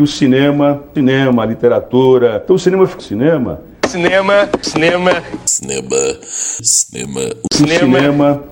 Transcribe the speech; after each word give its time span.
que 0.00 0.02
o 0.02 0.06
cinema, 0.06 0.82
cinema, 0.94 1.42
a 1.42 1.46
literatura, 1.46 2.40
então 2.42 2.56
o 2.56 2.58
cinema, 2.58 2.88
cinema, 2.98 3.62
cinema, 3.86 4.48
cinema, 4.62 5.10
cinema, 5.44 6.20
cinema, 6.62 7.20
o 7.44 7.54
cinema. 7.54 8.44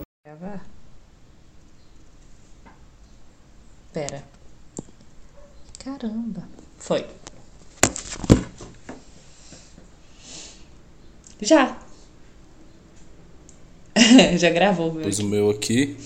Pera. 3.95 4.23
Caramba. 5.83 6.43
Foi. 6.77 7.07
Já. 11.41 11.79
Já 14.37 14.51
gravou, 14.51 14.93
meu. 14.93 15.05
Pus 15.05 15.19
o 15.19 15.25
meu 15.25 15.49
aqui. 15.49 15.97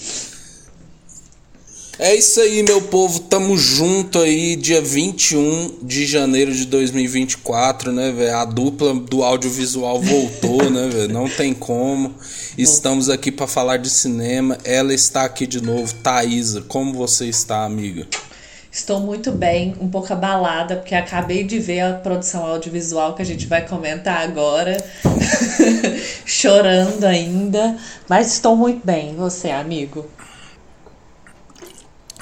É 2.04 2.16
isso 2.16 2.40
aí, 2.40 2.64
meu 2.64 2.82
povo. 2.82 3.20
Tamo 3.20 3.56
junto 3.56 4.18
aí, 4.18 4.56
dia 4.56 4.82
21 4.82 5.78
de 5.80 6.04
janeiro 6.04 6.52
de 6.52 6.66
2024, 6.66 7.92
né, 7.92 8.10
velho? 8.10 8.36
A 8.38 8.44
dupla 8.44 8.92
do 8.92 9.22
audiovisual 9.22 10.00
voltou, 10.00 10.66
né, 10.68 10.88
velho? 10.88 11.12
Não 11.12 11.28
tem 11.28 11.54
como. 11.54 12.12
Estamos 12.58 13.08
aqui 13.08 13.30
para 13.30 13.46
falar 13.46 13.76
de 13.76 13.88
cinema. 13.88 14.58
Ela 14.64 14.92
está 14.92 15.22
aqui 15.22 15.46
de 15.46 15.62
novo. 15.62 15.94
Thaisa, 16.02 16.62
como 16.62 16.92
você 16.92 17.26
está, 17.26 17.62
amiga? 17.62 18.04
Estou 18.68 18.98
muito 18.98 19.30
bem, 19.30 19.76
um 19.80 19.88
pouco 19.88 20.12
abalada, 20.12 20.74
porque 20.74 20.96
acabei 20.96 21.44
de 21.44 21.60
ver 21.60 21.82
a 21.82 21.92
produção 21.92 22.44
audiovisual 22.44 23.14
que 23.14 23.22
a 23.22 23.24
gente 23.24 23.46
vai 23.46 23.64
comentar 23.64 24.28
agora. 24.28 24.76
Chorando 26.26 27.04
ainda. 27.04 27.76
Mas 28.08 28.32
estou 28.32 28.56
muito 28.56 28.84
bem. 28.84 29.14
Você, 29.14 29.50
amigo? 29.50 30.04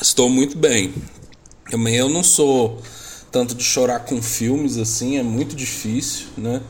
Estou 0.00 0.28
muito 0.28 0.56
bem. 0.56 0.95
Também 1.70 1.96
eu 1.96 2.08
não 2.08 2.22
sou 2.22 2.80
tanto 3.30 3.54
de 3.54 3.62
chorar 3.62 4.00
com 4.00 4.20
filmes 4.20 4.77
assim, 4.77 5.18
é 5.18 5.22
muito 5.22 5.54
difícil, 5.54 6.27
né? 6.36 6.60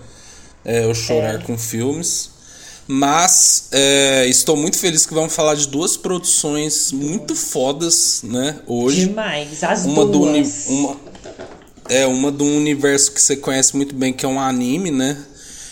É, 0.65 0.85
eu 0.85 0.95
chorar 0.95 1.37
é. 1.37 1.39
com 1.39 1.57
filmes. 1.57 2.31
Mas 2.87 3.69
é, 3.71 4.27
estou 4.27 4.57
muito 4.57 4.77
feliz 4.77 5.07
que 5.07 5.15
vamos 5.15 5.33
falar 5.33 5.55
de 5.55 5.69
duas 5.69 5.97
produções 5.97 6.91
muito 6.91 7.37
fodas, 7.37 8.21
né? 8.25 8.59
Hoje. 8.67 9.07
Demais, 9.07 9.63
as 9.63 9.85
uma 9.85 10.05
duas. 10.05 10.65
Do, 10.67 10.73
uma, 10.73 10.97
é, 11.89 12.07
uma 12.07 12.33
do 12.33 12.45
universo 12.45 13.13
que 13.13 13.23
você 13.23 13.37
conhece 13.37 13.77
muito 13.77 13.95
bem, 13.95 14.13
que 14.13 14.27
é 14.27 14.29
um 14.29 14.41
anime, 14.41 14.91
né? 14.91 15.25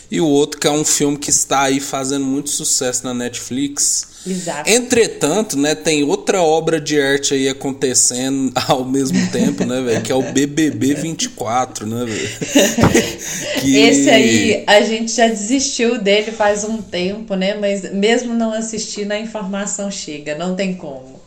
E 0.09 0.21
o 0.21 0.27
outro 0.27 0.61
que 0.61 0.67
é 0.67 0.71
um 0.71 0.85
filme 0.85 1.19
que 1.19 1.31
está 1.31 1.63
aí 1.63 1.81
fazendo 1.81 2.25
muito 2.25 2.51
sucesso 2.51 3.05
na 3.05 3.13
Netflix. 3.13 4.07
Exato. 4.31 4.69
Entretanto, 4.69 5.59
né, 5.59 5.75
tem 5.75 6.03
outra 6.03 6.43
obra 6.43 6.81
de 6.81 7.01
arte 7.01 7.35
aí 7.35 7.49
acontecendo 7.49 8.53
ao 8.69 8.85
mesmo 8.85 9.31
tempo, 9.31 9.65
né, 9.65 9.81
velho? 9.81 10.03
Que 10.03 10.13
é 10.13 10.15
o 10.15 10.23
BBB 10.23 10.95
24, 10.95 11.87
né, 11.87 12.05
velho? 12.05 12.29
que... 13.61 13.77
Esse 13.77 14.11
aí 14.11 14.65
a 14.67 14.81
gente 14.83 15.13
já 15.13 15.29
desistiu 15.29 15.99
dele 16.01 16.33
faz 16.33 16.65
um 16.65 16.83
tempo, 16.83 17.35
né? 17.35 17.55
Mas 17.55 17.93
mesmo 17.93 18.35
não 18.35 18.53
assistindo, 18.53 19.13
a 19.13 19.19
informação 19.19 19.91
chega, 19.91 20.35
não 20.35 20.55
tem 20.55 20.75
como. 20.75 21.19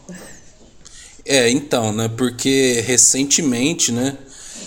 É, 1.25 1.49
então, 1.49 1.93
né? 1.93 2.09
Porque 2.15 2.83
recentemente, 2.85 3.91
né? 3.91 4.17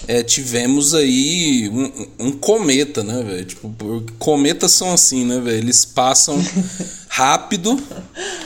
É, 0.07 0.23
tivemos 0.23 0.95
aí 0.95 1.69
um, 1.71 2.27
um 2.27 2.33
cometa, 2.33 3.03
né, 3.03 3.23
velho? 3.23 3.45
Tipo, 3.45 3.75
cometas 4.19 4.73
são 4.73 4.93
assim, 4.93 5.25
né, 5.25 5.41
velho? 5.41 5.59
Eles 5.59 5.85
passam 5.85 6.37
rápido 7.09 7.81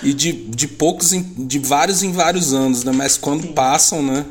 e 0.03 0.12
de, 0.12 0.33
de 0.33 0.69
poucos, 0.69 1.12
em, 1.12 1.23
de 1.23 1.59
vários 1.59 2.03
em 2.03 2.12
vários 2.12 2.53
anos, 2.53 2.84
né? 2.84 2.92
Mas 2.92 3.17
quando 3.17 3.42
Sim. 3.42 3.53
passam, 3.53 4.03
né? 4.03 4.25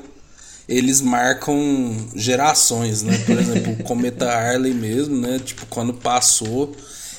Eles 0.69 0.99
marcam 0.99 1.95
gerações, 2.13 3.01
né? 3.01 3.17
Por 3.19 3.37
exemplo, 3.39 3.73
o 3.73 3.83
cometa 3.83 4.29
Harley 4.29 4.73
mesmo, 4.73 5.15
né? 5.15 5.39
Tipo, 5.39 5.65
quando 5.67 5.93
passou, 5.93 6.75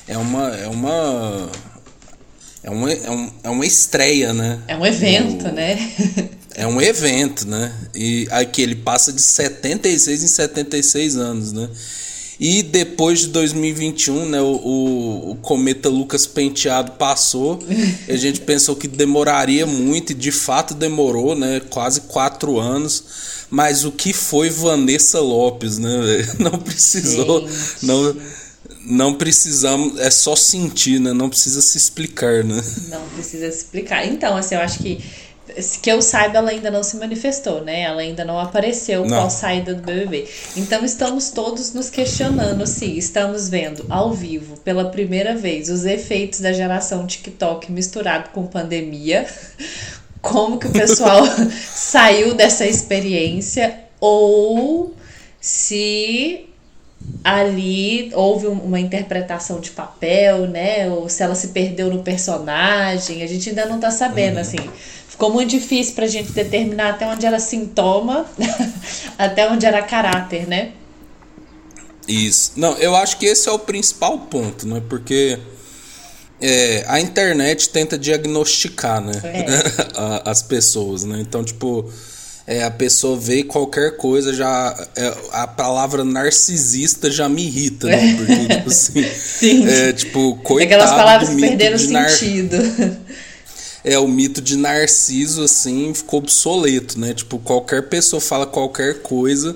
é 0.07 0.17
uma. 0.17 0.49
É 0.55 0.67
uma 0.67 1.49
é 2.63 2.69
uma, 2.69 2.91
é, 2.91 3.09
um, 3.11 3.31
é 3.43 3.49
uma 3.49 3.65
estreia, 3.65 4.33
né? 4.33 4.59
É 4.67 4.75
um 4.75 4.85
evento, 4.85 5.47
né? 5.51 5.91
É 6.55 6.67
um 6.67 6.81
evento, 6.81 7.47
né? 7.47 7.73
E 7.95 8.27
aqui 8.31 8.61
ele 8.61 8.75
passa 8.75 9.13
de 9.13 9.21
76 9.21 10.23
em 10.23 10.27
76 10.27 11.15
anos, 11.15 11.53
né? 11.53 11.69
E 12.39 12.63
depois 12.63 13.19
de 13.19 13.27
2021, 13.27 14.25
né, 14.29 14.41
o, 14.41 14.45
o, 14.45 15.31
o, 15.31 15.35
cometa 15.35 15.89
Lucas 15.89 16.25
Penteado 16.25 16.93
passou. 16.93 17.59
a 18.07 18.15
gente 18.15 18.39
pensou 18.41 18.77
que 18.77 18.87
demoraria 18.87 19.65
muito, 19.65 20.11
e 20.11 20.15
de 20.15 20.31
fato 20.31 20.73
demorou, 20.73 21.35
né? 21.35 21.61
Quase 21.69 22.01
quatro 22.01 22.57
anos. 22.57 23.03
Mas 23.49 23.83
o 23.83 23.91
que 23.91 24.13
foi 24.13 24.49
Vanessa 24.49 25.19
Lopes, 25.19 25.77
né? 25.77 25.89
Não 26.39 26.57
precisou. 26.59 27.45
Não, 27.81 28.15
não 28.85 29.15
precisamos. 29.15 29.99
É 29.99 30.09
só 30.09 30.35
sentir, 30.35 30.99
né? 30.99 31.13
Não 31.13 31.29
precisa 31.29 31.61
se 31.61 31.77
explicar, 31.77 32.43
né? 32.43 32.61
Não 32.89 33.01
precisa 33.09 33.51
se 33.51 33.57
explicar. 33.59 34.05
Então, 34.05 34.35
assim, 34.35 34.55
eu 34.55 34.61
acho 34.61 34.79
que 34.79 35.01
que 35.81 35.91
eu 35.91 36.01
saiba, 36.01 36.37
ela 36.37 36.51
ainda 36.51 36.69
não 36.69 36.83
se 36.83 36.97
manifestou, 36.97 37.63
né? 37.63 37.81
Ela 37.81 38.01
ainda 38.01 38.23
não 38.23 38.39
apareceu 38.39 39.01
não. 39.01 39.17
qual 39.17 39.29
saída 39.29 39.73
do 39.73 39.81
BBB. 39.81 40.27
Então 40.55 40.85
estamos 40.85 41.31
todos 41.31 41.73
nos 41.73 41.89
questionando 41.89 42.65
se 42.67 42.97
estamos 42.97 43.49
vendo 43.49 43.85
ao 43.89 44.13
vivo 44.13 44.57
pela 44.57 44.85
primeira 44.89 45.35
vez 45.35 45.69
os 45.69 45.85
efeitos 45.85 46.39
da 46.39 46.53
geração 46.53 47.05
TikTok 47.05 47.71
misturado 47.71 48.29
com 48.29 48.45
pandemia. 48.45 49.25
Como 50.21 50.59
que 50.59 50.67
o 50.67 50.71
pessoal 50.71 51.23
saiu 51.73 52.33
dessa 52.33 52.65
experiência 52.67 53.79
ou 53.99 54.93
se 55.39 56.48
ali 57.23 58.11
houve 58.13 58.47
uma 58.47 58.79
interpretação 58.79 59.59
de 59.59 59.71
papel, 59.71 60.47
né? 60.47 60.89
Ou 60.89 61.09
se 61.09 61.21
ela 61.23 61.35
se 61.35 61.49
perdeu 61.49 61.89
no 61.89 62.03
personagem, 62.03 63.21
a 63.23 63.27
gente 63.27 63.49
ainda 63.49 63.65
não 63.65 63.79
tá 63.79 63.91
sabendo, 63.91 64.35
uhum. 64.35 64.41
assim. 64.41 64.57
Ficou 65.07 65.33
muito 65.33 65.49
difícil 65.49 65.95
pra 65.95 66.07
gente 66.07 66.31
determinar 66.31 66.91
até 66.91 67.05
onde 67.05 67.25
era 67.25 67.39
sintoma, 67.39 68.25
até 69.17 69.49
onde 69.51 69.65
era 69.65 69.81
caráter, 69.81 70.47
né? 70.47 70.71
Isso. 72.07 72.53
Não, 72.55 72.75
eu 72.77 72.95
acho 72.95 73.17
que 73.17 73.25
esse 73.25 73.47
é 73.47 73.51
o 73.51 73.59
principal 73.59 74.17
ponto, 74.19 74.67
né? 74.67 74.81
Porque 74.89 75.37
é, 76.41 76.85
a 76.87 76.99
internet 76.99 77.69
tenta 77.69 77.97
diagnosticar, 77.97 79.01
né? 79.01 79.13
É. 79.23 79.45
As 80.29 80.41
pessoas, 80.41 81.03
né? 81.03 81.19
Então, 81.19 81.43
tipo, 81.43 81.91
é, 82.49 82.63
a 82.63 82.71
pessoa 82.71 83.15
vê 83.15 83.43
qualquer 83.43 83.95
coisa, 83.95 84.33
já. 84.33 84.75
É, 84.95 85.15
a 85.33 85.45
palavra 85.45 86.03
narcisista 86.03 87.11
já 87.11 87.29
me 87.29 87.45
irrita, 87.45 87.85
né? 87.85 88.15
Porque, 88.17 88.47
tipo 88.55 88.69
assim. 88.69 89.03
Sim. 89.13 89.67
É, 89.69 89.93
tipo, 89.93 90.35
coitado. 90.37 90.73
Aquelas 90.73 90.89
palavras 90.89 91.29
que 91.29 91.39
perderam 91.39 91.77
sentido. 91.77 92.57
Nar... 92.57 92.97
é 93.83 93.99
o 93.99 94.07
mito 94.07 94.41
de 94.41 94.57
Narciso 94.57 95.43
assim 95.43 95.93
ficou 95.93 96.17
obsoleto, 96.17 96.99
né? 96.99 97.13
Tipo, 97.13 97.37
qualquer 97.37 97.87
pessoa 97.87 98.19
fala 98.19 98.47
qualquer 98.47 99.03
coisa 99.03 99.55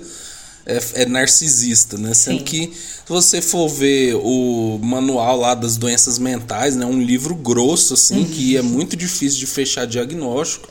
é, 0.63 0.79
é 0.93 1.05
narcisista, 1.07 1.97
né? 1.97 2.13
Sendo 2.13 2.37
Sim. 2.37 2.45
que 2.45 2.67
se 2.67 3.09
você 3.09 3.41
for 3.41 3.67
ver 3.69 4.13
o 4.21 4.79
manual 4.83 5.39
lá 5.39 5.55
das 5.55 5.77
doenças 5.77 6.19
mentais, 6.19 6.75
né, 6.75 6.85
um 6.85 7.01
livro 7.01 7.33
grosso 7.33 7.95
assim, 7.95 8.19
uhum. 8.19 8.25
que 8.25 8.55
é 8.55 8.61
muito 8.61 8.95
difícil 8.95 9.39
de 9.39 9.47
fechar 9.47 9.87
diagnóstico, 9.87 10.69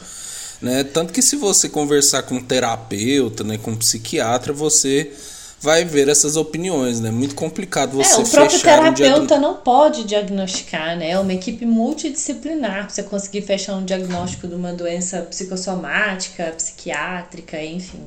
né? 0.62 0.84
Tanto 0.84 1.12
que 1.12 1.20
se 1.20 1.36
você 1.36 1.68
conversar 1.68 2.22
com 2.22 2.36
um 2.36 2.42
terapeuta, 2.42 3.42
né, 3.42 3.58
com 3.58 3.72
um 3.72 3.76
psiquiatra, 3.76 4.52
você 4.52 5.12
vai 5.60 5.84
ver 5.84 6.08
essas 6.08 6.36
opiniões, 6.36 7.00
né? 7.00 7.10
Muito 7.10 7.36
complicado 7.36 7.96
você 7.96 8.14
é, 8.14 8.18
o 8.18 8.28
próprio 8.28 8.60
terapeuta 8.60 9.36
um 9.36 9.40
não 9.40 9.54
pode 9.54 10.04
diagnosticar, 10.04 10.96
né? 10.96 11.10
É 11.10 11.18
uma 11.18 11.32
equipe 11.32 11.64
multidisciplinar 11.64 12.90
você 12.90 13.02
conseguir 13.04 13.42
fechar 13.42 13.76
um 13.76 13.84
diagnóstico 13.84 14.48
de 14.48 14.54
uma 14.54 14.72
doença 14.72 15.20
psicossomática, 15.22 16.52
psiquiátrica, 16.56 17.62
enfim. 17.62 18.02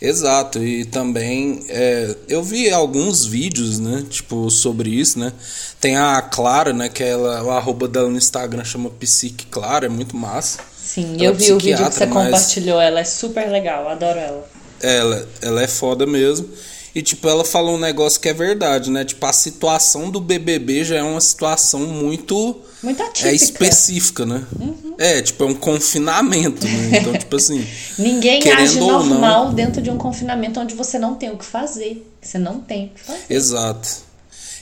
Exato, 0.00 0.62
e 0.62 0.84
também 0.84 1.64
é, 1.68 2.14
eu 2.28 2.40
vi 2.40 2.70
alguns 2.70 3.26
vídeos, 3.26 3.80
né, 3.80 4.04
tipo, 4.08 4.48
sobre 4.48 4.90
isso, 4.90 5.18
né, 5.18 5.32
tem 5.80 5.96
a 5.96 6.22
Clara, 6.22 6.72
né, 6.72 6.88
que 6.88 7.02
ela, 7.02 7.42
o 7.42 7.50
arroba 7.50 7.88
dela 7.88 8.08
no 8.08 8.16
Instagram 8.16 8.62
chama 8.64 8.90
Psique 8.90 9.46
Clara, 9.46 9.86
é 9.86 9.88
muito 9.88 10.16
massa. 10.16 10.60
Sim, 10.88 11.16
ela 11.16 11.24
eu 11.24 11.30
é 11.32 11.34
vi 11.34 11.52
o 11.52 11.58
vídeo 11.58 11.86
que 11.86 11.94
você 11.94 12.06
compartilhou, 12.06 12.80
ela 12.80 13.00
é 13.00 13.04
super 13.04 13.46
legal, 13.50 13.86
adoro 13.90 14.18
ela. 14.18 14.48
Ela, 14.80 15.28
ela 15.42 15.62
é 15.62 15.68
foda 15.68 16.06
mesmo. 16.06 16.48
E, 16.94 17.02
tipo, 17.02 17.28
ela 17.28 17.44
falou 17.44 17.74
um 17.74 17.78
negócio 17.78 18.18
que 18.18 18.26
é 18.26 18.32
verdade, 18.32 18.90
né? 18.90 19.04
Tipo, 19.04 19.26
a 19.26 19.32
situação 19.34 20.10
do 20.10 20.18
BBB 20.18 20.84
já 20.84 20.96
é 20.96 21.02
uma 21.02 21.20
situação 21.20 21.80
muito... 21.80 22.58
Muito 22.82 23.02
atípica. 23.02 23.28
É 23.28 23.34
específica, 23.34 24.24
né? 24.24 24.46
Uhum. 24.58 24.94
É, 24.96 25.20
tipo, 25.20 25.44
é 25.44 25.46
um 25.46 25.54
confinamento, 25.54 26.66
né? 26.66 26.98
Então, 26.98 27.12
tipo 27.12 27.36
assim... 27.36 27.66
Ninguém 27.98 28.40
age 28.50 28.78
normal 28.78 29.46
não... 29.46 29.54
dentro 29.54 29.82
de 29.82 29.90
um 29.90 29.98
confinamento 29.98 30.58
onde 30.58 30.74
você 30.74 30.98
não 30.98 31.16
tem 31.16 31.30
o 31.30 31.36
que 31.36 31.44
fazer. 31.44 32.10
Você 32.22 32.38
não 32.38 32.60
tem 32.60 32.86
o 32.86 32.88
que 32.88 33.00
fazer. 33.02 33.24
Exato. 33.28 34.07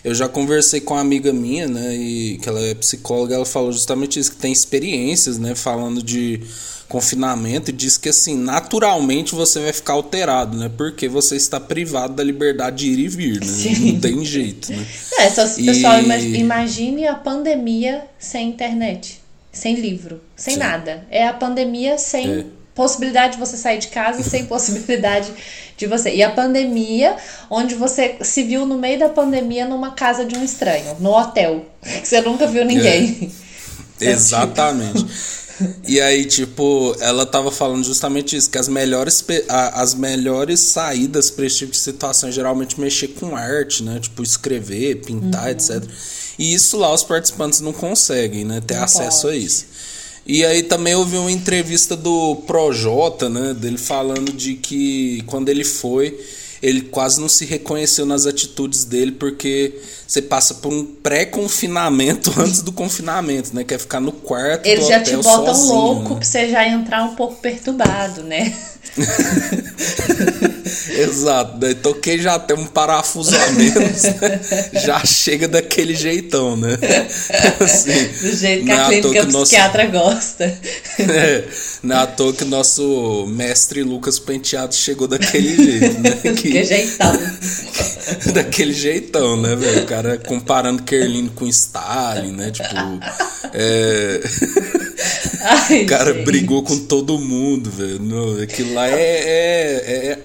Eu 0.06 0.14
já 0.14 0.28
conversei 0.28 0.80
com 0.80 0.94
uma 0.94 1.00
amiga 1.00 1.32
minha, 1.32 1.66
né, 1.66 1.92
e 1.96 2.38
que 2.38 2.48
ela 2.48 2.60
é 2.60 2.76
psicóloga, 2.76 3.34
ela 3.34 3.44
falou 3.44 3.72
justamente 3.72 4.20
isso, 4.20 4.30
que 4.30 4.36
tem 4.36 4.52
experiências, 4.52 5.36
né, 5.36 5.56
falando 5.56 6.00
de 6.00 6.40
confinamento 6.88 7.70
e 7.70 7.72
diz 7.72 7.98
que 7.98 8.10
assim, 8.10 8.36
naturalmente 8.36 9.34
você 9.34 9.58
vai 9.58 9.72
ficar 9.72 9.94
alterado, 9.94 10.56
né? 10.56 10.70
Porque 10.76 11.08
você 11.08 11.34
está 11.34 11.58
privado 11.58 12.14
da 12.14 12.22
liberdade 12.22 12.84
de 12.84 12.92
ir 12.92 12.98
e 13.00 13.08
vir, 13.08 13.40
né? 13.40 13.46
Sim. 13.46 13.94
Não 13.94 14.00
tem 14.00 14.24
jeito, 14.24 14.70
né? 14.70 14.86
É, 15.18 15.28
só 15.28 15.44
se, 15.44 15.64
pessoal, 15.64 16.00
imagine 16.00 17.08
a 17.08 17.16
pandemia 17.16 18.04
sem 18.16 18.50
internet, 18.50 19.20
sem 19.50 19.74
livro, 19.74 20.20
sem 20.36 20.54
Sim. 20.54 20.60
nada. 20.60 21.04
É 21.10 21.26
a 21.26 21.32
pandemia 21.32 21.98
sem 21.98 22.30
é. 22.30 22.44
Possibilidade 22.76 23.32
de 23.32 23.40
você 23.40 23.56
sair 23.56 23.78
de 23.78 23.88
casa 23.88 24.22
sem 24.22 24.44
possibilidade 24.46 25.32
de 25.76 25.86
você. 25.86 26.14
E 26.14 26.22
a 26.22 26.30
pandemia, 26.30 27.16
onde 27.50 27.74
você 27.74 28.16
se 28.20 28.44
viu 28.44 28.64
no 28.64 28.78
meio 28.78 28.98
da 29.00 29.08
pandemia 29.08 29.66
numa 29.66 29.92
casa 29.92 30.24
de 30.24 30.36
um 30.36 30.44
estranho, 30.44 30.94
no 31.00 31.10
hotel, 31.10 31.64
que 31.82 32.06
você 32.06 32.20
nunca 32.20 32.46
viu 32.46 32.64
ninguém. 32.64 33.32
É. 34.00 34.06
Exatamente. 34.12 35.06
E 35.88 35.98
aí, 36.02 36.26
tipo, 36.26 36.94
ela 37.00 37.24
tava 37.24 37.50
falando 37.50 37.82
justamente 37.82 38.36
isso, 38.36 38.50
que 38.50 38.58
as 38.58 38.68
melhores, 38.68 39.24
as 39.72 39.94
melhores 39.94 40.60
saídas 40.60 41.30
para 41.30 41.46
esse 41.46 41.56
tipo 41.56 41.72
de 41.72 41.78
situação 41.78 42.28
é 42.28 42.32
geralmente 42.32 42.78
mexer 42.78 43.08
com 43.08 43.34
arte, 43.34 43.82
né? 43.82 43.98
Tipo, 43.98 44.22
escrever, 44.22 44.96
pintar, 44.96 45.44
uhum. 45.44 45.50
etc. 45.50 45.82
E 46.38 46.52
isso 46.52 46.76
lá 46.76 46.92
os 46.92 47.02
participantes 47.02 47.62
não 47.62 47.72
conseguem, 47.72 48.44
né? 48.44 48.60
Ter 48.60 48.76
não 48.76 48.84
acesso 48.84 49.22
pode. 49.22 49.34
a 49.34 49.38
isso. 49.38 49.64
E 50.26 50.44
aí 50.44 50.62
também 50.62 50.94
houve 50.94 51.16
uma 51.16 51.30
entrevista 51.30 51.96
do 51.96 52.36
Projota, 52.46 53.28
né? 53.28 53.54
Dele 53.54 53.78
falando 53.78 54.32
de 54.32 54.54
que 54.54 55.22
quando 55.26 55.48
ele 55.48 55.62
foi, 55.64 56.18
ele 56.60 56.80
quase 56.80 57.20
não 57.20 57.28
se 57.28 57.44
reconheceu 57.44 58.04
nas 58.04 58.26
atitudes 58.26 58.84
dele, 58.84 59.12
porque 59.12 59.72
você 60.06 60.20
passa 60.20 60.54
por 60.54 60.72
um 60.72 60.84
pré-confinamento 60.84 62.32
antes 62.40 62.60
do 62.60 62.72
confinamento, 62.72 63.54
né? 63.54 63.62
Quer 63.62 63.78
ficar 63.78 64.00
no 64.00 64.10
quarto. 64.10 64.66
Eles 64.66 64.88
já 64.88 65.00
te 65.00 65.16
botam 65.16 65.54
sozinho, 65.54 65.74
louco 65.74 66.10
né? 66.10 66.16
pra 66.16 66.24
você 66.24 66.48
já 66.48 66.66
entrar 66.66 67.04
um 67.04 67.14
pouco 67.14 67.36
perturbado, 67.36 68.24
né? 68.24 68.52
Exato, 70.98 71.58
daí 71.58 71.74
toquei 71.74 72.18
já 72.18 72.38
tem 72.38 72.56
um 72.56 72.66
parafuso 72.66 73.36
a 73.36 73.52
menos, 73.52 74.02
né? 74.02 74.40
já 74.84 75.04
chega 75.04 75.46
daquele 75.46 75.94
jeitão, 75.94 76.56
né? 76.56 76.78
Assim, 77.60 78.08
Do 78.20 78.36
jeito 78.36 78.64
que 78.64 78.70
a 78.70 78.82
é 78.82 78.86
clínica 78.86 79.26
que 79.26 79.32
psiquiatra 79.32 79.88
nosso... 79.88 80.14
gosta. 80.14 80.58
É, 81.16 81.44
não 81.82 81.96
é 81.96 81.98
à 82.00 82.06
toa 82.06 82.32
que 82.32 82.44
o 82.44 82.46
nosso 82.46 83.26
mestre 83.28 83.82
Lucas 83.82 84.18
Penteado 84.18 84.74
chegou 84.74 85.06
daquele 85.06 85.56
jeito, 85.56 86.00
né? 86.00 86.10
Que, 86.22 86.32
que 86.32 86.64
jeitão. 86.64 87.12
daquele 88.32 88.72
jeitão, 88.72 89.40
né, 89.40 89.54
velho? 89.54 89.82
O 89.82 89.86
cara 89.86 90.18
comparando 90.18 90.82
Kerlin 90.82 91.28
com 91.28 91.46
Stalin, 91.46 92.32
né? 92.32 92.50
Tipo. 92.50 92.74
É... 93.52 94.20
Ai, 95.42 95.84
o 95.84 95.86
cara 95.86 96.12
gente. 96.12 96.24
brigou 96.24 96.62
com 96.62 96.78
todo 96.86 97.18
mundo, 97.18 97.70
velho. 97.70 98.42
Aquilo 98.42 98.74
lá 98.74 98.88
é, 98.88 98.94
é, 98.94 100.12
é, 100.12 100.18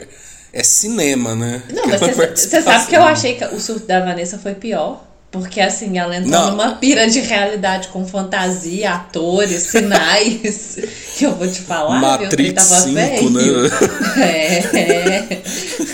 é 0.53 0.63
cinema, 0.63 1.35
né? 1.35 1.63
Não, 1.73 1.87
mas 1.87 1.99
você 1.99 2.61
sabe 2.61 2.87
que 2.87 2.95
eu 2.95 3.03
achei 3.03 3.35
que 3.35 3.45
o 3.45 3.59
surto 3.59 3.85
da 3.85 3.99
Vanessa 3.99 4.37
foi 4.37 4.55
pior. 4.55 5.10
Porque 5.31 5.61
assim, 5.61 5.97
ela 5.97 6.17
entrou 6.17 6.31
não. 6.31 6.51
numa 6.51 6.71
pira 6.75 7.09
de 7.09 7.21
realidade 7.21 7.87
com 7.87 8.05
fantasia, 8.05 8.91
atores, 8.91 9.63
sinais. 9.63 10.77
que 11.17 11.25
eu 11.25 11.35
vou 11.35 11.47
te 11.47 11.61
falar, 11.61 12.01
Matrix 12.01 12.67
tava 12.67 12.81
5, 12.81 12.93
velho. 12.93 13.29
né? 13.31 13.69
É, 14.21 14.77
é. 14.77 15.41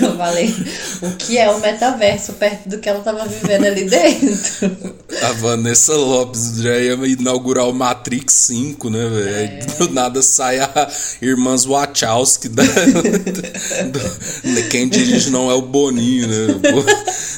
Eu 0.02 0.18
falei, 0.18 0.54
o 1.02 1.12
que 1.12 1.38
é 1.38 1.50
o 1.50 1.60
metaverso 1.60 2.34
perto 2.34 2.68
do 2.68 2.80
que 2.80 2.90
ela 2.90 3.02
tava 3.02 3.26
vivendo 3.26 3.66
ali 3.66 3.84
dentro? 3.84 4.96
A 5.22 5.32
Vanessa 5.34 5.94
Lopes 5.94 6.58
já 6.58 6.76
ia 6.78 6.94
inaugurar 6.94 7.68
o 7.68 7.74
Matrix 7.74 8.34
5, 8.34 8.90
né, 8.90 9.08
velho? 9.08 9.30
É. 9.30 9.60
Do 9.78 9.94
nada 9.94 10.22
sai 10.22 10.60
a 10.60 10.90
Irmãs 11.22 11.66
Wachowski. 11.66 12.50
Da, 12.50 12.64
do, 13.92 14.70
quem 14.70 14.90
dirige 14.90 15.30
não 15.30 15.52
é 15.52 15.54
o 15.54 15.62
Boninho, 15.62 16.28
né? 16.28 16.60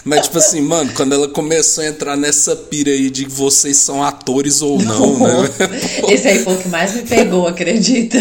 Mas, 0.06 0.24
tipo 0.24 0.38
assim, 0.38 0.62
mano, 0.62 0.92
quando 0.94 1.14
ela 1.14 1.28
começou 1.28 1.84
a 1.84 1.89
entrar 1.90 2.16
nessa 2.16 2.56
pira 2.56 2.92
aí 2.92 3.10
de 3.10 3.26
vocês 3.26 3.78
são 3.78 4.04
atores 4.04 4.62
ou 4.62 4.82
não, 4.82 5.20
não. 5.20 5.44
né? 5.44 5.50
Esse 6.10 6.28
aí 6.28 6.44
foi 6.44 6.56
o 6.56 6.58
que 6.58 6.70
mais 6.70 6.94
me 6.94 7.02
pegou, 7.04 7.48
acredita? 7.48 8.18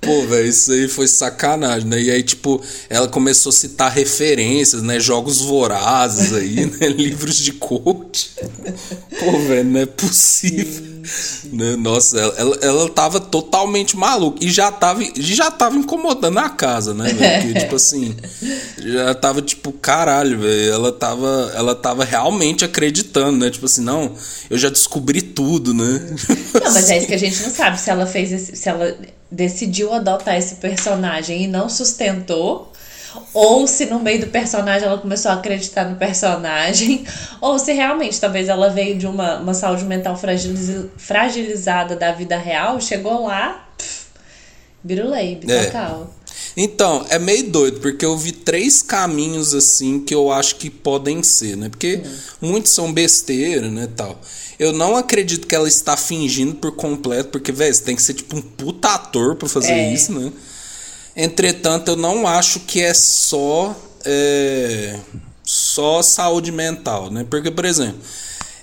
Pô, 0.00 0.26
velho, 0.26 0.48
isso 0.48 0.72
aí 0.72 0.88
foi 0.88 1.08
sacanagem, 1.08 1.88
né? 1.88 2.00
E 2.00 2.10
aí, 2.10 2.22
tipo, 2.22 2.62
ela 2.88 3.08
começou 3.08 3.50
a 3.50 3.52
citar 3.52 3.90
referências, 3.90 4.82
né? 4.82 5.00
Jogos 5.00 5.40
vorazes 5.40 6.32
aí, 6.32 6.64
né? 6.66 6.88
Livros 6.96 7.36
de 7.36 7.52
coach. 7.52 8.30
Pô, 9.18 9.38
velho, 9.40 9.64
não 9.64 9.80
é 9.80 9.86
possível. 9.86 10.95
Né? 11.52 11.76
Nossa, 11.76 12.18
ela, 12.18 12.34
ela, 12.36 12.56
ela 12.62 12.88
tava 12.90 13.20
totalmente 13.20 13.96
maluca. 13.96 14.38
E 14.44 14.50
já 14.50 14.70
tava, 14.70 15.02
já 15.16 15.50
tava 15.50 15.76
incomodando 15.76 16.38
a 16.38 16.48
casa, 16.48 16.94
né? 16.94 17.08
Porque, 17.08 17.60
tipo 17.60 17.74
assim, 17.76 18.16
já 18.78 19.14
tava 19.14 19.42
tipo, 19.42 19.72
caralho, 19.72 20.40
velho. 20.40 20.72
Ela 20.72 20.92
tava, 20.92 21.52
ela 21.54 21.74
tava 21.74 22.04
realmente 22.04 22.64
acreditando, 22.64 23.38
né? 23.38 23.50
Tipo 23.50 23.66
assim, 23.66 23.82
não, 23.82 24.12
eu 24.50 24.58
já 24.58 24.68
descobri 24.68 25.22
tudo, 25.22 25.72
né? 25.72 26.16
Não, 26.54 26.72
mas 26.72 26.90
é 26.90 26.98
isso 26.98 27.06
que 27.08 27.14
a 27.14 27.18
gente 27.18 27.42
não 27.42 27.50
sabe. 27.50 27.80
Se 27.80 27.90
ela 27.90 28.06
fez 28.06 28.32
esse, 28.32 28.56
se 28.56 28.68
ela 28.68 28.96
decidiu 29.30 29.92
adotar 29.92 30.36
esse 30.36 30.56
personagem 30.56 31.42
e 31.42 31.46
não 31.46 31.68
sustentou, 31.68 32.72
ou 33.34 33.66
se 33.66 33.86
no 33.86 34.00
meio 34.00 34.20
do 34.20 34.26
personagem 34.28 34.86
ela 34.86 34.98
começou 34.98 35.30
a 35.30 35.34
acreditar 35.34 35.84
no 35.84 35.96
personagem, 35.96 37.04
ou 37.40 37.58
se 37.58 37.72
realmente 37.72 38.20
talvez 38.20 38.48
ela 38.48 38.70
veio 38.70 38.96
de 38.96 39.06
uma, 39.06 39.38
uma 39.38 39.54
saúde 39.54 39.84
mental 39.84 40.16
fragiliz, 40.16 40.86
fragilizada 40.96 41.96
da 41.96 42.12
vida 42.12 42.36
real, 42.36 42.80
chegou 42.80 43.26
lá, 43.26 43.68
biruleibe, 44.82 45.50
é. 45.50 45.64
total. 45.64 46.14
Então, 46.56 47.04
é 47.10 47.18
meio 47.18 47.50
doido, 47.50 47.80
porque 47.80 48.04
eu 48.04 48.16
vi 48.16 48.32
três 48.32 48.80
caminhos 48.80 49.54
assim 49.54 50.00
que 50.00 50.14
eu 50.14 50.32
acho 50.32 50.56
que 50.56 50.70
podem 50.70 51.22
ser, 51.22 51.56
né? 51.56 51.68
Porque 51.68 52.02
hum. 52.02 52.16
muitos 52.40 52.72
são 52.72 52.92
besteira, 52.92 53.70
né, 53.70 53.88
tal. 53.94 54.18
Eu 54.58 54.72
não 54.72 54.96
acredito 54.96 55.46
que 55.46 55.54
ela 55.54 55.68
está 55.68 55.96
fingindo 55.96 56.54
por 56.54 56.72
completo, 56.72 57.28
porque, 57.28 57.52
velho, 57.52 57.74
você 57.74 57.82
tem 57.82 57.94
que 57.94 58.02
ser 58.02 58.14
tipo 58.14 58.36
um 58.36 58.40
puta 58.40 58.88
ator 58.88 59.36
pra 59.36 59.48
fazer 59.48 59.72
é. 59.72 59.92
isso, 59.92 60.12
né? 60.12 60.32
Entretanto, 61.16 61.92
eu 61.92 61.96
não 61.96 62.26
acho 62.26 62.60
que 62.60 62.82
é 62.82 62.92
só 62.92 63.74
é, 64.04 64.98
só 65.42 66.02
saúde 66.02 66.52
mental, 66.52 67.10
né? 67.10 67.26
Porque, 67.28 67.50
por 67.50 67.64
exemplo, 67.64 67.98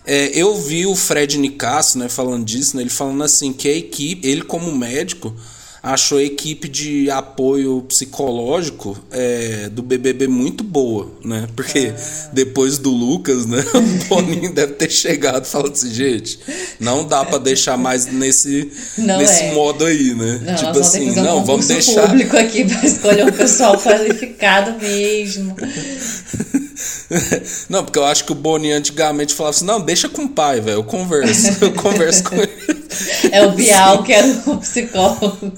é, 0.06 0.28
eu 0.34 0.56
vi 0.56 0.86
o 0.86 0.96
Fred 0.96 1.38
Nicasso, 1.38 1.98
né, 1.98 2.10
falando 2.10 2.46
disso, 2.46 2.76
né, 2.76 2.84
ele 2.84 2.90
falando 2.90 3.24
assim 3.24 3.54
que 3.54 3.68
a 3.68 3.76
equipe, 3.76 4.28
ele 4.28 4.42
como 4.42 4.72
médico, 4.76 5.36
achou 5.84 6.18
a 6.18 6.24
equipe 6.24 6.70
de 6.70 7.12
apoio 7.12 7.82
psicológico 7.82 8.98
é, 9.12 9.68
do 9.70 9.84
BBB 9.84 10.30
muito 10.30 10.64
boa, 10.64 11.12
né? 11.26 11.46
Porque 11.58 11.94
ah. 11.94 12.30
depois 12.32 12.78
do 12.78 12.90
Lucas, 12.90 13.46
né? 13.46 13.62
O 13.74 14.06
Boninho 14.08 14.52
deve 14.56 14.74
ter 14.74 14.90
chegado 14.90 15.44
e 15.44 15.48
falado 15.48 15.74
assim, 15.74 15.92
gente, 15.92 16.40
não 16.80 17.06
dá 17.06 17.26
para 17.26 17.38
deixar 17.38 17.76
mais 17.76 18.06
nesse, 18.06 18.72
nesse 18.98 19.44
é. 19.44 19.54
modo 19.54 19.86
aí, 19.86 20.14
né? 20.14 20.40
Não, 20.44 20.56
tipo 20.56 20.80
assim, 20.80 21.12
um 21.12 21.16
não, 21.16 21.44
vamos 21.44 21.68
deixar. 21.68 22.08
público 22.08 22.38
aqui 22.38 22.64
para 22.64 22.86
escolher 22.86 23.26
um 23.26 23.32
pessoal 23.32 23.78
qualificado 23.78 24.80
mesmo. 24.80 25.56
Não, 27.70 27.84
porque 27.84 28.00
eu 28.00 28.06
acho 28.06 28.26
que 28.26 28.32
o 28.32 28.36
Boninho 28.36 28.76
antigamente 28.76 29.34
falava 29.34 29.56
assim: 29.56 29.66
não, 29.66 29.80
deixa 29.80 30.10
com 30.10 30.24
o 30.24 30.30
pai, 30.30 30.62
velho, 30.62 30.78
eu 30.78 30.84
converso, 30.84 31.64
eu 31.64 31.74
converso 31.76 32.24
com 32.24 32.36
ele. 32.36 32.86
É 33.32 33.46
o 33.46 33.52
Bial 33.52 34.04
que 34.04 34.14
era 34.14 34.28
o 34.48 34.58
psicólogo. 34.58 35.54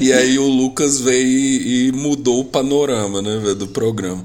e 0.00 0.12
aí 0.12 0.38
o 0.38 0.46
Lucas 0.46 1.00
veio 1.00 1.26
e, 1.26 1.88
e 1.88 1.92
mudou 1.92 2.40
o 2.40 2.44
panorama, 2.44 3.20
né, 3.20 3.38
véio, 3.42 3.54
do 3.54 3.68
programa. 3.68 4.24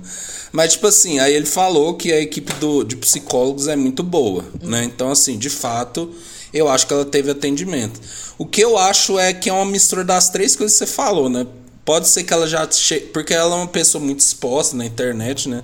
Mas, 0.51 0.73
tipo 0.73 0.87
assim, 0.87 1.19
aí 1.19 1.33
ele 1.33 1.45
falou 1.45 1.93
que 1.93 2.11
a 2.11 2.19
equipe 2.19 2.51
do, 2.53 2.83
de 2.83 2.95
psicólogos 2.95 3.67
é 3.67 3.75
muito 3.75 4.01
boa, 4.01 4.43
né? 4.61 4.83
Então, 4.83 5.11
assim, 5.11 5.37
de 5.37 5.49
fato, 5.49 6.11
eu 6.51 6.67
acho 6.67 6.87
que 6.87 6.93
ela 6.93 7.05
teve 7.05 7.29
atendimento. 7.29 7.99
O 8.37 8.45
que 8.45 8.61
eu 8.61 8.77
acho 8.77 9.19
é 9.19 9.31
que 9.31 9.49
é 9.49 9.53
uma 9.53 9.65
mistura 9.65 10.03
das 10.03 10.29
três 10.29 10.55
coisas 10.55 10.77
que 10.77 10.85
você 10.85 10.91
falou, 10.91 11.29
né? 11.29 11.45
Pode 11.89 12.07
ser 12.07 12.23
que 12.23 12.31
ela 12.31 12.45
já. 12.45 12.69
Che... 12.69 12.99
Porque 12.99 13.33
ela 13.33 13.55
é 13.55 13.57
uma 13.57 13.67
pessoa 13.67 13.99
muito 13.99 14.19
exposta 14.19 14.77
na 14.77 14.85
internet, 14.85 15.49
né? 15.49 15.63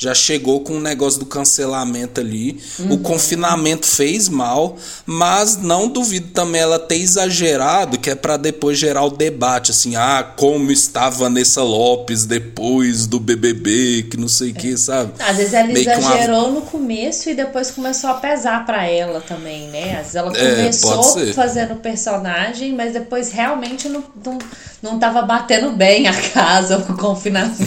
Já 0.00 0.14
chegou 0.14 0.60
com 0.60 0.78
o 0.78 0.80
negócio 0.80 1.20
do 1.20 1.26
cancelamento 1.26 2.22
ali. 2.22 2.58
Uhum. 2.78 2.94
O 2.94 2.98
confinamento 3.00 3.84
fez 3.84 4.30
mal, 4.30 4.78
mas 5.04 5.58
não 5.58 5.86
duvido 5.88 6.28
também 6.28 6.62
ela 6.62 6.78
ter 6.78 6.96
exagerado, 6.96 7.98
que 7.98 8.08
é 8.08 8.14
para 8.14 8.38
depois 8.38 8.78
gerar 8.78 9.04
o 9.04 9.10
debate, 9.10 9.72
assim, 9.72 9.96
ah, 9.96 10.26
como 10.38 10.72
está 10.72 11.10
Vanessa 11.10 11.62
Lopes 11.62 12.24
depois 12.24 13.06
do 13.06 13.20
BBB, 13.20 14.06
que 14.10 14.16
não 14.16 14.26
sei 14.26 14.52
o 14.52 14.56
é. 14.56 14.58
que, 14.58 14.76
sabe? 14.78 15.12
Às 15.18 15.36
vezes 15.36 15.52
ela 15.52 15.68
Meio 15.68 15.90
exagerou 15.90 16.48
uma... 16.48 16.60
no 16.60 16.62
começo 16.62 17.28
e 17.28 17.34
depois 17.34 17.70
começou 17.70 18.08
a 18.08 18.14
pesar 18.14 18.64
para 18.64 18.86
ela 18.86 19.20
também, 19.20 19.68
né? 19.68 19.98
Às 19.98 19.98
vezes 19.98 20.14
ela 20.14 20.32
é, 20.34 20.56
começou 20.56 21.20
é, 21.20 21.32
fazendo 21.34 21.76
personagem, 21.76 22.72
mas 22.74 22.94
depois 22.94 23.30
realmente 23.30 23.86
não, 23.86 24.02
não, 24.24 24.38
não 24.82 24.98
tava 24.98 25.20
batendo 25.20 25.72
bem 25.72 26.08
a 26.08 26.14
casa, 26.32 26.78
o 26.78 26.96
confinamento. 26.96 27.60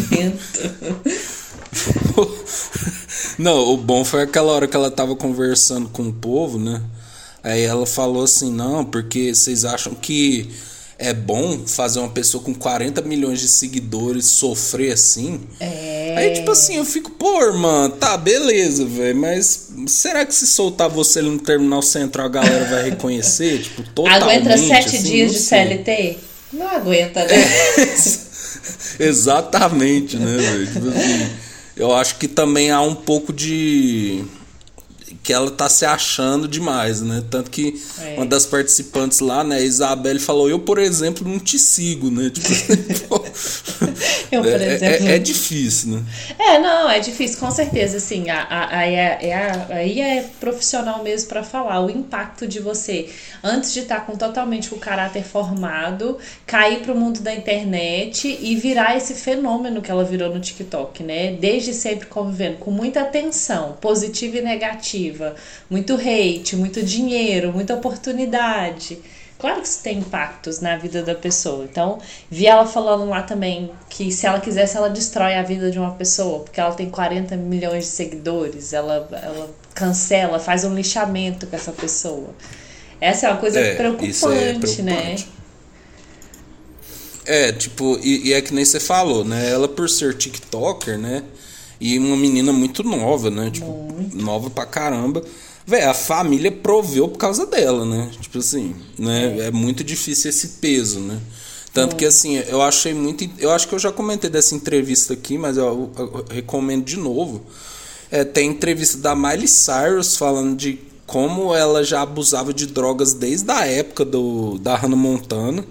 Não, 3.37 3.73
o 3.73 3.77
bom 3.77 4.05
foi 4.05 4.21
aquela 4.21 4.51
hora 4.51 4.67
que 4.67 4.75
ela 4.75 4.91
tava 4.91 5.15
conversando 5.15 5.89
com 5.89 6.03
o 6.03 6.13
povo, 6.13 6.59
né? 6.59 6.81
Aí 7.43 7.63
ela 7.63 7.85
falou 7.85 8.23
assim: 8.23 8.51
não, 8.51 8.85
porque 8.85 9.33
vocês 9.33 9.65
acham 9.65 9.93
que 9.93 10.49
é 10.97 11.13
bom 11.13 11.65
fazer 11.65 11.99
uma 11.99 12.09
pessoa 12.09 12.41
com 12.43 12.53
40 12.53 13.01
milhões 13.01 13.39
de 13.39 13.47
seguidores 13.47 14.25
sofrer 14.25 14.93
assim? 14.93 15.41
É. 15.59 16.13
Aí, 16.15 16.33
tipo 16.33 16.51
assim, 16.51 16.77
eu 16.77 16.85
fico, 16.85 17.11
pô, 17.11 17.43
irmã, 17.43 17.89
tá, 17.89 18.15
beleza, 18.15 18.85
velho, 18.85 19.17
mas 19.17 19.69
será 19.87 20.25
que 20.25 20.33
se 20.33 20.47
soltar 20.47 20.87
você 20.87 21.19
ali 21.19 21.29
no 21.29 21.39
terminal 21.39 21.81
central 21.81 22.27
a 22.27 22.29
galera 22.29 22.65
vai 22.65 22.89
reconhecer? 22.89 23.63
tipo, 23.63 23.83
totalmente. 23.91 24.23
Aguenta 24.23 24.57
sete 24.57 24.95
assim, 24.95 25.03
dias 25.03 25.31
de. 25.33 25.39
CLT? 25.39 26.17
Não 26.53 26.67
aguenta, 26.67 27.25
né? 27.25 27.35
Exatamente, 28.99 30.17
né, 30.17 30.37
velho? 30.37 30.67
Tipo 30.67 30.87
assim, 30.89 31.29
eu 31.75 31.93
acho 31.95 32.17
que 32.17 32.27
também 32.27 32.71
há 32.71 32.81
um 32.81 32.95
pouco 32.95 33.33
de. 33.33 34.23
Que 35.23 35.31
ela 35.33 35.51
tá 35.51 35.69
se 35.69 35.85
achando 35.85 36.47
demais, 36.47 37.01
né? 37.01 37.23
Tanto 37.29 37.49
que 37.51 37.81
É. 38.01 38.15
uma 38.17 38.25
das 38.25 38.45
participantes 38.45 39.19
lá, 39.19 39.43
né, 39.43 39.63
Isabelle, 39.63 40.19
falou: 40.19 40.49
Eu, 40.49 40.59
por 40.59 40.77
exemplo, 40.79 41.27
não 41.27 41.39
te 41.39 41.57
sigo, 41.59 42.09
né? 42.09 42.29
Tipo, 42.29 42.49
Eu, 44.31 44.41
por 44.41 44.49
é, 44.61 44.73
exemplo. 44.75 45.07
é, 45.07 45.15
é 45.15 45.19
difícil, 45.19 45.91
né? 45.91 46.03
É, 46.39 46.59
não, 46.59 46.89
é 46.89 46.99
difícil, 46.99 47.37
com 47.39 47.51
certeza, 47.51 47.97
assim, 47.97 48.29
a- 48.29 48.43
a- 48.43 48.77
aí 48.77 48.95
é, 48.95 49.17
é 49.21 49.33
a- 49.35 49.67
aí 49.69 50.01
é 50.01 50.29
profissional 50.39 51.03
mesmo 51.03 51.29
pra 51.29 51.43
falar, 51.43 51.81
o 51.85 51.89
impacto 51.89 52.47
de 52.47 52.59
você, 52.59 53.09
antes 53.43 53.73
de 53.73 53.81
estar 53.81 54.05
com 54.05 54.15
totalmente 54.15 54.73
o 54.73 54.77
caráter 54.77 55.23
formado, 55.23 56.17
cair 56.45 56.79
pro 56.81 56.95
mundo 56.95 57.19
da 57.21 57.33
internet 57.33 58.27
e 58.41 58.55
virar 58.55 58.97
esse 58.97 59.13
fenômeno 59.13 59.81
que 59.81 59.91
ela 59.91 60.03
virou 60.03 60.33
no 60.33 60.39
TikTok, 60.39 61.03
né? 61.03 61.33
Desde 61.33 61.73
sempre 61.73 62.07
convivendo 62.07 62.57
com 62.57 62.71
muita 62.71 63.01
atenção, 63.01 63.77
positiva 63.79 64.37
e 64.37 64.41
negativa, 64.41 64.92
muito 65.69 65.93
hate, 65.95 66.55
muito 66.55 66.83
dinheiro, 66.83 67.51
muita 67.53 67.75
oportunidade. 67.75 68.99
Claro 69.37 69.61
que 69.61 69.67
isso 69.67 69.83
tem 69.83 69.99
impactos 69.99 70.61
na 70.61 70.77
vida 70.77 71.03
da 71.03 71.15
pessoa. 71.15 71.65
Então, 71.65 71.99
vi 72.29 72.45
ela 72.47 72.65
falando 72.65 73.05
lá 73.09 73.23
também 73.23 73.71
que 73.89 74.11
se 74.11 74.25
ela 74.25 74.39
quisesse, 74.39 74.77
ela 74.77 74.89
destrói 74.89 75.35
a 75.35 75.43
vida 75.43 75.69
de 75.69 75.77
uma 75.79 75.93
pessoa, 75.95 76.39
porque 76.43 76.59
ela 76.61 76.73
tem 76.73 76.89
40 76.89 77.35
milhões 77.35 77.85
de 77.85 77.89
seguidores, 77.91 78.71
ela, 78.73 79.07
ela 79.21 79.49
cancela, 79.73 80.39
faz 80.39 80.63
um 80.63 80.73
lixamento 80.73 81.47
com 81.47 81.55
essa 81.55 81.73
pessoa. 81.73 82.33
Essa 83.01 83.27
é 83.27 83.31
uma 83.31 83.39
coisa 83.39 83.59
É, 83.59 83.75
preocupante, 83.75 84.81
é 84.81 84.83
né? 84.83 85.15
preocupante. 85.19 85.27
É, 87.25 87.51
tipo, 87.53 87.97
e, 88.01 88.29
e 88.29 88.33
é 88.33 88.41
que 88.41 88.53
nem 88.53 88.65
você 88.65 88.79
falou, 88.79 89.23
né? 89.23 89.49
Ela 89.49 89.67
por 89.67 89.89
ser 89.89 90.15
TikToker, 90.17 90.97
né? 90.97 91.23
E 91.83 91.99
uma 91.99 92.15
menina 92.15 92.53
muito 92.53 92.81
nova, 92.81 93.29
né? 93.29 93.51
Tipo, 93.51 93.93
nova 94.13 94.49
pra 94.49 94.65
caramba. 94.65 95.21
Véi, 95.67 95.83
a 95.83 95.93
família 95.93 96.49
proveu 96.49 97.09
por 97.09 97.17
causa 97.17 97.45
dela, 97.45 97.83
né? 97.83 98.09
Tipo 98.21 98.37
assim, 98.37 98.73
né? 98.97 99.47
É, 99.47 99.51
muito 99.51 99.83
difícil 99.83 100.29
esse 100.29 100.47
peso, 100.61 101.01
né? 101.01 101.19
Tanto 101.73 101.97
que 101.97 102.05
assim, 102.05 102.37
eu 102.47 102.61
achei 102.61 102.93
muito. 102.93 103.29
Eu 103.37 103.51
acho 103.51 103.67
que 103.67 103.75
eu 103.75 103.79
já 103.79 103.91
comentei 103.91 104.29
dessa 104.29 104.55
entrevista 104.55 105.13
aqui, 105.13 105.37
mas 105.37 105.57
eu, 105.57 105.91
eu 105.97 106.25
recomendo 106.29 106.85
de 106.85 106.95
novo. 106.95 107.41
É, 108.09 108.23
tem 108.23 108.51
entrevista 108.51 108.97
da 108.97 109.13
Miley 109.13 109.49
Cyrus 109.49 110.15
falando 110.15 110.55
de 110.55 110.79
como 111.05 111.53
ela 111.53 111.83
já 111.83 112.01
abusava 112.01 112.53
de 112.53 112.65
drogas 112.65 113.13
desde 113.13 113.51
a 113.51 113.67
época 113.67 114.05
do, 114.05 114.57
da 114.57 114.77
Hannah 114.77 114.95
Montana. 114.95 115.65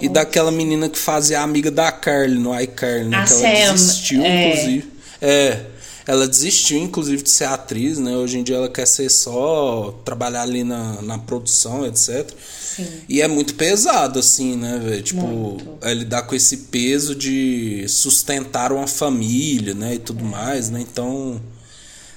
E 0.00 0.08
daquela 0.08 0.50
menina 0.50 0.88
que 0.88 0.98
fazia 0.98 1.38
a 1.38 1.42
amiga 1.44 1.70
da 1.70 1.92
Carly 1.92 2.40
no 2.40 2.60
iCarly, 2.60 3.04
né? 3.04 3.18
A 3.18 3.24
que 3.24 3.32
ela 3.34 3.66
Sam, 3.66 3.72
desistiu, 3.74 4.24
é. 4.24 4.48
inclusive. 4.48 4.93
É. 5.24 5.66
Ela 6.06 6.28
desistiu, 6.28 6.78
inclusive, 6.78 7.22
de 7.22 7.30
ser 7.30 7.44
atriz, 7.44 7.98
né? 7.98 8.14
Hoje 8.14 8.38
em 8.38 8.42
dia 8.42 8.56
ela 8.56 8.68
quer 8.68 8.86
ser 8.86 9.08
só 9.10 9.98
trabalhar 10.04 10.42
ali 10.42 10.62
na, 10.62 11.00
na 11.00 11.18
produção, 11.18 11.86
etc. 11.86 12.30
Sim. 12.76 12.86
E 13.08 13.22
é 13.22 13.28
muito 13.28 13.54
pesado, 13.54 14.18
assim, 14.18 14.54
né, 14.54 14.78
velho? 14.84 15.02
Tipo, 15.02 15.26
Muito. 15.26 15.78
é 15.80 15.94
lidar 15.94 16.22
com 16.24 16.34
esse 16.34 16.58
peso 16.58 17.14
de 17.14 17.86
sustentar 17.88 18.70
uma 18.70 18.86
família, 18.86 19.74
né? 19.74 19.94
E 19.94 19.98
tudo 19.98 20.24
mais, 20.24 20.68
né? 20.70 20.80
Então. 20.80 21.40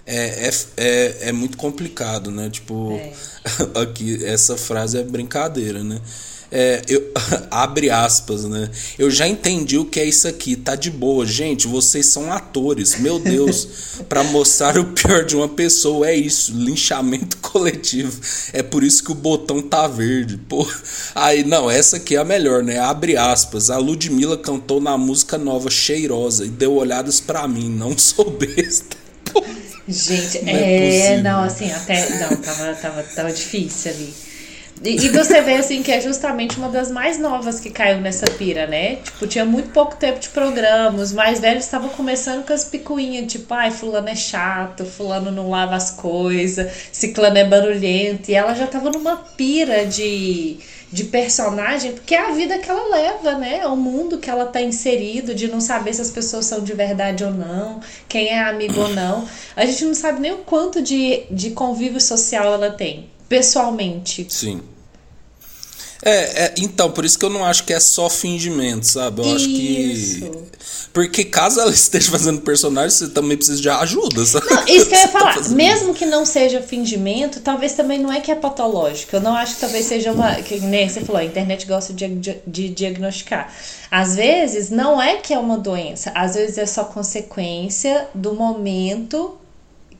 É, 0.05 0.47
é, 0.47 0.51
é, 0.77 1.17
é 1.29 1.31
muito 1.33 1.57
complicado, 1.57 2.31
né? 2.31 2.49
Tipo, 2.49 2.99
aqui, 3.75 4.23
essa 4.23 4.57
frase 4.57 4.97
é 4.97 5.03
brincadeira, 5.03 5.83
né? 5.83 6.01
É, 6.51 6.81
eu, 6.87 7.11
abre 7.51 7.89
aspas, 7.89 8.45
né? 8.45 8.69
Eu 8.97 9.11
já 9.11 9.27
entendi 9.27 9.77
o 9.77 9.85
que 9.85 9.99
é 9.99 10.05
isso 10.05 10.27
aqui, 10.27 10.55
tá 10.55 10.75
de 10.75 10.89
boa. 10.89 11.25
Gente, 11.25 11.67
vocês 11.67 12.05
são 12.05 12.31
atores, 12.31 12.99
meu 12.99 13.19
Deus. 13.19 13.67
Pra 14.07 14.23
mostrar 14.23 14.77
o 14.77 14.85
pior 14.85 15.25
de 15.25 15.35
uma 15.35 15.49
pessoa, 15.49 16.07
é 16.07 16.15
isso, 16.15 16.53
linchamento 16.53 17.37
coletivo. 17.41 18.19
É 18.53 18.63
por 18.63 18.83
isso 18.83 19.03
que 19.03 19.11
o 19.11 19.15
botão 19.15 19.61
tá 19.61 19.87
verde. 19.87 20.37
Pô, 20.37 20.65
aí, 21.13 21.43
não, 21.43 21.69
essa 21.69 21.97
aqui 21.97 22.15
é 22.15 22.19
a 22.19 22.25
melhor, 22.25 22.63
né? 22.63 22.79
Abre 22.79 23.17
aspas. 23.17 23.69
A 23.69 23.77
Ludmilla 23.77 24.37
cantou 24.37 24.79
na 24.79 24.97
música 24.97 25.37
nova 25.37 25.69
Cheirosa 25.69 26.45
e 26.45 26.49
deu 26.49 26.73
olhadas 26.75 27.19
pra 27.19 27.47
mim, 27.47 27.69
não 27.69 27.97
sou 27.97 28.31
besta. 28.31 28.95
Pô. 29.33 29.43
Gente, 29.87 30.43
Não 30.43 30.51
é 30.51 31.13
é, 31.13 31.21
não, 31.21 31.43
assim, 31.43 31.71
até. 31.71 32.09
Não, 32.19 32.35
tava, 32.37 32.73
tava, 32.75 33.03
tava 33.03 33.31
difícil 33.31 33.91
ali. 33.91 34.13
E, 34.83 34.95
e 34.95 35.09
você 35.09 35.41
vê, 35.41 35.55
assim, 35.55 35.81
que 35.81 35.91
é 35.91 35.99
justamente 35.99 36.57
uma 36.57 36.69
das 36.69 36.91
mais 36.91 37.17
novas 37.17 37.59
que 37.59 37.69
caiu 37.69 37.99
nessa 37.99 38.25
pira, 38.25 38.67
né? 38.67 38.97
Tipo, 38.97 39.27
tinha 39.27 39.45
muito 39.45 39.69
pouco 39.69 39.95
tempo 39.95 40.19
de 40.19 40.29
programa, 40.29 41.01
os 41.01 41.11
mais 41.11 41.39
velhos 41.39 41.65
estavam 41.65 41.89
começando 41.89 42.45
com 42.45 42.53
as 42.53 42.63
picuinhas, 42.63 43.31
tipo, 43.31 43.53
ai, 43.53 43.71
fulano 43.71 44.09
é 44.09 44.15
chato, 44.15 44.85
fulano 44.85 45.31
não 45.31 45.49
lava 45.49 45.75
as 45.75 45.91
coisas, 45.91 46.71
ciclano 46.91 47.37
é 47.37 47.43
barulhento, 47.43 48.29
e 48.29 48.35
ela 48.35 48.53
já 48.53 48.67
tava 48.67 48.91
numa 48.91 49.15
pira 49.15 49.85
de, 49.85 50.57
de 50.91 51.05
personagem, 51.05 51.93
porque 51.93 52.13
é 52.13 52.19
a 52.19 52.31
vida 52.31 52.57
que 52.59 52.69
ela 52.69 52.95
leva, 52.95 53.37
né? 53.37 53.59
É 53.61 53.67
o 53.67 53.75
mundo 53.75 54.19
que 54.19 54.29
ela 54.29 54.45
tá 54.45 54.61
inserido, 54.61 55.33
de 55.33 55.47
não 55.47 55.59
saber 55.59 55.93
se 55.93 56.01
as 56.01 56.11
pessoas 56.11 56.45
são 56.45 56.63
de 56.63 56.73
verdade 56.73 57.23
ou 57.23 57.31
não, 57.31 57.79
quem 58.07 58.27
é 58.29 58.39
amigo 58.39 58.79
ou 58.79 58.89
não. 58.89 59.27
A 59.55 59.65
gente 59.65 59.85
não 59.85 59.95
sabe 59.95 60.19
nem 60.19 60.33
o 60.33 60.37
quanto 60.37 60.81
de, 60.81 61.23
de 61.31 61.51
convívio 61.51 61.99
social 61.99 62.53
ela 62.53 62.69
tem, 62.71 63.09
pessoalmente. 63.27 64.27
Sim. 64.29 64.61
É, 66.03 66.45
é, 66.45 66.55
então, 66.59 66.91
por 66.91 67.03
isso 67.03 67.17
que 67.17 67.25
eu 67.25 67.29
não 67.29 67.43
acho 67.43 67.63
que 67.63 67.73
é 67.73 67.79
só 67.79 68.09
fingimento, 68.09 68.85
sabe? 68.85 69.21
Eu 69.21 69.35
acho 69.35 69.49
Isso. 69.49 70.21
que. 70.21 70.41
Porque 70.93 71.25
caso 71.25 71.59
ela 71.59 71.71
esteja 71.73 72.11
fazendo 72.11 72.41
personagem, 72.41 72.91
você 72.91 73.09
também 73.09 73.35
precisa 73.35 73.61
de 73.61 73.69
ajuda, 73.69 74.25
sabe? 74.25 74.45
Isso 74.67 74.87
que 74.87 74.95
eu 74.95 74.99
ia 74.99 75.07
tá 75.09 75.19
falar, 75.19 75.33
fazendo 75.33 75.55
mesmo 75.55 75.93
que 75.93 76.05
não 76.05 76.25
seja 76.25 76.61
fingimento, 76.61 77.39
talvez 77.39 77.73
também 77.73 77.99
não 77.99 78.11
é 78.11 78.21
que 78.21 78.31
é 78.31 78.35
patológico. 78.35 79.15
Eu 79.15 79.21
não 79.21 79.35
acho 79.35 79.55
que 79.55 79.61
talvez 79.61 79.85
seja 79.85 80.11
uma. 80.11 80.35
Que 80.35 80.59
nem 80.59 80.87
você 80.87 81.01
falou, 81.01 81.19
a 81.19 81.25
internet 81.25 81.65
gosta 81.65 81.93
de, 81.93 82.07
de 82.45 82.69
diagnosticar. 82.69 83.51
Às 83.89 84.15
vezes 84.15 84.69
não 84.69 85.01
é 85.01 85.15
que 85.17 85.33
é 85.33 85.39
uma 85.39 85.57
doença, 85.57 86.11
às 86.13 86.35
vezes 86.35 86.57
é 86.57 86.65
só 86.65 86.83
consequência 86.83 88.07
do 88.13 88.33
momento 88.33 89.37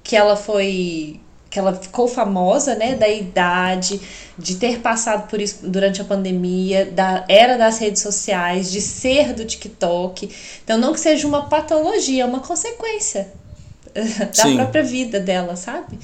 que 0.03 0.15
ela 0.15 0.36
foi. 0.36 1.19
Que 1.50 1.58
ela 1.58 1.74
ficou 1.74 2.08
famosa, 2.08 2.75
né? 2.75 2.96
Da 2.96 3.08
idade, 3.08 4.01
de 4.38 4.56
ter 4.56 4.80
passado 4.80 5.27
por 5.30 5.42
isso 5.42 5.60
durante 5.63 6.01
a 6.01 6.04
pandemia, 6.04 6.86
da 6.86 7.25
era 7.27 7.58
das 7.58 7.80
redes 7.80 8.01
sociais, 8.01 8.72
de 8.72 8.82
ser 8.82 9.34
do 9.34 9.46
TikTok. 9.46 10.30
Então, 10.63 10.77
não 10.77 10.94
que 10.94 11.00
seja 11.00 11.27
uma 11.27 11.48
patologia, 11.48 12.24
é 12.24 12.25
uma 12.25 12.39
consequência 12.39 13.32
da 13.94 14.44
Sim. 14.44 14.56
própria 14.56 14.84
vida 14.84 15.20
dela, 15.20 15.56
sabe? 15.56 15.98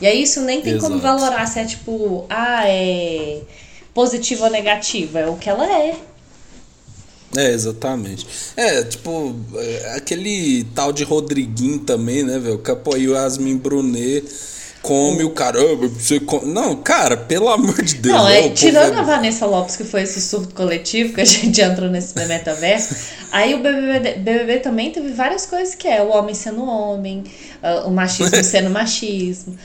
E 0.00 0.06
aí 0.06 0.22
isso 0.22 0.40
nem 0.40 0.62
tem 0.62 0.78
como 0.78 0.96
Exato. 0.96 1.20
valorar 1.20 1.46
se 1.46 1.58
é 1.58 1.64
tipo, 1.64 2.24
ah, 2.30 2.66
é 2.66 3.42
positiva 3.92 4.44
ou 4.44 4.50
negativa, 4.50 5.20
é 5.20 5.26
o 5.28 5.36
que 5.36 5.48
ela 5.48 5.66
é. 5.66 5.96
É, 7.36 7.52
exatamente. 7.52 8.26
É, 8.56 8.82
tipo, 8.82 9.36
é, 9.54 9.94
aquele 9.94 10.64
tal 10.74 10.92
de 10.92 11.04
Rodriguinho 11.04 11.78
também, 11.80 12.24
né, 12.24 12.38
velho? 12.38 12.58
Que 12.58 12.70
apoiou 12.70 13.14
Yasmin 13.14 13.56
Brunet, 13.56 14.24
come 14.82 15.24
o 15.24 15.30
caramba, 15.30 15.88
você 15.88 16.18
come... 16.20 16.52
Não, 16.52 16.76
cara, 16.76 17.16
pelo 17.16 17.48
amor 17.48 17.82
de 17.82 17.96
Deus. 17.96 18.14
Não, 18.14 18.28
é, 18.28 18.40
o 18.40 18.42
povo 18.44 18.54
tirando 18.54 18.94
é- 18.94 18.98
a 18.98 19.02
Vanessa 19.02 19.46
Lopes, 19.46 19.76
que 19.76 19.84
foi 19.84 20.02
esse 20.02 20.20
surto 20.20 20.54
coletivo 20.54 21.14
que 21.14 21.20
a 21.20 21.24
gente 21.26 21.60
entrou 21.60 21.88
nesse 21.90 22.14
metaverso, 22.26 22.94
aí 23.30 23.54
o 23.54 23.58
BBB, 23.58 24.14
BBB 24.14 24.58
também 24.60 24.90
teve 24.90 25.12
várias 25.12 25.46
coisas 25.46 25.74
que 25.74 25.86
é 25.86 26.02
o 26.02 26.08
homem 26.10 26.34
sendo 26.34 26.64
homem, 26.64 27.24
ah, 27.62 27.84
o 27.86 27.90
machismo 27.90 28.36
sendo 28.42 28.70
machismo, 28.70 29.56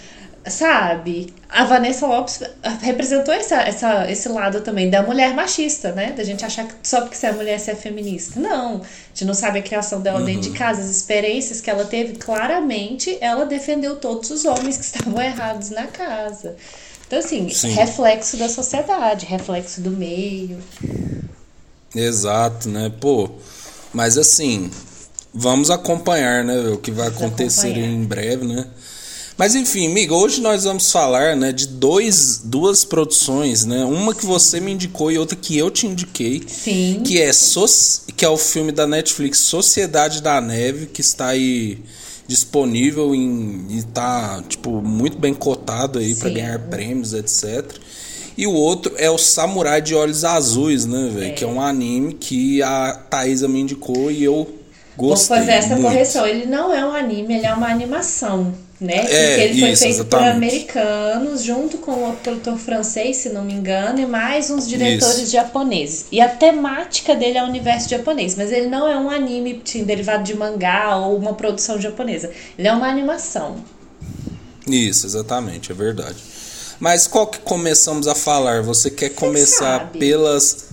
sabe? 0.47 1.33
A 1.49 1.63
Vanessa 1.65 2.05
Lopes 2.05 2.41
representou 2.81 3.33
essa, 3.33 3.61
essa, 3.61 4.11
esse 4.11 4.29
lado 4.29 4.61
também 4.61 4.89
da 4.89 5.01
mulher 5.01 5.33
machista, 5.33 5.91
né? 5.91 6.11
Da 6.11 6.23
gente 6.23 6.45
achar 6.45 6.67
que 6.67 6.73
só 6.83 7.01
porque 7.01 7.15
você 7.15 7.27
é 7.27 7.31
mulher 7.31 7.59
você 7.59 7.71
é 7.71 7.75
feminista. 7.75 8.39
Não, 8.39 8.77
a 8.77 9.07
gente 9.09 9.25
não 9.25 9.33
sabe 9.33 9.59
a 9.59 9.61
criação 9.61 10.01
dela 10.01 10.21
dentro 10.21 10.41
de 10.41 10.51
casa, 10.51 10.81
as 10.81 10.89
experiências 10.89 11.61
que 11.61 11.69
ela 11.69 11.85
teve, 11.85 12.15
claramente 12.15 13.17
ela 13.21 13.45
defendeu 13.45 13.95
todos 13.95 14.29
os 14.29 14.45
homens 14.45 14.77
que 14.77 14.83
estavam 14.85 15.21
errados 15.21 15.69
na 15.69 15.87
casa. 15.87 16.55
Então, 17.07 17.19
assim, 17.19 17.49
Sim. 17.49 17.69
reflexo 17.69 18.37
da 18.37 18.49
sociedade, 18.49 19.25
reflexo 19.25 19.81
do 19.81 19.91
meio. 19.91 20.57
Exato, 21.95 22.67
né? 22.67 22.91
Pô, 22.99 23.29
mas 23.93 24.17
assim, 24.17 24.69
vamos 25.33 25.69
acompanhar, 25.69 26.43
né, 26.43 26.57
o 26.69 26.77
que 26.77 26.91
vai 26.91 27.09
Vamos 27.09 27.21
acontecer 27.23 27.67
acompanhar. 27.67 27.89
em 27.89 28.03
breve, 28.03 28.45
né? 28.45 28.67
Mas 29.38 29.54
enfim, 29.54 29.88
amigo, 29.88 30.15
hoje 30.15 30.39
nós 30.39 30.63
vamos 30.63 30.89
falar, 30.92 31.36
né, 31.36 31.51
de 31.51 31.68
dois, 31.68 32.42
duas 32.44 32.86
produções, 32.86 33.65
né? 33.65 33.84
Uma 33.84 34.15
que 34.15 34.25
você 34.25 34.62
me 34.62 34.72
indicou 34.72 35.12
e 35.12 35.18
outra 35.18 35.36
que 35.36 35.58
eu 35.58 35.70
te 35.70 35.86
indiquei. 35.86 36.42
Sim. 36.48 37.01
Que 37.04 37.22
é, 37.22 37.34
so 37.34 37.65
que 38.15 38.24
é 38.24 38.30
o 38.30 38.38
filme 38.38 38.72
da 38.72 38.88
Netflix 38.88 39.39
Sociedade 39.39 40.22
da 40.22 40.39
Neve, 40.39 40.86
que 40.86 41.01
está 41.01 41.27
aí 41.27 41.80
disponível 42.25 43.13
em, 43.13 43.68
e 43.70 43.84
tá, 43.84 44.42
tipo, 44.48 44.82
muito 44.82 45.18
bem 45.18 45.34
cotado 45.34 46.00
aí 46.00 46.15
para 46.15 46.30
ganhar 46.30 46.60
prêmios, 46.70 47.13
etc. 47.13 47.74
E 48.38 48.48
o 48.48 48.54
outro 48.54 48.94
é 48.98 49.10
o 49.10 49.18
Samurai 49.18 49.82
de 49.82 49.94
Olhos 49.94 50.24
Azuis, 50.24 50.86
né, 50.86 51.12
velho? 51.13 51.27
É. 51.27 51.32
Que 51.32 51.44
é 51.44 51.48
um 51.48 51.60
anime 51.60 52.13
que 52.13 52.63
a 52.63 52.94
Thaisa 53.10 53.50
me 53.50 53.60
indicou 53.60 54.10
e 54.10 54.24
eu 54.24 54.48
gostei. 54.96 55.38
Vou 55.38 55.46
fazer 55.46 55.58
essa 55.58 55.75
muito. 55.75 55.84
correção. 55.84 56.25
Ele 56.25 56.46
não 56.46 56.74
é 56.74 56.86
um 56.86 56.94
anime, 56.94 57.36
ele 57.36 57.46
é 57.46 57.54
uma 57.54 57.68
animação 57.68 58.54
né? 58.79 58.98
É, 58.98 59.00
Porque 59.00 59.41
ele 59.41 59.60
foi 59.60 59.70
isso, 59.72 59.84
feito 59.84 59.96
exatamente. 59.96 60.29
por 60.29 60.36
americanos, 60.36 61.44
junto 61.44 61.77
com 61.77 61.91
outro 62.03 62.22
produtor 62.22 62.58
francês, 62.58 63.17
se 63.17 63.29
não 63.29 63.44
me 63.44 63.53
engano, 63.53 64.00
e 64.00 64.05
mais 64.05 64.50
uns 64.50 64.67
diretores 64.67 65.17
isso. 65.17 65.32
japoneses. 65.32 66.08
E 66.12 66.20
a 66.20 66.27
temática 66.27 67.15
dele 67.15 67.38
é 67.38 67.44
o 67.44 67.48
universo 67.48 67.89
japonês, 67.89 68.36
mas 68.36 68.51
ele 68.51 68.67
não 68.67 68.88
é 68.88 68.98
um 68.98 69.10
anime 69.10 69.60
tipo, 69.63 69.86
derivado 69.86 70.24
de 70.24 70.36
mangá 70.36 70.98
ou 70.98 71.17
uma 71.17 71.34
produção 71.34 71.79
japonesa. 71.79 72.32
Ele 72.58 72.67
é 72.67 72.74
uma 72.74 72.88
animação. 72.88 73.58
Isso, 74.67 75.05
exatamente, 75.05 75.72
é 75.72 75.75
verdade. 75.75 76.17
Mas 76.79 77.08
qual 77.08 77.27
que 77.27 77.39
começamos 77.39 78.08
a 78.08 78.15
falar? 78.15 78.62
Você 78.62 78.89
quer 78.89 79.10
Você 79.10 79.15
começar 79.15 79.79
sabe. 79.79 80.00
pelas. 80.00 80.65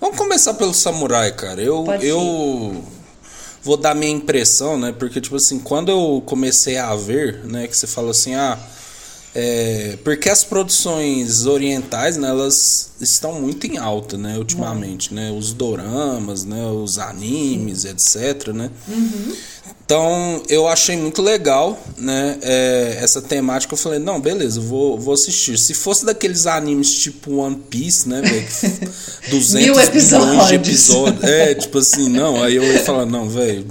Vamos 0.00 0.16
começar 0.16 0.54
pelo 0.54 0.72
samurai, 0.72 1.32
cara. 1.32 1.60
Eu. 1.60 1.84
Pode 1.84 2.06
eu... 2.06 2.82
Ir 2.94 2.97
vou 3.62 3.76
dar 3.76 3.94
minha 3.94 4.12
impressão, 4.12 4.78
né? 4.78 4.92
Porque, 4.92 5.20
tipo 5.20 5.36
assim, 5.36 5.58
quando 5.58 5.90
eu 5.90 6.22
comecei 6.24 6.76
a 6.76 6.94
ver, 6.94 7.44
né? 7.44 7.66
Que 7.66 7.76
você 7.76 7.86
fala 7.86 8.10
assim, 8.10 8.34
ah. 8.34 8.58
É, 9.34 9.98
porque 10.02 10.28
as 10.28 10.42
produções 10.42 11.44
orientais, 11.44 12.16
né, 12.16 12.28
elas 12.28 12.90
estão 12.98 13.40
muito 13.40 13.66
em 13.66 13.76
alta, 13.76 14.16
né, 14.16 14.38
ultimamente, 14.38 15.12
né, 15.12 15.30
os 15.30 15.52
doramas, 15.52 16.44
né, 16.44 16.64
os 16.66 16.98
animes, 16.98 17.84
etc, 17.84 18.48
né. 18.48 18.70
Uhum. 18.88 19.36
Então 19.88 20.42
eu 20.50 20.68
achei 20.68 20.98
muito 20.98 21.22
legal, 21.22 21.82
né? 21.96 22.36
É, 22.42 22.98
essa 23.00 23.22
temática. 23.22 23.72
Eu 23.72 23.78
falei, 23.78 23.98
não, 23.98 24.20
beleza, 24.20 24.60
vou, 24.60 24.98
vou 24.98 25.14
assistir. 25.14 25.56
Se 25.56 25.72
fosse 25.72 26.04
daqueles 26.04 26.46
animes 26.46 26.92
tipo 26.92 27.36
One 27.36 27.56
Piece, 27.56 28.06
né, 28.06 28.20
velho? 28.20 28.46
200 29.30 29.54
Mil 29.64 29.80
episódios. 29.80 30.46
de 30.46 30.54
episódios. 30.56 31.24
É, 31.24 31.54
tipo 31.54 31.78
assim, 31.78 32.10
não. 32.10 32.42
Aí 32.42 32.56
eu 32.56 32.64
ia 32.64 32.84
falar, 32.84 33.06
não, 33.06 33.30
velho, 33.30 33.66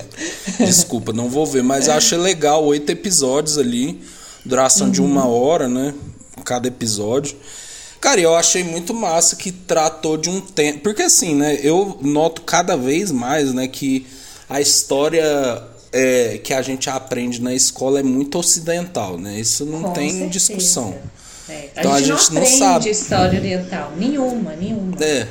desculpa, 0.57 1.13
não 1.13 1.29
vou 1.29 1.45
ver. 1.45 1.61
Mas 1.61 1.85
eu 1.85 1.93
achei 1.93 2.17
legal, 2.17 2.65
oito 2.65 2.91
episódios 2.91 3.59
ali, 3.59 4.01
duração 4.43 4.87
uhum. 4.87 4.93
de 4.93 5.01
uma 5.03 5.27
hora, 5.27 5.67
né? 5.69 5.93
Cada 6.43 6.67
episódio. 6.67 7.37
Cara, 8.01 8.19
eu 8.19 8.35
achei 8.35 8.63
muito 8.63 8.91
massa 8.91 9.35
que 9.35 9.51
tratou 9.51 10.17
de 10.17 10.31
um 10.31 10.41
tempo. 10.41 10.79
Porque 10.79 11.03
assim, 11.03 11.35
né? 11.35 11.59
Eu 11.61 11.99
noto 12.01 12.41
cada 12.41 12.75
vez 12.75 13.11
mais, 13.11 13.53
né, 13.53 13.67
que 13.67 14.07
a 14.49 14.59
história 14.59 15.76
é, 15.97 16.37
que 16.37 16.53
a 16.53 16.61
gente 16.61 16.89
aprende 16.89 17.41
na 17.41 17.55
escola 17.55 17.99
é 17.99 18.03
muito 18.03 18.37
ocidental, 18.37 19.17
né? 19.17 19.39
Isso 19.39 19.65
não 19.65 19.81
Com 19.81 19.93
tem 19.93 20.11
certeza. 20.11 20.29
discussão. 20.29 20.95
É. 21.49 21.69
A, 21.75 21.79
então, 21.79 21.97
gente 21.97 22.11
a 22.11 22.15
gente 22.15 22.33
não, 22.33 22.41
não 22.41 22.47
sabe 22.47 22.89
história 22.89 23.39
oriental, 23.39 23.93
nenhuma, 23.97 24.55
nenhuma. 24.55 24.95
É. 25.03 25.27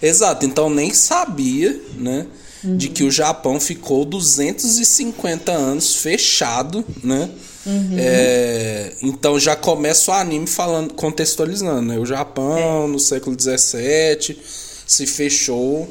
Exato, 0.00 0.46
então 0.46 0.70
nem 0.70 0.92
sabia, 0.92 1.80
né, 1.96 2.26
uhum. 2.62 2.76
de 2.76 2.88
que 2.88 3.04
o 3.04 3.10
Japão 3.10 3.58
ficou 3.58 4.04
250 4.04 5.50
anos 5.52 5.96
fechado, 5.96 6.84
né? 7.02 7.30
Uhum. 7.66 7.96
É, 7.98 8.92
então 9.02 9.38
já 9.40 9.56
começa 9.56 10.10
o 10.10 10.14
anime 10.14 10.46
falando, 10.46 10.92
contextualizando, 10.94 11.82
né? 11.82 11.98
O 11.98 12.04
Japão 12.04 12.84
é. 12.84 12.86
no 12.86 12.98
século 12.98 13.34
17 13.34 14.38
se 14.86 15.06
fechou 15.06 15.88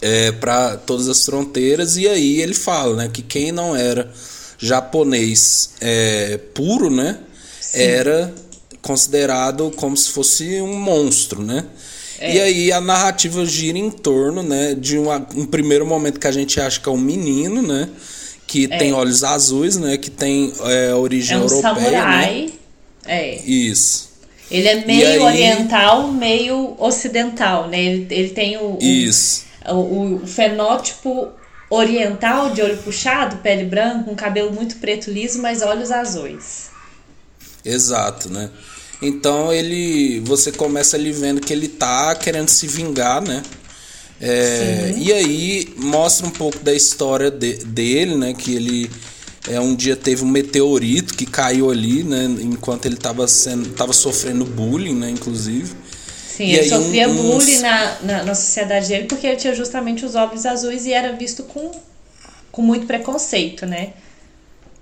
é, 0.00 0.32
para 0.32 0.76
todas 0.76 1.08
as 1.08 1.24
fronteiras 1.24 1.96
e 1.96 2.08
aí 2.08 2.40
ele 2.40 2.54
fala 2.54 2.96
né, 2.96 3.10
que 3.12 3.22
quem 3.22 3.52
não 3.52 3.76
era 3.76 4.10
japonês 4.58 5.70
é, 5.80 6.38
puro 6.54 6.90
né, 6.90 7.18
era 7.74 8.32
considerado 8.82 9.70
como 9.76 9.96
se 9.96 10.10
fosse 10.10 10.60
um 10.60 10.74
monstro, 10.74 11.42
né? 11.42 11.66
É. 12.18 12.34
E 12.34 12.40
aí 12.40 12.72
a 12.72 12.80
narrativa 12.80 13.44
gira 13.46 13.78
em 13.78 13.90
torno, 13.90 14.42
né, 14.42 14.74
de 14.74 14.98
uma, 14.98 15.26
um 15.34 15.46
primeiro 15.46 15.86
momento 15.86 16.20
que 16.20 16.26
a 16.26 16.32
gente 16.32 16.60
acha 16.60 16.78
que 16.78 16.88
é 16.88 16.92
um 16.92 16.98
menino, 16.98 17.62
né, 17.62 17.88
que 18.46 18.68
é. 18.70 18.76
tem 18.76 18.92
olhos 18.92 19.24
azuis, 19.24 19.76
né, 19.76 19.96
que 19.96 20.10
tem 20.10 20.52
é, 20.64 20.94
origem 20.94 21.36
é 21.36 21.40
um 21.40 21.44
europeia, 21.44 21.72
né? 21.72 21.80
samurai. 21.80 22.40
Né? 22.42 22.50
É. 23.06 23.40
Isso. 23.46 24.10
Ele 24.50 24.68
é 24.68 24.84
meio 24.84 25.06
aí... 25.06 25.18
oriental, 25.18 26.08
meio 26.08 26.74
ocidental, 26.78 27.68
né? 27.68 27.80
Ele, 27.80 28.06
ele 28.10 28.30
tem 28.30 28.56
o, 28.56 28.76
o 28.76 28.78
Isso 28.82 29.49
o, 29.68 30.22
o 30.22 30.26
fenótipo 30.26 31.28
oriental 31.68 32.50
de 32.50 32.60
olho 32.60 32.76
puxado, 32.78 33.36
pele 33.36 33.64
branca, 33.64 34.10
um 34.10 34.14
cabelo 34.14 34.52
muito 34.52 34.76
preto 34.76 35.10
liso, 35.10 35.40
mas 35.40 35.62
olhos 35.62 35.90
azuis. 35.90 36.70
Exato, 37.64 38.28
né? 38.28 38.50
Então 39.00 39.52
ele, 39.52 40.20
você 40.20 40.52
começa 40.52 40.96
ali 40.96 41.12
vendo 41.12 41.40
que 41.40 41.52
ele 41.52 41.68
tá 41.68 42.14
querendo 42.14 42.48
se 42.48 42.66
vingar, 42.66 43.22
né? 43.22 43.42
É, 44.20 44.92
e 44.98 45.12
aí 45.12 45.72
mostra 45.78 46.26
um 46.26 46.30
pouco 46.30 46.58
da 46.58 46.74
história 46.74 47.30
de, 47.30 47.64
dele, 47.64 48.16
né? 48.16 48.34
Que 48.34 48.54
ele 48.54 48.90
é, 49.48 49.58
um 49.58 49.74
dia 49.74 49.96
teve 49.96 50.22
um 50.22 50.28
meteorito 50.28 51.14
que 51.14 51.24
caiu 51.24 51.70
ali, 51.70 52.02
né? 52.02 52.24
Enquanto 52.40 52.84
ele 52.84 52.96
estava 52.96 53.26
sendo, 53.26 53.70
tava 53.70 53.92
sofrendo 53.94 54.44
bullying, 54.44 54.94
né? 54.94 55.10
Inclusive. 55.10 55.74
Sim, 56.40 56.46
e 56.46 56.56
ele 56.56 56.68
sofria 56.70 57.06
um, 57.06 57.14
bullying 57.16 57.58
na, 57.58 58.00
na, 58.00 58.24
na, 58.24 58.34
sociedade 58.34 58.88
dele 58.88 59.04
porque 59.04 59.26
ele 59.26 59.36
tinha 59.36 59.54
justamente 59.54 60.06
os 60.06 60.14
olhos 60.14 60.46
azuis 60.46 60.86
e 60.86 60.92
era 60.92 61.12
visto 61.12 61.42
com, 61.42 61.70
com 62.50 62.62
muito 62.62 62.86
preconceito, 62.86 63.66
né? 63.66 63.92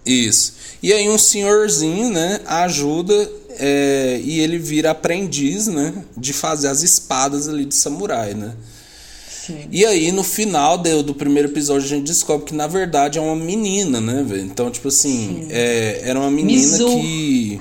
Isso. 0.07 0.55
E 0.81 0.93
aí 0.93 1.09
um 1.09 1.19
senhorzinho, 1.19 2.11
né, 2.11 2.41
ajuda 2.47 3.29
é, 3.59 4.21
e 4.23 4.39
ele 4.39 4.57
vira 4.57 4.93
aprendiz, 4.93 5.67
né, 5.67 6.05
de 6.17 6.33
fazer 6.33 6.69
as 6.69 6.85
espadas 6.85 7.49
ali 7.49 7.65
de 7.65 7.75
samurai, 7.75 8.35
né? 8.35 8.55
Sim. 9.29 9.67
E 9.73 9.85
aí, 9.85 10.13
no 10.13 10.23
final 10.23 10.79
do, 10.79 11.03
do 11.03 11.15
primeiro 11.15 11.49
episódio, 11.49 11.87
a 11.87 11.89
gente 11.89 12.05
descobre 12.05 12.47
que, 12.47 12.55
na 12.55 12.67
verdade, 12.67 13.19
é 13.19 13.21
uma 13.21 13.35
menina, 13.35 13.99
né, 14.01 14.23
velho? 14.23 14.43
Então, 14.43 14.71
tipo 14.71 14.89
assim, 14.89 15.49
é, 15.51 16.03
era 16.05 16.21
uma 16.21 16.31
menina 16.31 16.61
Mizu. 16.61 16.87
que... 16.87 17.61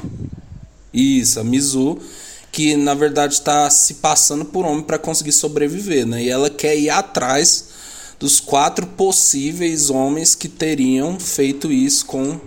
Isso, 0.94 1.40
a 1.40 1.44
Mizu 1.46 1.98
que 2.58 2.76
na 2.76 2.96
verdade 2.96 3.36
está 3.36 3.70
se 3.70 3.94
passando 3.94 4.44
por 4.44 4.66
homem 4.66 4.82
para 4.82 4.98
conseguir 4.98 5.32
sobreviver, 5.32 6.08
né? 6.08 6.24
E 6.24 6.28
ela 6.28 6.50
quer 6.50 6.76
ir 6.76 6.90
atrás 6.90 7.66
dos 8.20 8.40
quatro 8.40 8.88
possíveis 8.88 9.92
homens 9.92 10.34
que 10.34 10.50
teriam 10.50 11.20
feito 11.20 11.72
isso 11.72 12.08
com 12.08 12.40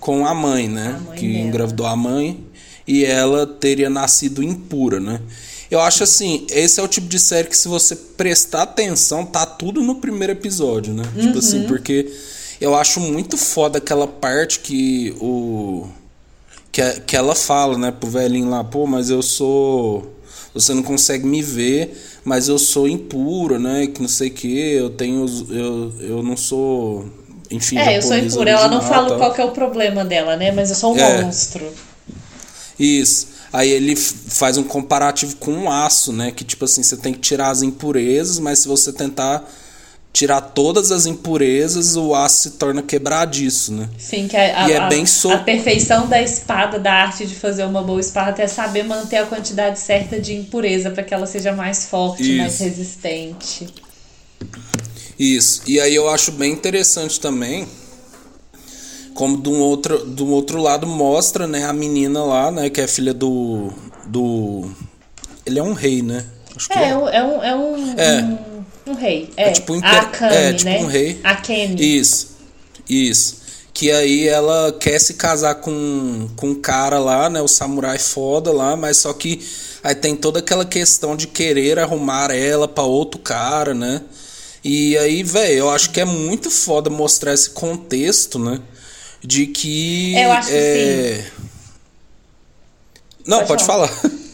com 0.00 0.26
a 0.26 0.34
mãe, 0.34 0.66
né? 0.66 0.96
A 0.96 1.04
mãe 1.04 1.16
que 1.16 1.28
dela. 1.28 1.46
engravidou 1.46 1.86
a 1.86 1.94
mãe 1.94 2.44
e 2.84 3.04
ela 3.04 3.46
teria 3.46 3.88
nascido 3.88 4.42
impura, 4.42 4.98
né? 4.98 5.20
Eu 5.70 5.78
acho 5.80 6.02
assim, 6.02 6.44
esse 6.50 6.80
é 6.80 6.82
o 6.82 6.88
tipo 6.88 7.06
de 7.06 7.20
série 7.20 7.46
que 7.46 7.56
se 7.56 7.68
você 7.68 7.94
prestar 7.94 8.62
atenção, 8.62 9.24
tá 9.24 9.46
tudo 9.46 9.80
no 9.80 9.94
primeiro 10.00 10.32
episódio, 10.32 10.92
né? 10.92 11.04
Uhum. 11.14 11.22
Tipo 11.22 11.38
assim, 11.38 11.68
porque 11.68 12.12
eu 12.60 12.74
acho 12.74 12.98
muito 12.98 13.36
foda 13.36 13.78
aquela 13.78 14.08
parte 14.08 14.58
que 14.58 15.14
o 15.20 15.88
que, 16.80 17.00
que 17.00 17.16
ela 17.16 17.34
fala, 17.34 17.76
né, 17.76 17.90
pro 17.92 18.08
velhinho 18.08 18.48
lá, 18.48 18.64
pô, 18.64 18.86
mas 18.86 19.10
eu 19.10 19.22
sou. 19.22 20.16
Você 20.54 20.74
não 20.74 20.82
consegue 20.82 21.24
me 21.26 21.42
ver, 21.42 21.96
mas 22.24 22.48
eu 22.48 22.58
sou 22.58 22.88
impura, 22.88 23.58
né? 23.58 23.86
Que 23.86 24.00
não 24.00 24.08
sei 24.08 24.28
o 24.28 24.32
que, 24.32 24.72
eu 24.72 24.90
tenho. 24.90 25.26
Eu, 25.48 25.92
eu 26.00 26.22
não 26.22 26.36
sou. 26.36 27.08
Enfim, 27.50 27.78
É, 27.78 27.98
eu 27.98 28.02
sou 28.02 28.16
impura. 28.16 28.50
Ela 28.50 28.68
não 28.68 28.80
fala 28.80 29.16
qual 29.16 29.32
que 29.32 29.40
é 29.40 29.44
o 29.44 29.52
problema 29.52 30.04
dela, 30.04 30.36
né? 30.36 30.50
Mas 30.50 30.70
eu 30.70 30.76
sou 30.76 30.94
um 30.94 30.98
é. 30.98 31.22
monstro. 31.22 31.64
Isso. 32.78 33.28
Aí 33.52 33.68
ele 33.68 33.94
faz 33.94 34.56
um 34.56 34.62
comparativo 34.62 35.36
com 35.36 35.52
um 35.52 35.70
aço, 35.70 36.12
né? 36.12 36.32
Que 36.32 36.42
tipo 36.42 36.64
assim, 36.64 36.82
você 36.82 36.96
tem 36.96 37.12
que 37.12 37.20
tirar 37.20 37.50
as 37.50 37.62
impurezas, 37.62 38.38
mas 38.38 38.60
se 38.60 38.68
você 38.68 38.92
tentar 38.92 39.48
tirar 40.12 40.40
todas 40.40 40.90
as 40.90 41.06
impurezas, 41.06 41.96
o 41.96 42.14
aço 42.14 42.42
se 42.42 42.50
torna 42.52 42.82
quebradiço, 42.82 43.72
né? 43.72 43.88
Sim, 43.96 44.26
que 44.28 44.36
a, 44.36 44.68
e 44.68 44.76
a, 44.76 44.86
é 44.86 44.88
bem 44.88 45.06
so... 45.06 45.30
a 45.30 45.38
perfeição 45.38 46.08
da 46.08 46.20
espada, 46.20 46.78
da 46.78 46.92
arte 46.92 47.26
de 47.26 47.34
fazer 47.34 47.64
uma 47.64 47.82
boa 47.82 48.00
espada, 48.00 48.42
é 48.42 48.46
saber 48.46 48.82
manter 48.82 49.18
a 49.18 49.26
quantidade 49.26 49.78
certa 49.78 50.20
de 50.20 50.34
impureza 50.34 50.90
para 50.90 51.02
que 51.02 51.14
ela 51.14 51.26
seja 51.26 51.52
mais 51.52 51.86
forte, 51.86 52.22
Isso. 52.22 52.38
mais 52.38 52.58
resistente. 52.58 53.68
Isso. 55.18 55.62
E 55.66 55.78
aí 55.78 55.94
eu 55.94 56.08
acho 56.08 56.32
bem 56.32 56.52
interessante 56.52 57.20
também 57.20 57.68
como 59.14 59.40
de 59.40 59.48
um 59.48 59.60
outro, 59.60 60.06
de 60.06 60.22
um 60.22 60.30
outro 60.30 60.60
lado 60.60 60.86
mostra, 60.86 61.46
né, 61.46 61.66
a 61.66 61.72
menina 61.72 62.24
lá, 62.24 62.50
né, 62.50 62.70
que 62.70 62.80
é 62.80 62.86
filha 62.86 63.12
do 63.12 63.70
do 64.06 64.70
ele 65.44 65.58
é 65.58 65.62
um 65.62 65.72
rei, 65.72 66.00
né? 66.00 66.24
Acho 66.56 66.72
é, 66.72 66.84
é, 66.84 66.90
é 66.90 66.94
um 66.94 67.44
é 67.44 67.54
um, 67.54 68.00
é. 68.00 68.22
um 68.22 68.49
um 68.86 68.94
rei. 68.94 69.30
É, 69.36 69.48
é 69.48 69.52
tipo, 69.52 69.72
um, 69.72 69.76
imper... 69.76 69.98
Akane, 69.98 70.34
é, 70.34 70.52
tipo 70.52 70.70
né? 70.70 70.78
um 70.80 70.86
rei. 70.86 71.20
Akane. 71.22 71.98
Isso. 71.98 72.36
Isso. 72.88 73.40
Que 73.72 73.90
aí 73.90 74.28
ela 74.28 74.76
quer 74.78 74.98
se 74.98 75.14
casar 75.14 75.56
com, 75.56 76.28
com 76.36 76.48
um 76.48 76.54
cara 76.60 76.98
lá, 76.98 77.30
né? 77.30 77.40
O 77.40 77.48
samurai 77.48 77.98
foda 77.98 78.52
lá, 78.52 78.76
mas 78.76 78.98
só 78.98 79.12
que 79.12 79.46
aí 79.82 79.94
tem 79.94 80.16
toda 80.16 80.40
aquela 80.40 80.64
questão 80.64 81.16
de 81.16 81.26
querer 81.26 81.78
arrumar 81.78 82.30
ela 82.30 82.66
para 82.68 82.84
outro 82.84 83.20
cara, 83.20 83.72
né? 83.72 84.02
E 84.62 84.98
aí, 84.98 85.22
velho, 85.22 85.54
eu 85.54 85.70
acho 85.70 85.90
que 85.90 86.00
é 86.00 86.04
muito 86.04 86.50
foda 86.50 86.90
mostrar 86.90 87.32
esse 87.32 87.50
contexto, 87.50 88.38
né? 88.38 88.60
De 89.22 89.46
que. 89.46 90.14
Eu 90.16 90.32
acho 90.32 90.50
é... 90.52 90.52
que 90.52 91.22
sim. 91.22 91.40
Não, 93.26 93.38
pode, 93.38 93.48
pode 93.48 93.64
falar. 93.64 93.88
falar. 93.88 94.14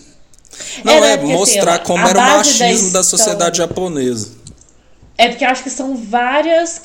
Não, 0.84 1.04
é, 1.04 1.12
é 1.12 1.16
mostrar 1.16 1.74
assim, 1.76 1.84
como 1.84 2.06
era 2.06 2.18
o 2.18 2.22
machismo 2.22 2.90
da, 2.90 2.98
da 2.98 3.04
sociedade 3.04 3.58
japonesa. 3.58 4.30
É 5.18 5.28
porque 5.28 5.44
eu 5.44 5.48
acho 5.48 5.62
que 5.62 5.70
são 5.70 5.96
várias 5.96 6.80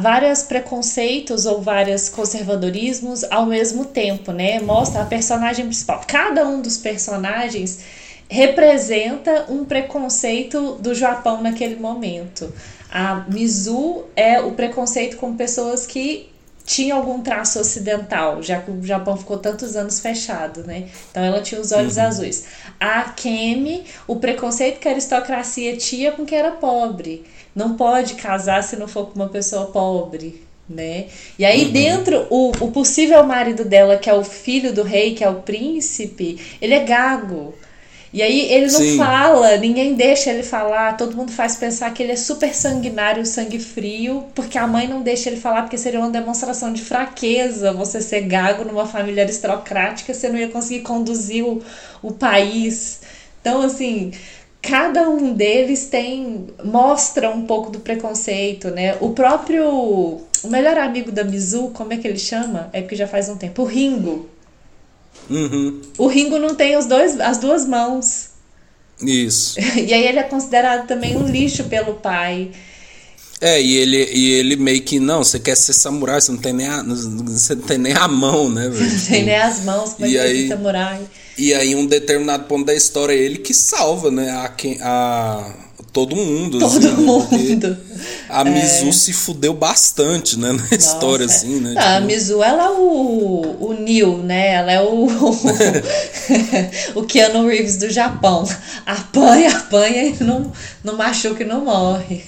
várias 0.00 0.44
preconceitos 0.44 1.46
ou 1.46 1.60
vários 1.60 2.08
conservadorismos 2.08 3.24
ao 3.24 3.44
mesmo 3.44 3.84
tempo, 3.84 4.30
né? 4.30 4.60
Mostra 4.60 5.02
a 5.02 5.06
personagem 5.06 5.64
principal. 5.64 6.00
Cada 6.06 6.46
um 6.46 6.62
dos 6.62 6.76
personagens 6.76 7.80
representa 8.28 9.46
um 9.48 9.64
preconceito 9.64 10.76
do 10.76 10.94
Japão 10.94 11.42
naquele 11.42 11.76
momento. 11.76 12.52
A 12.90 13.24
Mizu 13.28 14.04
é 14.14 14.40
o 14.40 14.52
preconceito 14.52 15.16
com 15.16 15.36
pessoas 15.36 15.86
que 15.86 16.32
tinham 16.64 16.98
algum 16.98 17.20
traço 17.20 17.58
ocidental, 17.58 18.42
já 18.42 18.60
que 18.60 18.70
o 18.70 18.82
Japão 18.84 19.16
ficou 19.16 19.38
tantos 19.38 19.76
anos 19.76 20.00
fechado, 20.00 20.64
né? 20.64 20.88
Então 21.10 21.22
ela 21.22 21.40
tinha 21.40 21.60
os 21.60 21.72
olhos 21.72 21.96
uhum. 21.96 22.04
azuis. 22.04 22.44
A 22.82 23.04
Kemi, 23.04 23.84
o 24.08 24.16
preconceito 24.16 24.80
que 24.80 24.88
a 24.88 24.90
aristocracia 24.90 25.76
tinha 25.76 26.10
com 26.10 26.26
quem 26.26 26.36
era 26.36 26.50
pobre 26.50 27.24
não 27.54 27.76
pode 27.76 28.14
casar 28.14 28.60
se 28.64 28.74
não 28.74 28.88
for 28.88 29.06
com 29.06 29.14
uma 29.14 29.28
pessoa 29.28 29.66
pobre, 29.66 30.42
né? 30.68 31.06
E 31.38 31.44
aí 31.44 31.66
uhum. 31.66 31.70
dentro 31.70 32.26
o, 32.28 32.50
o 32.60 32.72
possível 32.72 33.22
marido 33.22 33.64
dela, 33.64 33.96
que 33.96 34.10
é 34.10 34.14
o 34.14 34.24
filho 34.24 34.72
do 34.72 34.82
rei, 34.82 35.14
que 35.14 35.22
é 35.22 35.28
o 35.28 35.42
príncipe, 35.42 36.40
ele 36.60 36.74
é 36.74 36.80
gago. 36.80 37.54
E 38.12 38.22
aí 38.22 38.52
ele 38.52 38.66
não 38.66 38.80
Sim. 38.80 38.98
fala, 38.98 39.56
ninguém 39.56 39.94
deixa 39.94 40.30
ele 40.30 40.42
falar, 40.42 40.98
todo 40.98 41.16
mundo 41.16 41.32
faz 41.32 41.56
pensar 41.56 41.92
que 41.94 42.02
ele 42.02 42.12
é 42.12 42.16
super 42.16 42.54
sanguinário, 42.54 43.24
sangue 43.24 43.58
frio, 43.58 44.24
porque 44.34 44.58
a 44.58 44.66
mãe 44.66 44.86
não 44.86 45.00
deixa 45.00 45.30
ele 45.30 45.40
falar, 45.40 45.62
porque 45.62 45.78
seria 45.78 45.98
uma 45.98 46.10
demonstração 46.10 46.74
de 46.74 46.82
fraqueza 46.82 47.72
você 47.72 48.02
ser 48.02 48.22
gago 48.22 48.64
numa 48.64 48.86
família 48.86 49.22
aristocrática, 49.22 50.12
você 50.12 50.28
não 50.28 50.36
ia 50.36 50.48
conseguir 50.48 50.82
conduzir 50.82 51.42
o, 51.42 51.62
o 52.02 52.12
país. 52.12 53.00
Então, 53.40 53.62
assim, 53.62 54.12
cada 54.60 55.08
um 55.08 55.32
deles 55.32 55.86
tem 55.86 56.48
mostra 56.62 57.30
um 57.30 57.46
pouco 57.46 57.70
do 57.70 57.80
preconceito, 57.80 58.68
né? 58.68 58.96
O 59.00 59.10
próprio 59.10 60.22
o 60.42 60.48
melhor 60.48 60.76
amigo 60.76 61.10
da 61.10 61.24
Mizu, 61.24 61.70
como 61.72 61.92
é 61.92 61.96
que 61.96 62.06
ele 62.06 62.18
chama? 62.18 62.68
É 62.72 62.80
porque 62.80 62.96
já 62.96 63.06
faz 63.06 63.28
um 63.28 63.36
tempo, 63.36 63.62
o 63.62 63.64
Ringo. 63.64 64.28
Uhum. 65.32 65.80
O 65.98 66.06
Ringo 66.06 66.38
não 66.38 66.54
tem 66.54 66.76
os 66.76 66.86
dois, 66.86 67.18
as 67.20 67.38
duas 67.38 67.66
mãos. 67.66 68.30
Isso. 69.00 69.58
e 69.78 69.92
aí 69.92 70.06
ele 70.06 70.18
é 70.18 70.24
considerado 70.24 70.86
também 70.86 71.16
um 71.16 71.26
lixo 71.26 71.64
pelo 71.64 71.94
pai. 71.94 72.50
É, 73.40 73.60
e 73.60 73.76
ele, 73.76 74.08
e 74.12 74.32
ele 74.34 74.54
meio 74.54 74.80
que, 74.82 75.00
não, 75.00 75.24
você 75.24 75.40
quer 75.40 75.56
ser 75.56 75.72
samurai, 75.72 76.20
você 76.20 76.30
não 76.30 76.38
tem 76.38 76.52
nem 76.52 76.68
a, 76.68 76.80
você 76.80 77.56
não 77.56 77.62
tem 77.62 77.76
nem 77.76 77.92
a 77.92 78.06
mão, 78.06 78.48
né? 78.48 78.68
Não 78.70 79.06
tem 79.08 79.24
nem 79.24 79.34
as 79.34 79.64
mãos, 79.64 79.94
é 79.98 80.06
que 80.06 80.16
aí, 80.16 80.48
samurai? 80.48 81.00
E 81.36 81.52
aí, 81.52 81.74
um 81.74 81.84
determinado 81.84 82.44
ponto 82.44 82.64
da 82.64 82.74
história, 82.74 83.12
é 83.12 83.16
ele 83.16 83.38
que 83.38 83.52
salva, 83.52 84.12
né? 84.12 84.30
A, 84.30 84.54
a, 84.82 85.54
todo 85.92 86.14
mundo. 86.14 86.60
Todo 86.60 86.86
assim, 86.86 87.02
mundo. 87.02 87.68
Né? 87.68 87.78
A 88.32 88.44
Mizu 88.44 88.88
é... 88.88 88.92
se 88.92 89.12
fudeu 89.12 89.52
bastante, 89.52 90.38
né? 90.38 90.52
Na 90.52 90.62
Nossa, 90.62 90.74
história, 90.74 91.26
assim, 91.26 91.60
né? 91.60 91.74
Não, 91.74 91.82
tipo... 91.82 91.94
A 91.94 92.00
Mizu, 92.00 92.42
ela 92.42 92.64
é 92.64 92.70
o, 92.70 93.56
o 93.60 93.76
Neil, 93.78 94.18
né? 94.18 94.54
Ela 94.54 94.72
é 94.72 94.80
o, 94.80 95.06
o 96.96 97.04
Keanu 97.04 97.46
Reeves 97.46 97.76
do 97.76 97.90
Japão. 97.90 98.48
Apanha, 98.86 99.56
apanha 99.56 100.04
e 100.04 100.24
não, 100.24 100.50
não 100.82 100.96
machuca 100.96 101.42
e 101.42 101.46
não 101.46 101.64
morre. 101.64 102.24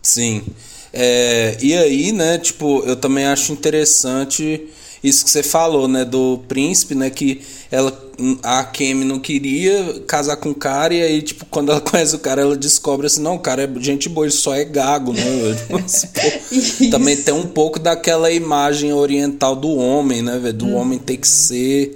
Sim. 0.00 0.44
É, 0.92 1.56
e 1.60 1.76
aí, 1.76 2.12
né, 2.12 2.38
tipo, 2.38 2.82
eu 2.86 2.96
também 2.96 3.26
acho 3.26 3.52
interessante 3.52 4.68
isso 5.02 5.24
que 5.24 5.30
você 5.30 5.42
falou, 5.42 5.86
né, 5.86 6.04
do 6.04 6.38
príncipe, 6.48 6.94
né, 6.94 7.10
que 7.10 7.40
ela 7.70 8.06
a 8.42 8.64
Kemi 8.64 9.04
não 9.04 9.18
queria 9.18 10.00
casar 10.06 10.36
com 10.36 10.48
o 10.48 10.54
cara 10.54 10.94
e 10.94 11.02
aí 11.02 11.20
tipo 11.20 11.44
quando 11.46 11.70
ela 11.70 11.80
conhece 11.82 12.16
o 12.16 12.18
cara 12.18 12.40
ela 12.40 12.56
descobre 12.56 13.06
assim, 13.06 13.20
não, 13.20 13.34
o 13.34 13.38
cara 13.38 13.64
é 13.64 13.80
gente 13.80 14.08
boa, 14.08 14.26
ele 14.26 14.32
só 14.32 14.54
é 14.54 14.64
gago, 14.64 15.12
né? 15.12 15.22
tipo, 15.54 15.76
assim, 15.84 16.90
também 16.90 17.16
tem 17.16 17.34
um 17.34 17.46
pouco 17.46 17.78
daquela 17.78 18.30
imagem 18.30 18.92
oriental 18.92 19.54
do 19.54 19.76
homem, 19.76 20.22
né, 20.22 20.38
velho, 20.38 20.54
do 20.54 20.66
hum. 20.66 20.76
homem 20.76 20.98
ter 20.98 21.18
que 21.18 21.28
ser 21.28 21.94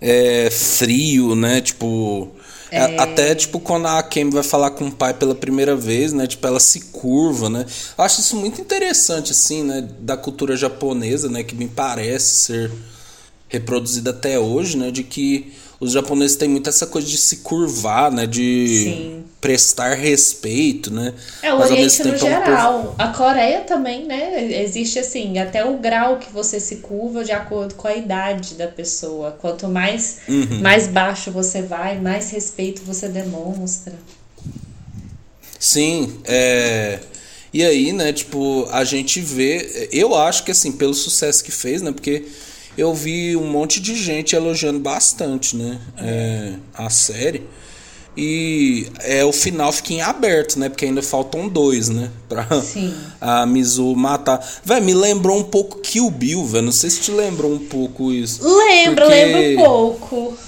é, 0.00 0.48
frio, 0.50 1.34
né? 1.34 1.60
Tipo, 1.60 2.28
é... 2.70 2.98
Até, 2.98 3.34
tipo, 3.34 3.58
quando 3.60 3.86
a 3.86 4.02
Kemi 4.02 4.30
vai 4.30 4.42
falar 4.42 4.70
com 4.70 4.86
o 4.86 4.92
pai 4.92 5.14
pela 5.14 5.34
primeira 5.34 5.74
vez, 5.74 6.12
né? 6.12 6.26
Tipo, 6.26 6.46
ela 6.46 6.60
se 6.60 6.80
curva, 6.80 7.48
né? 7.48 7.66
Eu 7.96 8.04
acho 8.04 8.20
isso 8.20 8.36
muito 8.36 8.60
interessante, 8.60 9.32
assim, 9.32 9.62
né? 9.62 9.88
Da 10.00 10.16
cultura 10.16 10.56
japonesa, 10.56 11.28
né? 11.28 11.42
Que 11.42 11.54
me 11.54 11.68
parece 11.68 12.44
ser 12.44 12.72
reproduzida 13.48 14.10
até 14.10 14.38
hoje, 14.38 14.76
né? 14.76 14.90
De 14.90 15.02
que 15.02 15.52
os 15.80 15.92
japoneses 15.92 16.36
têm 16.36 16.46
muito 16.46 16.68
essa 16.68 16.86
coisa 16.86 17.08
de 17.08 17.16
se 17.16 17.36
curvar, 17.36 18.12
né? 18.12 18.26
De 18.26 18.66
Sim. 18.68 19.24
prestar 19.40 19.94
respeito, 19.94 20.92
né? 20.92 21.14
É, 21.42 21.54
o 21.54 21.58
Mas, 21.58 21.70
Oriente 21.70 22.04
no 22.04 22.18
geral. 22.18 22.94
A 22.98 23.08
Coreia 23.08 23.62
também, 23.62 24.04
né? 24.04 24.62
Existe 24.62 24.98
assim, 24.98 25.38
até 25.38 25.64
o 25.64 25.78
grau 25.78 26.18
que 26.18 26.30
você 26.30 26.60
se 26.60 26.76
curva 26.76 27.24
de 27.24 27.32
acordo 27.32 27.74
com 27.76 27.88
a 27.88 27.96
idade 27.96 28.54
da 28.56 28.68
pessoa. 28.68 29.30
Quanto 29.40 29.68
mais, 29.68 30.18
uhum. 30.28 30.60
mais 30.60 30.86
baixo 30.86 31.30
você 31.30 31.62
vai, 31.62 31.98
mais 31.98 32.30
respeito 32.30 32.82
você 32.84 33.08
demonstra. 33.08 33.94
Sim, 35.58 36.20
é... 36.26 37.00
E 37.52 37.64
aí, 37.64 37.90
né, 37.92 38.12
tipo, 38.12 38.68
a 38.70 38.84
gente 38.84 39.18
vê... 39.20 39.88
Eu 39.90 40.14
acho 40.14 40.44
que, 40.44 40.50
assim, 40.50 40.72
pelo 40.72 40.94
sucesso 40.94 41.42
que 41.42 41.50
fez, 41.50 41.82
né? 41.82 41.90
Porque 41.90 42.26
eu 42.80 42.94
vi 42.94 43.36
um 43.36 43.46
monte 43.46 43.78
de 43.78 43.94
gente 43.94 44.34
elogiando 44.34 44.78
bastante, 44.78 45.54
né? 45.54 45.78
É, 45.98 46.54
a 46.74 46.88
série. 46.88 47.42
E 48.16 48.86
é, 49.00 49.24
o 49.24 49.32
final 49.32 49.70
fica 49.70 49.92
em 49.92 50.00
aberto, 50.00 50.58
né? 50.58 50.68
Porque 50.68 50.86
ainda 50.86 51.02
faltam 51.02 51.46
dois, 51.46 51.90
né? 51.90 52.10
Pra 52.28 52.46
Sim. 52.62 52.94
a 53.20 53.44
Mizu 53.44 53.94
matar. 53.94 54.44
Véi, 54.64 54.80
me 54.80 54.94
lembrou 54.94 55.38
um 55.38 55.44
pouco 55.44 55.78
Kill 55.80 56.10
Bill, 56.10 56.44
velho. 56.46 56.64
Não 56.64 56.72
sei 56.72 56.88
se 56.88 57.00
te 57.00 57.10
lembrou 57.10 57.52
um 57.52 57.58
pouco 57.58 58.10
isso. 58.10 58.42
Lembra, 58.42 59.04
porque... 59.04 59.24
lembra 59.24 59.40
um 59.40 59.64
pouco. 59.64 60.38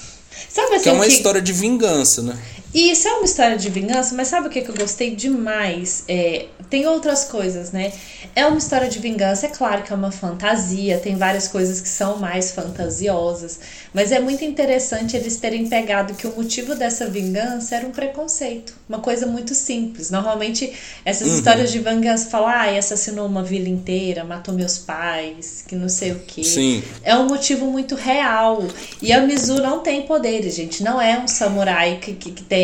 Sabe 0.49 0.75
assim, 0.75 0.83
que 0.83 0.89
é 0.89 0.93
uma 0.93 1.05
que... 1.05 1.13
história 1.13 1.41
de 1.41 1.53
vingança, 1.53 2.23
né? 2.23 2.37
E 2.75 2.91
isso 2.91 3.07
é 3.07 3.13
uma 3.13 3.25
história 3.25 3.57
de 3.57 3.69
vingança, 3.69 4.15
mas 4.15 4.29
sabe 4.29 4.47
o 4.47 4.51
que, 4.51 4.63
que 4.63 4.71
eu 4.71 4.75
gostei 4.75 5.15
demais? 5.15 6.05
É, 6.09 6.47
tem 6.71 6.87
outras 6.87 7.25
coisas, 7.25 7.71
né? 7.71 7.93
É 8.35 8.47
uma 8.47 8.57
história 8.57 8.89
de 8.89 8.99
vingança, 8.99 9.47
é 9.47 9.51
claro 9.51 9.83
que 9.83 9.93
é 9.93 9.97
uma 9.97 10.11
fantasia, 10.11 10.99
tem 10.99 11.17
várias 11.17 11.49
coisas 11.49 11.83
que 11.83 11.89
são 11.89 12.17
mais 12.17 12.53
fantasiosas, 12.53 13.61
mas 13.93 14.11
é 14.11 14.19
muito 14.19 14.43
interessante 14.43 15.15
eles 15.15 15.37
terem 15.37 15.69
pegado 15.69 16.15
que 16.15 16.27
o 16.27 16.35
motivo 16.35 16.75
dessa 16.75 17.07
vingança 17.07 17.77
era 17.77 17.87
um 17.87 17.91
preconceito, 17.91 18.75
uma 18.89 19.01
coisa 19.01 19.27
muito 19.27 19.55
simples. 19.55 20.11
Normalmente 20.11 20.73
essas 21.05 21.29
uhum. 21.29 21.35
histórias 21.35 21.71
de 21.71 21.79
vingança 21.79 22.31
falam, 22.31 22.49
ah, 22.49 22.79
assassinou 22.79 23.27
uma 23.27 23.43
vila 23.43 23.69
inteira, 23.69 24.25
matou 24.25 24.55
meus 24.55 24.79
pais, 24.79 25.63
que 25.69 25.77
não 25.77 25.91
sei 25.91 26.13
o 26.13 26.21
que. 26.21 26.43
Sim. 26.43 26.83
É 27.03 27.15
um 27.15 27.27
motivo 27.27 27.67
muito 27.67 27.95
real. 27.95 28.67
E 29.03 29.13
a 29.13 29.21
Mizu 29.21 29.61
não 29.61 29.81
tem 29.81 30.07
poderes, 30.07 30.55
gente, 30.55 30.83
não 30.83 30.99
é 30.99 31.19
um 31.19 31.29
samurai 31.29 31.99
que, 32.01 32.15
que, 32.15 32.31
que 32.31 32.43
tem 32.43 32.62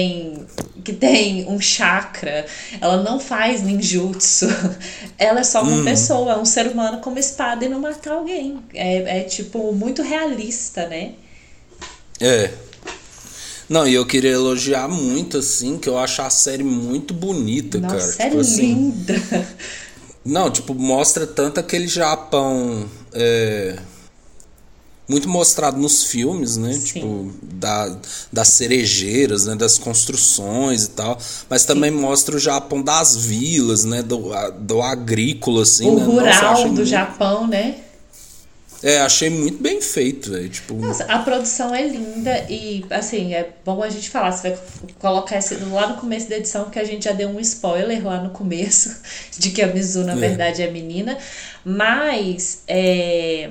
que 0.84 0.92
tem 0.92 1.46
um 1.48 1.60
chakra, 1.60 2.46
ela 2.80 3.02
não 3.02 3.20
faz 3.20 3.62
ninjutsu. 3.62 4.46
Ela 5.18 5.40
é 5.40 5.44
só 5.44 5.62
uma 5.62 5.72
hum. 5.72 5.84
pessoa, 5.84 6.34
é 6.34 6.38
um 6.38 6.44
ser 6.44 6.68
humano 6.68 6.98
com 6.98 7.10
uma 7.10 7.18
espada 7.18 7.64
e 7.64 7.68
não 7.68 7.80
matar 7.80 8.12
alguém. 8.12 8.58
É, 8.72 9.18
é 9.18 9.22
tipo 9.24 9.72
muito 9.72 10.00
realista, 10.00 10.86
né? 10.86 11.12
É. 12.20 12.50
Não, 13.68 13.86
e 13.86 13.92
eu 13.94 14.06
queria 14.06 14.30
elogiar 14.30 14.88
muito, 14.88 15.38
assim, 15.38 15.76
que 15.76 15.88
eu 15.88 15.98
acho 15.98 16.22
a 16.22 16.30
série 16.30 16.64
muito 16.64 17.12
bonita, 17.12 17.78
Nossa, 17.78 18.16
cara. 18.16 18.28
É 18.28 18.30
tipo, 18.30 18.56
linda. 18.56 19.14
Assim, 19.14 19.46
não, 20.24 20.50
tipo, 20.50 20.74
mostra 20.74 21.26
tanto 21.26 21.60
aquele 21.60 21.86
Japão. 21.86 22.88
É, 23.12 23.76
muito 25.08 25.28
mostrado 25.28 25.78
nos 25.78 26.04
filmes, 26.04 26.56
né? 26.56 26.74
Sim. 26.74 26.80
Tipo, 26.80 27.32
da, 27.42 27.96
das 28.30 28.48
cerejeiras, 28.48 29.46
né? 29.46 29.56
Das 29.56 29.78
construções 29.78 30.84
e 30.84 30.90
tal. 30.90 31.18
Mas 31.48 31.64
também 31.64 31.90
Sim. 31.90 31.98
mostra 31.98 32.36
o 32.36 32.38
Japão 32.38 32.82
das 32.82 33.16
vilas, 33.16 33.84
né? 33.84 34.02
Do, 34.02 34.30
do 34.58 34.82
agrícola, 34.82 35.62
assim. 35.62 35.88
O 35.88 35.96
né? 35.96 36.04
rural 36.04 36.42
Nossa, 36.42 36.62
do 36.64 36.68
muito... 36.68 36.84
Japão, 36.84 37.46
né? 37.46 37.76
É, 38.82 39.00
achei 39.00 39.28
muito 39.28 39.60
bem 39.60 39.80
feito, 39.80 40.30
velho. 40.30 40.48
Tipo... 40.48 40.74
Nossa, 40.74 41.04
a 41.04 41.18
produção 41.18 41.74
é 41.74 41.86
linda 41.86 42.46
e, 42.48 42.84
assim, 42.90 43.34
é 43.34 43.50
bom 43.64 43.82
a 43.82 43.88
gente 43.88 44.08
falar. 44.08 44.30
Você 44.30 44.50
vai 44.50 44.58
colocar 44.98 45.38
esse 45.38 45.56
lá 45.56 45.88
no 45.88 45.96
começo 45.96 46.28
da 46.28 46.36
edição, 46.36 46.70
que 46.70 46.78
a 46.78 46.84
gente 46.84 47.06
já 47.06 47.12
deu 47.12 47.28
um 47.28 47.40
spoiler 47.40 48.04
lá 48.06 48.20
no 48.20 48.30
começo, 48.30 49.00
de 49.36 49.50
que 49.50 49.62
a 49.62 49.66
Mizu, 49.66 50.04
na 50.04 50.12
é. 50.12 50.16
verdade, 50.16 50.62
é 50.62 50.70
menina. 50.70 51.18
Mas, 51.64 52.62
é, 52.68 53.50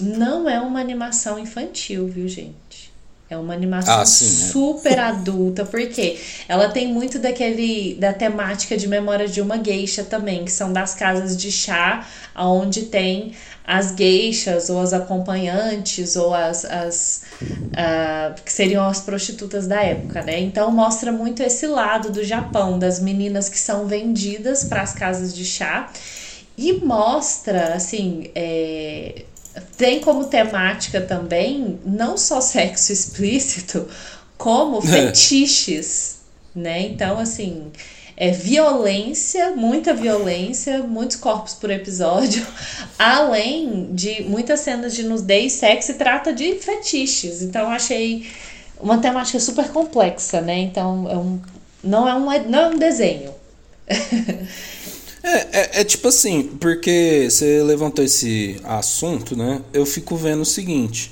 não 0.00 0.48
é 0.48 0.60
uma 0.60 0.80
animação 0.80 1.38
infantil, 1.38 2.06
viu, 2.08 2.28
gente? 2.28 2.94
É 3.28 3.36
uma 3.36 3.54
animação 3.54 4.00
ah, 4.00 4.06
sim, 4.06 4.24
é. 4.24 4.28
super 4.52 4.98
adulta, 5.00 5.64
porque 5.64 6.16
ela 6.46 6.68
tem 6.68 6.86
muito 6.86 7.18
daquele 7.18 7.94
da 7.94 8.12
temática 8.12 8.76
de 8.76 8.86
memória 8.86 9.26
de 9.26 9.40
uma 9.40 9.62
geisha 9.62 10.04
também, 10.04 10.44
que 10.44 10.52
são 10.52 10.72
das 10.72 10.94
casas 10.94 11.36
de 11.36 11.50
chá, 11.50 12.06
onde 12.36 12.82
tem 12.82 13.32
as 13.66 13.96
geixas 13.96 14.70
ou 14.70 14.80
as 14.80 14.92
acompanhantes 14.92 16.14
ou 16.14 16.32
as, 16.32 16.64
as 16.64 17.22
uh, 17.42 18.40
que 18.44 18.52
seriam 18.52 18.86
as 18.86 19.00
prostitutas 19.00 19.66
da 19.66 19.82
época, 19.82 20.22
né? 20.22 20.38
Então 20.38 20.70
mostra 20.70 21.10
muito 21.10 21.42
esse 21.42 21.66
lado 21.66 22.12
do 22.12 22.22
Japão, 22.22 22.78
das 22.78 23.00
meninas 23.00 23.48
que 23.48 23.58
são 23.58 23.88
vendidas 23.88 24.62
para 24.62 24.82
as 24.82 24.92
casas 24.92 25.34
de 25.34 25.44
chá 25.44 25.90
e 26.56 26.74
mostra 26.74 27.74
assim 27.74 28.30
é, 28.36 29.24
tem 29.76 30.00
como 30.00 30.24
temática 30.24 31.00
também 31.00 31.78
não 31.84 32.16
só 32.16 32.40
sexo 32.40 32.92
explícito, 32.92 33.88
como 34.36 34.80
fetiches, 34.80 36.18
né? 36.54 36.82
Então, 36.82 37.18
assim, 37.18 37.70
é 38.16 38.30
violência, 38.30 39.50
muita 39.50 39.92
violência, 39.92 40.82
muitos 40.82 41.16
corpos 41.16 41.54
por 41.54 41.70
episódio, 41.70 42.46
além 42.98 43.88
de 43.92 44.22
muitas 44.24 44.60
cenas 44.60 44.94
de 44.94 45.02
nudez, 45.02 45.52
sexo 45.52 45.92
e 45.92 45.94
trata 45.94 46.32
de 46.32 46.54
fetiches. 46.54 47.42
Então, 47.42 47.70
achei 47.70 48.26
uma 48.80 48.98
temática 48.98 49.40
super 49.40 49.68
complexa, 49.68 50.40
né? 50.40 50.58
Então, 50.58 51.08
é 51.10 51.16
um, 51.16 51.40
não, 51.82 52.08
é 52.08 52.14
um, 52.14 52.48
não 52.48 52.58
é 52.58 52.68
um 52.68 52.78
desenho. 52.78 53.34
É, 55.26 55.38
é, 55.38 55.80
é, 55.80 55.84
tipo 55.84 56.06
assim, 56.06 56.44
porque 56.60 57.26
você 57.28 57.60
levantou 57.60 58.04
esse 58.04 58.60
assunto, 58.62 59.36
né? 59.36 59.60
Eu 59.72 59.84
fico 59.84 60.16
vendo 60.16 60.42
o 60.42 60.46
seguinte: 60.46 61.10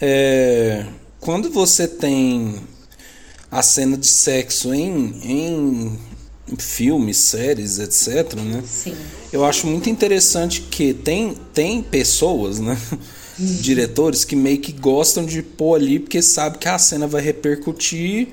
é, 0.00 0.84
quando 1.20 1.48
você 1.48 1.86
tem 1.86 2.56
a 3.48 3.62
cena 3.62 3.96
de 3.96 4.08
sexo 4.08 4.74
em, 4.74 5.20
em, 5.22 5.98
em 6.52 6.56
filmes, 6.58 7.18
séries, 7.18 7.78
etc., 7.78 8.34
né? 8.34 8.64
Sim. 8.66 8.96
Eu 9.32 9.44
acho 9.44 9.68
muito 9.68 9.88
interessante 9.88 10.62
que 10.62 10.92
tem, 10.92 11.36
tem 11.54 11.80
pessoas, 11.80 12.58
né? 12.58 12.76
Uhum. 13.38 13.46
Diretores 13.60 14.24
que 14.24 14.34
meio 14.34 14.58
que 14.58 14.72
gostam 14.72 15.24
de 15.24 15.40
pôr 15.40 15.76
ali 15.76 16.00
porque 16.00 16.20
sabe 16.20 16.58
que 16.58 16.66
a 16.66 16.78
cena 16.78 17.06
vai 17.06 17.22
repercutir 17.22 18.28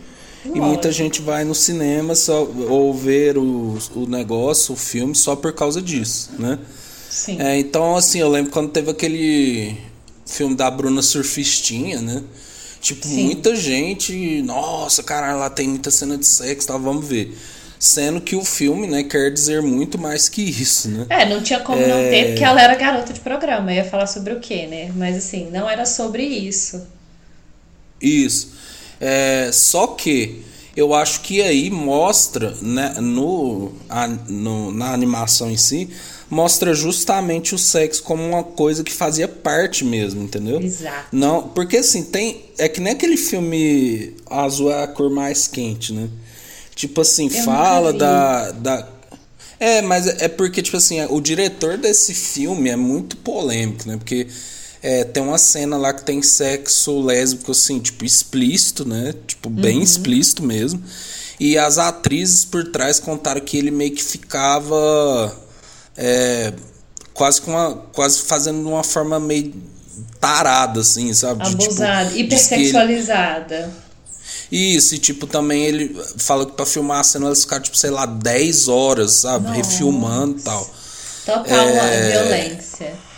e 0.46 0.60
muita 0.60 0.92
gente 0.92 1.22
vai 1.22 1.44
no 1.44 1.56
cinema 1.56 2.16
só, 2.16 2.44
ou 2.44 2.94
ver 2.94 3.38
o, 3.38 3.78
o 3.96 4.06
negócio, 4.06 4.74
o 4.74 4.78
filme, 4.78 5.16
só 5.16 5.36
por 5.36 5.54
causa 5.54 5.82
disso, 5.82 6.32
né? 6.38 6.60
Sim. 7.10 7.40
É, 7.40 7.58
então, 7.60 7.96
assim, 7.96 8.20
eu 8.20 8.30
lembro 8.30 8.52
quando 8.52 8.70
teve 8.70 8.90
aquele 8.90 9.78
filme 10.26 10.56
da 10.56 10.70
Bruna 10.70 11.02
Surfistinha, 11.02 12.02
né? 12.02 12.24
Tipo, 12.82 13.08
Sim. 13.08 13.24
muita 13.24 13.56
gente, 13.56 14.42
nossa, 14.42 15.02
cara, 15.04 15.34
lá 15.36 15.50
tem 15.50 15.70
muita 15.70 15.90
cena 15.90 16.18
de 16.18 16.26
sexo, 16.26 16.68
tá, 16.68 16.78
vamos 16.78 17.08
ver. 17.08 17.38
Sendo 17.80 18.20
que 18.20 18.36
o 18.36 18.44
filme, 18.44 18.88
né, 18.88 19.04
quer 19.04 19.32
dizer 19.32 19.62
muito 19.62 19.98
mais 19.98 20.28
que 20.28 20.42
isso, 20.42 20.90
né? 20.90 21.06
É, 21.10 21.26
não 21.26 21.42
tinha 21.42 21.60
como 21.60 21.82
é... 21.82 21.88
não 21.88 21.98
ter, 21.98 22.28
porque 22.28 22.44
ela 22.44 22.62
era 22.62 22.76
garota 22.76 23.14
de 23.14 23.20
programa. 23.20 23.74
Ia 23.74 23.86
falar 23.86 24.08
sobre 24.08 24.34
o 24.34 24.40
quê, 24.40 24.68
né? 24.68 24.92
Mas 24.96 25.16
assim, 25.16 25.50
não 25.50 25.70
era 25.70 25.86
sobre 25.86 26.24
isso. 26.24 26.86
Isso. 28.02 28.52
É, 29.06 29.52
só 29.52 29.88
que 29.88 30.42
eu 30.76 30.94
acho 30.94 31.22
que 31.22 31.42
aí 31.42 31.70
mostra, 31.70 32.56
né, 32.62 32.96
no, 33.02 33.74
a, 33.90 34.08
no, 34.08 34.72
na 34.72 34.94
animação 34.94 35.52
em 35.52 35.58
si, 35.58 35.90
mostra 36.30 36.74
justamente 36.74 37.54
o 37.54 37.60
sexo 37.60 38.02
como 38.02 38.24
uma 38.24 38.44
coisa 38.44 38.84
que 38.84 38.94
fazia 38.94 39.28
parte 39.28 39.84
mesmo, 39.84 40.24
entendeu? 40.24 40.62
Exato. 40.62 41.08
Não, 41.12 41.50
porque 41.50 41.78
assim, 41.78 42.04
tem. 42.04 42.46
É 42.58 42.70
que 42.70 42.80
nem 42.80 42.94
aquele 42.94 43.18
filme 43.18 44.16
Azul 44.30 44.72
é 44.72 44.84
a 44.84 44.88
cor 44.88 45.12
mais 45.12 45.48
quente, 45.48 45.94
né? 45.94 46.10
Tipo 46.74 47.02
assim, 47.02 47.30
eu 47.32 47.44
fala 47.44 47.92
da, 47.94 48.52
da. 48.52 48.88
É, 49.60 49.82
mas 49.82 50.08
é 50.08 50.28
porque, 50.28 50.62
tipo 50.62 50.78
assim, 50.78 51.06
o 51.06 51.22
diretor 51.22 51.78
desse 51.78 52.14
filme 52.14 52.70
é 52.70 52.76
muito 52.76 53.16
polêmico, 53.18 53.88
né? 53.88 53.98
Porque 53.98 54.28
é, 54.84 55.06
tem 55.06 55.24
uma 55.24 55.38
cena 55.38 55.78
lá 55.78 55.94
que 55.94 56.04
tem 56.04 56.22
sexo 56.22 57.02
lésbico, 57.02 57.54
assim, 57.54 57.80
tipo, 57.80 58.04
explícito, 58.04 58.86
né? 58.86 59.16
Tipo, 59.26 59.50
bem 59.50 59.78
uhum. 59.78 59.82
explícito 59.82 60.44
mesmo. 60.44 60.84
E 61.40 61.58
as 61.58 61.78
atrizes 61.78 62.44
por 62.44 62.66
trás 62.66 63.00
contaram 63.00 63.40
que 63.40 63.58
ele 63.58 63.72
meio 63.72 63.96
que 63.96 64.04
ficava. 64.04 65.34
É, 65.96 66.52
quase 67.14 67.42
com 67.42 67.52
uma, 67.52 67.76
quase 67.94 68.24
fazendo 68.24 68.60
de 68.60 68.68
uma 68.68 68.84
forma 68.84 69.22
meio 69.22 69.54
tarada, 70.20 70.82
assim, 70.82 71.14
sabe? 71.14 71.44
Abusada, 71.48 72.10
tipo, 72.10 72.20
hipersexualizada. 72.20 73.74
Isso, 74.52 74.96
e 74.96 74.98
tipo, 74.98 75.26
também 75.26 75.64
ele 75.64 75.98
fala 76.18 76.46
que 76.46 76.52
pra 76.52 76.66
filmar 76.66 77.00
a 77.00 77.04
cena 77.04 77.28
eles 77.28 77.44
ficaram, 77.44 77.64
tipo, 77.64 77.78
sei 77.78 77.90
lá, 77.90 78.06
10 78.06 78.68
horas, 78.68 79.14
sabe? 79.14 79.48
Nossa. 79.48 79.56
Refilmando 79.56 80.40
e 80.40 80.42
tal. 80.42 80.70
Total 81.26 81.70
é... 81.70 82.12
violência. 82.12 83.13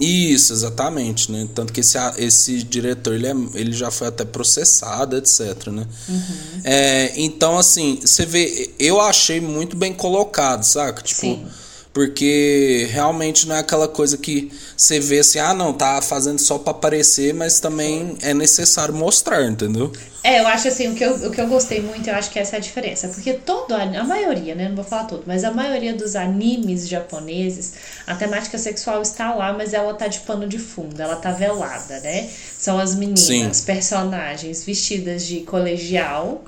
Isso, 0.00 0.52
exatamente, 0.52 1.30
né? 1.30 1.46
Tanto 1.54 1.72
que 1.72 1.80
esse, 1.80 1.98
esse 2.16 2.62
diretor 2.62 3.14
ele, 3.14 3.26
é, 3.26 3.34
ele 3.54 3.72
já 3.72 3.90
foi 3.90 4.08
até 4.08 4.24
processado, 4.24 5.16
etc, 5.16 5.66
né? 5.68 5.86
Uhum. 6.08 6.60
É, 6.64 7.12
então, 7.16 7.58
assim, 7.58 8.00
você 8.00 8.24
vê, 8.24 8.70
eu 8.78 9.00
achei 9.00 9.40
muito 9.40 9.76
bem 9.76 9.92
colocado, 9.92 10.62
saca? 10.62 11.02
Tipo, 11.02 11.20
Sim. 11.20 11.46
Porque 11.92 12.88
realmente 12.90 13.48
não 13.48 13.56
é 13.56 13.58
aquela 13.58 13.88
coisa 13.88 14.16
que 14.16 14.50
você 14.76 15.00
vê 15.00 15.18
assim, 15.18 15.38
ah, 15.38 15.52
não, 15.52 15.72
tá 15.72 16.00
fazendo 16.00 16.38
só 16.38 16.58
para 16.58 16.70
aparecer, 16.70 17.34
mas 17.34 17.58
também 17.58 18.16
é 18.22 18.32
necessário 18.32 18.94
mostrar, 18.94 19.44
entendeu? 19.44 19.92
É, 20.22 20.40
eu 20.40 20.46
acho 20.46 20.68
assim, 20.68 20.88
o 20.88 20.94
que 20.94 21.02
eu, 21.02 21.14
o 21.14 21.30
que 21.30 21.40
eu 21.40 21.48
gostei 21.48 21.80
muito, 21.80 22.08
eu 22.08 22.14
acho 22.14 22.30
que 22.30 22.38
essa 22.38 22.56
é 22.56 22.58
a 22.58 22.60
diferença. 22.60 23.08
Porque 23.08 23.32
todo, 23.32 23.72
a 23.74 24.04
maioria, 24.04 24.54
né? 24.54 24.68
Não 24.68 24.76
vou 24.76 24.84
falar 24.84 25.04
tudo, 25.04 25.24
mas 25.26 25.42
a 25.44 25.50
maioria 25.50 25.94
dos 25.94 26.14
animes 26.14 26.86
japoneses, 26.86 27.72
a 28.06 28.14
temática 28.14 28.58
sexual 28.58 29.00
está 29.02 29.34
lá, 29.34 29.52
mas 29.52 29.72
ela 29.72 29.94
tá 29.94 30.06
de 30.06 30.20
pano 30.20 30.46
de 30.46 30.58
fundo, 30.58 31.00
ela 31.00 31.16
tá 31.16 31.32
velada, 31.32 31.98
né? 32.00 32.28
São 32.56 32.78
as 32.78 32.94
meninas, 32.94 33.56
Sim. 33.56 33.64
personagens 33.64 34.62
vestidas 34.62 35.26
de 35.26 35.40
colegial, 35.40 36.44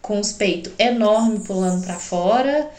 com 0.00 0.18
os 0.20 0.32
peitos 0.32 0.72
enormes 0.78 1.42
pulando 1.46 1.84
para 1.84 1.98
fora 1.98 2.70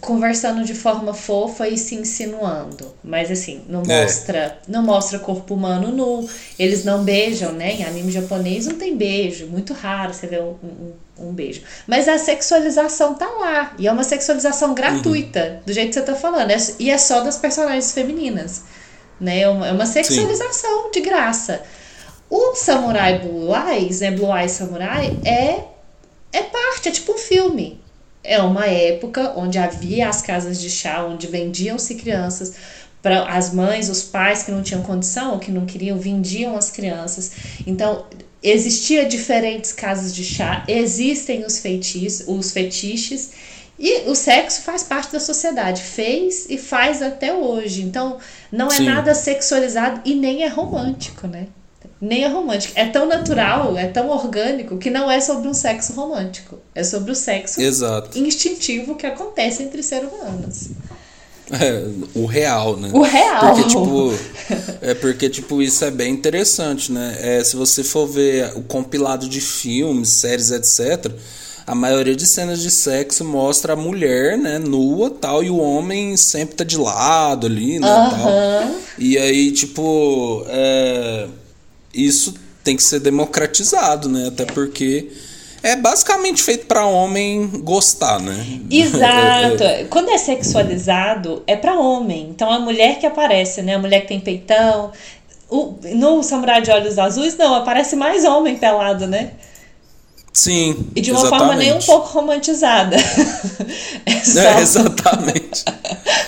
conversando 0.00 0.64
de 0.64 0.74
forma 0.74 1.12
fofa 1.12 1.68
e 1.68 1.76
se 1.76 1.94
insinuando. 1.96 2.94
Mas 3.02 3.30
assim, 3.30 3.62
não 3.68 3.82
é. 3.82 4.02
mostra, 4.02 4.58
não 4.68 4.82
mostra 4.82 5.18
corpo 5.18 5.54
humano 5.54 5.88
nu. 5.88 6.28
Eles 6.58 6.84
não 6.84 7.02
beijam, 7.02 7.52
né? 7.52 7.72
Em 7.72 7.84
anime 7.84 8.12
japonês 8.12 8.66
não 8.66 8.76
tem 8.76 8.96
beijo, 8.96 9.46
muito 9.46 9.72
raro 9.72 10.14
você 10.14 10.26
ver 10.26 10.42
um, 10.42 10.54
um, 10.62 10.92
um 11.18 11.32
beijo. 11.32 11.62
Mas 11.86 12.08
a 12.08 12.18
sexualização 12.18 13.14
tá 13.14 13.26
lá. 13.26 13.74
E 13.78 13.88
é 13.88 13.92
uma 13.92 14.04
sexualização 14.04 14.74
gratuita, 14.74 15.40
uhum. 15.40 15.60
do 15.66 15.72
jeito 15.72 15.88
que 15.88 15.94
você 15.94 16.02
tá 16.02 16.14
falando. 16.14 16.50
É, 16.50 16.56
e 16.78 16.90
é 16.90 16.98
só 16.98 17.20
das 17.20 17.36
personagens 17.36 17.92
femininas. 17.92 18.62
Né? 19.20 19.40
É 19.40 19.48
uma, 19.48 19.66
é 19.68 19.72
uma 19.72 19.86
sexualização 19.86 20.84
Sim. 20.84 20.90
de 20.92 21.00
graça. 21.00 21.62
O 22.30 22.54
Samurai 22.54 23.18
Blue 23.18 23.50
Eyes, 23.54 24.00
né? 24.00 24.12
Blue 24.12 24.36
Eyes 24.36 24.52
Samurai, 24.52 25.18
é, 25.24 25.64
é 26.32 26.42
parte, 26.42 26.88
é 26.88 26.92
tipo 26.92 27.12
um 27.12 27.18
filme 27.18 27.83
é 28.24 28.40
uma 28.40 28.66
época 28.66 29.34
onde 29.36 29.58
havia 29.58 30.08
as 30.08 30.22
casas 30.22 30.60
de 30.60 30.70
chá, 30.70 31.04
onde 31.04 31.26
vendiam-se 31.26 31.94
crianças 31.94 32.54
para 33.02 33.24
as 33.24 33.52
mães, 33.52 33.90
os 33.90 34.02
pais 34.02 34.42
que 34.42 34.50
não 34.50 34.62
tinham 34.62 34.82
condição 34.82 35.34
ou 35.34 35.38
que 35.38 35.50
não 35.50 35.66
queriam, 35.66 35.98
vendiam 35.98 36.56
as 36.56 36.70
crianças. 36.70 37.32
Então, 37.66 38.06
existia 38.42 39.04
diferentes 39.04 39.72
casas 39.72 40.14
de 40.14 40.24
chá, 40.24 40.64
existem 40.66 41.44
os 41.44 41.58
feitiços, 41.58 42.26
os 42.26 42.50
fetiches, 42.50 43.32
e 43.78 44.08
o 44.08 44.14
sexo 44.14 44.62
faz 44.62 44.82
parte 44.84 45.12
da 45.12 45.20
sociedade, 45.20 45.82
fez 45.82 46.46
e 46.48 46.56
faz 46.56 47.02
até 47.02 47.34
hoje. 47.34 47.82
Então, 47.82 48.18
não 48.50 48.68
é 48.68 48.76
Sim. 48.76 48.84
nada 48.84 49.14
sexualizado 49.14 50.00
e 50.04 50.14
nem 50.14 50.44
é 50.44 50.48
romântico, 50.48 51.26
né? 51.26 51.48
Nem 52.04 52.24
é 52.24 52.28
romântico. 52.28 52.74
É 52.76 52.86
tão 52.86 53.06
natural, 53.06 53.76
é 53.76 53.86
tão 53.86 54.08
orgânico 54.10 54.76
que 54.76 54.90
não 54.90 55.10
é 55.10 55.20
sobre 55.20 55.48
um 55.48 55.54
sexo 55.54 55.94
romântico. 55.94 56.58
É 56.74 56.84
sobre 56.84 57.10
o 57.10 57.14
sexo 57.14 57.60
Exato. 57.60 58.18
instintivo 58.18 58.94
que 58.94 59.06
acontece 59.06 59.62
entre 59.62 59.82
seres 59.82 60.10
humanos. 60.12 60.68
É, 61.50 61.88
o 62.14 62.24
real, 62.26 62.76
né? 62.76 62.90
O 62.92 63.02
real. 63.02 63.40
Porque, 63.40 63.68
tipo, 63.68 64.12
é 64.80 64.94
porque, 64.94 65.28
tipo, 65.28 65.62
isso 65.62 65.84
é 65.84 65.90
bem 65.90 66.12
interessante, 66.12 66.90
né? 66.90 67.16
É, 67.20 67.44
se 67.44 67.54
você 67.54 67.84
for 67.84 68.06
ver 68.06 68.52
o 68.56 68.62
compilado 68.62 69.28
de 69.28 69.40
filmes, 69.40 70.08
séries, 70.08 70.50
etc., 70.50 71.12
a 71.66 71.74
maioria 71.74 72.14
de 72.14 72.26
cenas 72.26 72.60
de 72.60 72.70
sexo 72.70 73.24
mostra 73.24 73.72
a 73.72 73.76
mulher, 73.76 74.36
né, 74.36 74.58
nua 74.58 75.10
tal, 75.10 75.42
e 75.42 75.48
o 75.48 75.58
homem 75.58 76.14
sempre 76.16 76.56
tá 76.56 76.64
de 76.64 76.76
lado 76.76 77.46
ali, 77.46 77.78
né, 77.78 77.88
Aham. 77.88 78.10
tal. 78.10 78.74
E 78.98 79.16
aí, 79.16 79.50
tipo, 79.50 80.44
é, 80.48 81.26
isso 81.94 82.34
tem 82.62 82.76
que 82.76 82.82
ser 82.82 83.00
democratizado, 83.00 84.08
né, 84.08 84.28
até 84.28 84.44
porque 84.44 85.10
é 85.64 85.74
basicamente 85.76 86.42
feito 86.42 86.66
pra 86.66 86.84
homem 86.84 87.48
gostar, 87.62 88.20
né? 88.20 88.36
Exato. 88.70 89.64
Quando 89.88 90.10
é 90.10 90.18
sexualizado, 90.18 91.42
é 91.46 91.56
pra 91.56 91.80
homem. 91.80 92.28
Então 92.28 92.50
a 92.50 92.58
mulher 92.58 92.98
que 92.98 93.06
aparece, 93.06 93.62
né? 93.62 93.74
A 93.74 93.78
mulher 93.78 94.02
que 94.02 94.08
tem 94.08 94.20
peitão. 94.20 94.92
O, 95.48 95.74
no 95.94 96.22
Samurai 96.22 96.60
de 96.60 96.70
Olhos 96.70 96.98
Azuis, 96.98 97.36
não, 97.38 97.54
aparece 97.54 97.96
mais 97.96 98.24
homem 98.26 98.58
pelado, 98.58 99.06
né? 99.06 99.30
Sim. 100.34 100.88
E 100.94 101.00
de 101.00 101.12
uma 101.12 101.20
exatamente. 101.20 101.46
forma 101.46 101.56
nem 101.56 101.72
um 101.72 101.78
pouco 101.78 102.08
romantizada. 102.08 102.96
é 104.04 104.12
É, 104.12 104.60
exatamente. 104.60 105.64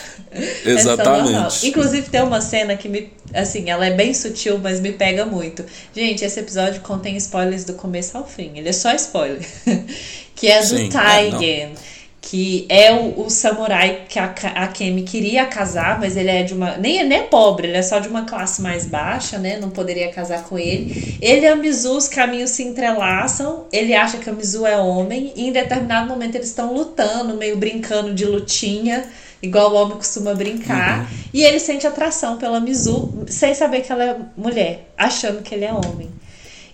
é 0.64 0.70
exatamente. 0.70 1.66
Inclusive 1.66 2.08
tem 2.08 2.22
uma 2.22 2.40
cena 2.40 2.76
que 2.76 2.88
me. 2.88 3.10
Assim, 3.34 3.70
ela 3.70 3.86
é 3.86 3.90
bem 3.90 4.14
sutil, 4.14 4.58
mas 4.58 4.80
me 4.80 4.92
pega 4.92 5.26
muito. 5.26 5.64
Gente, 5.94 6.24
esse 6.24 6.40
episódio 6.40 6.80
contém 6.80 7.16
spoilers 7.16 7.64
do 7.64 7.74
começo 7.74 8.16
ao 8.16 8.26
fim. 8.26 8.52
Ele 8.54 8.68
é 8.68 8.72
só 8.72 8.92
spoiler. 8.94 9.40
que 10.36 10.48
é 10.48 10.60
do 10.60 10.66
Sim, 10.66 10.86
é, 10.86 10.90
Taigen. 10.90 11.74
que 12.20 12.66
é 12.68 12.92
o, 12.92 13.22
o 13.22 13.30
samurai 13.30 14.02
que 14.08 14.18
a, 14.18 14.26
a 14.26 14.68
Kemi 14.68 15.02
queria 15.02 15.46
casar, 15.46 15.98
mas 15.98 16.16
ele 16.16 16.30
é 16.30 16.42
de 16.42 16.52
uma. 16.52 16.76
Nem, 16.76 17.02
nem 17.04 17.20
é 17.20 17.22
pobre, 17.22 17.68
ele 17.68 17.76
é 17.76 17.82
só 17.82 17.98
de 17.98 18.08
uma 18.08 18.24
classe 18.24 18.60
mais 18.60 18.86
baixa, 18.86 19.38
né? 19.38 19.58
Não 19.58 19.70
poderia 19.70 20.10
casar 20.12 20.44
com 20.44 20.58
ele. 20.58 21.16
Ele 21.20 21.46
e 21.46 21.48
a 21.48 21.56
Mizu, 21.56 21.96
os 21.96 22.06
caminhos 22.06 22.50
se 22.50 22.62
entrelaçam. 22.62 23.66
Ele 23.72 23.94
acha 23.94 24.18
que 24.18 24.28
a 24.28 24.32
Mizu 24.32 24.66
é 24.66 24.76
homem, 24.76 25.32
e 25.34 25.48
em 25.48 25.52
determinado 25.52 26.08
momento 26.08 26.34
eles 26.34 26.48
estão 26.48 26.74
lutando, 26.74 27.34
meio 27.34 27.56
brincando 27.56 28.12
de 28.12 28.24
lutinha, 28.24 29.04
igual 29.42 29.72
o 29.72 29.74
homem 29.76 29.96
costuma 29.96 30.34
brincar. 30.34 31.10
E 31.32 31.42
ele 31.42 31.58
sente 31.58 31.86
atração 31.86 32.36
pela 32.38 32.60
Mizu, 32.60 33.24
sem 33.28 33.54
saber 33.54 33.80
que 33.82 33.92
ela 33.92 34.04
é 34.04 34.16
mulher, 34.36 34.88
achando 34.96 35.42
que 35.42 35.54
ele 35.54 35.64
é 35.64 35.72
homem. 35.72 36.10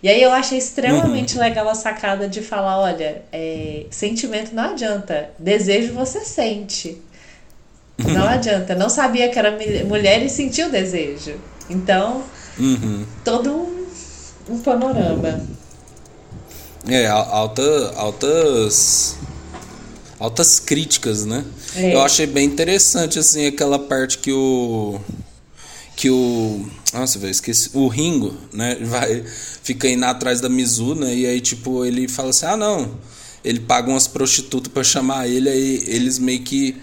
E 0.03 0.09
aí 0.09 0.21
eu 0.21 0.33
achei 0.33 0.59
extremamente 0.59 1.39
legal 1.39 1.69
a 1.69 1.75
sacada 1.75 2.29
de 2.29 2.43
falar, 2.43 2.79
olha, 2.81 3.23
é, 3.33 3.87
sentimento 3.91 4.53
não 4.55 4.71
adianta, 4.71 5.31
desejo 5.39 5.93
você 5.95 6.25
sente. 6.25 7.01
Não 7.99 8.27
adianta, 8.27 8.75
não 8.75 8.89
sabia 8.89 9.29
que 9.29 9.39
era 9.39 9.57
mulher 9.87 10.23
e 10.23 10.29
sentiu 10.29 10.69
desejo. 10.71 11.35
Então, 11.71 12.23
Uhum. 12.59 13.05
todo 13.25 13.51
um, 13.53 13.87
um 14.51 14.59
panorama. 14.59 15.41
É, 16.89 17.07
al- 17.07 17.33
alta, 17.33 17.93
altas. 17.97 19.17
Altas 20.23 20.61
críticas, 20.61 21.25
né? 21.25 21.45
É. 21.75 21.97
Eu 21.97 22.01
achei 22.01 22.29
bem 22.29 22.47
interessante, 22.47 23.19
assim, 23.19 23.45
aquela 23.45 23.77
parte 23.77 24.19
que 24.19 24.31
o. 24.31 25.01
Que 25.97 26.09
o. 26.09 26.65
Nossa, 26.93 27.19
velho, 27.19 27.33
esqueci. 27.33 27.71
O 27.75 27.89
Ringo, 27.89 28.33
né? 28.53 28.77
Vai. 28.83 29.25
Fica 29.65 29.89
indo 29.89 30.05
atrás 30.05 30.41
da 30.41 30.49
Mizu, 30.49 30.95
né? 30.95 31.13
E 31.13 31.27
aí, 31.27 31.41
tipo, 31.41 31.85
ele 31.85 32.07
fala 32.07 32.31
assim: 32.31 32.47
ah, 32.47 32.57
não. 32.57 32.89
Ele 33.45 33.59
paga 33.59 33.91
umas 33.91 34.07
prostitutas 34.07 34.73
pra 34.73 34.85
chamar 34.85 35.27
ele, 35.27 35.49
aí 35.49 35.83
eles 35.89 36.21
meio 36.21 36.43
que. 36.43 36.77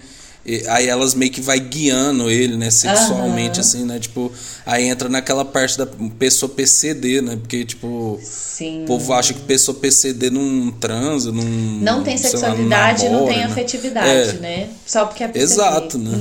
E- 0.44 0.64
Aí 0.68 0.88
elas 0.88 1.14
meio 1.14 1.30
que 1.30 1.40
vai 1.40 1.58
guiando 1.60 2.30
ele, 2.30 2.56
né? 2.56 2.70
Sexualmente, 2.70 3.60
Aham. 3.60 3.68
assim, 3.68 3.84
né? 3.84 3.98
Tipo, 3.98 4.32
aí 4.64 4.84
entra 4.88 5.08
naquela 5.08 5.44
parte 5.44 5.76
da 5.78 5.86
pessoa 6.18 6.48
PCD, 6.48 7.20
né? 7.20 7.36
Porque, 7.36 7.64
tipo. 7.64 8.18
Sim. 8.22 8.84
O 8.84 8.86
povo 8.86 9.12
acha 9.12 9.32
que 9.34 9.40
pessoa 9.40 9.76
PCD 9.76 10.30
não 10.30 10.70
transa, 10.72 11.30
não. 11.32 11.42
Não 11.44 12.02
tem 12.02 12.16
sei 12.16 12.30
lá, 12.32 12.38
sexualidade, 12.38 13.04
não 13.04 13.12
namora, 13.12 13.28
tem 13.32 13.38
né? 13.38 13.44
afetividade, 13.44 14.08
É. 14.30 14.32
né? 14.40 14.68
Só 14.86 15.06
porque 15.06 15.24
é 15.24 15.28
PCD. 15.28 15.44
Exato, 15.52 15.98
né? 15.98 16.20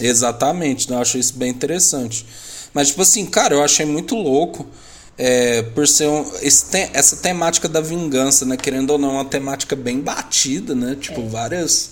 Exatamente, 0.00 0.90
né? 0.90 0.96
eu 0.96 1.00
acho 1.00 1.18
isso 1.18 1.34
bem 1.36 1.50
interessante. 1.50 2.26
Mas, 2.74 2.88
tipo 2.88 3.02
assim, 3.02 3.26
cara, 3.26 3.54
eu 3.54 3.62
achei 3.62 3.84
muito 3.86 4.14
louco. 4.14 4.66
é, 5.18 5.60
por 5.62 5.86
ser 5.86 6.08
um, 6.08 6.24
esse 6.40 6.64
te- 6.70 6.88
essa 6.94 7.16
temática 7.16 7.68
da 7.68 7.82
vingança, 7.82 8.46
né? 8.46 8.56
Querendo 8.56 8.90
ou 8.92 8.98
não, 8.98 9.10
é 9.10 9.12
uma 9.12 9.24
temática 9.26 9.76
bem 9.76 10.00
batida, 10.00 10.74
né? 10.74 10.96
Tipo, 10.98 11.28
várias, 11.28 11.90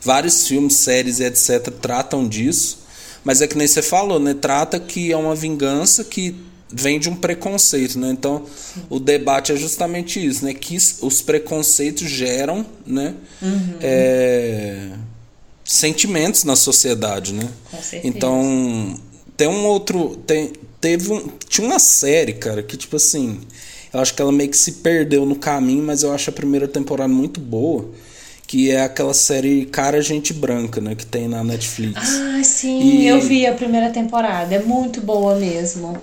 vários 0.00 0.46
filmes, 0.46 0.74
séries 0.74 1.20
etc. 1.20 1.70
tratam 1.80 2.26
disso. 2.28 2.78
Mas 3.24 3.42
é 3.42 3.46
que 3.46 3.58
nem 3.58 3.66
você 3.66 3.82
falou, 3.82 4.18
né? 4.18 4.34
Trata 4.34 4.78
que 4.78 5.12
é 5.12 5.16
uma 5.16 5.34
vingança 5.34 6.04
que 6.04 6.34
vem 6.70 6.98
de 6.98 7.08
um 7.08 7.16
preconceito, 7.16 7.98
né? 7.98 8.10
Então, 8.10 8.44
o 8.88 9.00
debate 9.00 9.52
é 9.52 9.56
justamente 9.56 10.24
isso, 10.24 10.44
né? 10.44 10.54
Que 10.54 10.76
os 10.76 11.22
preconceitos 11.22 12.08
geram, 12.08 12.64
né? 12.86 13.14
É, 13.80 14.90
sentimentos 15.64 16.44
na 16.44 16.56
sociedade, 16.56 17.32
né? 17.32 17.48
Com 17.70 17.82
certeza. 17.82 18.06
Então, 18.06 18.98
tem 19.36 19.48
um 19.48 19.66
outro. 19.66 20.16
Tem, 20.26 20.52
teve 20.80 21.12
um. 21.12 21.28
Tinha 21.48 21.66
uma 21.66 21.78
série, 21.78 22.34
cara, 22.34 22.62
que 22.62 22.76
tipo 22.76 22.96
assim. 22.96 23.40
Eu 23.92 24.00
acho 24.00 24.12
que 24.14 24.20
ela 24.20 24.30
meio 24.30 24.50
que 24.50 24.56
se 24.56 24.72
perdeu 24.72 25.24
no 25.24 25.36
caminho, 25.36 25.82
mas 25.82 26.02
eu 26.02 26.12
acho 26.12 26.28
a 26.28 26.32
primeira 26.32 26.68
temporada 26.68 27.12
muito 27.12 27.40
boa. 27.40 27.90
Que 28.48 28.70
é 28.70 28.80
aquela 28.82 29.12
série 29.14 29.66
Cara 29.66 30.00
Gente 30.02 30.32
Branca, 30.32 30.80
né? 30.80 30.94
Que 30.94 31.04
tem 31.06 31.28
na 31.28 31.44
Netflix. 31.44 32.00
Ah, 32.02 32.42
sim, 32.42 32.80
E- 32.80 33.06
eu 33.06 33.20
vi 33.20 33.46
a 33.46 33.52
primeira 33.52 33.90
temporada. 33.90 34.54
É 34.54 34.58
muito 34.62 35.00
boa 35.02 35.34
mesmo. 35.36 35.96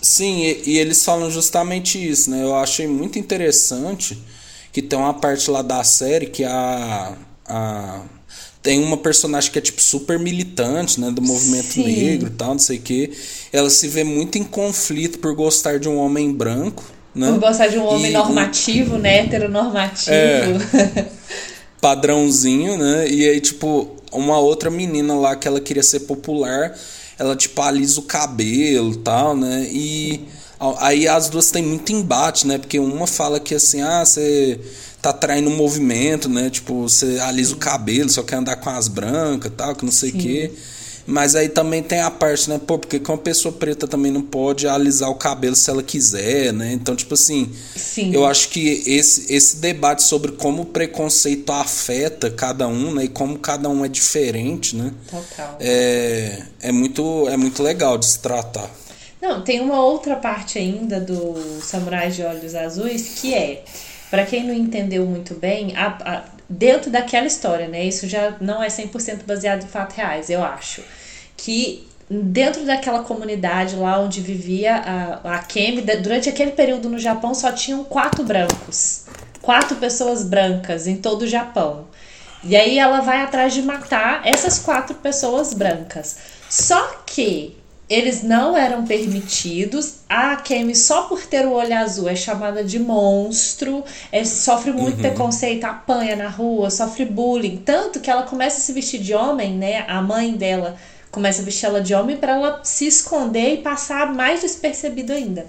Sim, 0.00 0.42
e, 0.44 0.62
e 0.64 0.78
eles 0.78 1.04
falam 1.04 1.28
justamente 1.28 1.98
isso, 1.98 2.30
né? 2.30 2.40
Eu 2.42 2.54
achei 2.54 2.86
muito 2.86 3.18
interessante 3.18 4.16
que 4.72 4.80
tem 4.80 4.96
uma 4.98 5.12
parte 5.12 5.50
lá 5.50 5.60
da 5.60 5.82
série 5.82 6.26
que 6.26 6.44
a. 6.44 7.14
a 7.46 8.00
tem 8.62 8.82
uma 8.82 8.96
personagem 8.96 9.50
que 9.50 9.58
é 9.58 9.62
tipo 9.62 9.80
super 9.80 10.18
militante, 10.18 11.00
né, 11.00 11.10
do 11.12 11.22
movimento 11.22 11.72
Sim. 11.74 11.84
negro 11.84 12.26
e 12.28 12.30
tal, 12.30 12.50
não 12.50 12.58
sei 12.58 12.76
o 12.76 12.80
quê. 12.82 13.10
Ela 13.52 13.70
se 13.70 13.88
vê 13.88 14.02
muito 14.04 14.36
em 14.36 14.44
conflito 14.44 15.18
por 15.20 15.34
gostar 15.34 15.78
de 15.78 15.88
um 15.88 15.96
homem 15.96 16.30
branco, 16.32 16.84
né? 17.14 17.30
Por 17.30 17.38
gostar 17.40 17.68
de 17.68 17.78
um 17.78 17.86
homem 17.86 18.10
E- 18.10 18.14
normativo, 18.14 18.98
né? 18.98 19.20
Heteronormativo. 19.20 20.10
É. 20.12 21.06
padrãozinho, 21.80 22.76
né? 22.76 23.08
E 23.08 23.28
aí, 23.28 23.40
tipo, 23.40 23.96
uma 24.12 24.38
outra 24.38 24.70
menina 24.70 25.14
lá 25.14 25.36
que 25.36 25.46
ela 25.46 25.60
queria 25.60 25.82
ser 25.82 26.00
popular, 26.00 26.76
ela, 27.18 27.36
tipo, 27.36 27.60
alisa 27.62 28.00
o 28.00 28.02
cabelo 28.02 28.96
tal, 28.96 29.36
né? 29.36 29.68
E 29.70 30.26
aí 30.80 31.06
as 31.06 31.28
duas 31.28 31.50
têm 31.50 31.62
muito 31.62 31.92
embate, 31.92 32.46
né? 32.46 32.58
Porque 32.58 32.78
uma 32.78 33.06
fala 33.06 33.38
que 33.38 33.54
assim, 33.54 33.80
ah, 33.80 34.04
você 34.04 34.58
tá 35.00 35.12
traindo 35.12 35.48
o 35.48 35.56
movimento, 35.56 36.28
né? 36.28 36.50
Tipo, 36.50 36.82
você 36.82 37.18
alisa 37.20 37.54
o 37.54 37.58
cabelo, 37.58 38.08
só 38.08 38.22
quer 38.22 38.36
andar 38.36 38.56
com 38.56 38.70
as 38.70 38.88
brancas 38.88 39.52
tal, 39.56 39.74
que 39.74 39.84
não 39.84 39.92
sei 39.92 40.10
o 40.10 40.14
quê. 40.14 40.52
Mas 41.10 41.34
aí 41.34 41.48
também 41.48 41.82
tem 41.82 42.00
a 42.02 42.10
parte, 42.10 42.50
né? 42.50 42.60
Pô, 42.66 42.78
porque 42.78 42.98
que 42.98 43.10
uma 43.10 43.16
pessoa 43.16 43.50
preta 43.50 43.88
também 43.88 44.12
não 44.12 44.20
pode 44.20 44.68
alisar 44.68 45.08
o 45.08 45.14
cabelo 45.14 45.56
se 45.56 45.70
ela 45.70 45.82
quiser, 45.82 46.52
né? 46.52 46.70
Então, 46.74 46.94
tipo 46.94 47.14
assim, 47.14 47.50
Sim. 47.74 48.12
eu 48.14 48.26
acho 48.26 48.50
que 48.50 48.82
esse, 48.86 49.32
esse 49.32 49.56
debate 49.56 50.02
sobre 50.02 50.32
como 50.32 50.62
o 50.62 50.66
preconceito 50.66 51.50
afeta 51.50 52.30
cada 52.30 52.68
um, 52.68 52.92
né? 52.92 53.04
E 53.04 53.08
como 53.08 53.38
cada 53.38 53.70
um 53.70 53.82
é 53.86 53.88
diferente, 53.88 54.76
né? 54.76 54.92
Total. 55.10 55.56
É, 55.58 56.42
é, 56.60 56.70
muito, 56.72 57.26
é 57.30 57.38
muito 57.38 57.62
legal 57.62 57.96
de 57.96 58.04
se 58.04 58.18
tratar. 58.18 58.68
Não, 59.18 59.40
tem 59.42 59.60
uma 59.60 59.80
outra 59.82 60.14
parte 60.14 60.58
ainda 60.58 61.00
do 61.00 61.60
Samurai 61.62 62.10
de 62.10 62.22
Olhos 62.22 62.54
Azuis 62.54 63.18
que 63.18 63.32
é, 63.32 63.64
pra 64.10 64.26
quem 64.26 64.46
não 64.46 64.52
entendeu 64.52 65.06
muito 65.06 65.32
bem, 65.32 65.74
a- 65.74 65.98
a- 66.04 66.24
dentro 66.50 66.90
daquela 66.90 67.26
história, 67.26 67.66
né? 67.66 67.82
Isso 67.86 68.06
já 68.06 68.36
não 68.42 68.62
é 68.62 68.68
100% 68.68 69.24
baseado 69.26 69.64
em 69.64 69.68
fatos 69.68 69.96
reais, 69.96 70.28
eu 70.28 70.44
acho. 70.44 70.82
Que 71.38 71.88
dentro 72.10 72.64
daquela 72.64 73.02
comunidade 73.02 73.76
lá 73.76 73.98
onde 73.98 74.20
vivia 74.20 74.76
a, 74.76 75.36
a 75.36 75.38
Kemi, 75.38 75.82
durante 75.82 76.28
aquele 76.28 76.52
período 76.52 76.88
no 76.88 76.98
Japão 76.98 77.34
só 77.34 77.52
tinham 77.52 77.84
quatro 77.84 78.24
brancos. 78.24 79.04
Quatro 79.40 79.76
pessoas 79.76 80.24
brancas 80.24 80.86
em 80.86 80.96
todo 80.96 81.22
o 81.22 81.26
Japão. 81.26 81.86
E 82.44 82.54
aí 82.54 82.78
ela 82.78 83.00
vai 83.00 83.22
atrás 83.22 83.52
de 83.54 83.62
matar 83.62 84.22
essas 84.24 84.58
quatro 84.58 84.94
pessoas 84.96 85.54
brancas. 85.54 86.16
Só 86.48 87.02
que 87.06 87.56
eles 87.88 88.22
não 88.22 88.56
eram 88.56 88.84
permitidos. 88.84 90.00
A 90.08 90.36
Kemi, 90.36 90.74
só 90.74 91.02
por 91.02 91.24
ter 91.26 91.46
o 91.46 91.52
olho 91.52 91.76
azul, 91.76 92.08
é 92.08 92.14
chamada 92.14 92.62
de 92.62 92.78
monstro, 92.78 93.82
é, 94.12 94.24
sofre 94.24 94.72
muito 94.72 94.98
preconceito, 94.98 95.64
apanha 95.64 96.14
na 96.14 96.28
rua, 96.28 96.70
sofre 96.70 97.04
bullying. 97.04 97.58
Tanto 97.58 98.00
que 98.00 98.10
ela 98.10 98.22
começa 98.24 98.58
a 98.58 98.60
se 98.60 98.72
vestir 98.72 99.00
de 99.00 99.14
homem, 99.14 99.54
né? 99.54 99.84
A 99.88 100.02
mãe 100.02 100.32
dela 100.32 100.76
começa 101.10 101.42
a 101.42 101.44
vestir 101.44 101.66
ela 101.66 101.80
de 101.80 101.94
homem 101.94 102.16
para 102.16 102.32
ela 102.32 102.60
se 102.64 102.86
esconder 102.86 103.54
e 103.54 103.62
passar 103.62 104.12
mais 104.14 104.40
despercebido 104.40 105.12
ainda. 105.12 105.46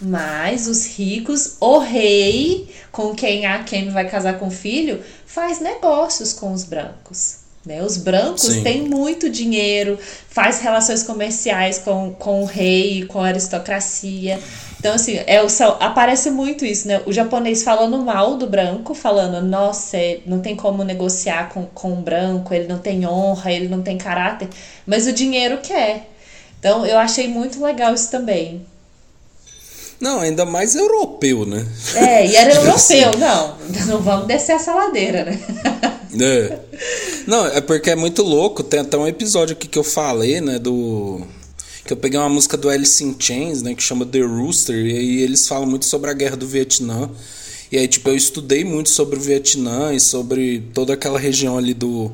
Mas 0.00 0.66
os 0.66 0.86
ricos, 0.86 1.56
o 1.60 1.78
rei 1.78 2.68
com 2.92 3.14
quem 3.14 3.46
a 3.46 3.62
Kemi 3.62 3.90
vai 3.90 4.08
casar 4.08 4.38
com 4.38 4.48
o 4.48 4.50
filho, 4.50 5.02
faz 5.26 5.60
negócios 5.60 6.32
com 6.32 6.52
os 6.52 6.64
brancos. 6.64 7.46
Né? 7.64 7.82
Os 7.82 7.96
brancos 7.96 8.42
Sim. 8.42 8.62
têm 8.62 8.82
muito 8.82 9.28
dinheiro, 9.28 9.98
faz 10.28 10.60
relações 10.60 11.02
comerciais 11.02 11.78
com, 11.78 12.14
com 12.14 12.42
o 12.42 12.44
rei, 12.44 13.04
com 13.06 13.20
a 13.20 13.26
aristocracia. 13.26 14.38
Então, 14.86 14.94
assim, 14.94 15.18
é, 15.26 15.42
o, 15.42 15.48
aparece 15.80 16.30
muito 16.30 16.64
isso, 16.64 16.86
né? 16.86 17.02
O 17.06 17.12
japonês 17.12 17.64
falando 17.64 17.98
mal 17.98 18.36
do 18.36 18.46
branco, 18.46 18.94
falando, 18.94 19.44
nossa, 19.44 19.96
é, 19.96 20.20
não 20.24 20.38
tem 20.38 20.54
como 20.54 20.84
negociar 20.84 21.48
com, 21.48 21.66
com 21.66 21.94
o 21.94 21.96
branco, 21.96 22.54
ele 22.54 22.68
não 22.68 22.78
tem 22.78 23.04
honra, 23.04 23.50
ele 23.50 23.66
não 23.66 23.82
tem 23.82 23.98
caráter, 23.98 24.48
mas 24.86 25.08
o 25.08 25.12
dinheiro 25.12 25.58
quer. 25.60 26.08
Então, 26.60 26.86
eu 26.86 26.98
achei 26.98 27.26
muito 27.26 27.60
legal 27.60 27.94
isso 27.94 28.12
também. 28.12 28.64
Não, 30.00 30.20
ainda 30.20 30.44
mais 30.44 30.76
europeu, 30.76 31.44
né? 31.44 31.66
É, 31.96 32.24
e 32.24 32.36
era 32.36 32.52
tipo 32.54 32.66
europeu, 32.66 32.76
assim. 33.10 33.18
não. 33.18 33.56
Não 33.88 34.00
vamos 34.00 34.28
descer 34.28 34.54
essa 34.54 34.72
ladeira, 34.72 35.24
né? 35.24 35.40
É. 36.20 36.58
Não, 37.26 37.44
é 37.44 37.60
porque 37.60 37.90
é 37.90 37.96
muito 37.96 38.22
louco. 38.22 38.62
Tem 38.62 38.78
até 38.78 38.96
um 38.96 39.08
episódio 39.08 39.56
aqui 39.56 39.66
que 39.66 39.78
eu 39.78 39.84
falei, 39.84 40.40
né, 40.40 40.60
do 40.60 41.26
que 41.86 41.92
eu 41.92 41.96
peguei 41.96 42.18
uma 42.18 42.28
música 42.28 42.56
do 42.56 42.68
Alice 42.68 43.02
in 43.02 43.14
Chains, 43.18 43.62
né, 43.62 43.74
que 43.74 43.82
chama 43.82 44.04
The 44.04 44.20
Rooster, 44.20 44.74
e 44.74 44.96
aí 44.96 45.22
eles 45.22 45.46
falam 45.46 45.66
muito 45.66 45.86
sobre 45.86 46.10
a 46.10 46.14
guerra 46.14 46.36
do 46.36 46.46
Vietnã. 46.46 47.08
E 47.70 47.78
aí, 47.78 47.88
tipo, 47.88 48.08
eu 48.08 48.16
estudei 48.16 48.64
muito 48.64 48.90
sobre 48.90 49.18
o 49.18 49.20
Vietnã 49.20 49.92
e 49.92 50.00
sobre 50.00 50.64
toda 50.72 50.92
aquela 50.92 51.18
região 51.18 51.56
ali 51.56 51.74
do 51.74 52.12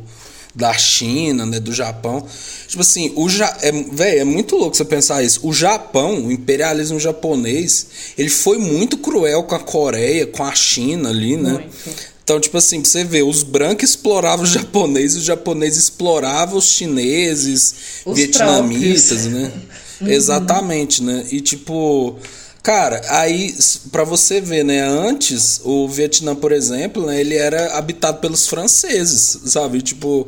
da 0.54 0.72
China, 0.74 1.46
né, 1.46 1.58
do 1.58 1.72
Japão. 1.72 2.26
Tipo 2.68 2.82
assim, 2.82 3.10
o 3.16 3.26
ja 3.26 3.56
é, 3.62 3.72
véio, 3.72 4.20
é 4.20 4.24
muito 4.24 4.54
louco 4.54 4.76
você 4.76 4.84
pensar 4.84 5.22
isso. 5.22 5.40
O 5.42 5.52
Japão, 5.52 6.26
o 6.26 6.32
imperialismo 6.32 7.00
japonês, 7.00 7.86
ele 8.18 8.28
foi 8.28 8.58
muito 8.58 8.98
cruel 8.98 9.44
com 9.44 9.54
a 9.54 9.58
Coreia, 9.58 10.26
com 10.26 10.44
a 10.44 10.54
China 10.54 11.08
ali, 11.08 11.38
né? 11.38 11.52
Muito. 11.52 12.11
Então, 12.32 12.40
tipo 12.40 12.56
assim, 12.56 12.82
você 12.82 13.04
vê, 13.04 13.22
os 13.22 13.42
brancos 13.42 13.90
exploravam 13.90 14.42
os 14.44 14.52
japoneses, 14.52 15.18
os 15.18 15.24
japoneses 15.24 15.82
exploravam 15.82 16.56
os 16.56 16.64
chineses, 16.64 17.74
os 18.06 18.16
vietnamitas, 18.16 19.26
próprios. 19.26 19.26
né? 19.26 19.52
Uhum. 20.00 20.08
Exatamente, 20.08 21.02
né? 21.02 21.26
E 21.30 21.42
tipo, 21.42 22.16
cara, 22.62 23.02
aí 23.10 23.54
para 23.90 24.02
você 24.04 24.40
ver, 24.40 24.64
né, 24.64 24.80
antes 24.80 25.60
o 25.62 25.86
Vietnã, 25.86 26.34
por 26.34 26.52
exemplo, 26.52 27.04
né, 27.04 27.20
ele 27.20 27.36
era 27.36 27.76
habitado 27.76 28.18
pelos 28.18 28.46
franceses, 28.46 29.38
sabe? 29.44 29.82
Tipo, 29.82 30.26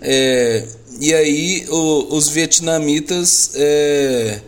é, 0.00 0.66
e 0.98 1.12
aí 1.12 1.66
o, 1.68 2.16
os 2.16 2.26
vietnamitas 2.30 3.50
é, 3.54 4.40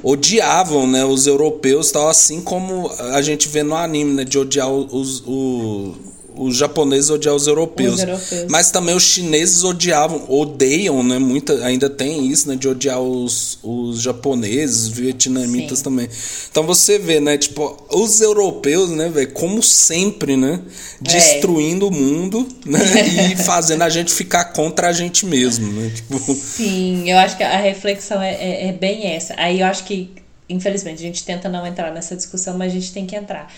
odiavam, 0.00 0.86
né, 0.86 1.04
os 1.04 1.26
europeus, 1.26 1.90
tal, 1.90 2.08
assim 2.08 2.40
como 2.40 2.88
a 3.12 3.20
gente 3.20 3.48
vê 3.48 3.64
no 3.64 3.74
anime, 3.74 4.14
né, 4.14 4.24
de 4.24 4.38
odiar 4.38 4.70
os, 4.70 5.24
os 5.26 6.15
os 6.36 6.56
japoneses 6.56 7.10
odiavam 7.10 7.36
os 7.36 7.46
europeus. 7.46 7.94
os 7.94 8.00
europeus. 8.00 8.46
Mas 8.48 8.70
também 8.70 8.94
os 8.94 9.02
chineses 9.02 9.64
odiavam, 9.64 10.24
odeiam, 10.28 11.02
né? 11.02 11.18
Muita, 11.18 11.64
ainda 11.64 11.88
tem 11.88 12.26
isso, 12.26 12.48
né? 12.48 12.56
De 12.56 12.68
odiar 12.68 13.00
os, 13.00 13.58
os 13.62 14.00
japoneses, 14.00 14.84
os 14.84 14.88
vietnamitas 14.90 15.78
Sim. 15.78 15.84
também. 15.84 16.08
Então 16.50 16.64
você 16.64 16.98
vê, 16.98 17.20
né? 17.20 17.38
Tipo, 17.38 17.76
os 17.90 18.20
europeus, 18.20 18.90
né, 18.90 19.08
velho? 19.08 19.32
Como 19.32 19.62
sempre, 19.62 20.36
né? 20.36 20.60
Destruindo 21.00 21.86
é. 21.86 21.88
o 21.88 21.92
mundo, 21.92 22.46
né? 22.64 22.80
e 23.32 23.36
fazendo 23.36 23.82
a 23.82 23.88
gente 23.88 24.12
ficar 24.12 24.44
contra 24.46 24.88
a 24.88 24.92
gente 24.92 25.24
mesmo, 25.24 25.72
né? 25.72 25.90
Tipo... 25.94 26.18
Sim, 26.34 27.10
eu 27.10 27.18
acho 27.18 27.36
que 27.36 27.42
a 27.42 27.58
reflexão 27.58 28.20
é, 28.20 28.34
é, 28.34 28.68
é 28.68 28.72
bem 28.72 29.06
essa. 29.06 29.34
Aí 29.38 29.60
eu 29.60 29.66
acho 29.66 29.84
que, 29.84 30.10
infelizmente, 30.48 30.98
a 30.98 31.06
gente 31.06 31.24
tenta 31.24 31.48
não 31.48 31.66
entrar 31.66 31.92
nessa 31.92 32.14
discussão, 32.14 32.56
mas 32.58 32.72
a 32.72 32.74
gente 32.74 32.92
tem 32.92 33.06
que 33.06 33.16
entrar 33.16 33.50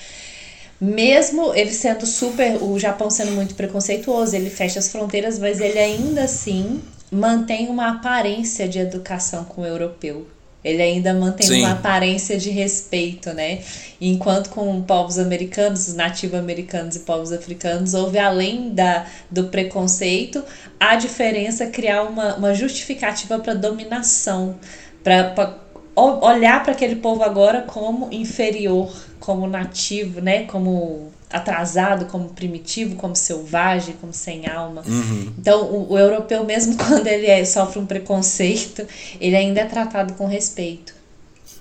mesmo 0.81 1.53
ele 1.55 1.72
sendo 1.72 2.07
super, 2.07 2.62
o 2.62 2.79
Japão 2.79 3.11
sendo 3.11 3.33
muito 3.33 3.55
preconceituoso, 3.55 4.37
ele 4.37 4.51
fecha 4.51 4.79
as 4.79 4.89
fronteiras, 4.89 5.39
mas 5.39 5.61
ele 5.61 5.79
ainda 5.79 6.22
assim 6.22 6.81
mantém 7.11 7.68
uma 7.68 7.91
aparência 7.91 8.68
de 8.68 8.79
educação 8.79 9.45
com 9.45 9.62
o 9.62 9.66
europeu. 9.66 10.26
Ele 10.62 10.83
ainda 10.83 11.14
mantém 11.14 11.47
Sim. 11.47 11.61
uma 11.61 11.72
aparência 11.72 12.37
de 12.37 12.51
respeito, 12.51 13.33
né? 13.33 13.61
Enquanto 14.01 14.51
com 14.51 14.83
povos 14.83 15.18
americanos, 15.18 15.89
os 15.89 15.95
nativo-americanos 15.95 16.97
e 16.97 17.01
povos 17.01 17.33
africanos, 17.33 17.95
houve 17.95 18.18
além 18.18 18.70
da, 18.70 19.07
do 19.31 19.45
preconceito, 19.45 20.45
a 20.79 20.97
diferença 20.97 21.68
criar 21.68 22.03
uma, 22.03 22.35
uma 22.35 22.55
justificativa 22.55 23.39
para 23.39 23.55
dominação, 23.55 24.57
para 25.03 25.57
olhar 25.97 26.62
para 26.62 26.72
aquele 26.72 26.97
povo 26.97 27.22
agora 27.22 27.62
como 27.62 28.12
inferior 28.12 29.07
como 29.19 29.47
nativo, 29.47 30.21
né? 30.21 30.45
Como 30.45 31.11
atrasado, 31.31 32.07
como 32.07 32.31
primitivo, 32.31 32.97
como 32.97 33.14
selvagem, 33.14 33.95
como 34.01 34.12
sem 34.12 34.47
alma. 34.47 34.83
Uhum. 34.87 35.33
Então, 35.39 35.62
o, 35.64 35.93
o, 35.93 35.99
europeu, 35.99 36.45
mesmo 36.45 36.77
quando 36.79 37.07
ele 37.07 37.27
é, 37.27 37.45
sofre 37.45 37.79
um 37.79 37.87
preconceito, 37.87 38.87
ele 39.21 39.37
ainda 39.37 39.61
é 39.61 39.64
tratado 39.64 40.14
com 40.14 40.27
respeito. 40.27 40.95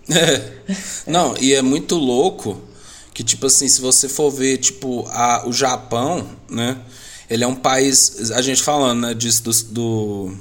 É. 0.10 0.42
Não, 1.06 1.36
e 1.38 1.54
é 1.54 1.62
muito 1.62 1.96
louco 1.96 2.62
que, 3.14 3.24
tipo 3.24 3.48
assim, 3.48 3.68
se 3.68 3.82
você 3.82 4.08
for 4.08 4.32
ver, 4.32 4.58
tipo, 4.58 5.06
a, 5.10 5.48
o 5.48 5.52
Japão, 5.52 6.26
né? 6.50 6.78
Ele 7.30 7.44
é 7.44 7.48
um 7.48 7.56
país, 7.56 8.32
a 8.32 8.42
gente 8.42 8.64
falando, 8.64 9.02
né, 9.02 9.14
disso 9.14 9.44
do, 9.44 9.52
do 9.74 10.38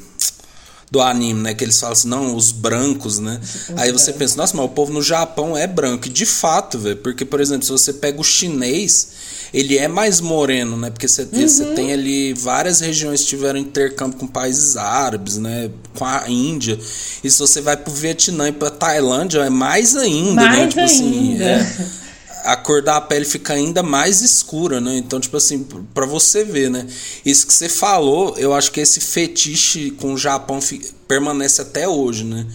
do 0.90 1.00
anime, 1.00 1.42
né? 1.42 1.54
Que 1.54 1.64
eles 1.64 1.78
falam 1.78 1.92
assim, 1.92 2.08
não, 2.08 2.36
os 2.36 2.52
brancos, 2.52 3.18
né? 3.18 3.40
Os 3.42 3.78
Aí 3.78 3.92
você 3.92 4.12
pensa, 4.12 4.36
nossa, 4.36 4.56
mas 4.56 4.66
o 4.66 4.68
povo 4.68 4.92
no 4.92 5.02
Japão 5.02 5.56
é 5.56 5.66
branco. 5.66 6.06
E 6.06 6.10
de 6.10 6.24
fato, 6.24 6.78
velho. 6.78 6.96
Porque, 6.96 7.24
por 7.24 7.40
exemplo, 7.40 7.64
se 7.64 7.72
você 7.72 7.92
pega 7.92 8.20
o 8.20 8.24
chinês, 8.24 9.08
ele 9.52 9.78
é 9.78 9.88
mais 9.88 10.20
moreno, 10.20 10.76
né? 10.76 10.90
Porque 10.90 11.08
você, 11.08 11.22
uhum. 11.22 11.48
você 11.48 11.64
tem 11.66 11.92
ali 11.92 12.32
várias 12.34 12.80
regiões 12.80 13.22
que 13.22 13.28
tiveram 13.28 13.58
intercâmbio 13.58 14.18
com 14.18 14.26
países 14.26 14.76
árabes, 14.76 15.38
né? 15.38 15.70
Com 15.96 16.04
a 16.04 16.28
Índia. 16.28 16.78
E 17.22 17.30
se 17.30 17.38
você 17.38 17.60
vai 17.60 17.76
pro 17.76 17.92
Vietnã 17.92 18.48
e 18.48 18.52
pra 18.52 18.70
Tailândia, 18.70 19.40
é 19.40 19.50
mais 19.50 19.96
ainda, 19.96 20.42
né? 20.42 20.48
mais 20.48 20.58
né? 20.58 20.68
Tipo 20.68 20.80
ainda. 20.80 21.56
assim. 21.56 21.82
É, 21.82 21.86
a 22.46 22.56
cor 22.56 22.80
da 22.80 23.00
pele 23.00 23.24
fica 23.24 23.54
ainda 23.54 23.82
mais 23.82 24.22
escura, 24.22 24.80
né? 24.80 24.96
Então, 24.96 25.18
tipo 25.18 25.36
assim, 25.36 25.66
para 25.92 26.06
você 26.06 26.44
ver, 26.44 26.70
né? 26.70 26.86
Isso 27.24 27.46
que 27.46 27.52
você 27.52 27.68
falou, 27.68 28.36
eu 28.38 28.54
acho 28.54 28.70
que 28.70 28.80
esse 28.80 29.00
fetiche 29.00 29.90
com 29.90 30.14
o 30.14 30.18
Japão 30.18 30.60
permanece 31.08 31.60
até 31.60 31.88
hoje, 31.88 32.24
né? 32.24 32.46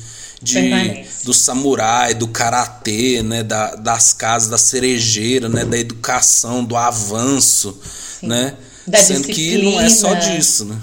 De, 0.41 1.05
do 1.23 1.33
samurai, 1.33 2.15
do 2.15 2.27
karatê, 2.27 3.21
né? 3.21 3.43
Da, 3.43 3.75
das 3.75 4.13
casas, 4.13 4.49
da 4.49 4.57
cerejeira, 4.57 5.49
né? 5.49 5.65
Da 5.65 5.77
educação, 5.77 6.63
do 6.63 6.75
avanço, 6.75 7.77
Sim. 8.19 8.27
né? 8.27 8.55
Da 8.87 8.97
Sendo 8.97 9.27
disciplina. 9.27 9.59
que 9.59 9.65
não 9.65 9.81
é 9.81 9.89
só 9.89 10.13
disso, 10.13 10.65
né? 10.65 10.79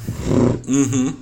Uhum. 0.68 1.14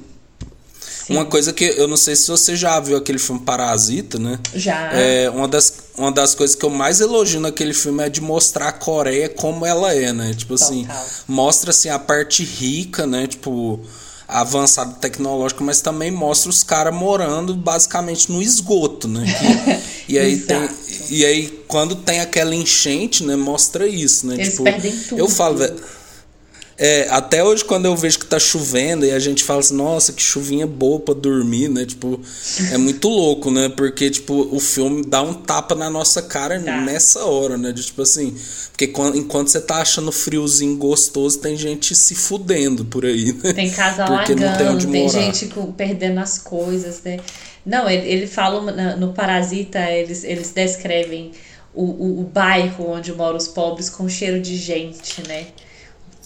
Uma 1.08 1.24
coisa 1.24 1.52
que 1.52 1.64
eu 1.64 1.86
não 1.86 1.96
sei 1.96 2.16
se 2.16 2.28
você 2.28 2.56
já 2.56 2.78
viu 2.80 2.96
aquele 2.96 3.18
filme 3.18 3.40
Parasita, 3.42 4.18
né? 4.18 4.38
Já. 4.54 4.92
É, 4.92 5.30
uma, 5.30 5.46
das, 5.46 5.72
uma 5.96 6.12
das 6.12 6.34
coisas 6.34 6.54
que 6.54 6.64
eu 6.64 6.70
mais 6.70 7.00
elogio 7.00 7.40
naquele 7.40 7.72
filme 7.72 8.04
é 8.04 8.08
de 8.08 8.20
mostrar 8.20 8.68
a 8.68 8.72
Coreia 8.72 9.28
como 9.28 9.64
ela 9.64 9.92
é, 9.94 10.12
né? 10.12 10.34
Tipo 10.34 10.54
assim, 10.54 10.86
mostra 11.26 11.70
assim 11.70 11.88
a 11.88 11.98
parte 11.98 12.44
rica, 12.44 13.06
né? 13.06 13.26
Tipo, 13.26 13.80
avançada 14.28 14.94
tecnológica, 14.94 15.62
mas 15.62 15.80
também 15.80 16.10
mostra 16.10 16.50
os 16.50 16.62
caras 16.62 16.94
morando 16.94 17.54
basicamente 17.54 18.30
no 18.30 18.42
esgoto, 18.42 19.08
né? 19.08 19.24
Que, 20.06 20.12
e 20.14 20.18
aí 20.18 20.38
tem 20.40 20.68
e 21.08 21.24
aí 21.24 21.64
quando 21.68 21.94
tem 21.96 22.20
aquela 22.20 22.54
enchente, 22.54 23.24
né, 23.24 23.36
mostra 23.36 23.86
isso, 23.86 24.26
né? 24.26 24.34
Eles 24.34 24.50
tipo, 24.50 24.64
perdem 24.64 24.92
tudo. 24.92 25.18
Eu 25.18 25.28
falo, 25.28 25.58
velho 25.58 25.95
é, 26.78 27.08
até 27.10 27.42
hoje, 27.42 27.64
quando 27.64 27.86
eu 27.86 27.96
vejo 27.96 28.18
que 28.18 28.26
tá 28.26 28.38
chovendo 28.38 29.06
e 29.06 29.10
a 29.10 29.18
gente 29.18 29.42
fala 29.42 29.60
assim, 29.60 29.74
nossa, 29.74 30.12
que 30.12 30.20
chuvinha 30.20 30.66
boa 30.66 31.00
pra 31.00 31.14
dormir, 31.14 31.68
né? 31.68 31.86
Tipo, 31.86 32.20
é 32.70 32.76
muito 32.76 33.08
louco, 33.08 33.50
né? 33.50 33.70
Porque, 33.70 34.10
tipo, 34.10 34.48
o 34.54 34.60
filme 34.60 35.02
dá 35.06 35.22
um 35.22 35.32
tapa 35.32 35.74
na 35.74 35.88
nossa 35.88 36.20
cara 36.20 36.60
tá. 36.60 36.80
nessa 36.82 37.24
hora, 37.24 37.56
né? 37.56 37.72
De, 37.72 37.82
tipo 37.82 38.02
assim, 38.02 38.36
porque 38.70 38.88
quando, 38.88 39.16
enquanto 39.16 39.48
você 39.48 39.60
tá 39.60 39.76
achando 39.76 40.12
friozinho 40.12 40.76
gostoso, 40.76 41.38
tem 41.38 41.56
gente 41.56 41.94
se 41.94 42.14
fudendo 42.14 42.84
por 42.84 43.06
aí, 43.06 43.32
né? 43.42 43.54
Tem 43.54 43.70
casa 43.70 44.04
alagando, 44.04 44.78
tem, 44.78 44.90
tem 44.90 45.08
gente 45.08 45.50
perdendo 45.78 46.20
as 46.20 46.36
coisas, 46.36 47.00
né? 47.02 47.18
Não, 47.64 47.88
ele, 47.88 48.06
ele 48.06 48.26
fala 48.26 48.96
no 48.96 49.14
Parasita, 49.14 49.80
eles, 49.90 50.24
eles 50.24 50.50
descrevem 50.50 51.32
o, 51.74 51.84
o, 51.84 52.20
o 52.20 52.24
bairro 52.24 52.90
onde 52.90 53.12
moram 53.14 53.38
os 53.38 53.48
pobres 53.48 53.88
com 53.88 54.06
cheiro 54.08 54.40
de 54.40 54.56
gente, 54.56 55.26
né? 55.26 55.46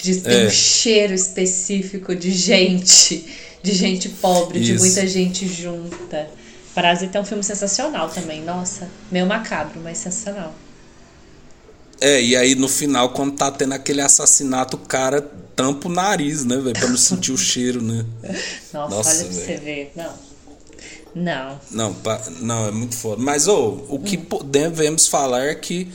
De 0.02 0.20
ter 0.20 0.44
é. 0.44 0.46
um 0.46 0.50
cheiro 0.50 1.14
específico 1.14 2.14
de 2.14 2.30
gente, 2.30 3.26
de 3.62 3.72
gente 3.72 4.08
pobre, 4.08 4.58
Isso. 4.58 4.72
de 4.72 4.78
muita 4.78 5.06
gente 5.06 5.46
junta. 5.46 6.28
Parasita 6.74 7.18
é 7.18 7.20
um 7.20 7.24
filme 7.24 7.42
sensacional 7.42 8.08
também, 8.08 8.42
nossa, 8.42 8.88
meio 9.10 9.26
macabro, 9.26 9.80
mas 9.82 9.98
sensacional. 9.98 10.54
É, 12.00 12.22
e 12.22 12.34
aí 12.34 12.54
no 12.54 12.68
final, 12.68 13.10
quando 13.10 13.36
tá 13.36 13.50
tendo 13.50 13.74
aquele 13.74 14.00
assassinato, 14.00 14.76
o 14.76 14.80
cara 14.80 15.20
tampa 15.54 15.88
o 15.88 15.92
nariz, 15.92 16.44
né, 16.44 16.56
velho? 16.56 16.72
Pra 16.72 16.88
não 16.88 16.96
sentir 16.96 17.32
o 17.32 17.36
cheiro, 17.38 17.82
né? 17.82 18.06
Nossa, 18.72 18.96
Nossa 18.96 19.10
olha 19.10 19.24
pra 19.24 19.34
você 19.34 19.56
ver. 19.56 19.92
Não. 19.94 20.30
Não. 21.14 21.60
Não, 21.70 21.96
não, 22.40 22.68
é 22.68 22.70
muito 22.70 22.96
foda. 22.96 23.20
Mas, 23.20 23.48
ô, 23.48 23.84
oh, 23.88 23.96
o 23.96 23.98
que 23.98 24.16
hum. 24.16 24.24
podemos 24.24 25.08
falar 25.08 25.44
é 25.44 25.54
que 25.54 25.88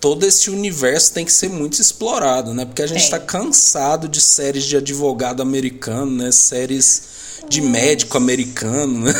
todo 0.00 0.24
esse 0.24 0.50
universo 0.50 1.12
tem 1.12 1.24
que 1.24 1.32
ser 1.32 1.48
muito 1.48 1.80
explorado, 1.80 2.54
né? 2.54 2.64
Porque 2.64 2.82
a 2.82 2.86
gente 2.86 3.02
está 3.02 3.18
cansado 3.18 4.08
de 4.08 4.20
séries 4.20 4.64
de 4.64 4.76
advogado 4.76 5.42
americano, 5.42 6.10
né? 6.10 6.32
Séries 6.32 7.42
de 7.48 7.60
médico 7.60 8.16
americano, 8.16 9.04
né? 9.04 9.14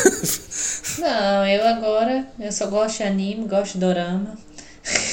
Não, 0.99 1.47
eu 1.47 1.67
agora, 1.67 2.29
eu 2.39 2.53
só 2.53 2.67
gosto 2.67 2.99
de 2.99 3.03
anime, 3.05 3.47
gosto 3.47 3.75
de 3.75 3.79
dorama. 3.79 4.37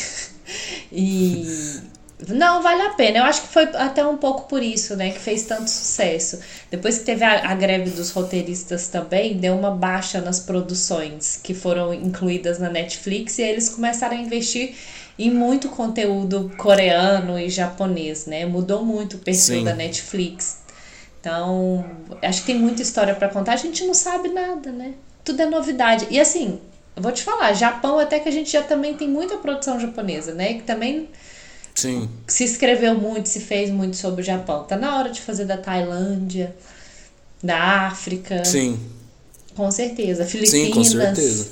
e 0.91 1.81
não, 2.29 2.61
vale 2.61 2.81
a 2.81 2.91
pena. 2.91 3.19
Eu 3.19 3.23
acho 3.23 3.41
que 3.41 3.47
foi 3.49 3.63
até 3.63 4.05
um 4.05 4.17
pouco 4.17 4.47
por 4.47 4.63
isso, 4.63 4.95
né, 4.95 5.11
que 5.11 5.19
fez 5.19 5.43
tanto 5.43 5.69
sucesso. 5.69 6.39
Depois 6.71 6.97
que 6.97 7.03
teve 7.03 7.25
a, 7.25 7.49
a, 7.49 7.55
greve 7.55 7.89
dos 7.89 8.11
roteiristas 8.11 8.87
também, 8.87 9.37
deu 9.37 9.53
uma 9.53 9.71
baixa 9.71 10.21
nas 10.21 10.39
produções 10.39 11.39
que 11.43 11.53
foram 11.53 11.93
incluídas 11.93 12.57
na 12.57 12.69
Netflix 12.69 13.37
e 13.37 13.41
eles 13.41 13.67
começaram 13.67 14.15
a 14.15 14.19
investir 14.19 14.75
em 15.19 15.29
muito 15.29 15.69
conteúdo 15.69 16.51
coreano 16.57 17.37
e 17.37 17.49
japonês, 17.49 18.25
né? 18.25 18.45
Mudou 18.45 18.83
muito 18.83 19.17
o 19.17 19.19
perfil 19.19 19.59
Sim. 19.59 19.63
da 19.63 19.73
Netflix. 19.73 20.59
Então, 21.19 21.85
acho 22.21 22.41
que 22.41 22.47
tem 22.47 22.59
muita 22.59 22.81
história 22.81 23.15
para 23.15 23.29
contar. 23.29 23.53
A 23.53 23.57
gente 23.57 23.83
não 23.83 23.93
sabe 23.93 24.29
nada, 24.29 24.71
né? 24.71 24.93
Tudo 25.23 25.41
é 25.41 25.45
novidade. 25.45 26.07
E 26.09 26.19
assim, 26.19 26.59
eu 26.95 27.01
vou 27.01 27.11
te 27.11 27.23
falar, 27.23 27.51
Japão 27.53 27.97
até 27.97 28.19
que 28.19 28.29
a 28.29 28.31
gente 28.31 28.51
já 28.51 28.61
também 28.61 28.93
tem 28.93 29.07
muita 29.07 29.37
produção 29.37 29.79
japonesa, 29.79 30.33
né? 30.33 30.53
Que 30.55 30.63
também 30.63 31.09
Sim. 31.75 32.09
se 32.25 32.45
escreveu 32.45 32.95
muito, 32.95 33.27
se 33.27 33.41
fez 33.41 33.69
muito 33.69 33.97
sobre 33.97 34.21
o 34.21 34.25
Japão. 34.25 34.63
Tá 34.63 34.77
na 34.77 34.97
hora 34.97 35.09
de 35.09 35.21
fazer 35.21 35.45
da 35.45 35.57
Tailândia, 35.57 36.55
da 37.43 37.87
África. 37.87 38.43
Sim. 38.45 38.79
Com 39.55 39.69
certeza. 39.69 40.25
Filipinas. 40.25 40.67
Sim, 40.67 40.71
com 40.71 40.83
certeza. 40.83 41.47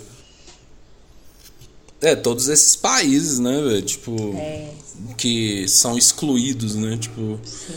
É, 2.02 2.16
todos 2.16 2.50
esses 2.50 2.76
países, 2.76 3.40
né, 3.40 3.62
velho? 3.62 3.82
Tipo. 3.82 4.36
É. 4.38 4.70
Que 5.18 5.68
são 5.68 5.98
excluídos, 5.98 6.76
né? 6.76 6.98
Tipo. 6.98 7.40
Sim. 7.44 7.74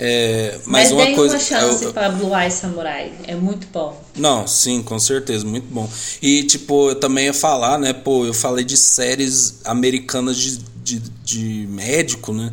É, 0.00 0.60
mas, 0.64 0.92
mas 0.92 0.92
uma 0.92 1.16
coisa. 1.16 1.34
uma 1.34 1.40
chance 1.40 1.84
eu, 1.84 1.92
pra 1.92 2.08
Blue 2.08 2.32
Eye 2.36 2.50
Samurai. 2.52 3.12
É 3.26 3.34
muito 3.34 3.66
bom. 3.72 4.00
Não, 4.16 4.46
sim, 4.46 4.80
com 4.80 4.98
certeza, 4.98 5.44
muito 5.44 5.66
bom. 5.66 5.90
E, 6.22 6.44
tipo, 6.44 6.90
eu 6.90 6.94
também 6.94 7.24
ia 7.24 7.34
falar, 7.34 7.78
né? 7.78 7.92
Pô, 7.92 8.24
eu 8.24 8.32
falei 8.32 8.64
de 8.64 8.76
séries 8.76 9.56
americanas 9.64 10.36
de, 10.36 10.60
de, 10.96 10.98
de 11.24 11.66
médico, 11.68 12.32
né? 12.32 12.52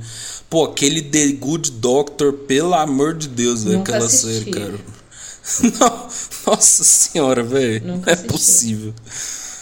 Pô, 0.49 0.65
aquele 0.65 1.01
The 1.01 1.27
Good 1.33 1.71
Doctor, 1.71 2.33
pelo 2.33 2.73
amor 2.73 3.15
de 3.15 3.27
Deus, 3.27 3.63
velho, 3.63 3.79
aquela 3.79 4.05
assisti. 4.05 4.27
série, 4.27 4.51
cara. 4.51 4.75
Não, 5.79 6.07
nossa 6.47 6.83
senhora, 6.83 7.43
velho. 7.43 7.86
Não 7.86 8.01
é 8.05 8.11
assisti. 8.11 8.27
possível. 8.27 8.93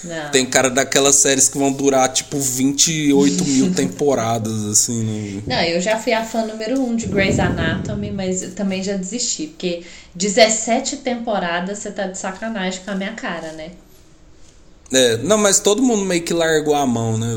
Não. 0.03 0.32
Tem 0.32 0.45
cara 0.45 0.69
daquelas 0.69 1.15
séries 1.15 1.47
que 1.47 1.57
vão 1.57 1.71
durar 1.71 2.11
tipo 2.11 2.38
28 2.38 3.45
mil 3.45 3.71
temporadas, 3.76 4.65
assim, 4.65 5.01
né? 5.03 5.43
Não, 5.47 5.63
eu 5.63 5.80
já 5.80 5.97
fui 5.97 6.11
a 6.11 6.26
fã 6.26 6.45
número 6.45 6.80
1 6.82 6.89
um 6.89 6.95
de 6.95 7.05
Grey's 7.07 7.39
Anatomy, 7.39 8.11
mas 8.11 8.43
eu 8.43 8.51
também 8.51 8.84
já 8.84 8.97
desisti, 8.97 9.47
porque 9.47 9.84
17 10.13 10.97
temporadas 10.97 11.80
você 11.80 11.91
tá 11.91 12.07
de 12.07 12.17
sacanagem 12.17 12.82
com 12.84 12.91
a 12.91 12.95
minha 12.95 13.13
cara, 13.13 13.53
né? 13.53 13.71
É, 14.93 15.17
não, 15.17 15.37
mas 15.37 15.59
todo 15.59 15.81
mundo 15.81 16.05
meio 16.05 16.23
que 16.23 16.33
largou 16.33 16.75
a 16.75 16.85
mão, 16.85 17.17
né? 17.17 17.27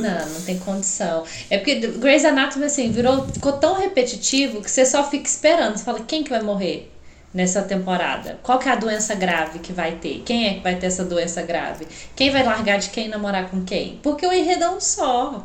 Não, 0.00 0.28
não 0.34 0.40
tem 0.42 0.58
condição. 0.58 1.24
É 1.48 1.58
porque 1.58 1.76
Grey's 1.76 2.24
Anatomy, 2.24 2.66
assim, 2.66 2.90
virou, 2.90 3.26
ficou 3.28 3.52
tão 3.52 3.74
repetitivo 3.74 4.60
que 4.60 4.70
você 4.70 4.84
só 4.84 5.08
fica 5.08 5.28
esperando. 5.28 5.76
Você 5.76 5.84
fala, 5.84 6.00
quem 6.00 6.22
que 6.24 6.30
vai 6.30 6.42
morrer? 6.42 6.90
nessa 7.34 7.62
temporada? 7.62 8.38
Qual 8.44 8.60
que 8.60 8.68
é 8.68 8.72
a 8.72 8.76
doença 8.76 9.12
grave 9.16 9.58
que 9.58 9.72
vai 9.72 9.96
ter? 9.96 10.22
Quem 10.24 10.46
é 10.46 10.54
que 10.54 10.60
vai 10.60 10.76
ter 10.76 10.86
essa 10.86 11.04
doença 11.04 11.42
grave? 11.42 11.88
Quem 12.14 12.30
vai 12.30 12.44
largar 12.44 12.78
de 12.78 12.90
quem 12.90 13.08
namorar 13.08 13.50
com 13.50 13.64
quem? 13.64 13.98
Porque 14.02 14.24
o 14.24 14.32
enredo 14.32 14.62
é 14.62 14.70
um 14.70 14.80
só. 14.80 15.44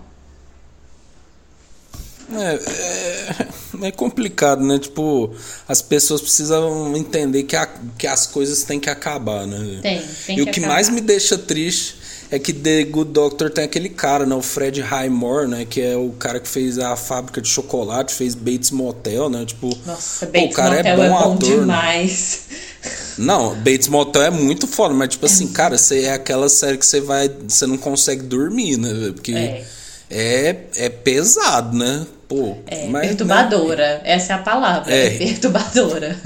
É, 2.31 3.83
é, 3.83 3.87
é, 3.87 3.91
complicado, 3.91 4.63
né? 4.63 4.77
Tipo, 4.79 5.31
as 5.67 5.81
pessoas 5.81 6.21
precisam 6.21 6.95
entender 6.95 7.43
que, 7.43 7.55
a, 7.55 7.67
que 7.97 8.05
as 8.07 8.27
coisas 8.27 8.63
têm 8.63 8.79
que 8.79 8.89
acabar, 8.89 9.47
né? 9.47 9.79
Tem, 9.81 10.01
tem 10.27 10.37
E 10.37 10.41
o 10.41 10.45
que 10.45 10.59
acabar. 10.59 10.67
mais 10.75 10.89
me 10.89 11.01
deixa 11.01 11.37
triste 11.37 11.97
é 12.31 12.37
que 12.37 12.53
The 12.53 12.83
Good 12.83 13.11
Doctor 13.11 13.49
tem 13.49 13.63
aquele 13.63 13.89
cara, 13.89 14.25
né? 14.25 14.35
O 14.35 14.41
Fred 14.43 14.79
Highmore, 14.81 15.47
né? 15.47 15.65
Que 15.67 15.81
é 15.81 15.97
o 15.97 16.11
cara 16.11 16.39
que 16.39 16.47
fez 16.47 16.77
a 16.77 16.95
fábrica 16.95 17.41
de 17.41 17.47
chocolate, 17.49 18.13
fez 18.13 18.35
Bates 18.35 18.69
Motel, 18.69 19.29
né? 19.29 19.45
Tipo, 19.45 19.75
Nossa, 19.85 20.27
Bates 20.27 20.51
o 20.51 20.53
cara 20.53 20.75
Motel 20.75 20.91
é 20.93 20.95
bom, 20.95 21.03
é 21.03 21.09
bom 21.09 21.33
ator, 21.33 21.59
demais. 21.59 22.39
Né? 22.49 22.55
Não, 23.17 23.55
Bates 23.55 23.87
Motel 23.87 24.21
é 24.21 24.29
muito 24.29 24.67
foda, 24.67 24.93
mas 24.93 25.09
tipo 25.09 25.25
assim, 25.25 25.47
cara, 25.47 25.77
você 25.77 26.03
é 26.03 26.13
aquela 26.13 26.47
série 26.47 26.77
que 26.77 26.85
você 26.85 27.01
vai, 27.01 27.27
você 27.47 27.65
não 27.65 27.77
consegue 27.77 28.21
dormir, 28.23 28.77
né? 28.77 29.11
Porque 29.13 29.33
É. 29.33 29.65
é, 30.11 30.63
é 30.75 30.89
pesado, 30.89 31.75
né? 31.75 32.05
Pô, 32.29 32.55
É, 32.67 32.83
mas, 32.87 32.91
né? 32.93 33.07
perturbadora. 33.09 34.01
Essa 34.05 34.31
é 34.33 34.35
a 34.37 34.39
palavra. 34.39 34.93
É, 34.93 35.07
É. 35.07 35.09
perturbadora. 35.19 36.17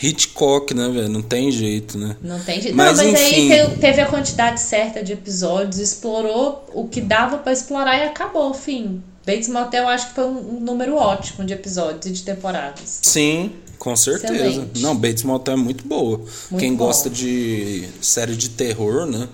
Hitchcock, 0.00 0.74
né, 0.74 0.88
velho? 0.88 1.08
Não 1.08 1.22
tem 1.22 1.50
jeito, 1.50 1.96
né? 1.96 2.16
Não 2.20 2.38
tem 2.40 2.60
jeito. 2.60 2.76
Mas, 2.76 2.98
não, 2.98 3.10
mas 3.10 3.20
enfim. 3.22 3.52
aí 3.52 3.68
te- 3.70 3.76
teve 3.78 4.00
a 4.00 4.06
quantidade 4.06 4.60
certa 4.60 5.02
de 5.02 5.12
episódios, 5.12 5.78
explorou 5.78 6.66
o 6.74 6.86
que 6.88 7.00
dava 7.00 7.38
pra 7.38 7.52
explorar 7.52 7.96
e 7.98 8.02
acabou, 8.02 8.52
fim. 8.52 9.02
Bates 9.26 9.48
Motel 9.48 9.88
acho 9.88 10.08
que 10.08 10.14
foi 10.14 10.24
um, 10.24 10.60
número 10.60 10.96
ótimo 10.96 11.46
de 11.46 11.54
episódios 11.54 12.04
e 12.06 12.10
de 12.10 12.22
temporadas. 12.22 12.98
Sim, 13.02 13.52
com 13.78 13.96
certeza. 13.96 14.34
Excelente. 14.34 14.82
Não, 14.82 14.94
Bates 14.94 15.22
Motel 15.22 15.54
é 15.54 15.56
muito 15.56 15.86
boa. 15.88 16.18
Muito 16.18 16.60
Quem 16.60 16.74
bom. 16.74 16.84
gosta 16.86 17.08
de 17.08 17.88
série 18.02 18.36
de 18.36 18.50
terror, 18.50 19.06
né? 19.06 19.28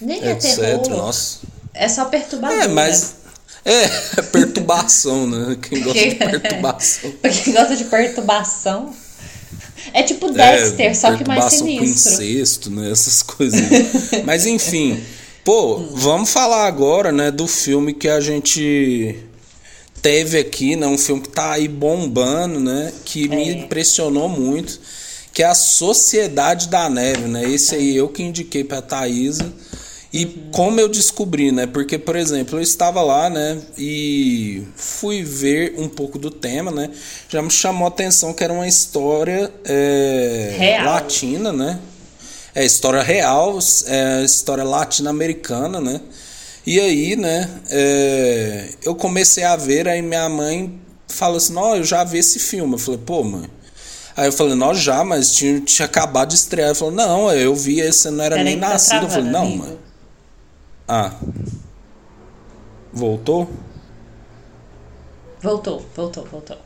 Nem 0.00 0.20
é 0.22 0.32
etc. 0.32 0.58
terror. 0.58 0.88
Nossa. 0.88 1.38
É 1.72 1.88
só 1.88 2.06
perturbadora. 2.06 2.64
É, 2.64 2.68
mas. 2.68 3.21
É, 3.64 3.88
perturbação, 4.32 5.26
né? 5.26 5.56
Quem 5.62 5.80
gosta 5.82 6.08
de 6.08 6.14
perturbação. 6.16 7.10
Pra 7.22 7.30
quem 7.30 7.52
gosta 7.52 7.76
de 7.76 7.84
perturbação. 7.84 8.94
É 9.92 10.02
tipo 10.02 10.28
É, 10.28 10.32
Dexter, 10.32 10.96
só 10.96 11.16
que 11.16 11.26
mais 11.26 11.44
com 11.44 11.50
sinistro. 11.50 12.12
incesto, 12.22 12.70
né? 12.70 12.90
Essas 12.90 13.22
coisas. 13.22 13.60
Mas 14.24 14.46
enfim, 14.46 15.00
pô, 15.44 15.78
vamos 15.94 16.30
falar 16.30 16.66
agora, 16.66 17.10
né, 17.12 17.30
do 17.30 17.46
filme 17.48 17.92
que 17.92 18.08
a 18.08 18.20
gente 18.20 19.16
teve 20.00 20.38
aqui, 20.38 20.76
né? 20.76 20.86
Um 20.86 20.98
filme 20.98 21.22
que 21.22 21.28
tá 21.30 21.52
aí 21.52 21.68
bombando, 21.68 22.58
né? 22.60 22.92
Que 23.04 23.28
me 23.28 23.48
É. 23.48 23.52
impressionou 23.52 24.28
muito, 24.28 24.80
que 25.32 25.42
é 25.42 25.46
a 25.46 25.54
Sociedade 25.54 26.68
da 26.68 26.88
Neve, 26.88 27.22
né? 27.28 27.48
Esse 27.50 27.74
aí 27.74 27.96
eu 27.96 28.08
que 28.08 28.22
indiquei 28.22 28.64
pra 28.64 28.82
Thaisa. 28.82 29.52
E 30.12 30.26
como 30.52 30.78
eu 30.78 30.88
descobri, 30.88 31.50
né? 31.50 31.66
Porque, 31.66 31.96
por 31.98 32.16
exemplo, 32.16 32.58
eu 32.58 32.62
estava 32.62 33.00
lá, 33.00 33.30
né? 33.30 33.58
E 33.78 34.62
fui 34.76 35.22
ver 35.22 35.74
um 35.78 35.88
pouco 35.88 36.18
do 36.18 36.30
tema, 36.30 36.70
né? 36.70 36.90
Já 37.30 37.40
me 37.40 37.50
chamou 37.50 37.86
a 37.86 37.88
atenção 37.88 38.34
que 38.34 38.44
era 38.44 38.52
uma 38.52 38.68
história 38.68 39.50
é, 39.64 40.54
Real. 40.58 40.84
latina, 40.84 41.50
né? 41.50 41.80
É 42.54 42.62
história 42.62 43.00
real, 43.02 43.58
é 43.86 44.22
história 44.22 44.62
latino-americana, 44.62 45.80
né? 45.80 46.02
E 46.66 46.78
aí, 46.78 47.16
né? 47.16 47.48
é, 47.70 48.68
eu 48.84 48.94
comecei 48.94 49.42
a 49.42 49.56
ver, 49.56 49.88
aí 49.88 50.02
minha 50.02 50.28
mãe 50.28 50.78
falou 51.08 51.38
assim: 51.38 51.54
Não, 51.54 51.76
eu 51.76 51.84
já 51.84 52.04
vi 52.04 52.18
esse 52.18 52.38
filme. 52.38 52.74
Eu 52.74 52.78
falei: 52.78 53.00
Pô, 53.04 53.22
mãe. 53.24 53.48
Aí 54.14 54.28
eu 54.28 54.32
falei: 54.32 54.54
Não, 54.54 54.74
já, 54.74 55.02
mas 55.02 55.32
tinha, 55.32 55.60
tinha 55.60 55.86
acabado 55.86 56.28
de 56.28 56.34
estrear. 56.34 56.66
Ela 56.66 56.74
falou: 56.74 56.94
Não, 56.94 57.32
eu 57.32 57.54
vi, 57.54 57.80
esse 57.80 58.10
não 58.10 58.22
era 58.22 58.36
nem 58.44 58.56
que 58.56 58.60
tá 58.60 58.68
nascido. 58.68 59.04
eu 59.04 59.08
falei: 59.08 59.30
travando, 59.30 59.32
Não, 59.32 59.42
amigo. 59.46 59.64
mãe. 59.64 59.78
Ah. 60.94 61.10
Voltou? 62.92 63.50
Voltou, 65.40 65.82
voltou, 65.96 66.26
voltou. 66.26 66.58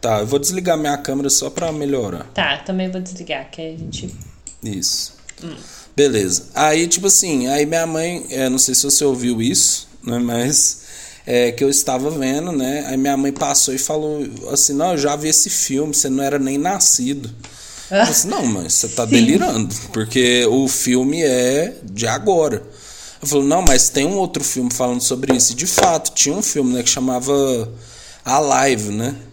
Tá, 0.00 0.20
eu 0.20 0.26
vou 0.28 0.38
desligar 0.38 0.78
minha 0.78 0.96
câmera 0.96 1.28
só 1.28 1.50
pra 1.50 1.72
melhorar. 1.72 2.28
Tá, 2.32 2.58
também 2.58 2.88
vou 2.88 3.00
desligar, 3.00 3.50
que 3.50 3.60
a 3.60 3.76
gente. 3.76 4.14
Isso. 4.62 5.14
Beleza. 5.96 6.50
Aí, 6.54 6.86
tipo 6.86 7.08
assim, 7.08 7.48
aí 7.48 7.66
minha 7.66 7.84
mãe, 7.88 8.24
é, 8.30 8.48
não 8.48 8.58
sei 8.58 8.72
se 8.72 8.84
você 8.84 9.04
ouviu 9.04 9.42
isso, 9.42 9.88
né? 10.04 10.20
Mas 10.22 10.82
é, 11.26 11.50
que 11.50 11.64
eu 11.64 11.68
estava 11.68 12.08
vendo, 12.08 12.52
né? 12.52 12.86
Aí 12.86 12.96
minha 12.96 13.16
mãe 13.16 13.32
passou 13.32 13.74
e 13.74 13.78
falou 13.78 14.24
assim: 14.52 14.74
Não, 14.74 14.92
eu 14.92 14.98
já 14.98 15.16
vi 15.16 15.26
esse 15.26 15.50
filme, 15.50 15.92
você 15.92 16.08
não 16.08 16.22
era 16.22 16.38
nem 16.38 16.56
nascido. 16.56 17.28
Eu 17.92 17.98
falei 17.98 18.10
assim, 18.10 18.28
não, 18.28 18.46
mas 18.46 18.72
você 18.72 18.88
tá 18.88 19.04
delirando, 19.06 19.74
porque 19.92 20.46
o 20.46 20.66
filme 20.66 21.22
é 21.22 21.76
de 21.82 22.06
agora. 22.06 22.62
Eu 23.22 23.28
falei, 23.28 23.46
não, 23.46 23.62
mas 23.62 23.88
tem 23.88 24.04
um 24.04 24.16
outro 24.16 24.42
filme 24.42 24.72
falando 24.72 25.00
sobre 25.00 25.36
isso. 25.36 25.52
E 25.52 25.54
de 25.54 25.66
fato, 25.66 26.10
tinha 26.12 26.34
um 26.34 26.42
filme 26.42 26.74
né, 26.74 26.82
que 26.82 26.90
chamava 26.90 27.32
Alive, 28.24 28.90
né? 28.90 29.14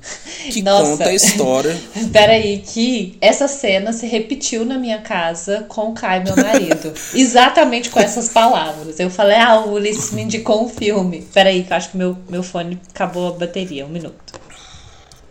Que 0.50 0.62
Nossa. 0.62 0.92
conta 0.92 1.10
a 1.10 1.14
história. 1.14 1.78
Peraí, 2.14 2.60
que 2.60 3.18
essa 3.20 3.48
cena 3.48 3.92
se 3.92 4.08
repetiu 4.08 4.64
na 4.64 4.78
minha 4.78 5.02
casa 5.02 5.66
com 5.68 5.90
o 5.90 5.94
Caio, 5.94 6.24
meu 6.24 6.36
marido. 6.36 6.94
Exatamente 7.14 7.90
com 7.90 8.00
essas 8.00 8.30
palavras. 8.30 9.00
Eu 9.00 9.10
falei, 9.10 9.38
ah, 9.38 9.60
o 9.60 9.74
Ulisses 9.74 10.12
me 10.12 10.22
indicou 10.22 10.64
um 10.64 10.70
filme. 10.70 11.28
Peraí, 11.34 11.64
que 11.64 11.74
eu 11.74 11.78
acho 11.78 11.90
que 11.90 11.98
meu, 11.98 12.18
meu 12.30 12.42
fone 12.42 12.80
acabou 12.90 13.28
a 13.28 13.32
bateria. 13.32 13.86
Um 13.86 13.90
minuto. 13.90 14.40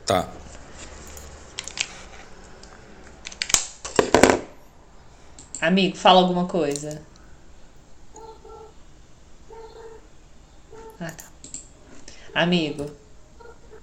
Tá. 0.04 0.28
Amigo, 5.60 5.96
fala 5.96 6.20
alguma 6.20 6.44
coisa. 6.44 7.07
Amigo. 12.34 12.86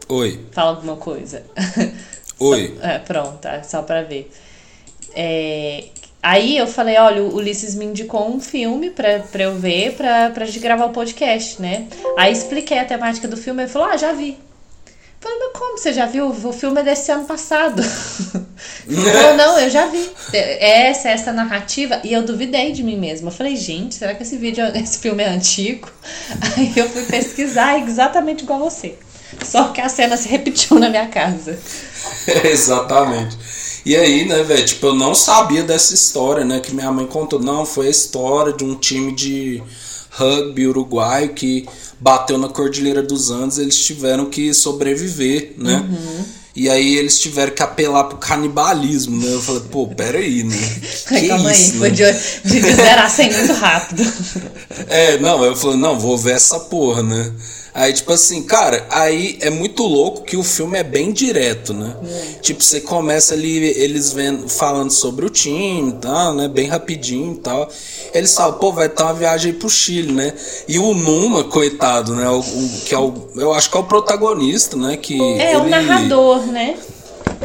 Oi. 0.07 0.45
Fala 0.51 0.71
alguma 0.71 0.95
coisa. 0.97 1.43
Oi. 2.39 2.77
Só, 2.79 2.87
é, 2.87 2.99
pronto, 2.99 3.37
tá, 3.39 3.63
só 3.63 3.81
pra 3.81 4.03
ver. 4.03 4.31
É, 5.15 5.85
aí 6.21 6.57
eu 6.57 6.67
falei, 6.67 6.97
olha, 6.97 7.23
o 7.23 7.35
Ulisses 7.35 7.75
me 7.75 7.85
indicou 7.85 8.29
um 8.29 8.39
filme 8.39 8.91
pra, 8.91 9.19
pra 9.19 9.43
eu 9.43 9.55
ver, 9.55 9.93
pra, 9.95 10.29
pra 10.29 10.45
gente 10.45 10.59
gravar 10.59 10.85
o 10.85 10.93
podcast, 10.93 11.61
né? 11.61 11.87
Aí 12.17 12.31
expliquei 12.31 12.77
a 12.77 12.85
temática 12.85 13.27
do 13.27 13.37
filme, 13.37 13.63
ele 13.63 13.71
falou, 13.71 13.87
ah, 13.87 13.97
já 13.97 14.11
vi. 14.11 14.37
Eu 15.25 15.31
falei, 15.31 15.39
mas 15.39 15.59
como 15.59 15.77
você 15.77 15.91
já 15.91 16.05
viu? 16.05 16.27
O 16.27 16.53
filme 16.53 16.81
é 16.81 16.83
desse 16.83 17.11
ano 17.11 17.25
passado. 17.25 17.81
falou, 17.81 19.35
não, 19.35 19.59
eu 19.59 19.69
já 19.71 19.87
vi. 19.87 20.07
Essa, 20.31 21.09
essa 21.09 21.33
narrativa. 21.33 21.99
E 22.03 22.13
eu 22.13 22.21
duvidei 22.21 22.71
de 22.71 22.83
mim 22.83 22.97
mesma. 22.97 23.29
Eu 23.29 23.33
falei, 23.33 23.55
gente, 23.55 23.95
será 23.95 24.13
que 24.13 24.21
esse 24.21 24.37
vídeo, 24.37 24.63
esse 24.75 24.99
filme 24.99 25.23
é 25.23 25.29
antigo? 25.29 25.89
Aí 26.41 26.71
eu 26.75 26.87
fui 26.87 27.03
pesquisar 27.03 27.79
exatamente 27.81 28.43
igual 28.43 28.59
você. 28.59 28.95
Só 29.43 29.69
que 29.69 29.81
a 29.81 29.89
cena 29.89 30.15
se 30.15 30.29
repetiu 30.29 30.77
na 30.77 30.89
minha 30.89 31.07
casa. 31.07 31.57
Exatamente. 32.43 33.35
E 33.83 33.95
aí, 33.95 34.25
né, 34.25 34.43
velho, 34.43 34.65
tipo, 34.65 34.87
eu 34.87 34.95
não 34.95 35.15
sabia 35.15 35.63
dessa 35.63 35.93
história, 35.93 36.45
né, 36.45 36.59
que 36.59 36.73
minha 36.73 36.91
mãe 36.91 37.07
contou. 37.07 37.39
Não, 37.39 37.65
foi 37.65 37.87
a 37.87 37.91
história 37.91 38.53
de 38.53 38.63
um 38.63 38.75
time 38.75 39.11
de 39.13 39.61
rugby 40.11 40.67
uruguaio 40.67 41.33
que 41.33 41.67
bateu 41.99 42.37
na 42.37 42.47
Cordilheira 42.47 43.01
dos 43.01 43.31
Andes, 43.31 43.57
eles 43.57 43.77
tiveram 43.77 44.25
que 44.25 44.53
sobreviver, 44.53 45.53
né? 45.57 45.85
Uhum. 45.89 46.25
E 46.55 46.69
aí 46.69 46.95
eles 46.95 47.19
tiveram 47.19 47.53
que 47.53 47.61
apelar 47.61 48.05
pro 48.05 48.17
canibalismo, 48.17 49.21
né? 49.21 49.33
Eu 49.33 49.41
falei, 49.41 49.61
pô, 49.69 49.87
peraí, 49.87 50.43
né? 50.43 50.55
Que 51.09 51.27
Calma 51.27 51.51
isso, 51.51 51.61
aí, 51.61 51.71
né? 51.71 51.79
foi 51.79 51.91
de, 51.91 52.03
de 52.61 52.73
0 52.73 53.01
a 53.01 53.09
100 53.09 53.33
muito 53.33 53.53
rápido. 53.53 54.13
É, 54.87 55.17
não, 55.19 55.43
eu 55.43 55.55
falei, 55.55 55.77
não, 55.77 55.99
vou 55.99 56.17
ver 56.17 56.35
essa 56.35 56.59
porra, 56.61 57.03
né? 57.03 57.31
Aí, 57.75 57.91
tipo 57.91 58.13
assim, 58.13 58.41
cara, 58.41 58.87
aí 58.89 59.37
é 59.41 59.49
muito 59.49 59.83
louco 59.83 60.21
que 60.21 60.37
o 60.37 60.43
filme 60.43 60.77
é 60.77 60.83
bem 60.83 61.11
direto, 61.11 61.73
né? 61.73 61.93
É. 62.07 62.39
Tipo, 62.39 62.63
você 62.63 62.79
começa 62.79 63.33
ali, 63.33 63.65
eles 63.77 64.13
vendo, 64.13 64.47
falando 64.47 64.91
sobre 64.91 65.25
o 65.25 65.29
time 65.29 65.89
e 65.89 65.95
tal, 65.95 66.33
né? 66.33 66.47
Bem 66.47 66.69
rapidinho 66.69 67.33
e 67.33 67.37
tal. 67.37 67.69
Eles 68.13 68.33
falam, 68.33 68.57
pô, 68.59 68.71
vai 68.71 68.87
ter 68.87 69.03
uma 69.03 69.13
viagem 69.13 69.51
aí 69.51 69.57
pro 69.57 69.69
Chile, 69.69 70.13
né? 70.13 70.33
E 70.69 70.79
o 70.79 70.93
Numa, 70.93 71.43
coitado, 71.43 72.15
né? 72.15 72.29
O, 72.29 72.39
o, 72.39 72.81
que 72.85 72.95
é 72.95 72.97
o. 72.97 73.13
Eu 73.35 73.53
acho 73.53 73.69
que 73.69 73.75
é 73.75 73.79
o 73.81 73.83
protagonista, 73.83 74.77
né? 74.77 74.95
Que 74.95 75.21
é, 75.21 75.55
ele, 75.55 75.57
o 75.57 75.67
narrador, 75.67 76.47
né? 76.47 76.77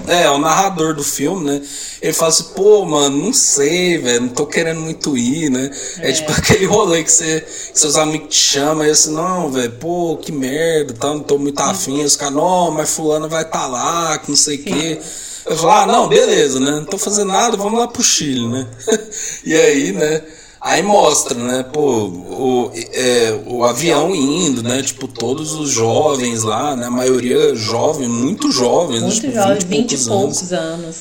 É, 0.07 0.29
o 0.31 0.39
narrador 0.39 0.95
do 0.95 1.05
filme, 1.05 1.45
né? 1.45 1.63
Ele 2.03 2.13
fala 2.13 2.31
assim, 2.31 2.45
pô, 2.55 2.85
mano, 2.85 3.17
não 3.17 3.33
sei, 3.33 3.99
velho, 3.99 4.23
não 4.23 4.29
tô 4.29 4.47
querendo 4.47 4.81
muito 4.81 5.17
ir, 5.17 5.51
né? 5.51 5.71
É, 5.99 6.11
é 6.11 6.13
tipo 6.13 6.33
aquele 6.37 6.67
rolê 6.67 7.05
que, 7.05 7.13
você, 7.13 7.41
que 7.41 7.79
seus 7.79 7.97
amigos 7.97 8.35
te 8.35 8.41
chamam 8.41 8.85
e 8.85 8.91
assim, 8.91 9.13
não, 9.13 9.51
velho, 9.51 9.73
pô, 9.73 10.17
que 10.17 10.33
merda, 10.33 10.95
tá, 10.95 11.09
não 11.09 11.21
tô 11.21 11.39
muito 11.39 11.61
afim. 11.61 12.03
Os 12.03 12.17
caras, 12.17 12.35
não, 12.35 12.71
mas 12.71 12.91
fulano 12.91 13.29
vai 13.29 13.43
estar 13.43 13.61
tá 13.61 13.67
lá, 13.67 14.19
que 14.19 14.31
não 14.31 14.37
sei 14.37 14.57
o 14.57 14.65
quê. 14.65 15.01
Eu 15.47 15.57
falo, 15.57 15.73
ah, 15.73 15.87
não, 15.87 16.09
beleza, 16.09 16.61
né? 16.61 16.71
Não 16.73 16.85
tô 16.85 16.99
fazendo 16.99 17.29
nada, 17.29 17.57
vamos 17.57 17.79
lá 17.79 17.89
pro 17.89 18.03
Chile, 18.03 18.49
né? 18.49 18.67
e 19.45 19.55
aí, 19.55 19.93
né? 19.93 20.23
Aí 20.61 20.83
mostra, 20.83 21.39
né, 21.39 21.63
pô, 21.63 21.81
o, 21.81 22.71
é, 22.75 23.41
o 23.47 23.65
avião 23.65 24.15
indo, 24.15 24.63
né, 24.63 24.83
tipo, 24.83 25.09
todos 25.09 25.55
os 25.55 25.71
jovens 25.71 26.43
lá, 26.43 26.77
né, 26.77 26.85
a 26.87 26.91
maioria 26.91 27.55
jovem, 27.57 28.07
muito 28.07 28.53
jovens, 28.53 29.01
muito 29.01 29.21
tipo, 29.23 29.33
jovens, 29.33 29.65
20 29.65 29.93
e 29.93 29.97
poucos 30.05 30.53
anos. 30.53 30.53
anos. 30.53 30.97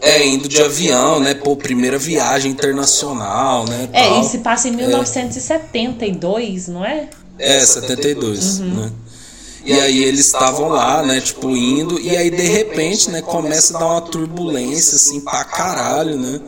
É, 0.00 0.26
indo 0.26 0.48
de 0.48 0.62
avião, 0.62 1.20
né, 1.20 1.34
pô, 1.34 1.54
primeira 1.54 1.98
viagem 1.98 2.50
internacional, 2.50 3.66
né, 3.66 3.90
É, 3.92 4.08
tal. 4.08 4.22
e 4.22 4.24
se 4.24 4.38
passa 4.38 4.68
em 4.68 4.72
1972, 4.72 6.68
é. 6.68 6.72
não 6.72 6.82
é? 6.82 7.10
É, 7.38 7.60
72, 7.60 8.60
uhum. 8.60 8.66
né. 8.68 8.90
E 9.66 9.72
aí 9.74 10.02
eles 10.02 10.24
estavam 10.26 10.68
lá, 10.70 11.02
né, 11.02 11.20
tipo, 11.20 11.50
indo, 11.50 12.00
e 12.00 12.16
aí 12.16 12.30
de 12.30 12.48
repente, 12.48 13.10
né, 13.10 13.20
começa 13.20 13.76
a 13.76 13.80
dar 13.80 13.86
uma 13.86 14.00
turbulência, 14.00 14.96
assim, 14.96 15.20
pra 15.20 15.44
caralho, 15.44 16.16
né, 16.16 16.40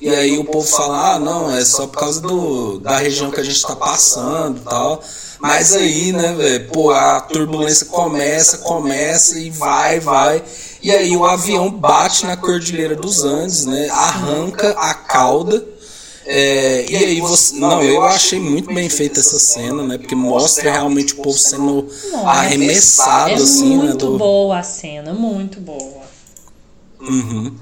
e 0.00 0.10
aí 0.10 0.38
o 0.38 0.44
povo 0.44 0.66
fala, 0.66 1.14
ah, 1.14 1.18
não, 1.18 1.54
é 1.54 1.64
só 1.64 1.86
por 1.86 1.98
causa 1.98 2.20
do, 2.20 2.78
da 2.78 2.98
região 2.98 3.30
que 3.30 3.40
a 3.40 3.44
gente 3.44 3.56
está 3.56 3.74
passando 3.74 4.58
e 4.58 4.60
tal. 4.60 5.02
Mas 5.40 5.74
aí, 5.74 6.12
né, 6.12 6.34
velho, 6.34 6.68
pô, 6.68 6.90
a 6.90 7.20
turbulência 7.20 7.86
começa, 7.86 8.58
começa 8.58 9.38
e 9.38 9.50
vai, 9.50 10.00
vai. 10.00 10.42
E 10.82 10.90
aí 10.90 11.16
o 11.16 11.24
avião 11.24 11.70
bate 11.70 12.26
na 12.26 12.36
Cordilheira 12.36 12.94
dos 12.94 13.24
Andes, 13.24 13.64
né? 13.66 13.88
Arranca 13.90 14.70
a 14.78 14.94
cauda. 14.94 15.64
É, 16.24 16.84
e 16.88 16.96
aí 16.96 17.20
você. 17.20 17.56
Não, 17.56 17.82
eu 17.82 18.02
achei 18.02 18.40
muito 18.40 18.72
bem 18.72 18.88
feita 18.88 19.20
essa 19.20 19.38
cena, 19.38 19.82
né? 19.84 19.98
Porque 19.98 20.14
mostra 20.14 20.70
realmente 20.70 21.14
o 21.14 21.16
povo 21.16 21.38
sendo 21.38 21.88
arremessado, 22.24 23.30
é 23.30 23.34
assim, 23.34 23.76
né? 23.76 23.84
Muito 23.84 24.18
boa 24.18 24.58
a 24.58 24.62
cena, 24.62 25.12
muito 25.12 25.60
boa. 25.60 26.05
Uhum. 27.00 27.52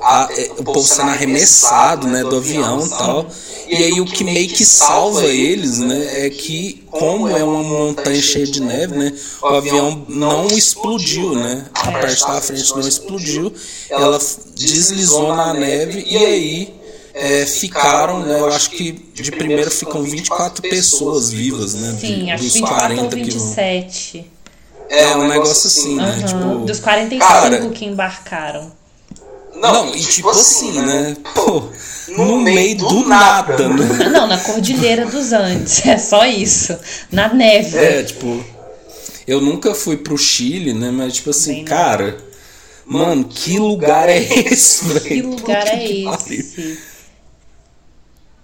A, 0.00 0.28
é, 0.36 0.50
o 0.58 0.64
povo 0.64 0.82
sendo 0.82 1.10
arremessado 1.10 2.06
né, 2.06 2.22
do 2.22 2.36
avião 2.36 2.84
e 2.84 2.88
tal. 2.90 3.26
E 3.68 3.76
aí 3.76 4.00
o 4.00 4.04
que 4.04 4.22
meio 4.22 4.48
que 4.48 4.64
salva 4.66 5.24
eles, 5.24 5.78
né, 5.78 6.26
é 6.26 6.30
que 6.30 6.84
como 6.90 7.28
é 7.28 7.42
uma 7.42 7.62
montanha 7.62 8.20
cheia 8.20 8.46
de 8.46 8.60
neve, 8.60 8.94
né, 8.96 9.14
o 9.40 9.46
avião 9.46 10.04
não 10.08 10.46
explodiu, 10.48 11.34
né, 11.34 11.64
a 11.72 11.92
parte 11.92 12.20
da 12.20 12.40
frente 12.42 12.70
não 12.72 12.80
explodiu, 12.80 13.52
ela 13.88 14.18
deslizou 14.54 15.34
na 15.34 15.54
neve 15.54 16.04
e 16.06 16.16
aí 16.18 16.74
é, 17.14 17.46
ficaram, 17.46 18.20
né, 18.20 18.40
eu 18.40 18.46
acho 18.48 18.70
que 18.70 18.92
de 18.92 19.30
primeiro 19.30 19.70
ficam 19.70 20.02
24 20.02 20.60
pessoas 20.68 21.30
vivas, 21.30 21.74
né, 21.74 21.96
Sim, 21.98 22.30
acho 22.30 22.44
dos 22.44 22.52
24 22.52 22.96
40 22.96 23.02
ou 23.02 23.10
27. 23.24 24.10
Que 24.12 24.42
é 24.92 25.16
um 25.16 25.26
negócio 25.26 25.68
assim, 25.68 25.96
né? 25.96 26.18
Uhum. 26.18 26.26
Tipo, 26.26 26.66
dos 26.66 26.78
45 26.80 27.26
cara, 27.26 27.68
que 27.70 27.84
embarcaram. 27.86 28.70
Não, 29.62 29.86
não 29.86 29.94
e 29.94 30.00
tipo, 30.00 30.12
tipo 30.12 30.30
assim, 30.30 30.70
assim, 30.70 30.80
né? 30.82 31.02
né? 31.10 31.16
Pô, 31.36 31.68
no, 32.08 32.24
no 32.24 32.40
meio, 32.40 32.56
meio 32.56 32.78
do, 32.78 33.06
nada, 33.06 33.68
nada, 33.68 33.68
né? 33.68 34.08
Não, 34.10 34.26
na 34.26 34.36
Cordilheira 34.36 35.06
dos 35.06 35.32
Andes, 35.32 35.86
é 35.86 35.96
só 35.98 36.26
isso. 36.26 36.76
Na 37.12 37.32
neve. 37.32 37.78
É, 37.78 38.02
tipo, 38.02 38.44
eu 39.24 39.40
nunca 39.40 39.72
fui 39.72 39.96
pro 39.96 40.18
Chile, 40.18 40.74
né? 40.74 40.90
Mas, 40.90 41.14
tipo 41.14 41.30
assim, 41.30 41.54
Bem 41.54 41.64
cara, 41.64 42.18
não. 42.84 42.98
mano, 42.98 43.24
que 43.24 43.56
lugar 43.56 44.08
é 44.08 44.18
esse, 44.18 44.84
velho? 44.84 45.00
Que 45.00 45.22
lugar 45.22 45.68
é 45.68 45.84
esse? 45.86 46.78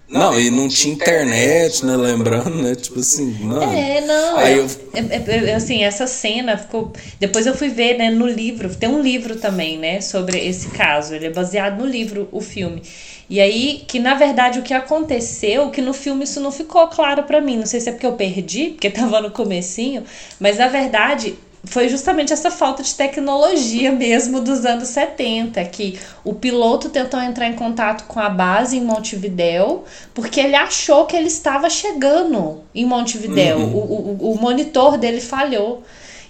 Não, 0.09 0.39
e 0.39 0.49
não 0.49 0.67
tinha 0.67 0.93
internet, 0.93 1.85
né? 1.85 1.95
Lembrando, 1.95 2.63
né? 2.63 2.73
Tipo 2.73 2.99
assim, 2.99 3.37
não. 3.41 3.61
É, 3.71 4.01
não. 4.01 4.37
Aí 4.37 4.57
eu... 4.57 4.67
É, 4.93 5.49
é, 5.49 5.55
assim, 5.55 5.83
essa 5.83 6.07
cena 6.07 6.57
ficou. 6.57 6.91
Depois 7.19 7.45
eu 7.45 7.55
fui 7.55 7.69
ver, 7.69 7.97
né, 7.97 8.09
no 8.09 8.25
livro. 8.25 8.73
Tem 8.75 8.89
um 8.89 9.01
livro 9.01 9.35
também, 9.35 9.77
né, 9.77 10.01
sobre 10.01 10.39
esse 10.39 10.69
caso. 10.69 11.13
Ele 11.13 11.27
é 11.27 11.29
baseado 11.29 11.79
no 11.79 11.85
livro, 11.85 12.27
o 12.31 12.41
filme. 12.41 12.81
E 13.29 13.39
aí, 13.39 13.83
que 13.87 13.99
na 13.99 14.15
verdade 14.15 14.57
o 14.57 14.63
que 14.63 14.73
aconteceu, 14.73 15.69
que 15.69 15.81
no 15.81 15.93
filme 15.93 16.23
isso 16.23 16.39
não 16.39 16.51
ficou 16.51 16.87
claro 16.87 17.23
para 17.23 17.39
mim. 17.39 17.57
Não 17.57 17.65
sei 17.67 17.79
se 17.79 17.89
é 17.89 17.91
porque 17.91 18.07
eu 18.07 18.13
perdi, 18.13 18.71
porque 18.71 18.89
tava 18.91 19.21
no 19.21 19.29
comecinho, 19.29 20.03
mas 20.39 20.57
na 20.57 20.67
verdade 20.67 21.35
foi 21.63 21.89
justamente 21.89 22.31
essa 22.31 22.49
falta 22.49 22.81
de 22.81 22.95
tecnologia 22.95 23.91
mesmo 23.91 24.39
dos 24.39 24.65
anos 24.65 24.87
70, 24.89 25.63
que 25.65 25.99
o 26.23 26.33
piloto 26.33 26.89
tentou 26.89 27.19
entrar 27.21 27.47
em 27.47 27.53
contato 27.53 28.05
com 28.07 28.19
a 28.19 28.29
base 28.29 28.77
em 28.77 28.81
Montevidéu, 28.81 29.83
porque 30.13 30.39
ele 30.39 30.55
achou 30.55 31.05
que 31.05 31.15
ele 31.15 31.27
estava 31.27 31.69
chegando 31.69 32.61
em 32.73 32.85
Montevidéu. 32.85 33.57
Uhum. 33.57 33.75
O, 33.75 34.27
o, 34.29 34.33
o 34.33 34.41
monitor 34.41 34.97
dele 34.97 35.19
falhou. 35.19 35.83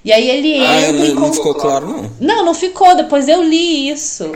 E 0.03 0.11
aí 0.11 0.29
ele 0.29 0.65
ah, 0.65 0.81
entra. 0.81 1.13
Não, 1.13 1.21
não 1.21 1.33
ficou 1.33 1.53
claro, 1.53 1.87
não? 1.87 2.11
Não, 2.19 2.45
não 2.45 2.53
ficou. 2.53 2.95
Depois 2.95 3.27
eu 3.27 3.43
li 3.43 3.89
isso. 3.89 4.31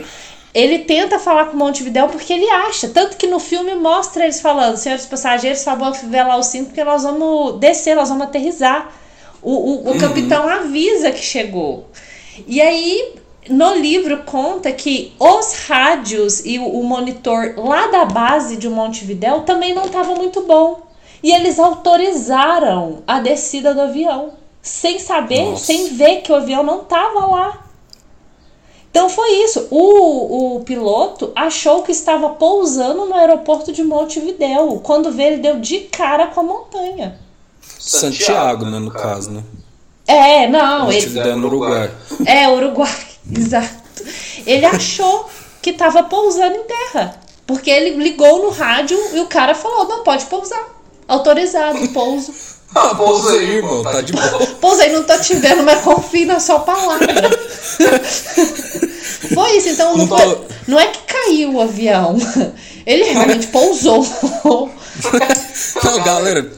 Ele 0.52 0.80
tenta 0.80 1.18
falar 1.18 1.46
com 1.46 1.56
Montevidéu 1.56 2.08
porque 2.08 2.32
ele 2.32 2.48
acha. 2.48 2.88
Tanto 2.88 3.16
que 3.16 3.26
no 3.26 3.40
filme 3.40 3.74
mostra 3.74 4.24
eles 4.24 4.40
falando: 4.40 4.76
senhores 4.76 5.06
passageiros, 5.06 5.64
favor, 5.64 5.92
velar 6.04 6.38
o 6.38 6.42
cinto, 6.42 6.66
porque 6.66 6.84
nós 6.84 7.02
vamos 7.02 7.58
descer, 7.58 7.96
nós 7.96 8.08
vamos 8.08 8.24
aterrizar. 8.24 8.92
O, 9.44 9.52
o, 9.52 9.84
o 9.84 9.92
uhum. 9.92 9.98
capitão 9.98 10.48
avisa 10.48 11.12
que 11.12 11.22
chegou. 11.22 11.86
E 12.46 12.60
aí, 12.60 13.14
no 13.48 13.74
livro 13.74 14.22
conta 14.24 14.72
que 14.72 15.12
os 15.18 15.66
rádios 15.66 16.44
e 16.44 16.58
o, 16.58 16.66
o 16.66 16.82
monitor 16.82 17.54
lá 17.56 17.88
da 17.88 18.04
base 18.04 18.56
de 18.56 18.68
Montevidéu 18.68 19.42
também 19.42 19.74
não 19.74 19.84
estava 19.84 20.14
muito 20.14 20.42
bom. 20.42 20.82
E 21.22 21.32
eles 21.32 21.58
autorizaram 21.58 23.02
a 23.06 23.20
descida 23.20 23.72
do 23.72 23.82
avião, 23.82 24.32
sem 24.60 24.98
saber, 24.98 25.50
Nossa. 25.50 25.64
sem 25.64 25.94
ver 25.94 26.22
que 26.22 26.32
o 26.32 26.34
avião 26.34 26.62
não 26.62 26.82
estava 26.82 27.26
lá. 27.26 27.64
Então 28.90 29.08
foi 29.08 29.42
isso. 29.42 29.66
O, 29.70 30.56
o 30.56 30.60
piloto 30.60 31.32
achou 31.34 31.82
que 31.82 31.90
estava 31.90 32.28
pousando 32.30 33.06
no 33.06 33.14
aeroporto 33.14 33.72
de 33.72 33.82
Montevidéu. 33.82 34.80
Quando 34.84 35.10
veio, 35.10 35.32
ele 35.32 35.42
deu 35.42 35.58
de 35.58 35.80
cara 35.80 36.28
com 36.28 36.40
a 36.40 36.44
montanha. 36.44 37.18
Santiago, 37.78 38.64
né, 38.66 38.78
no 38.78 38.90
caso, 38.90 39.30
né? 39.30 39.42
É, 40.06 40.46
não. 40.48 40.90
Ele... 40.90 41.18
É 41.18 41.34
no 41.34 41.46
Uruguai. 41.46 41.90
É, 42.26 42.48
Uruguai, 42.48 42.94
exato. 43.36 43.84
Ele 44.46 44.66
achou 44.66 45.28
que 45.62 45.70
estava 45.70 46.02
pousando 46.04 46.54
em 46.56 46.64
terra. 46.64 47.20
Porque 47.46 47.70
ele 47.70 48.02
ligou 48.02 48.42
no 48.42 48.50
rádio 48.50 48.98
e 49.12 49.20
o 49.20 49.26
cara 49.26 49.54
falou: 49.54 49.86
não 49.86 50.02
pode 50.02 50.24
pousar. 50.26 50.64
Autorizado 51.08 51.86
pouso. 51.88 52.32
Ah, 52.76 52.92
pousa 52.92 53.30
aí, 53.34 53.58
irmão, 53.58 53.84
tá 53.84 54.00
de 54.00 54.12
boa. 54.12 54.46
Pousei, 54.60 54.90
não 54.90 55.04
tô 55.04 55.16
te 55.20 55.36
vendo, 55.36 55.62
mas 55.62 55.80
confio 55.82 56.26
na 56.26 56.40
sua 56.40 56.58
palavra. 56.58 57.06
Foi 59.32 59.56
isso, 59.56 59.68
então 59.68 59.96
não, 59.96 59.98
Não 59.98 60.08
foi, 60.08 60.34
tô- 60.34 60.44
não 60.66 60.80
é 60.80 60.88
que 60.88 60.98
caiu 61.02 61.52
o 61.54 61.60
avião. 61.60 62.16
Ele 62.84 63.04
realmente 63.04 63.46
pousou. 63.46 64.04
Não, 65.84 66.02
galera, 66.02 66.50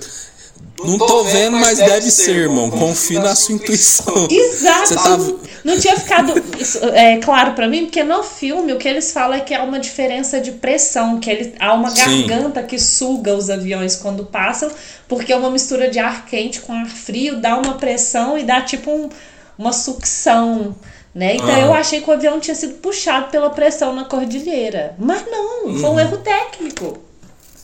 não 0.84 0.98
tô 0.98 1.24
vendo, 1.24 1.56
mas 1.56 1.78
deve 1.78 2.10
ser, 2.10 2.36
irmão. 2.36 2.70
Confie 2.70 3.18
na 3.18 3.34
sua 3.34 3.54
intuição. 3.54 4.28
Exato. 4.30 4.86
Você 4.88 4.94
tá... 4.94 5.18
Não 5.64 5.78
tinha 5.78 5.96
ficado 5.98 6.32
isso, 6.60 6.78
é, 6.84 7.16
claro 7.18 7.52
pra 7.54 7.66
mim, 7.66 7.86
porque 7.86 8.02
no 8.04 8.22
filme 8.22 8.72
o 8.72 8.78
que 8.78 8.86
eles 8.86 9.10
falam 9.10 9.36
é 9.36 9.40
que 9.40 9.52
há 9.52 9.64
uma 9.64 9.80
diferença 9.80 10.40
de 10.40 10.52
pressão, 10.52 11.18
que 11.18 11.28
ele, 11.28 11.54
há 11.58 11.72
uma 11.74 11.90
Sim. 11.90 12.24
garganta 12.26 12.62
que 12.62 12.78
suga 12.78 13.34
os 13.34 13.50
aviões 13.50 13.96
quando 13.96 14.24
passam, 14.26 14.70
porque 15.08 15.34
uma 15.34 15.50
mistura 15.50 15.88
de 15.90 15.98
ar 15.98 16.24
quente 16.26 16.60
com 16.60 16.72
ar 16.72 16.86
frio 16.86 17.40
dá 17.40 17.56
uma 17.58 17.74
pressão 17.74 18.38
e 18.38 18.44
dá 18.44 18.60
tipo 18.60 18.90
um- 18.92 19.08
uma 19.58 19.72
sucção. 19.72 20.76
Né? 21.12 21.34
Então 21.36 21.48
Aham. 21.48 21.60
eu 21.66 21.74
achei 21.74 22.00
que 22.02 22.10
o 22.10 22.12
avião 22.12 22.38
tinha 22.38 22.54
sido 22.54 22.74
puxado 22.74 23.28
pela 23.30 23.48
pressão 23.50 23.92
na 23.94 24.04
cordilheira. 24.04 24.94
Mas 24.98 25.24
não, 25.28 25.62
foi 25.62 25.72
Uhum. 25.82 25.94
um 25.94 26.00
erro 26.00 26.18
técnico. 26.18 26.98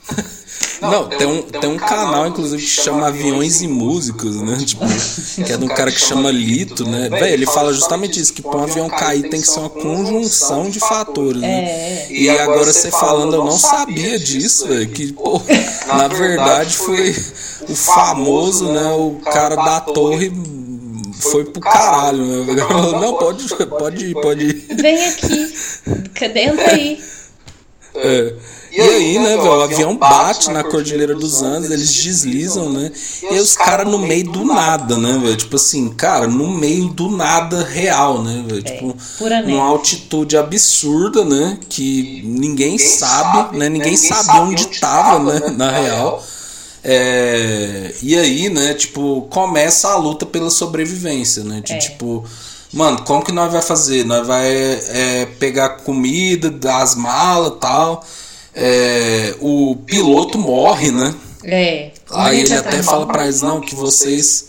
Não, 0.83 1.09
tem 1.09 1.27
um, 1.27 1.43
tem 1.43 1.71
um 1.71 1.77
canal, 1.77 2.27
inclusive, 2.27 2.61
que 2.61 2.69
chama 2.69 3.07
Aviões 3.07 3.63
e 3.63 3.69
Músicos, 3.69 4.41
né? 4.41 4.59
Tipo, 4.65 4.85
que 5.45 5.53
é 5.53 5.57
de 5.57 5.65
um 5.65 5.69
cara 5.69 5.93
que 5.93 6.01
chama 6.01 6.31
Lito, 6.31 6.85
né? 6.85 7.09
Véi, 7.09 7.33
ele 7.33 7.47
fala 7.47 7.73
justamente 7.73 8.21
isso, 8.21 8.33
que 8.33 8.43
pra 8.43 8.57
um 8.57 8.63
avião 8.65 8.89
cair 8.89 9.29
tem 9.29 9.41
que 9.41 9.47
ser 9.47 9.61
uma 9.61 9.71
conjunção 9.71 10.69
de 10.69 10.81
fatores, 10.81 11.41
né? 11.41 12.11
E 12.11 12.29
agora 12.29 12.73
você 12.73 12.91
falando, 12.91 13.35
eu 13.35 13.45
não 13.45 13.59
sabia 13.59 14.19
disso, 14.19 14.67
velho. 14.67 14.89
Que, 14.89 15.13
pô, 15.13 15.41
na 15.87 16.09
verdade 16.09 16.77
foi 16.77 17.11
o 17.69 17.75
famoso, 17.75 18.73
né? 18.73 18.93
O 18.93 19.21
cara 19.25 19.55
da 19.55 19.81
torre 19.81 20.33
foi 21.13 21.45
pro 21.45 21.61
caralho, 21.61 22.25
né? 22.25 22.53
Ele 22.53 22.61
falou, 22.61 23.01
Não, 23.01 23.15
pode, 23.19 23.49
pode 23.67 24.07
ir, 24.07 24.15
pode 24.15 24.45
ir. 24.45 24.67
Vem 24.75 25.05
aqui, 25.05 25.55
entra 26.35 26.73
aí. 26.73 27.03
É. 27.95 28.35
E 28.75 28.81
aí, 28.81 29.19
né, 29.19 29.37
velho, 29.37 29.51
o 29.51 29.61
avião 29.63 29.97
bate 29.97 30.51
na 30.51 30.65
Cordilheira 30.65 31.15
dos 31.15 31.43
Andes, 31.43 31.71
eles 31.71 31.93
deslizam, 31.93 32.73
né? 32.73 32.91
E 33.23 33.27
aí 33.27 33.39
os 33.39 33.55
caras 33.55 33.87
no 33.87 33.99
meio 33.99 34.25
do 34.31 34.45
nada, 34.47 34.97
né, 34.97 35.19
velho? 35.23 35.37
Tipo 35.37 35.57
assim, 35.57 35.91
cara, 35.91 36.27
no 36.27 36.49
meio 36.51 36.89
do 36.89 37.11
nada 37.11 37.63
real, 37.63 38.23
né, 38.23 38.43
velho? 38.47 38.63
Tipo, 38.63 38.97
pura 39.19 39.37
neve. 39.41 39.53
numa 39.53 39.65
altitude 39.65 40.37
absurda, 40.39 41.23
né? 41.25 41.59
Que 41.69 42.23
ninguém 42.25 42.79
sabe, 42.79 43.59
né? 43.59 43.69
Ninguém 43.69 43.97
sabia 43.97 44.41
onde 44.41 44.67
tava, 44.81 45.19
né, 45.19 45.49
na 45.55 45.71
real. 45.71 46.23
É, 46.85 47.95
e 48.03 48.17
aí, 48.19 48.49
né, 48.49 48.75
tipo, 48.75 49.29
começa 49.31 49.89
a 49.89 49.97
luta 49.97 50.27
pela 50.27 50.51
sobrevivência, 50.51 51.45
né? 51.45 51.61
De, 51.61 51.75
É. 51.75 51.79
Tipo, 51.79 52.25
mano, 52.73 53.03
como 53.03 53.23
que 53.23 53.33
nós 53.33 53.53
vai 53.53 53.63
fazer? 53.63 54.05
Nós 54.05 54.27
vai 54.27 54.51
é, 54.51 55.27
pegar 55.39 55.69
comida 55.85 56.51
das 56.51 56.95
malas 56.95 57.53
e 57.53 57.61
tal. 57.61 58.05
É, 58.55 59.35
o 59.41 59.77
piloto 59.87 60.39
morre, 60.39 60.91
né? 60.91 61.15
É. 61.45 61.91
Aí 62.11 62.41
ele 62.41 62.49
já 62.49 62.61
até 62.61 62.77
tá- 62.79 62.83
fala 62.83 63.07
pra 63.07 63.25
eles, 63.25 63.41
não, 63.41 63.61
que 63.61 63.75
vocês 63.75 64.47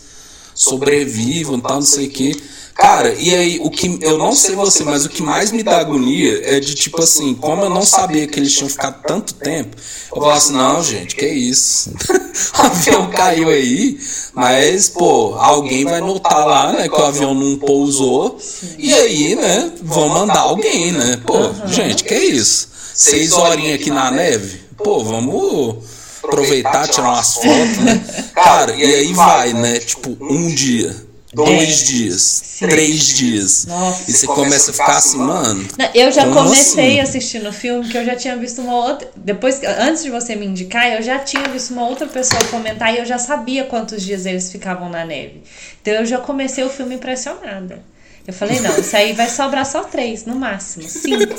sobrevivam, 0.54 1.58
tal, 1.60 1.76
não 1.76 1.82
sei 1.82 2.06
o 2.06 2.10
que. 2.10 2.42
Cara, 2.74 3.14
e 3.14 3.32
aí, 3.32 3.60
o 3.62 3.70
que 3.70 3.98
eu 4.02 4.18
não 4.18 4.32
sei 4.34 4.56
você, 4.56 4.82
mas 4.82 5.04
o 5.04 5.08
que 5.08 5.22
mais 5.22 5.52
me 5.52 5.62
dá 5.62 5.78
agonia 5.78 6.40
é 6.44 6.58
de 6.58 6.74
tipo 6.74 7.00
assim, 7.00 7.32
como 7.32 7.62
eu 7.62 7.70
não 7.70 7.82
sabia 7.86 8.26
que 8.26 8.38
eles 8.38 8.52
tinham 8.52 8.68
ficado 8.68 9.00
tanto 9.06 9.32
tempo, 9.34 9.76
eu 10.12 10.20
falo 10.20 10.32
assim, 10.32 10.52
não, 10.54 10.82
gente, 10.82 11.14
que 11.14 11.24
isso? 11.24 11.92
o 12.58 12.62
avião 12.62 13.08
caiu 13.10 13.48
aí, 13.48 13.96
mas, 14.34 14.88
pô, 14.88 15.34
alguém 15.38 15.84
vai 15.84 16.00
notar 16.00 16.44
lá, 16.44 16.72
né, 16.72 16.88
que 16.88 17.00
o 17.00 17.04
avião 17.04 17.32
não 17.32 17.56
pousou, 17.58 18.38
e 18.76 18.92
aí, 18.92 19.36
né, 19.36 19.70
vão 19.80 20.08
mandar 20.08 20.40
alguém, 20.40 20.90
né? 20.90 21.20
Pô, 21.24 21.36
gente, 21.68 22.02
que 22.02 22.16
isso? 22.16 22.73
Seis 22.94 23.32
horinhas 23.32 23.80
aqui 23.80 23.90
na 23.90 24.10
neve? 24.10 24.60
Pô, 24.76 25.02
vamos 25.02 25.84
aproveitar, 26.22 26.88
tirar 26.88 27.10
umas 27.10 27.34
fotos, 27.34 27.78
né? 27.78 28.00
Cara, 28.34 28.74
e 28.74 28.82
aí 28.84 29.12
vai, 29.12 29.52
né? 29.52 29.78
Tipo, 29.80 30.16
um 30.20 30.46
dia, 30.46 30.94
dois 31.32 31.84
dias, 31.84 32.56
três 32.60 33.08
dias. 33.08 33.66
Nossa. 33.66 34.08
E 34.08 34.12
você 34.12 34.26
começa 34.26 34.70
a 34.70 34.74
ficar 34.74 34.96
assim, 34.96 35.18
mano. 35.18 35.66
Não, 35.76 35.90
eu 35.92 36.12
já 36.12 36.32
comecei 36.32 37.00
assim? 37.00 37.18
assistindo 37.18 37.48
o 37.48 37.52
filme 37.52 37.88
que 37.88 37.98
eu 37.98 38.04
já 38.04 38.14
tinha 38.14 38.36
visto 38.36 38.62
uma 38.62 38.76
outra. 38.76 39.10
Depois, 39.16 39.60
antes 39.80 40.04
de 40.04 40.10
você 40.10 40.36
me 40.36 40.46
indicar, 40.46 40.92
eu 40.92 41.02
já 41.02 41.18
tinha 41.18 41.48
visto 41.48 41.72
uma 41.72 41.86
outra 41.86 42.06
pessoa 42.06 42.42
comentar 42.44 42.94
e 42.94 42.98
eu 42.98 43.04
já 43.04 43.18
sabia 43.18 43.64
quantos 43.64 44.02
dias 44.02 44.24
eles 44.24 44.50
ficavam 44.50 44.88
na 44.88 45.04
neve. 45.04 45.42
Então 45.82 45.94
eu 45.94 46.06
já 46.06 46.18
comecei 46.18 46.62
o 46.62 46.70
filme 46.70 46.94
impressionada. 46.94 47.82
Eu 48.26 48.32
falei, 48.32 48.58
não, 48.60 48.78
isso 48.78 48.96
aí 48.96 49.12
vai 49.12 49.28
sobrar 49.28 49.66
só 49.66 49.82
três, 49.82 50.24
no 50.24 50.34
máximo. 50.34 50.88
Cinco. 50.88 51.34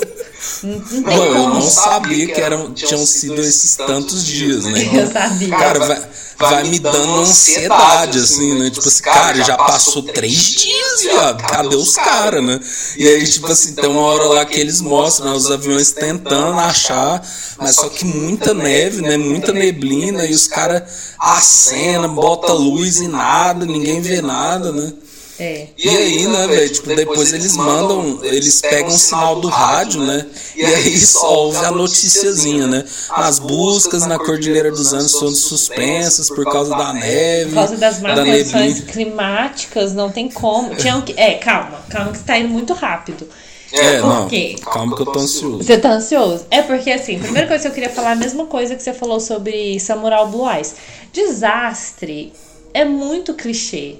Não, 0.62 0.78
não 0.78 1.02
tem 1.02 1.16
eu 1.16 1.34
como. 1.34 1.54
não 1.54 1.60
sabia 1.62 2.26
que 2.28 2.40
eram, 2.40 2.72
tinham 2.72 3.04
sido 3.04 3.40
esses 3.40 3.74
tantos 3.74 4.24
dias, 4.24 4.64
né? 4.66 4.84
Eu 4.94 5.10
sabia. 5.10 5.48
Cara, 5.48 5.78
vai, 5.80 6.08
vai 6.38 6.64
me 6.64 6.78
dando 6.78 7.16
ansiedade, 7.16 8.18
assim, 8.18 8.56
né? 8.56 8.70
Tipo 8.70 8.86
assim, 8.86 9.02
cara, 9.02 9.42
já 9.42 9.56
passou 9.56 10.00
três 10.04 10.52
dias, 10.52 11.02
viado. 11.02 11.42
Cadê 11.42 11.74
os 11.74 11.94
caras, 11.96 12.44
né? 12.44 12.60
E 12.96 13.08
aí, 13.08 13.26
tipo 13.26 13.48
assim, 13.50 13.74
tem 13.74 13.90
uma 13.90 14.02
hora 14.02 14.24
lá 14.26 14.44
que 14.44 14.60
eles 14.60 14.80
mostram 14.80 15.30
né, 15.30 15.36
os 15.36 15.50
aviões 15.50 15.90
tentando 15.90 16.56
achar, 16.60 17.20
mas 17.58 17.74
só 17.74 17.88
que 17.88 18.04
muita 18.04 18.54
neve, 18.54 19.02
né? 19.02 19.16
Muita 19.16 19.52
neblina, 19.52 20.24
e 20.24 20.32
os 20.32 20.46
caras 20.46 20.84
acenam, 21.18 22.14
bota 22.14 22.52
luz 22.52 22.98
e 22.98 23.08
nada, 23.08 23.66
ninguém 23.66 24.00
vê 24.00 24.22
nada, 24.22 24.70
né? 24.70 24.92
É. 25.38 25.66
E 25.76 25.88
aí, 25.88 26.26
né, 26.26 26.46
velho, 26.46 26.72
tipo, 26.72 26.94
depois 26.94 27.32
eles 27.32 27.56
mandam, 27.56 28.20
eles 28.22 28.60
pegam 28.60 28.88
o 28.88 28.98
sinal 28.98 29.40
do 29.40 29.48
rádio, 29.48 30.00
né, 30.02 30.24
e 30.54 30.64
aí 30.64 30.98
só 30.98 31.44
ouve 31.44 31.64
a 31.64 31.70
noticiazinha, 31.70 32.66
né, 32.66 32.84
as 33.10 33.38
buscas 33.38 34.06
na 34.06 34.18
Cordilheira 34.18 34.70
dos 34.70 34.92
Andes 34.92 35.12
foram 35.12 35.34
suspensas 35.34 36.28
por 36.28 36.44
causa 36.44 36.70
da 36.74 36.92
neve, 36.92 37.50
Por 37.50 37.54
causa 37.54 37.76
das 37.76 38.00
más 38.00 38.16
da 38.16 38.24
condições 38.24 38.80
climáticas, 38.80 39.92
não 39.92 40.10
tem 40.10 40.28
como. 40.30 40.74
Tinham 40.74 41.02
que. 41.02 41.12
É, 41.16 41.34
calma, 41.34 41.80
calma 41.88 42.12
que 42.12 42.18
você 42.18 42.24
tá 42.24 42.38
indo 42.38 42.48
muito 42.48 42.72
rápido. 42.72 43.28
É, 43.72 44.00
Por 44.00 44.08
não, 44.08 44.28
quê? 44.28 44.56
calma 44.62 44.94
que 44.94 45.02
eu 45.02 45.06
tô 45.06 45.18
ansioso. 45.18 45.62
Você 45.62 45.76
tá 45.76 45.92
ansioso? 45.92 46.46
É 46.50 46.62
porque, 46.62 46.90
assim, 46.90 47.18
primeira 47.18 47.48
coisa 47.48 47.62
que 47.62 47.68
eu 47.68 47.74
queria 47.74 47.90
falar 47.90 48.10
é 48.10 48.12
a 48.12 48.16
mesma 48.16 48.46
coisa 48.46 48.76
que 48.76 48.82
você 48.82 48.92
falou 48.92 49.18
sobre 49.18 49.78
Samurai 49.80 50.24
Blue 50.26 50.48
Eyes. 50.48 50.76
Desastre 51.12 52.32
é 52.72 52.84
muito 52.84 53.34
clichê. 53.34 53.96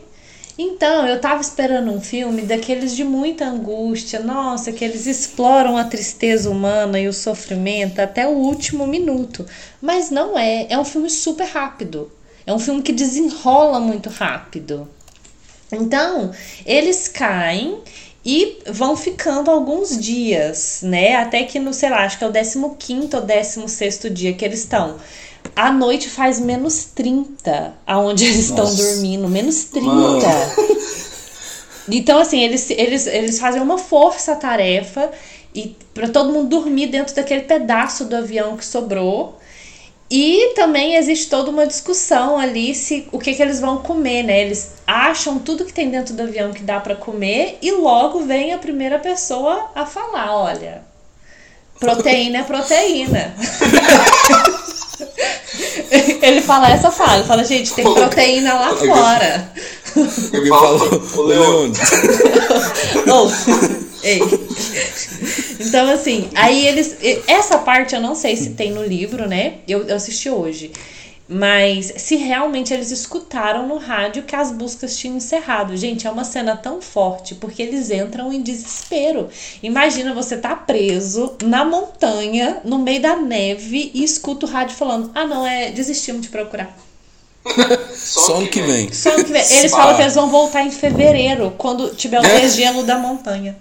Então, 0.58 1.06
eu 1.06 1.20
tava 1.20 1.42
esperando 1.42 1.92
um 1.92 2.00
filme 2.00 2.42
daqueles 2.42 2.96
de 2.96 3.04
muita 3.04 3.44
angústia, 3.44 4.20
nossa, 4.20 4.72
que 4.72 4.82
eles 4.82 5.06
exploram 5.06 5.76
a 5.76 5.84
tristeza 5.84 6.48
humana 6.48 6.98
e 6.98 7.06
o 7.06 7.12
sofrimento 7.12 7.98
até 7.98 8.26
o 8.26 8.30
último 8.30 8.86
minuto. 8.86 9.44
Mas 9.82 10.10
não 10.10 10.38
é, 10.38 10.66
é 10.70 10.78
um 10.78 10.84
filme 10.84 11.10
super 11.10 11.46
rápido. 11.46 12.10
É 12.46 12.54
um 12.54 12.58
filme 12.58 12.80
que 12.80 12.92
desenrola 12.92 13.78
muito 13.80 14.08
rápido. 14.08 14.88
Então, 15.70 16.30
eles 16.64 17.06
caem 17.06 17.80
e 18.24 18.58
vão 18.66 18.96
ficando 18.96 19.50
alguns 19.50 19.98
dias, 19.98 20.80
né? 20.82 21.16
Até 21.16 21.44
que 21.44 21.58
no, 21.58 21.74
sei 21.74 21.90
lá, 21.90 22.04
acho 22.04 22.18
que 22.18 22.24
é 22.24 22.26
o 22.26 22.32
15 22.70 23.14
ou 23.14 23.22
16 23.22 24.00
dia 24.10 24.32
que 24.32 24.44
eles 24.44 24.60
estão. 24.60 24.96
A 25.56 25.72
noite 25.72 26.10
faz 26.10 26.38
menos 26.38 26.84
30 26.94 27.74
aonde 27.86 28.26
eles 28.26 28.50
estão 28.50 28.66
Nossa. 28.66 28.76
dormindo, 28.76 29.26
menos 29.26 29.64
30. 29.64 29.86
Mano. 29.90 30.20
Então, 31.88 32.18
assim, 32.18 32.42
eles, 32.42 32.68
eles, 32.70 33.06
eles 33.06 33.38
fazem 33.38 33.62
uma 33.62 33.78
força-tarefa 33.78 35.10
e 35.54 35.76
para 35.94 36.08
todo 36.08 36.32
mundo 36.32 36.48
dormir 36.48 36.88
dentro 36.88 37.14
daquele 37.14 37.42
pedaço 37.42 38.04
do 38.04 38.16
avião 38.16 38.56
que 38.56 38.64
sobrou. 38.64 39.38
E 40.10 40.52
também 40.54 40.94
existe 40.94 41.28
toda 41.28 41.50
uma 41.50 41.66
discussão 41.66 42.38
ali 42.38 42.74
se 42.74 43.08
o 43.10 43.18
que, 43.18 43.34
que 43.34 43.42
eles 43.42 43.60
vão 43.60 43.78
comer, 43.78 44.22
né? 44.22 44.42
Eles 44.42 44.74
acham 44.86 45.38
tudo 45.38 45.64
que 45.64 45.72
tem 45.72 45.90
dentro 45.90 46.14
do 46.14 46.22
avião 46.22 46.52
que 46.52 46.62
dá 46.62 46.78
para 46.78 46.94
comer 46.94 47.58
e 47.60 47.72
logo 47.72 48.20
vem 48.20 48.52
a 48.52 48.58
primeira 48.58 49.00
pessoa 49.00 49.70
a 49.74 49.84
falar, 49.84 50.36
olha, 50.36 50.82
proteína 51.78 52.38
é 52.38 52.42
proteína. 52.42 53.34
Ele 56.22 56.40
fala 56.40 56.70
essa 56.70 56.90
fala, 56.90 57.22
fala, 57.24 57.44
gente, 57.44 57.72
tem 57.74 57.84
proteína 57.84 58.54
lá 58.54 58.76
fora. 58.76 59.52
Alguém 60.34 60.48
falou, 60.48 61.02
ô 61.16 61.22
Leandro, 61.22 61.82
Ou, 63.12 63.30
ei. 64.02 64.20
Então, 65.60 65.90
assim, 65.90 66.28
aí 66.34 66.66
eles. 66.66 66.96
Essa 67.26 67.58
parte 67.58 67.94
eu 67.94 68.00
não 68.00 68.14
sei 68.14 68.36
se 68.36 68.50
tem 68.50 68.72
no 68.72 68.84
livro, 68.84 69.28
né? 69.28 69.54
Eu, 69.66 69.86
eu 69.86 69.96
assisti 69.96 70.28
hoje. 70.28 70.70
Mas 71.28 71.92
se 71.96 72.14
realmente 72.16 72.72
eles 72.72 72.92
escutaram 72.92 73.66
no 73.66 73.78
rádio 73.78 74.22
que 74.22 74.36
as 74.36 74.52
buscas 74.52 74.96
tinham 74.96 75.16
encerrado. 75.16 75.76
Gente, 75.76 76.06
é 76.06 76.10
uma 76.10 76.24
cena 76.24 76.56
tão 76.56 76.80
forte 76.80 77.34
porque 77.34 77.62
eles 77.62 77.90
entram 77.90 78.32
em 78.32 78.40
desespero. 78.40 79.28
Imagina 79.60 80.14
você 80.14 80.36
tá 80.36 80.54
preso 80.54 81.34
na 81.42 81.64
montanha, 81.64 82.60
no 82.64 82.78
meio 82.78 83.02
da 83.02 83.16
neve, 83.16 83.90
e 83.92 84.04
escuta 84.04 84.46
o 84.46 84.48
rádio 84.48 84.76
falando: 84.76 85.10
Ah, 85.14 85.26
não, 85.26 85.44
é 85.44 85.70
desistimos 85.72 86.22
de 86.22 86.28
procurar. 86.28 86.76
Só 87.94 88.36
ano 88.36 88.48
que 88.48 88.62
vem. 88.62 88.92
Só 88.92 89.10
ano 89.10 89.24
que 89.24 89.32
vem. 89.32 89.42
Eles 89.58 89.72
falam 89.72 89.96
que 89.96 90.02
eles 90.02 90.14
vão 90.14 90.28
voltar 90.28 90.62
em 90.62 90.70
fevereiro, 90.70 91.54
quando 91.56 91.94
tiver 91.94 92.20
o 92.20 92.24
é? 92.24 92.40
desgelo 92.40 92.82
da 92.84 92.98
montanha. 92.98 93.56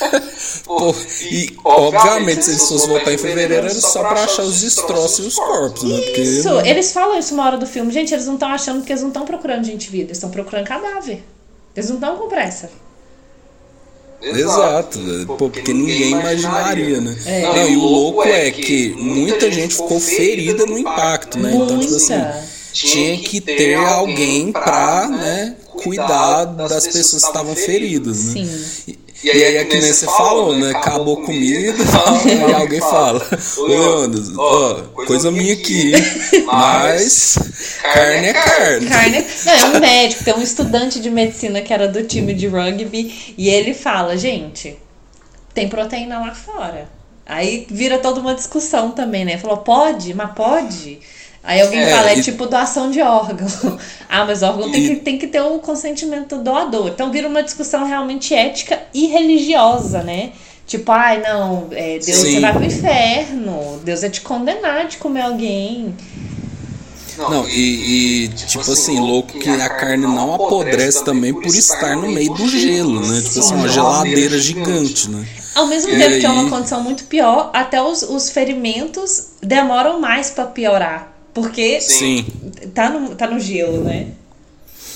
Pô, 0.64 0.94
e 1.30 1.56
obviamente, 1.64 2.44
se 2.44 2.50
eles 2.50 2.68
fossem 2.68 2.88
voltar 2.88 3.12
em 3.12 3.18
fevereiro, 3.18 3.66
era 3.66 3.80
só 3.80 4.00
pra 4.00 4.24
achar 4.24 4.42
os 4.42 4.60
destroços 4.60 5.24
e 5.24 5.28
os 5.28 5.36
corpos, 5.36 5.82
né? 5.84 6.00
Porque 6.00 6.20
isso, 6.20 6.48
não... 6.48 6.64
eles 6.64 6.92
falam 6.92 7.18
isso 7.18 7.34
uma 7.34 7.46
hora 7.46 7.56
do 7.56 7.66
filme. 7.66 7.92
Gente, 7.92 8.12
eles 8.12 8.26
não 8.26 8.34
estão 8.34 8.48
achando 8.50 8.84
que 8.84 8.92
eles 8.92 9.02
não 9.02 9.08
estão 9.08 9.24
procurando 9.24 9.64
gente 9.64 9.90
viva, 9.90 10.04
eles 10.04 10.16
estão 10.16 10.30
procurando 10.30 10.66
cadáver. 10.66 11.22
Eles 11.74 11.88
não 11.88 11.96
estão 11.96 12.16
com 12.16 12.28
pressa. 12.28 12.70
Exato, 14.22 14.98
Pô, 15.26 15.36
porque 15.36 15.72
ninguém 15.72 16.12
imaginaria, 16.12 17.00
né? 17.00 17.16
É. 17.26 17.42
Não, 17.42 17.68
e 17.68 17.76
o 17.76 17.84
louco 17.84 18.22
é, 18.24 18.48
é 18.48 18.50
que 18.50 18.94
muita 18.98 19.50
gente 19.52 19.76
ficou 19.76 20.00
ferida 20.00 20.64
no 20.64 20.78
impacto, 20.78 21.38
né? 21.38 21.54
Então, 21.54 21.78
tipo 21.78 21.94
assim, 21.94 22.14
tinha 22.72 23.18
que 23.18 23.40
ter 23.40 23.74
alguém 23.74 24.52
pra, 24.52 25.06
né, 25.08 25.16
né 25.18 25.56
cuidar 25.82 26.44
das 26.44 26.86
pessoas 26.86 27.22
que 27.22 27.28
estavam 27.28 27.54
feridas, 27.54 28.24
né? 28.24 28.32
Sim. 28.32 28.96
E 29.24 29.30
aí, 29.30 29.38
e 29.38 29.44
aí 29.44 29.56
é 29.56 29.64
que 29.64 29.78
nem 29.78 29.92
você 29.92 30.04
falou, 30.04 30.56
né? 30.56 30.70
Acabou 30.70 31.22
comida 31.22 31.74
e 32.48 32.52
alguém 32.52 32.80
fala: 32.80 33.26
Ô 33.56 33.62
Leandro, 33.62 34.22
ó, 34.38 34.74
coisa 35.06 35.30
minha 35.30 35.54
aqui, 35.54 35.92
mas 36.44 37.38
carne 37.82 38.26
é 38.28 38.32
carne. 38.32 38.86
Carne 38.86 39.26
Não, 39.44 39.52
é 39.52 39.64
um 39.64 39.80
médico, 39.80 40.24
tem 40.24 40.34
um 40.34 40.42
estudante 40.42 41.00
de 41.00 41.10
medicina 41.10 41.62
que 41.62 41.72
era 41.72 41.88
do 41.88 42.02
time 42.02 42.34
de 42.34 42.46
rugby 42.46 43.34
e 43.38 43.48
ele 43.48 43.72
fala: 43.72 44.16
gente, 44.16 44.76
tem 45.54 45.68
proteína 45.68 46.18
lá 46.18 46.34
fora. 46.34 46.88
Aí 47.24 47.66
vira 47.70 47.98
toda 47.98 48.20
uma 48.20 48.34
discussão 48.34 48.92
também, 48.92 49.24
né? 49.24 49.38
Falou: 49.38 49.58
pode, 49.58 50.12
mas 50.12 50.32
pode. 50.32 51.00
Aí 51.46 51.60
alguém 51.60 51.78
é, 51.78 51.90
fala, 51.90 52.10
é 52.10 52.18
e... 52.18 52.22
tipo 52.22 52.44
doação 52.46 52.90
de 52.90 53.00
órgão. 53.00 53.46
ah, 54.10 54.24
mas 54.24 54.42
órgão 54.42 54.68
e... 54.68 54.72
tem, 54.72 54.88
que, 54.88 54.96
tem 54.96 55.18
que 55.18 55.26
ter 55.28 55.40
o 55.40 55.60
consentimento 55.60 56.36
do 56.36 56.42
doador. 56.42 56.88
Então 56.88 57.12
vira 57.12 57.28
uma 57.28 57.42
discussão 57.42 57.86
realmente 57.86 58.34
ética 58.34 58.82
e 58.92 59.06
religiosa, 59.06 60.02
né? 60.02 60.32
Tipo, 60.66 60.90
ai, 60.90 61.22
não, 61.22 61.68
é, 61.70 62.00
Deus 62.00 62.18
Sim. 62.18 62.32
você 62.32 62.40
vai 62.40 62.52
pro 62.52 62.64
inferno. 62.64 63.80
Deus 63.84 64.02
é 64.02 64.10
te 64.10 64.20
condenar 64.22 64.88
de 64.88 64.96
comer 64.96 65.22
alguém. 65.22 65.94
Não, 67.16 67.48
e, 67.48 68.24
e 68.24 68.28
tipo, 68.28 68.46
tipo 68.48 68.60
assim, 68.60 68.72
assim 68.72 69.00
louco 69.00 69.38
que 69.38 69.48
a 69.48 69.68
carne 69.70 70.04
não 70.04 70.34
apodrece 70.34 71.02
também 71.04 71.32
por 71.32 71.46
estar 71.46 71.96
no 71.96 72.08
meio 72.08 72.34
do 72.34 72.48
gelo, 72.48 73.00
né? 73.00 73.22
Tipo 73.22 73.38
assim, 73.38 73.54
uma 73.54 73.68
geladeira 73.68 74.38
gigante, 74.38 75.08
né? 75.08 75.24
Ao 75.54 75.66
mesmo 75.66 75.92
tempo 75.92 76.12
aí... 76.12 76.20
que 76.20 76.26
é 76.26 76.28
uma 76.28 76.50
condição 76.50 76.82
muito 76.82 77.04
pior, 77.04 77.50
até 77.54 77.80
os, 77.80 78.02
os 78.02 78.30
ferimentos 78.30 79.28
demoram 79.40 80.00
mais 80.00 80.28
para 80.28 80.44
piorar. 80.44 81.15
Porque 81.36 81.82
Sim. 81.82 82.24
Tá, 82.74 82.88
no, 82.88 83.14
tá 83.14 83.26
no 83.26 83.38
gelo, 83.38 83.84
né? 83.84 84.06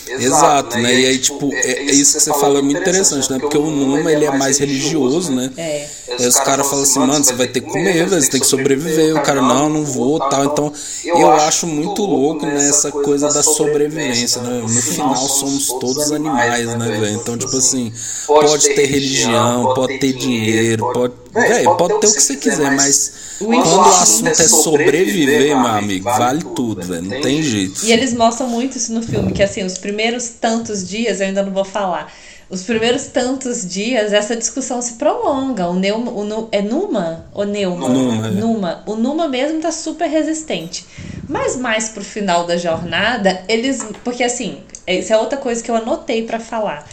Exato, 0.09 0.79
né? 0.79 0.99
E 0.99 1.07
aí, 1.07 1.19
tipo, 1.19 1.53
é, 1.53 1.73
é 1.73 1.91
isso 1.91 2.17
que 2.17 2.23
você 2.23 2.31
fala 2.33 2.61
é 2.61 2.63
muito 2.63 2.81
interessante, 2.81 3.31
né? 3.31 3.39
Porque 3.39 3.59
o 3.59 3.71
Numa, 3.71 4.11
ele 4.11 4.25
é 4.25 4.31
mais 4.31 4.57
religioso, 4.57 5.33
né? 5.33 5.53
É. 5.59 5.87
Aí 6.19 6.27
os 6.27 6.37
caras 6.37 6.67
falam 6.67 6.83
assim, 6.83 6.99
mano, 6.99 7.23
você 7.23 7.35
vai 7.35 7.47
ter 7.47 7.61
que 7.61 7.71
comer, 7.71 8.09
você 8.09 8.31
tem 8.31 8.41
que 8.41 8.47
sobreviver. 8.47 9.15
O 9.15 9.21
cara, 9.21 9.43
não, 9.43 9.69
não 9.69 9.85
vou, 9.85 10.19
tal. 10.19 10.47
Então, 10.47 10.73
eu 11.05 11.31
acho 11.31 11.67
muito 11.67 12.03
louco 12.07 12.47
nessa 12.47 12.91
coisa 12.91 13.29
da 13.29 13.43
sobrevivência, 13.43 14.41
né? 14.41 14.63
No 14.63 14.83
final, 14.83 15.17
somos 15.17 15.69
todos 15.69 16.11
animais, 16.11 16.67
né, 16.67 16.89
velho? 16.89 17.17
Então, 17.17 17.37
tipo 17.37 17.55
assim, 17.55 17.93
pode 18.27 18.75
ter 18.75 18.87
religião, 18.87 19.75
pode 19.75 19.99
ter 19.99 20.15
dinheiro, 20.15 20.91
pode... 20.95 21.13
Véio, 21.33 21.77
pode 21.77 22.01
ter 22.01 22.07
o 22.09 22.15
que 22.15 22.21
você 22.21 22.37
quiser, 22.37 22.71
mas 22.73 23.13
quando 23.39 23.67
o 23.67 23.81
assunto 23.81 24.29
é 24.29 24.49
sobreviver, 24.49 25.57
meu 25.57 25.67
amigo, 25.67 26.05
vale 26.05 26.43
tudo, 26.43 26.87
velho. 26.87 27.03
Não 27.03 27.21
tem 27.21 27.43
jeito. 27.43 27.85
E 27.85 27.93
eles 27.93 28.13
mostram 28.13 28.49
muito 28.49 28.77
isso 28.77 28.93
no 28.93 29.03
filme, 29.03 29.33
que 29.33 29.43
assim, 29.43 29.65
os 29.65 29.79
primeiros 29.79 30.29
tantos 30.29 30.87
dias, 30.87 31.21
eu 31.21 31.27
ainda 31.27 31.43
não 31.43 31.53
vou 31.53 31.65
falar. 31.65 32.13
Os 32.49 32.65
primeiros 32.65 33.05
tantos 33.07 33.65
dias, 33.65 34.13
essa 34.13 34.35
discussão 34.35 34.83
se 34.83 34.95
prolonga. 34.95 35.69
O 35.69 35.75
Neuma, 35.75 36.11
o, 36.11 36.49
é 36.51 36.61
Numa 36.61 37.25
ou 37.33 37.45
Neuma? 37.45 37.89
Numa. 37.89 38.27
É. 38.27 38.31
Numa. 38.33 38.83
O 38.87 38.97
Numa 38.97 39.29
mesmo 39.29 39.61
tá 39.61 39.71
super 39.71 40.09
resistente. 40.09 40.85
Mas 41.29 41.55
mais 41.55 41.91
pro 41.91 42.03
final 42.03 42.45
da 42.45 42.57
jornada, 42.57 43.45
eles. 43.49 43.87
Porque 44.03 44.25
assim, 44.25 44.59
isso 44.85 45.13
é 45.13 45.17
outra 45.17 45.39
coisa 45.39 45.63
que 45.63 45.71
eu 45.71 45.77
anotei 45.77 46.25
para 46.25 46.41
falar 46.41 46.85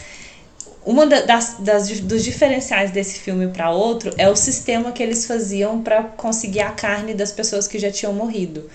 uma 0.84 1.06
das, 1.06 1.56
das, 1.58 2.00
dos 2.00 2.24
diferenciais 2.24 2.90
desse 2.90 3.18
filme 3.18 3.48
para 3.48 3.70
outro 3.70 4.10
é 4.16 4.28
o 4.28 4.36
sistema 4.36 4.92
que 4.92 5.02
eles 5.02 5.26
faziam 5.26 5.82
para 5.82 6.02
conseguir 6.02 6.60
a 6.60 6.70
carne 6.70 7.14
das 7.14 7.32
pessoas 7.32 7.68
que 7.68 7.78
já 7.78 7.90
tinham 7.90 8.12
morrido. 8.12 8.68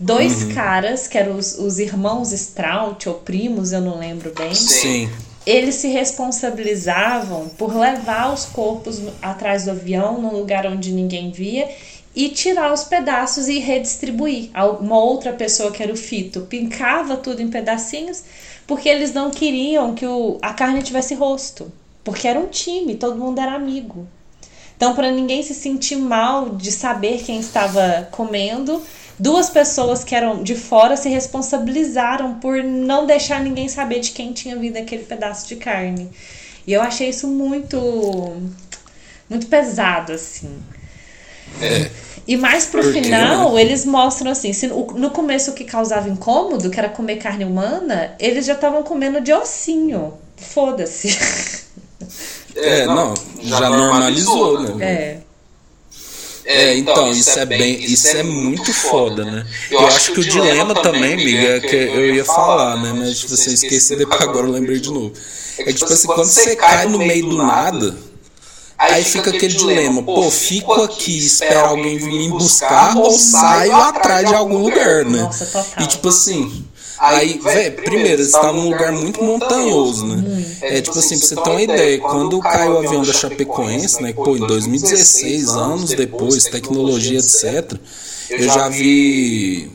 Dois 0.00 0.42
uhum. 0.42 0.54
caras, 0.54 1.08
que 1.08 1.18
eram 1.18 1.36
os, 1.36 1.58
os 1.58 1.78
irmãos 1.78 2.32
Strout, 2.32 3.08
ou 3.08 3.16
primos, 3.16 3.72
eu 3.72 3.80
não 3.80 3.98
lembro 3.98 4.32
bem. 4.32 4.54
Sim. 4.54 5.10
Eles 5.44 5.76
se 5.76 5.88
responsabilizavam 5.88 7.48
por 7.48 7.74
levar 7.74 8.32
os 8.32 8.44
corpos 8.44 9.00
atrás 9.20 9.64
do 9.64 9.72
avião, 9.72 10.20
num 10.20 10.36
lugar 10.36 10.66
onde 10.66 10.92
ninguém 10.92 11.30
via, 11.32 11.68
e 12.18 12.28
tirar 12.30 12.72
os 12.72 12.82
pedaços 12.82 13.46
e 13.46 13.60
redistribuir. 13.60 14.50
Uma 14.80 14.98
outra 14.98 15.32
pessoa, 15.32 15.70
que 15.70 15.80
era 15.80 15.92
o 15.92 15.96
Fito, 15.96 16.40
pincava 16.40 17.16
tudo 17.16 17.40
em 17.40 17.46
pedacinhos 17.48 18.24
porque 18.66 18.88
eles 18.88 19.14
não 19.14 19.30
queriam 19.30 19.94
que 19.94 20.04
o, 20.04 20.36
a 20.42 20.52
carne 20.52 20.82
tivesse 20.82 21.14
rosto. 21.14 21.72
Porque 22.02 22.26
era 22.26 22.40
um 22.40 22.48
time, 22.48 22.96
todo 22.96 23.16
mundo 23.16 23.40
era 23.40 23.52
amigo. 23.52 24.04
Então, 24.76 24.96
para 24.96 25.12
ninguém 25.12 25.44
se 25.44 25.54
sentir 25.54 25.94
mal 25.94 26.56
de 26.56 26.72
saber 26.72 27.22
quem 27.22 27.38
estava 27.38 28.08
comendo, 28.10 28.82
duas 29.16 29.48
pessoas 29.48 30.02
que 30.02 30.12
eram 30.12 30.42
de 30.42 30.56
fora 30.56 30.96
se 30.96 31.08
responsabilizaram 31.08 32.34
por 32.40 32.64
não 32.64 33.06
deixar 33.06 33.40
ninguém 33.40 33.68
saber 33.68 34.00
de 34.00 34.10
quem 34.10 34.32
tinha 34.32 34.56
vindo 34.56 34.76
aquele 34.76 35.04
pedaço 35.04 35.46
de 35.46 35.54
carne. 35.54 36.10
E 36.66 36.72
eu 36.72 36.82
achei 36.82 37.10
isso 37.10 37.28
muito 37.28 37.78
muito 39.30 39.46
pesado 39.46 40.12
assim. 40.12 40.58
É. 41.62 42.07
E 42.28 42.36
mais 42.36 42.66
pro 42.66 42.82
Porque, 42.82 43.02
final, 43.02 43.54
né? 43.54 43.62
eles 43.62 43.86
mostram 43.86 44.30
assim, 44.30 44.52
se 44.52 44.66
no 44.66 45.10
começo 45.10 45.50
o 45.50 45.54
que 45.54 45.64
causava 45.64 46.10
incômodo, 46.10 46.68
que 46.68 46.78
era 46.78 46.90
comer 46.90 47.16
carne 47.16 47.42
humana, 47.42 48.14
eles 48.20 48.44
já 48.44 48.52
estavam 48.52 48.82
comendo 48.82 49.18
de 49.18 49.32
ossinho. 49.32 50.12
Foda-se. 50.36 51.08
É, 52.60 52.86
não, 52.86 53.14
já 53.40 53.70
normalizou, 53.70 54.60
né? 54.60 54.84
É. 54.84 55.18
É, 56.44 56.76
então, 56.76 57.10
isso 57.10 57.38
é 57.38 57.46
bem, 57.46 57.84
isso 57.84 58.08
é 58.08 58.22
muito 58.24 58.72
foda, 58.72 59.24
né? 59.24 59.46
Eu 59.70 59.86
acho 59.86 60.12
que 60.12 60.20
o 60.20 60.24
dilema 60.24 60.74
também, 60.74 61.14
amiga, 61.14 61.56
é 61.56 61.60
que 61.60 61.76
eu 61.76 62.14
ia 62.14 62.24
falar, 62.24 62.82
né? 62.82 62.92
Mas 62.96 63.22
você 63.22 63.52
esqueci 63.52 63.94
depois 63.94 64.18
agora 64.22 64.46
eu 64.46 64.50
lembrei 64.50 64.80
de 64.80 64.90
novo. 64.90 65.12
É 65.58 65.64
que, 65.64 65.74
tipo 65.74 65.92
assim, 65.92 66.08
quando 66.08 66.26
você 66.26 66.56
cai 66.56 66.86
no 66.86 66.98
meio 66.98 67.28
do 67.28 67.36
nada 67.36 67.94
Aí, 68.78 68.94
Aí 68.94 69.04
fica 69.04 69.30
aquele 69.30 69.54
dilema, 69.54 70.02
pô, 70.02 70.30
fico 70.30 70.72
aqui, 70.82 71.18
espero 71.18 71.70
alguém 71.70 71.98
vir 71.98 72.12
me 72.12 72.28
buscar 72.28 72.96
ou 72.96 73.10
saio 73.18 73.74
atrás 73.74 74.28
de 74.28 74.34
algum 74.34 74.58
lugar, 74.58 75.04
né? 75.04 75.22
Nossa, 75.22 75.66
e 75.80 75.86
tipo 75.86 76.08
assim, 76.08 76.64
Aí, 77.00 77.38
velho, 77.38 77.76
primeiro, 77.76 78.24
você 78.24 78.32
tá 78.32 78.52
num 78.52 78.70
lugar 78.70 78.90
muito 78.92 79.22
montanhoso, 79.22 80.04
né? 80.04 80.44
É 80.62 80.80
tipo 80.80 80.98
assim, 80.98 81.16
pra 81.16 81.28
você 81.28 81.36
ter 81.36 81.50
uma 81.50 81.62
ideia, 81.62 81.98
quando 82.00 82.40
caiu 82.40 82.72
o 82.72 82.78
avião 82.78 83.02
da 83.02 83.12
Chapecoense, 83.12 84.02
né? 84.02 84.12
Pô, 84.12 84.36
em 84.36 84.40
2016, 84.40 85.50
anos 85.50 85.90
depois, 85.90 86.44
tecnologia, 86.44 87.20
etc., 87.20 87.78
eu 88.30 88.48
já 88.48 88.68
vi 88.68 89.70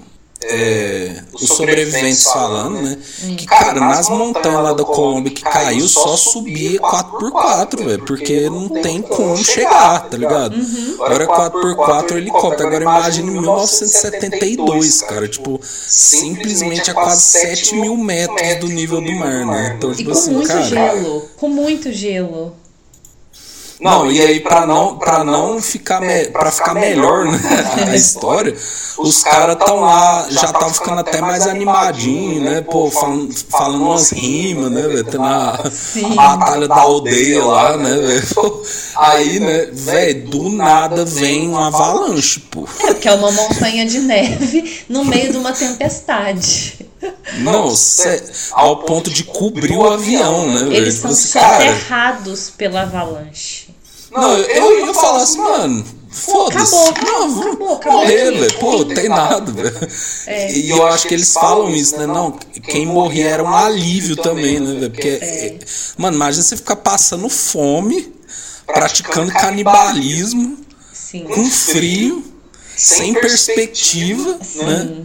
é, 0.45 1.23
os 1.33 1.47
sobreviventes 1.47 2.23
falando, 2.23 2.81
né? 2.81 2.97
Que, 3.37 3.45
cara, 3.45 3.79
nas 3.79 4.09
montanhas 4.09 4.63
lá 4.63 4.73
da 4.73 4.83
Colômbia 4.83 5.31
que 5.31 5.41
caiu, 5.41 5.87
só 5.87 6.15
subia 6.15 6.79
4x4, 6.79 7.83
velho. 7.83 8.05
Porque 8.05 8.49
não 8.49 8.69
tem 8.69 9.01
como 9.01 9.43
chegar, 9.43 10.09
tá 10.09 10.17
ligado? 10.17 10.55
Uhum. 10.55 10.97
Agora 10.99 11.27
4x4 11.27 12.11
é 12.11 12.17
helicóptero. 12.17 12.67
Agora 12.67 12.83
imagine 12.83 13.31
1972, 13.31 15.01
cara. 15.01 15.27
Tipo, 15.27 15.59
simplesmente 15.63 16.91
a 16.91 16.93
quase 16.93 17.21
7 17.21 17.75
mil 17.75 17.97
metros 17.97 18.55
do 18.59 18.67
nível 18.67 19.01
do 19.01 19.11
mar, 19.13 19.45
né? 19.45 19.75
Então, 19.77 19.93
tipo 19.93 20.11
assim, 20.11 20.41
cara. 20.43 20.63
Gelo, 20.63 21.29
com 21.37 21.49
muito 21.49 21.91
gelo. 21.91 22.62
Não, 23.84 24.09
e 24.09 24.21
aí 24.21 24.39
para 24.39 24.65
não 24.65 24.97
para 24.97 25.25
não 25.25 25.61
ficar 25.61 26.01
para 26.31 26.51
ficar 26.51 26.73
melhor 26.73 27.25
né, 27.25 27.39
a 27.91 27.95
história, 27.95 28.55
os 28.97 29.23
caras 29.23 29.57
estão 29.57 29.81
lá, 29.81 30.25
já 30.29 30.45
estavam 30.45 30.73
ficando 30.73 31.01
até 31.01 31.19
mais 31.19 31.45
animadinho, 31.45 32.41
né? 32.41 32.61
Pô, 32.61 32.89
falando, 32.89 33.34
falando 33.49 33.84
umas 33.84 34.11
rimas, 34.11 34.71
né, 34.71 34.81
velho? 34.84 35.03
Tem 35.03 35.19
na 35.19 35.57
batalha 36.15 36.67
da 36.67 36.75
aldeia 36.79 37.43
lá, 37.43 37.75
né, 37.75 37.93
velho? 37.93 38.61
Aí, 38.95 39.39
né, 39.41 39.67
velho, 39.73 40.29
do 40.29 40.49
nada 40.49 41.03
vem 41.03 41.49
uma 41.49 41.67
avalanche, 41.67 42.39
pô. 42.39 42.67
É, 42.84 42.93
porque 42.93 43.07
é 43.07 43.13
uma 43.13 43.31
montanha 43.31 43.86
de 43.86 43.99
neve 43.99 44.84
no 44.89 45.03
meio 45.05 45.31
de 45.31 45.38
uma 45.38 45.51
tempestade. 45.51 46.86
Não, 47.39 47.73
ao 48.51 48.77
ponto 48.84 49.09
de 49.09 49.23
cobrir 49.23 49.75
o 49.75 49.88
avião, 49.88 50.47
né? 50.47 50.75
Eles 50.75 50.95
são 50.95 51.13
soterrados 51.13 52.49
pela 52.49 52.84
avalanche. 52.84 53.72
Não, 54.14 54.38
eu, 54.38 54.45
eu 54.45 54.86
ia 54.88 54.93
falar 54.93 55.24
assim, 55.24 55.39
mano, 55.39 55.86
Foda-se. 56.14 56.76
Acabou, 56.76 57.03
não, 57.03 57.26
acabou, 57.26 57.74
acabou. 57.74 57.99
Morrer, 58.01 58.32
velho. 58.32 58.59
Pô, 58.59 58.86
tem 58.86 59.09
nada, 59.09 59.51
velho. 59.51 59.89
É. 60.28 60.51
E 60.53 60.70
eu 60.70 60.86
acho 60.86 61.07
que 61.07 61.14
eles 61.14 61.34
falam 61.34 61.70
isso, 61.72 61.97
né? 61.97 62.05
Não, 62.05 62.32
quem 62.32 62.86
morria 62.86 63.30
era 63.30 63.43
um 63.43 63.53
alívio 63.53 64.16
também, 64.16 64.59
né, 64.59 64.80
velho? 64.80 64.91
Porque, 64.91 65.07
é. 65.07 65.57
mano, 65.97 66.16
imagina 66.16 66.43
você 66.43 66.55
ficar 66.55 66.76
passando 66.76 67.28
fome, 67.28 68.14
praticando 68.68 69.32
canibalismo, 69.34 70.59
Sim. 70.93 71.24
com 71.24 71.49
frio, 71.49 72.24
sem 72.78 73.16
perspectiva, 73.16 74.38
Sim. 74.43 74.66
né? 74.66 75.03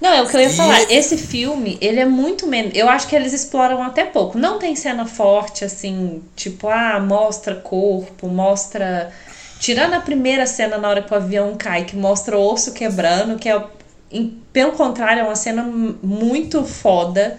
Não, 0.00 0.10
é 0.10 0.22
o 0.22 0.26
que 0.26 0.36
eu 0.36 0.40
ia 0.40 0.48
e... 0.48 0.52
falar. 0.52 0.80
Esse 0.90 1.16
filme, 1.18 1.76
ele 1.80 2.00
é 2.00 2.06
muito 2.06 2.46
menos. 2.46 2.72
Eu 2.74 2.88
acho 2.88 3.06
que 3.06 3.14
eles 3.14 3.32
exploram 3.32 3.82
até 3.82 4.04
pouco. 4.04 4.38
Não 4.38 4.58
tem 4.58 4.74
cena 4.74 5.04
forte, 5.04 5.64
assim, 5.64 6.22
tipo, 6.34 6.68
ah, 6.68 6.98
mostra 6.98 7.54
corpo, 7.54 8.26
mostra 8.28 9.12
Tirando 9.60 9.92
a 9.92 10.00
primeira 10.00 10.46
cena 10.46 10.78
na 10.78 10.88
hora 10.88 11.02
que 11.02 11.12
o 11.12 11.16
avião 11.16 11.54
cai, 11.54 11.84
que 11.84 11.94
mostra 11.94 12.36
o 12.36 12.42
osso 12.42 12.72
quebrando, 12.72 13.38
que 13.38 13.46
é, 13.46 13.62
em, 14.10 14.40
pelo 14.54 14.72
contrário, 14.72 15.20
é 15.20 15.22
uma 15.22 15.36
cena 15.36 15.62
muito 15.62 16.64
foda. 16.64 17.38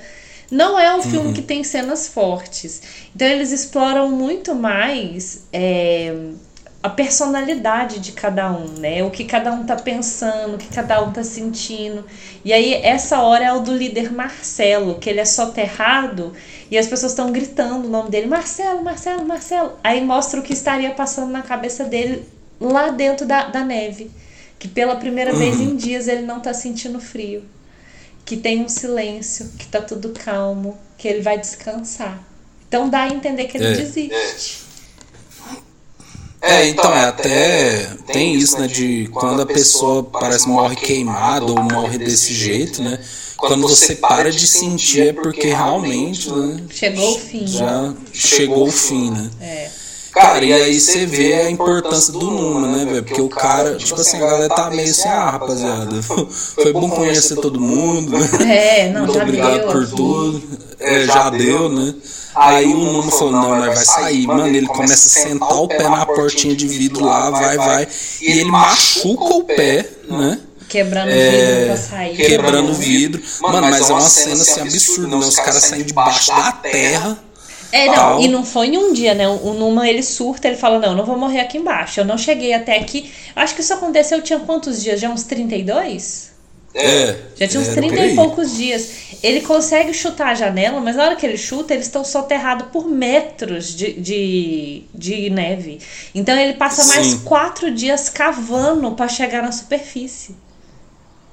Não 0.52 0.80
é 0.80 0.94
um 0.94 0.98
uhum. 0.98 1.02
filme 1.02 1.34
que 1.34 1.42
tem 1.42 1.64
cenas 1.64 2.08
fortes. 2.08 3.10
Então 3.16 3.28
eles 3.28 3.52
exploram 3.52 4.12
muito 4.12 4.54
mais 4.54 5.48
é, 5.52 6.14
a 6.84 6.90
personalidade 6.90 8.00
de 8.00 8.12
cada 8.12 8.52
um, 8.52 8.68
né? 8.80 9.04
O 9.04 9.12
que 9.12 9.24
cada 9.24 9.52
um 9.52 9.64
tá 9.64 9.76
pensando, 9.76 10.56
o 10.56 10.58
que 10.58 10.68
cada 10.68 11.02
um 11.04 11.12
tá 11.12 11.24
sentindo. 11.24 12.04
E 12.44 12.52
aí, 12.52 12.74
essa 12.74 13.22
hora 13.22 13.46
é 13.46 13.54
o 13.54 13.60
do 13.60 13.76
líder 13.76 14.12
Marcelo, 14.12 14.98
que 14.98 15.10
ele 15.10 15.20
é 15.20 15.26
soterrado 15.26 16.34
e 16.72 16.78
as 16.78 16.88
pessoas 16.88 17.12
estão 17.12 17.32
gritando 17.32 17.86
o 17.86 17.90
nome 17.90 18.10
dele: 18.10 18.26
Marcelo, 18.26 18.84
Marcelo, 18.84 19.26
Marcelo. 19.26 19.74
Aí 19.84 20.02
mostra 20.04 20.40
o 20.40 20.44
que 20.44 20.54
estaria 20.54 20.92
passando 20.92 21.32
na 21.32 21.44
cabeça 21.44 21.84
dele 21.84 22.26
lá 22.60 22.90
dentro 22.90 23.28
da, 23.28 23.46
da 23.46 23.64
neve. 23.64 24.10
Que 24.58 24.68
pela 24.68 24.96
primeira 24.96 25.34
vez 25.34 25.60
em 25.60 25.76
dias 25.78 26.08
ele 26.08 26.22
não 26.22 26.40
tá 26.40 26.54
sentindo 26.54 27.00
frio. 27.00 27.44
Que 28.26 28.38
tem 28.38 28.64
um 28.64 28.70
silêncio, 28.70 29.52
que 29.58 29.68
tá 29.68 29.82
tudo 29.82 30.14
calmo, 30.14 30.78
que 30.98 31.08
ele 31.08 31.22
vai 31.22 31.38
descansar. 31.38 32.24
Então 32.68 32.90
dá 32.90 33.04
a 33.04 33.10
entender 33.10 33.46
que 33.46 33.58
ele 33.58 33.68
é. 33.68 33.74
desiste. 33.74 34.71
É, 36.42 36.68
então, 36.68 36.92
é 36.92 37.06
até 37.06 37.88
tem 38.08 38.34
isso, 38.34 38.60
né, 38.60 38.68
de 38.68 39.08
quando 39.14 39.44
a 39.44 39.46
pessoa 39.46 40.04
parece 40.04 40.48
morre 40.48 40.76
queimada 40.76 41.46
ou 41.46 41.62
morre 41.62 42.00
desse 42.00 42.34
jeito, 42.34 42.82
né? 42.82 43.00
Quando 43.38 43.68
você 43.68 43.96
para 43.96 44.32
de 44.32 44.48
sentir 44.48 45.10
é 45.10 45.14
porque 45.14 45.48
realmente, 45.48 46.32
né? 46.32 46.64
Chegou 46.70 47.16
o 47.16 47.20
fim. 47.20 47.48
Já 47.48 47.94
chegou 48.14 48.68
o 48.68 48.72
fim, 48.72 49.12
né? 49.12 49.30
É. 49.40 49.81
Cara, 50.12 50.44
e 50.44 50.52
aí 50.52 50.80
você 50.80 51.06
vê 51.06 51.34
a 51.34 51.50
importância 51.50 52.12
do 52.12 52.20
Numa, 52.20 52.68
né, 52.68 52.86
velho? 52.86 53.04
Porque 53.04 53.22
o 53.22 53.30
cara, 53.30 53.76
tipo 53.76 54.00
assim, 54.00 54.18
a 54.18 54.20
galera 54.20 54.50
tá 54.50 54.70
meio 54.70 54.90
assim, 54.90 55.08
ah, 55.08 55.30
rapaziada, 55.32 56.02
foi 56.02 56.74
bom 56.74 56.90
conhecer 56.90 57.36
todo 57.38 57.60
mundo, 57.60 58.18
né? 58.18 58.30
É, 58.62 58.90
não, 58.90 59.06
Muito 59.06 59.20
obrigado 59.20 59.72
por 59.72 59.88
tudo. 59.88 60.44
É, 60.80 61.06
já 61.06 61.30
deu, 61.30 61.70
né? 61.70 61.96
Aí 62.36 62.66
o 62.66 62.78
Numa 62.78 63.12
falou, 63.12 63.32
não, 63.32 63.50
nós 63.56 63.76
vai 63.76 63.86
sair. 63.86 64.28
Mano, 64.28 64.48
ele 64.48 64.68
começa 64.68 65.08
a 65.08 65.24
sentar 65.24 65.62
o 65.62 65.68
pé 65.68 65.88
na 65.90 66.06
portinha 66.06 66.56
de 66.56 66.68
vidro 66.68 67.06
lá, 67.06 67.30
vai, 67.30 67.56
vai. 67.58 67.88
E 68.22 68.32
ele 68.32 68.46
machuca 68.46 69.24
o 69.24 69.44
pé, 69.44 69.90
né? 70.10 70.40
Quebrando 70.68 71.10
o 71.10 71.12
é, 71.12 71.32
vidro 71.32 71.66
pra 71.68 71.78
sair. 71.78 72.18
Quebrando 72.18 72.72
o 72.72 72.74
vidro. 72.74 73.22
Mano, 73.42 73.62
mas 73.62 73.90
é 73.90 73.94
uma 73.94 74.10
cena 74.10 74.42
assim 74.42 74.62
absurda, 74.62 75.18
né? 75.18 75.26
Os 75.26 75.36
caras 75.36 75.64
saem 75.64 75.84
debaixo 75.84 76.28
da 76.28 76.52
terra. 76.54 77.31
É, 77.72 77.88
não, 77.88 78.22
e 78.22 78.28
não 78.28 78.44
foi 78.44 78.68
em 78.68 78.78
um 78.78 78.94
dia, 78.94 79.14
né? 79.14 79.28
O 79.28 79.54
Numa 79.54 79.88
ele 79.88 80.04
surta, 80.04 80.48
ele 80.48 80.58
fala: 80.58 80.80
Não, 80.80 80.90
eu 80.90 80.96
não 80.96 81.06
vou 81.06 81.18
morrer 81.18 81.40
aqui 81.40 81.58
embaixo. 81.58 82.00
Eu 82.00 82.06
não 82.06 82.18
cheguei 82.18 82.54
até 82.54 82.78
aqui. 82.78 83.12
Acho 83.36 83.56
que 83.56 83.62
isso 83.62 83.74
aconteceu, 83.74 84.22
tinha 84.22 84.40
quantos 84.40 84.84
dias? 84.84 85.00
Já 85.00 85.10
uns 85.10 85.24
32? 85.24 86.32
É. 86.74 87.18
Já 87.36 87.48
tinha 87.48 87.62
uns 87.62 87.68
é, 87.70 87.74
30 87.74 88.06
e 88.08 88.16
poucos 88.16 88.56
dias. 88.56 88.92
Ele 89.22 89.42
consegue 89.42 89.94
chutar 89.94 90.30
a 90.30 90.36
janela, 90.36 90.80
mas 90.80 90.96
na 90.96 91.04
hora 91.04 91.16
que 91.16 91.26
ele 91.26 91.38
chuta, 91.38 91.74
eles 91.74 91.86
estão 91.86 92.04
soterrados 92.04 92.68
por 92.72 92.88
metros 92.88 93.76
de, 93.76 93.94
de, 93.94 94.84
de 94.94 95.30
neve. 95.30 95.80
Então 96.16 96.38
ele 96.38 96.54
passa 96.54 96.82
Sim. 96.82 96.90
mais 96.90 97.14
quatro 97.16 97.72
dias 97.72 98.10
cavando 98.10 98.92
para 98.94 99.08
chegar 99.08 99.44
na 99.44 99.52
superfície. 99.52 100.36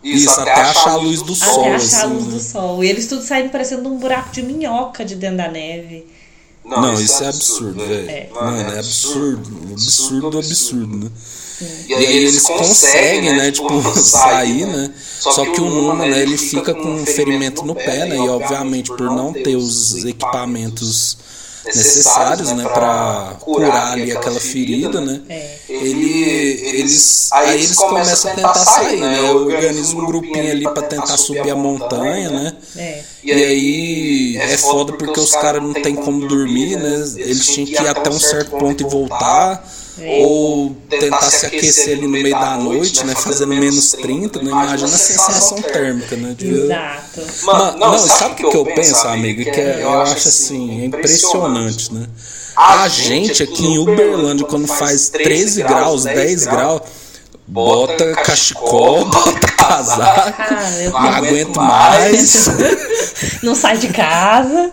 Isso, 0.03 0.31
Isso 0.31 0.41
até, 0.41 0.53
até 0.53 0.61
achar 0.63 0.91
a 0.91 0.97
luz 0.97 1.23
do 1.23 1.35
sol. 1.35 1.61
Até 1.61 1.75
achar 1.75 1.97
a 1.97 2.05
assim, 2.05 2.15
luz 2.15 2.27
né? 2.27 2.31
do 2.33 2.41
sol. 2.41 2.85
E 2.85 2.89
eles 2.89 3.07
tudo 3.07 3.23
saindo 3.23 3.51
parecendo 3.51 3.89
um 3.89 3.97
buraco 3.97 4.31
de 4.31 4.43
minhoca 4.43 5.05
de 5.05 5.15
dentro 5.15 5.39
da 5.39 5.49
neve. 5.49 6.07
Não, 6.69 6.83
Não 6.83 7.01
isso, 7.01 7.25
é 7.25 7.29
absurdo, 7.29 7.87
velho. 7.87 8.11
É. 8.11 8.29
Mano, 8.35 8.73
é 8.75 8.79
absurdo. 8.79 9.73
Absurdo, 9.73 10.39
absurdo, 10.39 10.97
né? 11.05 11.11
E 11.89 11.95
aí 11.95 12.17
eles 12.19 12.43
conseguem, 12.43 13.37
né, 13.37 13.51
tipo, 13.51 13.83
sair, 13.99 14.67
né? 14.67 14.93
Só 15.19 15.45
que 15.47 15.61
o 15.61 15.69
Numa, 15.69 16.07
né, 16.07 16.23
ele 16.23 16.37
fica 16.37 16.73
com 16.73 16.89
um 16.89 17.07
ferimento 17.07 17.65
no 17.65 17.75
pé, 17.75 18.07
né? 18.07 18.17
E 18.17 18.29
obviamente 18.29 18.89
por 18.91 19.11
não 19.11 19.33
ter 19.33 19.57
os 19.57 20.05
equipamentos 20.05 21.19
necessários, 21.77 22.53
né, 22.53 22.65
para 22.65 23.37
curar 23.41 23.93
ali 23.93 24.13
aquela 24.13 24.41
ferida, 24.41 25.01
né? 25.01 25.21
Ele, 25.69 26.23
eles, 26.75 27.29
aí 27.33 27.55
eles 27.63 27.77
começam 27.77 28.31
a 28.31 28.35
tentar 28.35 28.55
sair, 28.65 29.01
né? 29.01 29.31
Organiza 29.31 29.97
um 29.97 30.07
grupinho 30.07 30.51
ali 30.51 30.65
para 30.65 30.83
tentar 30.83 31.17
subir 31.17 31.51
a 31.51 31.57
montanha, 31.57 32.31
né? 32.31 32.53
E 33.23 33.33
aí 33.33 34.37
é 34.39 34.57
foda 34.57 34.93
porque 34.93 35.21
os 35.21 35.33
caras 35.33 35.63
não 35.63 35.75
tem 35.75 35.95
como 35.95 36.27
dormir, 36.27 36.77
né? 36.77 36.95
Eles 37.17 37.47
tinham 37.47 37.67
que 37.67 37.83
ir 37.83 37.89
até 37.89 38.11
um 38.11 38.19
certo 38.19 38.51
ponto 38.53 38.83
e 38.83 38.87
voltar. 38.89 39.63
É. 40.01 40.25
Ou 40.25 40.77
tentar 40.89 41.23
se 41.23 41.47
aquecer 41.47 41.97
ali 41.97 42.03
no 42.03 42.09
meio 42.09 42.31
da 42.31 42.57
noite, 42.57 43.05
né? 43.05 43.15
Fazendo 43.15 43.55
menos 43.55 43.93
30, 43.93 44.43
né? 44.43 44.51
Imagina 44.51 44.95
a 44.95 44.99
sensação 44.99 45.61
térmica, 45.61 46.17
né? 46.17 46.35
De... 46.37 46.49
Exato. 46.49 47.21
Mano, 47.45 47.79
não, 47.79 47.99
sabe 47.99 48.33
o 48.33 48.37
que, 48.37 48.51
que 48.51 48.57
eu 48.57 48.65
penso, 48.65 49.09
amigo? 49.09 49.43
Que 49.43 49.61
é, 49.61 49.83
eu 49.83 50.01
acho 50.01 50.29
assim, 50.29 50.83
é 50.83 50.85
impressionante, 50.87 51.93
né? 51.93 52.07
A 52.57 52.89
gente 52.89 53.43
aqui 53.43 53.67
em 53.67 53.79
Uberlândia, 53.79 54.47
quando 54.47 54.67
faz 54.67 55.09
13 55.11 55.63
graus, 55.63 56.05
10 56.05 56.47
graus, 56.47 56.83
bota 57.47 58.13
cachecol, 58.15 59.05
bota 59.11 59.49
casaco, 59.53 60.43
ah, 60.43 60.71
não 60.91 60.99
aguento 60.99 61.57
mais. 61.57 62.49
Não 63.43 63.55
sai 63.55 63.79
de 63.79 63.89
casa. 63.89 64.73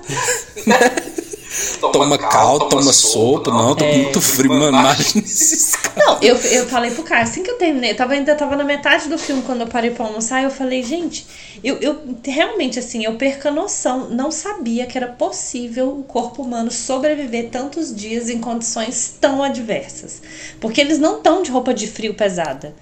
Toma 1.92 2.18
cal, 2.18 2.60
toma 2.70 2.94
sopa. 2.94 3.52
Não, 3.52 3.76
tô 3.76 3.86
é. 3.86 3.98
muito 3.98 4.22
frio, 4.22 4.54
mano. 4.54 4.78
Não, 5.96 6.20
eu, 6.22 6.36
eu 6.36 6.68
falei 6.68 6.92
pro 6.92 7.04
cara, 7.04 7.24
assim 7.24 7.44
que 7.44 7.50
eu 7.50 7.58
terminei, 7.58 7.92
eu 7.92 7.96
tava, 7.96 8.14
ainda 8.14 8.36
tava 8.36 8.56
na 8.56 8.64
metade 8.64 9.08
do 9.08 9.18
filme 9.18 9.42
quando 9.44 9.62
eu 9.62 9.68
parei 9.68 9.92
pra 9.92 10.06
almoçar, 10.06 10.44
eu 10.44 10.52
falei, 10.52 10.84
gente, 10.84 11.26
eu, 11.64 11.78
eu 11.80 12.00
realmente, 12.24 12.78
assim, 12.78 13.04
eu 13.04 13.16
perco 13.16 13.48
a 13.48 13.52
noção. 13.52 14.10
Não 14.10 14.32
sabia 14.32 14.86
que 14.86 14.98
era 14.98 15.08
possível 15.08 15.98
o 16.00 16.04
corpo 16.04 16.42
humano 16.42 16.70
sobreviver 16.70 17.50
tantos 17.50 17.96
dias 17.96 18.30
em 18.30 18.40
condições 18.40 19.16
tão 19.20 19.42
adversas. 19.44 20.22
Porque 20.60 20.82
eles 20.82 21.00
não 21.00 21.18
estão 21.18 21.42
de 21.42 21.52
roupa 21.52 21.74
de 21.74 21.88
frio 21.88 22.14
pesada. 22.14 22.76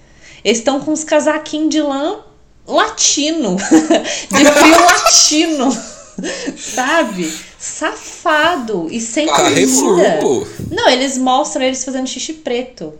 Eles 0.44 0.58
estão 0.58 0.80
com 0.80 0.92
os 0.92 1.04
casaquinhos 1.04 1.70
de 1.70 1.80
lã 1.80 2.18
latino. 2.66 3.56
de 4.30 4.44
frio 4.44 4.80
latino. 4.84 5.93
Sabe? 6.56 7.32
Safado 7.58 8.88
e 8.90 9.00
sem 9.00 9.26
Carrefour, 9.26 10.00
pô. 10.20 10.46
Não, 10.70 10.88
eles 10.88 11.18
mostram 11.18 11.64
eles 11.64 11.84
fazendo 11.84 12.06
xixi 12.06 12.34
preto. 12.34 12.94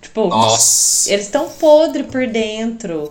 Tipo, 0.00 0.28
Nossa. 0.28 1.12
eles 1.12 1.26
estão 1.26 1.48
podres 1.48 2.06
por 2.06 2.26
dentro. 2.26 3.10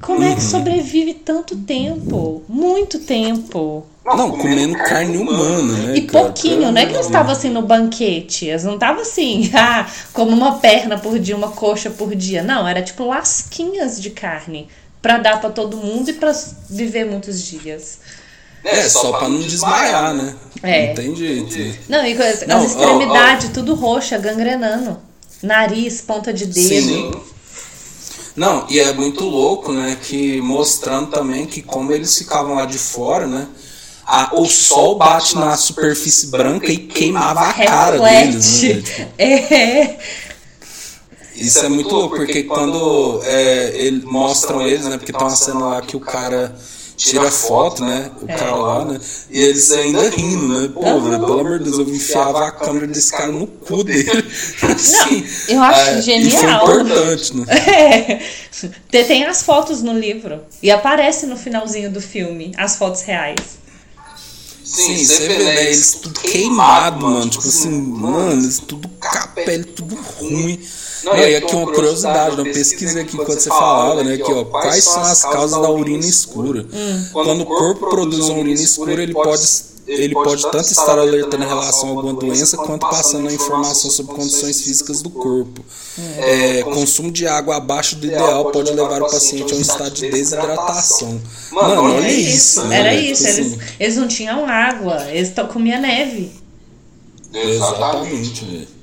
Como 0.00 0.20
uhum. 0.20 0.26
é 0.26 0.34
que 0.34 0.42
uhum. 0.42 0.48
sobrevive 0.48 1.14
tanto 1.14 1.56
tempo? 1.56 2.42
Muito 2.48 3.00
tempo. 3.00 3.84
Não, 4.04 4.30
comendo 4.30 4.76
carne 4.78 5.16
humana, 5.16 5.76
né? 5.78 5.96
E 5.96 6.02
cara? 6.02 6.24
pouquinho, 6.24 6.72
não 6.72 6.80
é 6.80 6.86
que 6.86 6.94
eles 6.94 7.06
estavam 7.06 7.32
assim 7.32 7.50
no 7.50 7.62
banquete. 7.62 8.46
Eles 8.46 8.64
não 8.64 8.74
estavam 8.74 9.02
assim, 9.02 9.50
ah, 9.54 9.86
como 10.12 10.30
uma 10.30 10.58
perna 10.58 10.98
por 10.98 11.18
dia, 11.18 11.36
uma 11.36 11.50
coxa 11.50 11.90
por 11.90 12.14
dia. 12.14 12.42
Não, 12.42 12.66
era 12.66 12.82
tipo 12.82 13.04
lasquinhas 13.04 14.00
de 14.00 14.10
carne 14.10 14.68
para 15.02 15.18
dar 15.18 15.40
para 15.40 15.50
todo 15.50 15.76
mundo 15.76 16.10
e 16.10 16.12
para 16.12 16.32
viver 16.68 17.04
muitos 17.04 17.42
dias. 17.42 17.98
É, 18.64 18.88
só 18.88 19.12
pra 19.12 19.28
não 19.28 19.40
desmaiar, 19.40 20.14
né? 20.14 20.34
É. 20.62 20.88
Não 20.88 20.94
tem 20.94 21.16
jeito. 21.16 21.78
Não, 21.88 22.04
e 22.04 22.12
as, 22.12 22.46
não, 22.46 22.64
extremidades, 22.64 23.46
ó, 23.46 23.50
ó. 23.50 23.52
tudo 23.54 23.74
roxa, 23.74 24.18
gangrenando. 24.18 24.98
Nariz, 25.42 26.02
ponta 26.02 26.32
de 26.32 26.46
dedo. 26.46 26.86
Sim. 26.86 27.12
Não, 28.36 28.66
e 28.68 28.78
é 28.78 28.92
muito 28.92 29.24
louco, 29.24 29.72
né? 29.72 29.96
Que 30.00 30.40
mostrando 30.40 31.10
também 31.10 31.46
que 31.46 31.62
como 31.62 31.92
eles 31.92 32.16
ficavam 32.16 32.54
lá 32.54 32.66
de 32.66 32.78
fora, 32.78 33.26
né? 33.26 33.48
A, 34.06 34.34
o 34.34 34.46
sol 34.46 34.96
bate 34.96 35.36
na 35.36 35.56
superfície 35.56 36.26
branca 36.28 36.70
e 36.70 36.76
queimava 36.76 37.40
a 37.40 37.52
cara 37.52 37.98
deles, 37.98 38.62
né? 38.62 38.82
Tipo, 38.82 39.08
é. 39.18 39.98
Isso 41.36 41.58
é 41.60 41.68
muito 41.68 41.94
louco, 41.94 42.16
porque 42.16 42.42
quando 42.42 43.20
é, 43.24 43.72
ele, 43.74 44.04
mostram 44.04 44.60
eles, 44.66 44.84
né? 44.84 44.98
Porque 44.98 45.12
tem 45.12 45.20
uma 45.22 45.30
cena 45.30 45.60
lá 45.60 45.82
que 45.82 45.96
o 45.96 46.00
cara 46.00 46.54
tira 47.00 47.30
foto, 47.30 47.82
né? 47.82 48.10
O 48.20 48.30
é. 48.30 48.34
cara 48.36 48.54
lá, 48.54 48.84
né? 48.84 49.00
E 49.30 49.40
eles 49.40 49.70
ainda 49.72 50.10
rindo, 50.10 50.48
né? 50.48 50.68
Pô, 50.72 51.00
velho, 51.00 51.18
pelo 51.20 51.40
amor 51.40 51.58
de 51.58 51.64
Deus, 51.64 51.78
eu 51.78 51.88
enfiava 51.88 52.46
a 52.46 52.52
câmera 52.52 52.86
desse 52.86 53.10
cara 53.10 53.32
no 53.32 53.46
cu 53.46 53.82
dele. 53.82 54.10
assim, 54.62 55.26
Não, 55.48 55.54
eu 55.54 55.62
acho 55.62 55.90
é, 55.90 56.02
genial. 56.02 56.28
E 56.28 56.30
foi 56.30 56.52
importante, 56.52 57.36
né? 57.36 57.46
É. 58.92 59.02
Tem 59.02 59.24
as 59.24 59.42
fotos 59.42 59.82
no 59.82 59.98
livro. 59.98 60.42
E 60.62 60.70
aparece 60.70 61.26
no 61.26 61.36
finalzinho 61.36 61.90
do 61.90 62.00
filme 62.00 62.52
as 62.56 62.76
fotos 62.76 63.00
reais. 63.00 63.58
Sim, 64.62 64.96
Sim 64.98 65.04
você 65.04 65.28
vê, 65.28 65.38
né? 65.42 65.64
Eles 65.64 65.94
tudo 65.94 66.20
queimado, 66.20 67.06
mano. 67.06 67.30
Tipo 67.30 67.48
assim, 67.48 67.70
mano, 67.70 68.42
eles 68.42 68.58
tudo 68.60 68.88
pele, 69.34 69.64
tudo 69.64 69.94
ruim. 69.94 70.60
Não, 71.04 71.16
e 71.16 71.36
aqui 71.36 71.54
uma 71.54 71.72
curiosidade, 71.72 72.38
eu 72.38 72.44
pesquisei 72.44 73.02
aqui 73.02 73.16
quando 73.16 73.38
você 73.38 73.48
falava, 73.48 74.04
né? 74.04 74.14
Aqui, 74.14 74.30
ó, 74.32 74.44
quais 74.44 74.84
são 74.84 75.02
as 75.02 75.22
causas 75.22 75.60
da 75.60 75.70
urina 75.70 76.04
escura? 76.04 76.66
Hum. 76.72 77.06
Quando 77.12 77.40
o 77.42 77.46
corpo 77.46 77.88
produz 77.88 78.28
uma 78.28 78.40
urina 78.40 78.60
escura, 78.60 79.02
ele 79.02 79.14
pode 79.14 79.70
ele 79.86 80.14
pode 80.14 80.42
tanto 80.42 80.70
estar 80.70 80.98
alertando 80.98 81.42
em 81.42 81.48
relação 81.48 81.88
a 81.88 81.90
alguma 81.90 82.14
doença 82.14 82.56
quanto 82.56 82.88
passando 82.88 83.28
a 83.28 83.32
informação 83.32 83.90
sobre 83.90 84.14
condições 84.14 84.60
físicas 84.60 85.02
do 85.02 85.10
corpo. 85.10 85.64
É, 86.18 86.62
consumo 86.62 87.10
de 87.10 87.26
água 87.26 87.56
abaixo 87.56 87.96
do 87.96 88.06
ideal 88.06 88.50
pode 88.52 88.72
levar 88.72 89.02
o 89.02 89.10
paciente 89.10 89.52
a 89.52 89.56
um 89.56 89.60
estado 89.60 89.90
de 89.90 90.08
desidratação. 90.08 91.20
Mano, 91.50 91.94
olha 91.96 92.08
isso. 92.08 92.64
Né? 92.66 92.78
Era 92.78 92.94
isso. 92.94 93.24
Tipo 93.24 93.38
eles, 93.38 93.52
assim. 93.52 93.74
eles 93.80 93.96
não 93.96 94.06
tinham 94.08 94.46
água, 94.46 95.10
eles 95.10 95.32
comiam 95.52 95.80
neve. 95.80 96.32
Exatamente, 97.32 98.44
velho. 98.44 98.79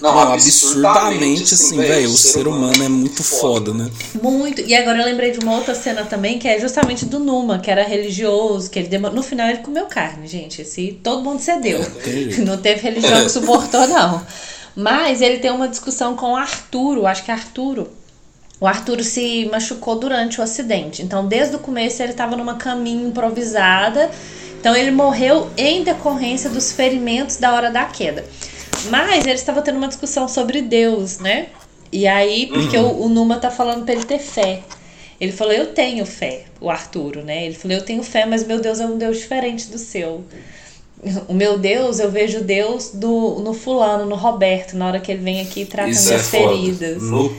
Não, 0.00 0.14
não 0.14 0.32
absurdamente, 0.32 1.54
assim, 1.54 1.78
assim 1.80 1.88
velho, 1.88 2.10
o 2.10 2.16
ser 2.16 2.46
humano 2.46 2.84
é 2.84 2.88
muito 2.88 3.24
foda, 3.24 3.72
né? 3.72 3.90
Muito. 4.22 4.60
E 4.60 4.74
agora 4.74 4.98
eu 4.98 5.04
lembrei 5.04 5.30
de 5.30 5.38
uma 5.38 5.54
outra 5.54 5.74
cena 5.74 6.04
também, 6.04 6.38
que 6.38 6.46
é 6.46 6.60
justamente 6.60 7.04
do 7.06 7.18
Numa, 7.18 7.58
que 7.58 7.70
era 7.70 7.82
religioso, 7.82 8.70
que 8.70 8.78
ele 8.78 8.88
demor... 8.88 9.12
no 9.12 9.22
final 9.22 9.48
ele 9.48 9.58
comeu 9.58 9.86
carne, 9.86 10.26
gente. 10.26 10.62
Esse, 10.62 10.98
todo 11.02 11.22
mundo 11.22 11.40
cedeu. 11.40 11.80
É, 11.80 12.40
não 12.44 12.58
teve 12.58 12.82
religião 12.82 13.22
que 13.24 13.30
suportou, 13.30 13.86
não. 13.88 14.24
Mas 14.74 15.22
ele 15.22 15.38
tem 15.38 15.50
uma 15.50 15.68
discussão 15.68 16.14
com 16.14 16.32
o 16.32 16.36
Arturo, 16.36 17.06
acho 17.06 17.24
que 17.24 17.30
é 17.30 17.34
Arturo. 17.34 17.88
O 18.60 18.66
Arturo 18.66 19.02
se 19.02 19.46
machucou 19.50 19.98
durante 19.98 20.40
o 20.40 20.42
acidente. 20.42 21.02
Então, 21.02 21.26
desde 21.26 21.56
o 21.56 21.58
começo, 21.58 22.02
ele 22.02 22.12
estava 22.12 22.36
numa 22.36 22.54
caminha 22.54 23.06
improvisada. 23.06 24.10
Então, 24.58 24.74
ele 24.74 24.90
morreu 24.90 25.50
em 25.56 25.82
decorrência 25.82 26.48
dos 26.48 26.72
ferimentos 26.72 27.36
da 27.36 27.54
hora 27.54 27.70
da 27.70 27.84
queda. 27.84 28.24
Mas 28.90 29.24
ele 29.24 29.34
estava 29.34 29.62
tendo 29.62 29.76
uma 29.76 29.88
discussão 29.88 30.28
sobre 30.28 30.62
Deus, 30.62 31.18
né? 31.18 31.48
E 31.92 32.06
aí, 32.06 32.46
porque 32.46 32.76
uhum. 32.76 32.88
o, 32.88 33.06
o 33.06 33.08
Numa 33.08 33.38
tá 33.38 33.50
falando 33.50 33.84
pra 33.84 33.94
ele 33.94 34.04
ter 34.04 34.18
fé. 34.18 34.62
Ele 35.20 35.32
falou, 35.32 35.52
eu 35.52 35.72
tenho 35.72 36.04
fé, 36.04 36.44
o 36.60 36.70
Arturo, 36.70 37.22
né? 37.24 37.46
Ele 37.46 37.54
falou, 37.54 37.76
eu 37.76 37.84
tenho 37.84 38.02
fé, 38.02 38.26
mas 38.26 38.46
meu 38.46 38.60
Deus 38.60 38.80
é 38.80 38.86
um 38.86 38.98
Deus 38.98 39.18
diferente 39.18 39.68
do 39.68 39.78
seu. 39.78 40.24
O 41.28 41.34
meu 41.34 41.58
Deus, 41.58 41.98
eu 41.98 42.10
vejo 42.10 42.42
Deus 42.42 42.90
do, 42.92 43.40
no 43.40 43.54
fulano, 43.54 44.06
no 44.06 44.16
Roberto, 44.16 44.76
na 44.76 44.86
hora 44.86 45.00
que 45.00 45.12
ele 45.12 45.22
vem 45.22 45.40
aqui 45.40 45.62
e 45.62 45.66
trata 45.66 45.90
Isso 45.90 46.08
minhas 46.08 46.34
é 46.34 46.38
feridas. 46.38 47.02
No... 47.02 47.34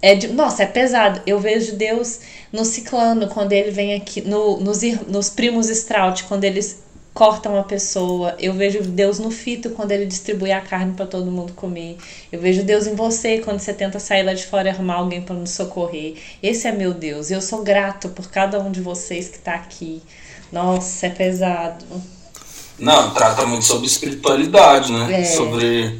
É 0.00 0.14
de, 0.14 0.28
nossa, 0.28 0.62
é 0.62 0.66
pesado. 0.66 1.20
Eu 1.26 1.40
vejo 1.40 1.74
Deus 1.74 2.20
no 2.52 2.64
ciclano, 2.64 3.28
quando 3.28 3.52
ele 3.52 3.70
vem 3.70 3.94
aqui, 3.94 4.20
no, 4.20 4.58
nos, 4.60 4.80
nos 5.06 5.28
primos 5.28 5.68
Strout, 5.68 6.24
quando 6.24 6.44
eles 6.44 6.82
corta 7.18 7.48
uma 7.48 7.64
pessoa. 7.64 8.36
Eu 8.38 8.54
vejo 8.54 8.80
Deus 8.80 9.18
no 9.18 9.28
fito 9.28 9.70
quando 9.70 9.90
ele 9.90 10.06
distribui 10.06 10.52
a 10.52 10.60
carne 10.60 10.94
para 10.94 11.04
todo 11.04 11.28
mundo 11.28 11.52
comer. 11.52 11.96
Eu 12.30 12.40
vejo 12.40 12.62
Deus 12.62 12.86
em 12.86 12.94
você 12.94 13.38
quando 13.38 13.58
você 13.58 13.72
tenta 13.72 13.98
sair 13.98 14.22
lá 14.22 14.34
de 14.34 14.46
fora 14.46 14.68
e 14.68 14.70
arrumar 14.70 14.94
alguém 14.94 15.20
para 15.20 15.34
nos 15.34 15.50
socorrer. 15.50 16.14
Esse 16.40 16.68
é 16.68 16.72
meu 16.72 16.94
Deus. 16.94 17.32
Eu 17.32 17.42
sou 17.42 17.64
grato 17.64 18.08
por 18.10 18.30
cada 18.30 18.60
um 18.60 18.70
de 18.70 18.80
vocês 18.80 19.28
que 19.28 19.36
está 19.36 19.54
aqui. 19.54 20.00
Nossa, 20.52 21.06
é 21.06 21.10
pesado. 21.10 21.84
Não, 22.78 23.12
trata 23.12 23.44
muito 23.44 23.64
sobre 23.64 23.88
espiritualidade, 23.88 24.92
né? 24.92 25.22
É. 25.22 25.24
Sobre. 25.24 25.98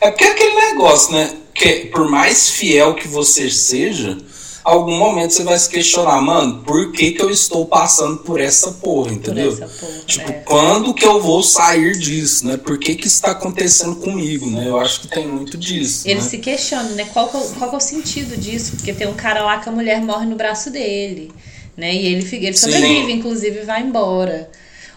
É 0.00 0.12
porque 0.12 0.22
é 0.22 0.30
aquele 0.30 0.54
negócio, 0.54 1.12
né? 1.12 1.38
Que 1.52 1.86
por 1.86 2.08
mais 2.08 2.50
fiel 2.50 2.94
que 2.94 3.08
você 3.08 3.50
seja, 3.50 4.16
algum 4.64 4.96
momento 4.96 5.32
você 5.32 5.42
vai 5.42 5.58
se 5.58 5.68
questionar, 5.68 6.20
mano, 6.20 6.62
por 6.62 6.92
que, 6.92 7.12
que 7.12 7.22
eu 7.22 7.30
estou 7.30 7.66
passando 7.66 8.18
por 8.18 8.40
essa 8.40 8.72
porra, 8.72 9.12
entendeu? 9.12 9.52
Essa 9.52 9.66
porra, 9.66 9.98
tipo, 10.06 10.30
é. 10.30 10.34
quando 10.44 10.94
que 10.94 11.04
eu 11.04 11.20
vou 11.20 11.42
sair 11.42 11.98
disso, 11.98 12.46
né? 12.46 12.56
Por 12.56 12.78
que 12.78 12.94
que 12.94 13.06
isso 13.06 13.16
está 13.16 13.32
acontecendo 13.32 13.96
comigo, 13.96 14.48
né? 14.50 14.68
Eu 14.68 14.78
acho 14.78 15.00
que 15.00 15.08
tem 15.08 15.26
muito 15.26 15.56
disso. 15.56 16.06
Ele 16.06 16.20
né? 16.20 16.26
se 16.26 16.38
questiona, 16.38 16.90
né? 16.90 17.06
Qual, 17.12 17.28
qual 17.28 17.72
é 17.72 17.76
o 17.76 17.80
sentido 17.80 18.36
disso? 18.36 18.76
Porque 18.76 18.92
tem 18.92 19.08
um 19.08 19.14
cara 19.14 19.42
lá 19.42 19.58
que 19.58 19.68
a 19.68 19.72
mulher 19.72 20.00
morre 20.00 20.26
no 20.26 20.36
braço 20.36 20.70
dele, 20.70 21.32
né? 21.76 21.92
E 21.94 22.06
ele, 22.06 22.46
ele 22.46 22.56
sobrevive, 22.56 23.06
Sim. 23.06 23.12
inclusive 23.12 23.60
vai 23.60 23.82
embora. 23.82 24.50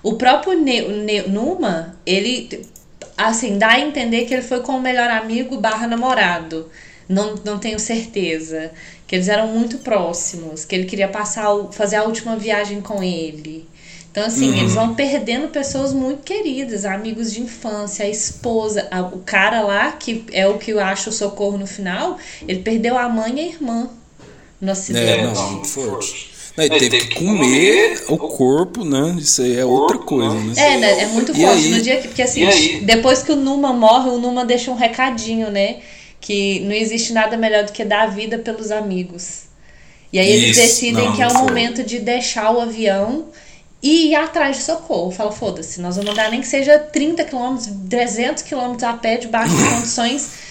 O 0.03 0.13
próprio 0.13 0.53
ne, 0.59 0.81
ne, 0.81 1.21
Numa, 1.23 1.97
ele 2.05 2.65
assim, 3.17 3.57
dá 3.57 3.69
a 3.69 3.79
entender 3.79 4.25
que 4.25 4.33
ele 4.33 4.43
foi 4.43 4.59
com 4.59 4.73
o 4.73 4.81
melhor 4.81 5.09
amigo 5.09 5.57
barra 5.57 5.87
namorado. 5.87 6.69
Não, 7.07 7.35
não 7.45 7.59
tenho 7.59 7.79
certeza 7.79 8.71
que 9.07 9.15
eles 9.15 9.27
eram 9.27 9.47
muito 9.47 9.79
próximos, 9.79 10.65
que 10.65 10.75
ele 10.75 10.85
queria 10.85 11.07
passar 11.07 11.49
fazer 11.71 11.97
a 11.97 12.03
última 12.03 12.35
viagem 12.35 12.81
com 12.81 13.03
ele. 13.03 13.67
Então, 14.11 14.23
assim, 14.23 14.49
uhum. 14.49 14.57
eles 14.59 14.73
vão 14.73 14.95
perdendo 14.95 15.49
pessoas 15.49 15.91
muito 15.91 16.23
queridas, 16.23 16.85
amigos 16.85 17.33
de 17.33 17.41
infância, 17.41 18.05
a 18.05 18.09
esposa, 18.09 18.87
a, 18.89 19.01
o 19.01 19.19
cara 19.19 19.59
lá, 19.59 19.91
que 19.91 20.23
é 20.31 20.47
o 20.47 20.57
que 20.57 20.71
eu 20.71 20.79
acho 20.79 21.09
o 21.09 21.13
socorro 21.13 21.57
no 21.57 21.67
final, 21.67 22.17
ele 22.47 22.59
perdeu 22.59 22.97
a 22.97 23.09
mãe 23.09 23.35
e 23.35 23.39
a 23.41 23.45
irmã 23.47 23.89
no 24.61 24.71
acidente. 24.71 25.05
É, 25.05 25.21
não, 25.21 25.51
muito 25.51 25.67
forte. 25.67 26.31
Não, 26.55 26.63
ele 26.63 26.79
teve 26.79 27.07
que 27.07 27.15
comer 27.15 28.05
o 28.07 28.17
corpo, 28.17 28.85
né? 28.85 29.17
Isso 29.19 29.41
aí 29.41 29.57
é 29.57 29.65
outra 29.65 29.97
coisa, 29.97 30.33
né? 30.33 30.53
É, 30.55 30.77
né? 30.77 31.01
é 31.01 31.05
muito 31.07 31.35
forte 31.35 31.67
no 31.67 31.81
dia 31.81 31.97
que. 31.97 32.07
Porque 32.07 32.21
assim, 32.21 32.45
depois 32.83 33.21
que 33.21 33.33
o 33.33 33.35
Numa 33.35 33.73
morre, 33.73 34.09
o 34.09 34.17
Numa 34.17 34.45
deixa 34.45 34.71
um 34.71 34.75
recadinho, 34.75 35.51
né? 35.51 35.79
Que 36.19 36.59
não 36.61 36.71
existe 36.71 37.13
nada 37.13 37.37
melhor 37.37 37.65
do 37.65 37.71
que 37.71 37.83
dar 37.83 38.03
a 38.03 38.07
vida 38.07 38.37
pelos 38.39 38.71
amigos. 38.71 39.43
E 40.11 40.19
aí 40.19 40.29
eles 40.31 40.55
decidem 40.55 41.05
não, 41.05 41.15
que 41.15 41.21
é 41.21 41.27
o 41.27 41.29
foi. 41.29 41.41
momento 41.41 41.83
de 41.83 41.99
deixar 41.99 42.51
o 42.51 42.61
avião 42.61 43.27
e 43.81 44.07
ir 44.11 44.15
atrás 44.15 44.57
de 44.57 44.63
socorro. 44.63 45.11
Fala, 45.11 45.31
foda-se, 45.31 45.81
nós 45.81 45.95
vamos 45.95 46.11
andar 46.11 46.31
nem 46.31 46.41
que 46.41 46.47
seja 46.47 46.79
30 46.79 47.23
km, 47.25 47.57
300 47.89 48.43
km 48.43 48.83
a 48.83 48.93
pé, 48.93 49.17
debaixo 49.17 49.55
de 49.55 49.63
condições 49.75 50.45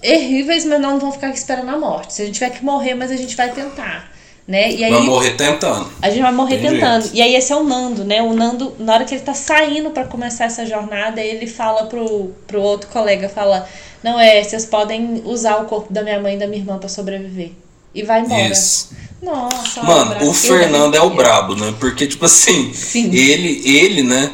terríveis, 0.00 0.64
mas 0.64 0.80
nós 0.80 0.92
não 0.92 0.98
vamos 0.98 1.16
ficar 1.16 1.28
aqui 1.28 1.38
esperando 1.38 1.68
a 1.68 1.78
morte. 1.78 2.14
Se 2.14 2.22
a 2.22 2.24
gente 2.24 2.34
tiver 2.34 2.50
que 2.50 2.64
morrer, 2.64 2.94
mas 2.94 3.10
a 3.10 3.16
gente 3.16 3.36
vai 3.36 3.52
tentar. 3.52 4.11
Né? 4.46 4.72
E 4.72 4.82
aí, 4.82 4.90
vai 4.90 5.02
morrer 5.02 5.30
tentando. 5.36 5.88
A 6.02 6.10
gente 6.10 6.22
vai 6.22 6.32
morrer 6.32 6.58
Tem 6.58 6.70
tentando. 6.70 7.02
Jeito. 7.02 7.16
E 7.16 7.22
aí 7.22 7.36
esse 7.36 7.52
é 7.52 7.56
o 7.56 7.62
Nando, 7.62 8.04
né? 8.04 8.20
O 8.22 8.34
Nando, 8.34 8.74
na 8.78 8.94
hora 8.94 9.04
que 9.04 9.14
ele 9.14 9.22
tá 9.22 9.34
saindo 9.34 9.90
para 9.90 10.04
começar 10.04 10.46
essa 10.46 10.66
jornada, 10.66 11.20
ele 11.20 11.46
fala 11.46 11.84
pro, 11.86 12.32
pro 12.46 12.60
outro 12.60 12.90
colega, 12.90 13.28
fala 13.28 13.68
não 14.02 14.18
é, 14.18 14.42
vocês 14.42 14.66
podem 14.66 15.22
usar 15.24 15.58
o 15.58 15.66
corpo 15.66 15.92
da 15.92 16.02
minha 16.02 16.20
mãe 16.20 16.34
e 16.34 16.38
da 16.38 16.46
minha 16.46 16.60
irmã 16.60 16.76
para 16.76 16.88
sobreviver. 16.88 17.52
E 17.94 18.02
vai 18.02 18.20
embora. 18.20 18.48
Isso. 18.48 18.90
Nossa, 19.22 19.82
Mano, 19.84 20.28
o 20.28 20.34
Fernando 20.34 20.96
é 20.96 21.00
o 21.00 21.10
brabo, 21.10 21.54
né? 21.54 21.72
Porque, 21.78 22.08
tipo 22.08 22.24
assim, 22.24 22.72
Sim. 22.74 23.14
ele, 23.14 23.62
ele, 23.64 24.02
né? 24.02 24.32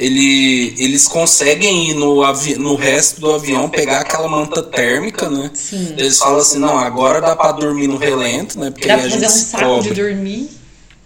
Ele, 0.00 0.74
eles 0.78 1.06
conseguem 1.06 1.90
ir 1.90 1.94
no, 1.94 2.22
avi 2.22 2.54
no 2.54 2.74
resto 2.74 3.20
do 3.20 3.34
avião 3.34 3.68
pegar 3.68 4.00
aquela 4.00 4.26
manta 4.26 4.62
térmica, 4.62 5.28
né? 5.28 5.50
Sim. 5.52 5.94
Eles 5.98 6.16
falam 6.16 6.38
assim, 6.38 6.58
não, 6.58 6.78
agora 6.78 7.20
dá 7.20 7.36
para 7.36 7.52
dormir 7.52 7.86
no 7.86 7.98
relento, 7.98 8.58
né? 8.58 8.70
Porque 8.70 8.88
dá 8.88 8.94
aí 8.94 9.04
a 9.04 9.08
gente 9.10 9.26
um 9.26 9.28
se 9.28 9.54
cobre. 9.54 9.88
de 9.90 10.02
dormir. 10.02 10.48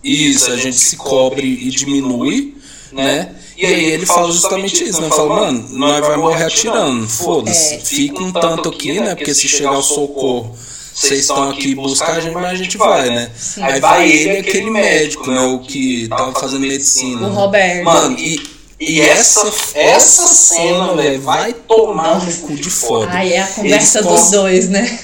Isso, 0.05 0.49
a 0.53 0.57
gente 0.57 0.76
se 0.76 0.95
cobre 0.95 1.45
e 1.45 1.70
diminui, 1.70 2.57
né? 2.92 3.34
E 3.57 3.66
aí 3.66 3.84
ele 3.84 4.07
fala 4.07 4.30
justamente 4.30 4.84
isso, 4.84 5.01
né? 5.01 5.09
Fala, 5.09 5.40
mano, 5.40 5.66
nós 5.70 6.07
vai 6.07 6.16
morrer 6.16 6.45
atirando, 6.45 7.09
foda-se. 7.09 7.74
É. 7.74 7.78
Fica 7.80 8.22
um 8.22 8.30
tanto 8.30 8.68
aqui, 8.68 9.01
né? 9.01 9.16
Porque 9.16 9.34
se 9.34 9.49
chegar 9.49 9.76
o 9.76 9.82
socorro, 9.82 10.57
vocês 10.95 11.22
estão 11.22 11.51
aqui 11.51 11.74
buscar 11.74 12.18
a 12.18 12.20
gente, 12.20 12.34
mas 12.34 12.45
a 12.45 12.55
gente 12.55 12.76
vai, 12.76 13.11
né? 13.11 13.28
Sim. 13.36 13.61
Aí 13.61 13.80
vai 13.80 14.09
ele 14.09 14.38
aquele 14.38 14.70
médico, 14.70 15.28
né? 15.28 15.40
O 15.40 15.59
que 15.59 16.07
tava 16.07 16.32
fazendo 16.38 16.61
medicina. 16.61 17.26
O 17.26 17.32
Roberto. 17.32 17.84
Mano, 17.84 18.16
e. 18.20 18.53
E 18.78 19.00
essa, 19.00 19.52
essa 19.74 20.26
cena, 20.26 20.94
velho, 20.94 21.20
vai 21.22 21.52
tomar 21.52 22.24
no 22.24 22.36
cu 22.38 22.54
de 22.54 22.68
foda. 22.70 23.08
Ai, 23.10 23.32
é 23.32 23.42
a 23.42 23.46
conversa 23.46 24.02
dos 24.02 24.30
dois, 24.30 24.68
né? 24.68 24.98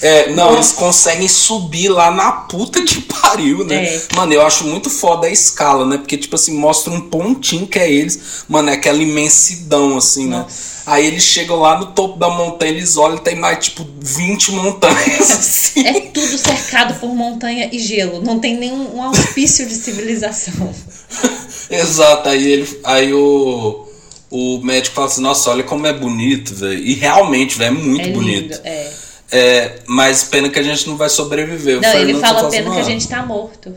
É, 0.00 0.30
não, 0.32 0.52
eles 0.54 0.72
conseguem 0.72 1.26
subir 1.26 1.88
lá 1.88 2.10
na 2.10 2.30
puta 2.32 2.82
que 2.82 3.00
pariu, 3.08 3.64
né? 3.64 3.84
É. 3.86 4.02
Mano, 4.14 4.32
eu 4.32 4.46
acho 4.46 4.64
muito 4.64 4.90
foda 4.90 5.26
a 5.26 5.30
escala, 5.30 5.86
né? 5.86 5.96
Porque, 5.96 6.18
tipo 6.18 6.34
assim, 6.34 6.54
mostra 6.56 6.92
um 6.92 7.00
pontinho 7.00 7.66
que 7.66 7.78
é 7.78 7.90
eles. 7.90 8.44
Mano, 8.48 8.68
é 8.70 8.74
aquela 8.74 9.02
imensidão, 9.02 9.96
assim, 9.96 10.26
né? 10.26 10.38
Nossa. 10.38 10.48
né? 10.48 10.76
Aí 10.86 11.04
eles 11.04 11.24
chegam 11.24 11.56
lá 11.56 11.76
no 11.78 11.86
topo 11.86 12.16
da 12.16 12.30
montanha, 12.30 12.70
eles 12.70 12.96
olham 12.96 13.16
e 13.16 13.20
tem 13.20 13.34
mais, 13.34 13.64
tipo, 13.64 13.84
20 14.00 14.52
montanhas, 14.52 15.30
assim. 15.32 15.84
É 15.84 16.00
tudo 16.00 16.38
cercado 16.38 17.00
por 17.00 17.12
montanha 17.12 17.68
e 17.72 17.78
gelo. 17.80 18.22
Não 18.22 18.38
tem 18.38 18.56
nenhum 18.56 18.96
um 18.96 19.02
auspício 19.02 19.66
de 19.66 19.74
civilização. 19.74 20.72
Exato, 21.68 22.28
aí, 22.28 22.46
ele, 22.46 22.80
aí 22.84 23.12
o, 23.12 23.84
o 24.30 24.60
médico 24.62 24.94
fala 24.94 25.08
assim, 25.08 25.20
nossa, 25.20 25.50
olha 25.50 25.64
como 25.64 25.88
é 25.88 25.92
bonito, 25.92 26.54
velho. 26.54 26.78
E 26.78 26.94
realmente, 26.94 27.58
velho, 27.58 27.76
é 27.76 27.82
muito 27.82 28.08
é 28.08 28.12
bonito. 28.12 28.52
Lindo, 28.52 28.60
é. 28.62 29.05
É, 29.30 29.80
mas 29.86 30.24
pena 30.24 30.48
que 30.48 30.58
a 30.58 30.62
gente 30.62 30.88
não 30.88 30.96
vai 30.96 31.08
sobreviver. 31.08 31.80
Não, 31.80 31.94
ele 31.94 32.14
fala 32.14 32.48
pena 32.48 32.70
que 32.70 32.80
a 32.80 32.84
gente 32.84 33.08
tá 33.08 33.24
morto. 33.24 33.74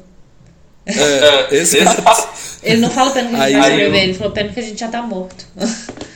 É, 0.85 1.55
exato. 1.55 2.29
Ele 2.63 2.81
não 2.81 2.89
fala 2.89 3.11
pena 3.11 3.29
que 3.29 3.35
a 3.35 3.39
gente 3.39 3.45
Aí- 3.45 3.53
vai 3.53 3.69
sobreviver, 3.71 4.03
ele 4.03 4.13
falou 4.13 4.33
pena 4.33 4.49
que 4.49 4.59
a 4.59 4.63
gente 4.63 4.79
já 4.79 4.87
tá 4.87 5.01
morto. 5.01 5.45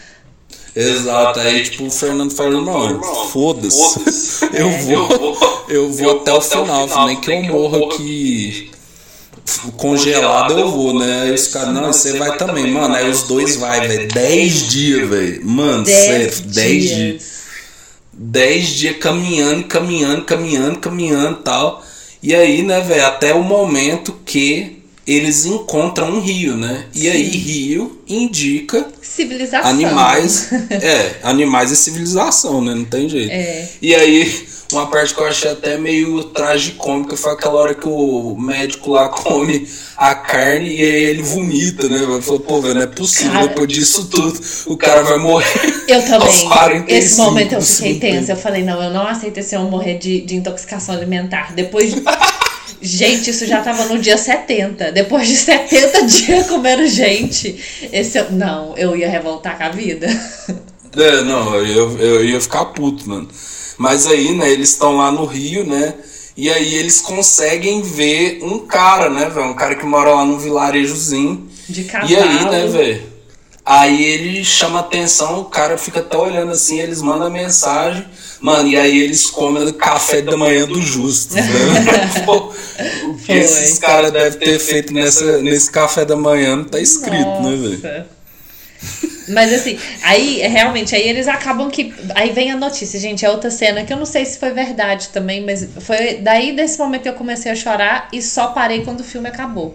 Exato. 0.76 1.40
Aí, 1.40 1.64
tipo, 1.64 1.86
o 1.86 1.92
Fernando 1.92 2.32
falou, 2.32 2.60
não, 2.60 3.04
foda-se. 3.30 4.44
Eu 4.54 4.72
Eu 4.72 4.72
vou. 4.80 5.08
vou, 5.36 5.66
Eu 5.70 5.94
vou 5.94 6.18
até 6.22 6.34
o 6.34 6.42
final, 6.42 7.06
nem 7.06 7.22
que 7.22 7.32
eu 7.32 7.44
morra 7.44 7.78
aqui 7.86 8.72
congelado 9.78 10.58
eu 10.58 10.72
vou, 10.72 10.98
né? 10.98 11.24
Aí 11.24 11.34
os 11.34 11.48
caras, 11.48 11.74
não, 11.74 11.92
você 11.92 12.18
vai 12.18 12.38
também, 12.38 12.72
mano. 12.72 12.96
Aí 12.96 13.10
os 13.10 13.24
dois 13.24 13.56
vai, 13.56 13.88
velho. 13.88 14.08
10 14.08 14.70
dias, 14.70 15.10
velho. 15.10 15.46
Mano, 15.46 15.86
sério, 15.86 16.32
10 16.46 16.84
dias. 16.84 17.33
10 18.14 18.68
dias 18.68 18.98
caminhando, 18.98 19.64
caminhando, 19.66 20.24
caminhando, 20.24 20.80
caminhando 20.80 21.40
e 21.40 21.44
tal. 21.44 21.84
E 22.22 22.34
aí, 22.34 22.62
né, 22.62 22.80
velho, 22.82 23.06
até 23.06 23.34
o 23.34 23.44
momento 23.44 24.14
que 24.26 24.84
eles 25.06 25.46
encontram 25.46 26.10
um 26.10 26.22
rio, 26.22 26.56
né? 26.56 26.86
E 26.94 27.10
aí, 27.10 27.24
rio 27.24 28.02
indica 28.08 28.88
Civilização. 29.02 29.70
animais. 29.70 30.50
é, 30.72 31.18
animais 31.24 31.72
e 31.72 31.76
civilização, 31.76 32.64
né? 32.64 32.74
Não 32.74 32.86
tem 32.86 33.10
jeito. 33.10 33.32
É. 33.32 33.68
E 33.82 33.94
aí, 33.94 34.48
uma 34.74 34.88
parte 34.88 35.14
que 35.14 35.22
eu 35.22 35.26
achei 35.26 35.52
até 35.52 35.78
meio 35.78 36.24
tragicômica 36.26 37.16
foi 37.16 37.32
aquela 37.34 37.56
hora 37.56 37.76
que 37.76 37.88
o 37.88 38.36
médico 38.38 38.92
lá 38.92 39.10
come 39.10 39.68
a 39.96 40.16
carne 40.16 40.70
e 40.70 40.82
aí 40.82 41.04
ele 41.04 41.22
vomita, 41.22 41.88
né? 41.88 41.98
Ele 41.98 42.22
falou, 42.22 42.40
pô, 42.40 42.62
velho, 42.62 42.76
não 42.76 42.82
é 42.82 42.88
possível, 42.88 43.32
Cara. 43.34 43.48
depois 43.48 43.68
disso 43.68 44.06
tudo, 44.10 44.40
o 44.68 44.78
cara 44.78 45.04
vai 45.04 45.18
morrer. 45.18 45.84
Eu 45.88 46.02
também. 46.06 46.50
45 46.50 46.92
Esse 46.92 47.18
momento 47.18 47.54
eu 47.54 47.62
fiquei 47.62 48.00
tensa. 48.00 48.32
Eu 48.34 48.38
falei, 48.38 48.64
não, 48.64 48.82
eu 48.82 48.90
não 48.92 49.08
aceito 49.08 49.38
esse 49.38 49.56
homem 49.56 49.70
morrer 49.70 49.98
de, 49.98 50.22
de 50.22 50.36
intoxicação 50.36 50.96
alimentar. 50.96 51.54
Depois 51.54 51.94
de. 51.94 52.04
Gente, 52.82 53.30
isso 53.30 53.46
já 53.46 53.62
tava 53.62 53.86
no 53.86 53.98
dia 53.98 54.18
70. 54.18 54.92
Depois 54.92 55.26
de 55.26 55.38
70 55.38 56.04
dias 56.06 56.48
comendo 56.48 56.86
gente. 56.86 57.58
Esse 57.94 58.18
eu... 58.18 58.30
Não, 58.30 58.78
eu 58.78 58.94
ia 58.94 59.10
revoltar 59.10 59.58
com 59.58 59.64
a 59.64 59.70
vida. 59.70 60.08
É, 60.98 61.22
não, 61.24 61.56
eu, 61.56 61.98
eu 61.98 62.26
ia 62.26 62.42
ficar 62.42 62.66
puto, 62.66 63.10
mano. 63.10 63.30
Mas 63.78 64.08
aí, 64.08 64.34
né, 64.34 64.50
eles 64.50 64.70
estão 64.70 64.98
lá 64.98 65.12
no 65.12 65.26
Rio, 65.26 65.66
né? 65.66 65.94
E 66.36 66.50
aí 66.50 66.76
eles 66.76 67.00
conseguem 67.00 67.82
ver 67.82 68.40
um 68.42 68.60
cara, 68.60 69.10
né, 69.10 69.30
velho? 69.30 69.48
Um 69.48 69.54
cara 69.54 69.76
que 69.76 69.86
mora 69.86 70.12
lá 70.12 70.26
num 70.26 70.38
vilarejozinho. 70.38 71.48
De 71.70 71.84
cavalo. 71.84 72.12
E 72.12 72.16
aí, 72.16 72.46
né, 72.46 72.68
velho? 72.68 73.14
Aí 73.66 74.04
ele 74.04 74.44
chama 74.44 74.80
atenção, 74.82 75.40
o 75.40 75.46
cara 75.46 75.78
fica 75.78 76.02
até 76.02 76.18
olhando 76.18 76.52
assim, 76.52 76.82
eles 76.82 77.02
mandam 77.02 77.30
mensagem, 77.30 78.06
mano, 78.42 78.68
e 78.68 78.76
aí 78.76 79.00
eles 79.02 79.28
comem 79.28 79.66
o 79.66 79.74
café 79.74 80.22
da 80.22 80.36
manhã 80.36 80.66
do 80.68 80.82
justo. 80.82 81.34
Né? 81.34 81.42
Pô, 82.26 82.52
o 83.08 83.18
que 83.26 83.32
esses 83.32 83.80
caras 83.80 84.12
devem 84.12 84.38
ter 84.38 84.60
feito 84.60 84.94
nessa, 84.94 85.38
nesse 85.38 85.72
café 85.72 86.04
da 86.04 86.18
manhã 86.18 86.58
não 86.58 86.66
tá 86.66 86.78
escrito, 86.78 87.42
né, 87.42 87.56
velho? 87.56 88.06
Mas 89.28 89.54
assim, 89.54 89.80
aí 90.04 90.40
realmente, 90.40 90.96
aí 90.96 91.08
eles 91.08 91.28
acabam 91.28 91.70
que. 91.70 91.94
Aí 92.16 92.32
vem 92.32 92.52
a 92.52 92.56
notícia, 92.56 93.00
gente. 93.00 93.26
É 93.26 93.30
outra 93.30 93.50
cena 93.50 93.84
que 93.84 93.94
eu 93.94 93.98
não 93.98 94.06
sei 94.06 94.26
se 94.26 94.38
foi 94.38 94.52
verdade 94.52 95.10
também, 95.10 95.42
mas 95.46 95.68
foi 95.80 96.16
daí 96.16 96.54
desse 96.54 96.78
momento 96.78 97.04
que 97.04 97.10
eu 97.10 97.14
comecei 97.14 97.52
a 97.52 97.56
chorar 97.56 98.10
e 98.12 98.22
só 98.22 98.48
parei 98.48 98.84
quando 98.84 99.00
o 99.00 99.04
filme 99.04 99.28
acabou. 99.28 99.74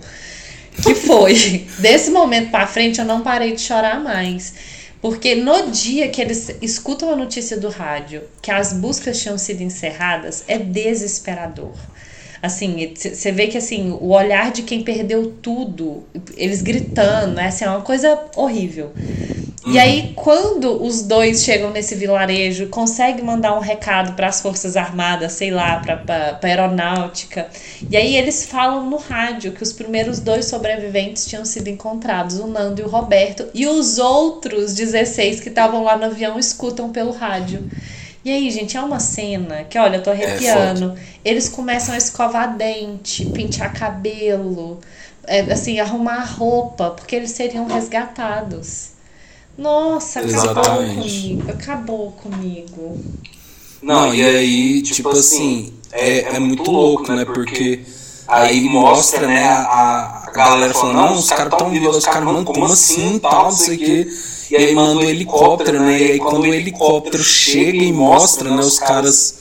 Que 0.82 0.94
foi. 0.94 1.66
Desse 1.78 2.10
momento 2.10 2.50
pra 2.50 2.66
frente 2.66 3.00
eu 3.00 3.04
não 3.04 3.20
parei 3.22 3.52
de 3.52 3.60
chorar 3.60 4.00
mais. 4.00 4.54
Porque 5.00 5.34
no 5.34 5.70
dia 5.70 6.08
que 6.08 6.20
eles 6.20 6.50
escutam 6.60 7.12
a 7.12 7.16
notícia 7.16 7.56
do 7.56 7.68
rádio 7.68 8.22
que 8.42 8.50
as 8.50 8.72
buscas 8.72 9.20
tinham 9.20 9.38
sido 9.38 9.62
encerradas, 9.62 10.44
é 10.48 10.58
desesperador. 10.58 11.74
Assim, 12.42 12.92
você 12.94 13.32
vê 13.32 13.48
que 13.48 13.58
assim, 13.58 13.90
o 14.00 14.10
olhar 14.10 14.52
de 14.52 14.62
quem 14.62 14.82
perdeu 14.82 15.32
tudo, 15.42 16.04
eles 16.36 16.62
gritando, 16.62 17.34
né? 17.34 17.46
Assim, 17.48 17.64
é 17.64 17.68
uma 17.70 17.82
coisa 17.82 18.18
horrível. 18.36 18.92
E 19.66 19.78
aí, 19.78 20.12
quando 20.14 20.82
os 20.82 21.02
dois 21.02 21.42
chegam 21.42 21.70
nesse 21.70 21.94
vilarejo, 21.94 22.68
conseguem 22.68 23.22
mandar 23.22 23.54
um 23.54 23.60
recado 23.60 24.14
para 24.14 24.28
as 24.28 24.40
Forças 24.40 24.78
Armadas, 24.78 25.32
sei 25.32 25.50
lá, 25.50 25.76
para 25.76 26.38
a 26.42 26.46
aeronáutica. 26.46 27.48
E 27.90 27.96
aí 27.96 28.16
eles 28.16 28.46
falam 28.46 28.88
no 28.88 28.96
rádio 28.96 29.52
que 29.52 29.62
os 29.62 29.72
primeiros 29.72 30.20
dois 30.20 30.46
sobreviventes 30.46 31.26
tinham 31.26 31.44
sido 31.44 31.68
encontrados, 31.68 32.38
o 32.38 32.46
Nando 32.46 32.80
e 32.80 32.84
o 32.84 32.88
Roberto, 32.88 33.48
e 33.52 33.66
os 33.66 33.98
outros 33.98 34.74
16 34.74 35.40
que 35.40 35.50
estavam 35.50 35.84
lá 35.84 35.98
no 35.98 36.04
avião 36.04 36.38
escutam 36.38 36.90
pelo 36.90 37.10
rádio. 37.10 37.68
E 38.28 38.30
aí, 38.30 38.50
gente, 38.50 38.76
é 38.76 38.82
uma 38.82 39.00
cena 39.00 39.64
que, 39.64 39.78
olha, 39.78 39.96
eu 39.96 40.02
tô 40.02 40.10
arrepiando. 40.10 40.94
Eles 41.24 41.48
começam 41.48 41.94
a 41.94 41.96
escovar 41.96 42.58
dente, 42.58 43.24
pentear 43.24 43.72
cabelo, 43.72 44.80
é, 45.26 45.40
assim, 45.50 45.80
arrumar 45.80 46.26
roupa, 46.26 46.90
porque 46.90 47.16
eles 47.16 47.30
seriam 47.30 47.66
resgatados. 47.66 48.90
Nossa, 49.56 50.20
acabou 50.20 50.42
Exatamente. 50.42 50.94
comigo, 50.94 51.50
acabou 51.50 52.12
comigo. 52.12 53.00
Não, 53.80 54.14
e 54.14 54.22
aí, 54.22 54.82
tipo 54.82 55.08
assim, 55.08 55.72
é, 55.90 56.36
é 56.36 56.38
muito 56.38 56.70
louco, 56.70 57.10
né? 57.10 57.24
Porque 57.24 57.82
aí 58.28 58.68
mostra, 58.68 59.26
né, 59.26 59.42
a, 59.48 60.24
a 60.26 60.30
galera 60.30 60.74
falando, 60.74 60.96
não, 60.96 61.14
os 61.14 61.28
caras 61.28 61.54
tão 61.56 61.70
vivos, 61.70 61.96
os 61.96 62.04
caras, 62.04 62.24
mano, 62.24 62.44
como 62.44 62.66
assim, 62.66 63.18
tal, 63.18 63.44
não 63.44 63.50
sei 63.50 63.76
o 63.76 63.78
quê. 63.78 64.08
E 64.50 64.56
aí 64.56 64.74
manda 64.74 65.00
o 65.00 65.04
helicóptero, 65.04 65.80
né? 65.80 65.98
E 65.98 66.12
aí 66.12 66.18
quando 66.18 66.42
o 66.44 66.54
helicóptero 66.54 67.22
chega 67.22 67.78
e 67.78 67.92
mostra, 67.92 68.50
né, 68.50 68.60
os 68.60 68.78
caras 68.78 69.38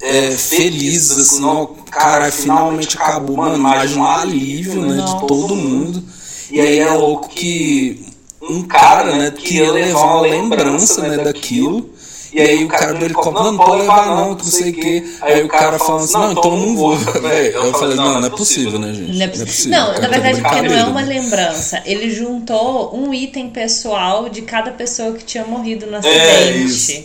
é, 0.00 0.30
felizes, 0.36 1.18
assim, 1.18 1.44
ó, 1.44 1.66
cara, 1.90 2.30
finalmente 2.32 2.96
acabou, 2.96 3.36
mano, 3.36 3.56
imagina 3.56 4.02
um 4.02 4.06
alívio, 4.06 4.82
né, 4.82 5.02
de 5.02 5.26
todo 5.26 5.54
mundo. 5.54 6.02
E 6.50 6.60
aí 6.60 6.78
é 6.78 6.90
louco 6.92 7.28
que 7.28 8.06
um 8.40 8.62
cara, 8.62 9.16
né, 9.16 9.30
queria 9.30 9.70
levar 9.70 10.04
uma 10.04 10.20
lembrança, 10.22 11.02
né, 11.02 11.18
daquilo. 11.18 11.90
E 12.32 12.40
aí 12.40 12.64
o 12.64 12.68
cara 12.68 12.92
do 12.94 13.04
helicóptero, 13.04 13.44
não, 13.44 13.52
não 13.52 13.64
pode 13.64 13.80
levar 13.82 14.06
não, 14.16 14.34
que 14.36 14.44
não 14.44 14.50
sei 14.52 14.70
o 14.70 14.74
quê. 14.74 15.04
Aí 15.22 15.42
o 15.44 15.48
cara 15.48 15.78
falando 15.78 16.04
assim, 16.04 16.12
não, 16.14 16.32
então 16.32 16.50
eu 16.52 16.66
não 16.66 16.76
vou. 16.76 16.96
Véi, 16.96 17.54
Eu 17.54 17.72
falei, 17.72 17.96
não, 17.96 18.20
não 18.20 18.26
é 18.26 18.30
possível, 18.30 18.78
né, 18.78 18.92
gente? 18.92 19.16
Não, 19.16 19.24
é 19.24 19.28
possível. 19.28 19.78
não 19.78 19.92
na 20.00 20.08
verdade, 20.08 20.40
porque 20.42 20.62
não 20.62 20.74
é 20.74 20.84
uma 20.84 21.02
né? 21.02 21.20
lembrança. 21.20 21.82
Ele 21.86 22.10
juntou 22.10 22.94
um 22.94 23.14
item 23.14 23.48
pessoal 23.50 24.28
de 24.28 24.42
cada 24.42 24.70
pessoa 24.72 25.12
que 25.12 25.24
tinha 25.24 25.44
morrido 25.44 25.86
no 25.86 25.96
É, 25.96 25.98
acidente. 25.98 26.64
isso. 26.66 27.04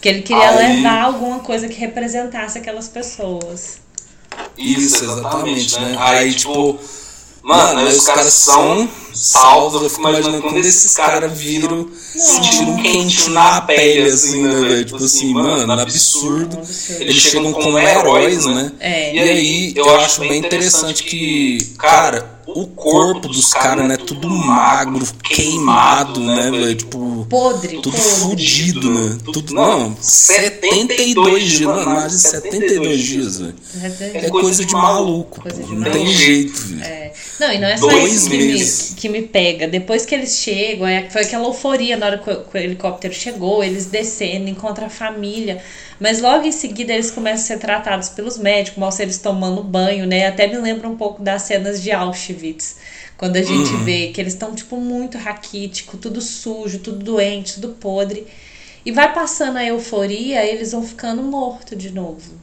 que 0.00 0.08
ele 0.08 0.22
queria 0.22 0.50
Aí- 0.50 0.76
levar 0.76 1.02
alguma 1.04 1.40
coisa 1.40 1.68
que 1.68 1.78
representasse 1.78 2.56
aquelas 2.58 2.88
pessoas. 2.88 3.78
Isso, 4.56 5.04
exatamente, 5.04 5.78
né? 5.80 5.96
Aí, 5.98 6.32
tipo, 6.34 6.78
mano, 7.46 7.80
aí 7.80 7.96
os 7.96 8.04
caras 8.04 8.32
são 8.32 8.88
salvos. 9.14 9.82
Eu 9.82 9.88
fico 9.88 10.02
imaginando 10.02 10.42
quando 10.42 10.58
esses 10.58 10.94
caras 10.94 11.32
viram, 11.38 11.88
sentiram 12.14 12.72
um 12.72 12.82
quentinho 12.82 13.30
na 13.30 13.60
pele, 13.60 14.10
assim, 14.10 14.42
né, 14.42 14.68
velho? 14.68 14.84
Tipo 14.84 15.04
assim, 15.04 15.32
mano, 15.32 15.72
absurdo. 15.72 16.58
Eles 16.98 17.22
chegam 17.22 17.52
como 17.52 17.78
heróis, 17.78 18.44
né? 18.46 18.72
É. 18.80 19.14
E 19.14 19.18
aí, 19.20 19.72
eu 19.76 19.88
acho 20.00 20.20
bem 20.20 20.38
interessante 20.38 21.04
que, 21.04 21.58
cara, 21.78 22.35
o 22.46 22.66
corpo 22.68 23.28
dos 23.28 23.52
caras, 23.52 23.86
né? 23.88 23.96
Tudo 23.96 24.28
magro, 24.30 25.04
queimado, 25.24 26.20
né, 26.20 26.50
velho? 26.50 26.74
Tipo. 26.74 27.26
Podre, 27.28 27.80
Tudo 27.80 27.96
podre. 27.96 28.10
fudido, 28.20 28.90
né? 28.90 29.18
Tudo, 29.32 29.52
não, 29.52 29.96
72 30.00 31.42
dias, 31.44 31.60
mano, 31.62 31.90
mais 31.90 32.12
de 32.12 32.18
72 32.20 33.00
dias, 33.02 33.38
velho. 33.40 33.54
É 34.14 34.30
coisa 34.30 34.64
de 34.64 34.72
maluco, 34.72 35.40
Coisa 35.42 35.60
pô. 35.60 35.66
de 35.66 35.74
Não 35.74 35.90
tem 35.90 36.06
jeito, 36.06 36.58
velho. 36.60 36.84
É. 36.84 37.12
Não, 37.40 37.52
e 37.52 37.58
não 37.58 37.68
é 37.68 37.76
só 37.76 37.86
Dois 37.88 38.12
isso 38.14 38.30
que 38.30 38.36
me, 38.38 38.46
meses. 38.46 38.94
que 38.96 39.08
me 39.08 39.22
pega. 39.22 39.68
Depois 39.68 40.06
que 40.06 40.14
eles 40.14 40.36
chegam, 40.36 40.86
é, 40.86 41.08
foi 41.10 41.22
aquela 41.22 41.44
euforia 41.46 41.96
na 41.96 42.06
hora 42.06 42.18
que 42.18 42.30
o, 42.30 42.44
que 42.44 42.56
o 42.56 42.60
helicóptero 42.60 43.12
chegou, 43.12 43.62
eles 43.62 43.86
descendo, 43.86 44.48
encontram 44.48 44.86
a 44.86 44.90
família. 44.90 45.62
Mas 45.98 46.20
logo 46.20 46.44
em 46.46 46.52
seguida 46.52 46.92
eles 46.92 47.10
começam 47.10 47.44
a 47.44 47.46
ser 47.46 47.58
tratados 47.58 48.08
pelos 48.10 48.36
médicos, 48.38 48.78
mostra 48.78 49.04
eles 49.04 49.18
tomando 49.18 49.62
banho, 49.62 50.06
né? 50.06 50.26
Até 50.26 50.46
me 50.46 50.58
lembra 50.58 50.88
um 50.88 50.96
pouco 50.96 51.22
das 51.22 51.42
cenas 51.42 51.82
de 51.82 51.90
Auschwitz. 51.90 52.76
Quando 53.16 53.36
a 53.36 53.42
gente 53.42 53.74
Uhum. 53.74 53.84
vê 53.84 54.08
que 54.08 54.20
eles 54.20 54.34
estão, 54.34 54.54
tipo, 54.54 54.76
muito 54.76 55.16
raquítico, 55.16 55.96
tudo 55.96 56.20
sujo, 56.20 56.80
tudo 56.80 57.02
doente, 57.02 57.54
tudo 57.54 57.70
podre. 57.70 58.26
E 58.84 58.92
vai 58.92 59.12
passando 59.12 59.56
a 59.56 59.64
euforia, 59.64 60.44
eles 60.44 60.72
vão 60.72 60.82
ficando 60.82 61.22
mortos 61.22 61.76
de 61.78 61.90
novo. 61.90 62.34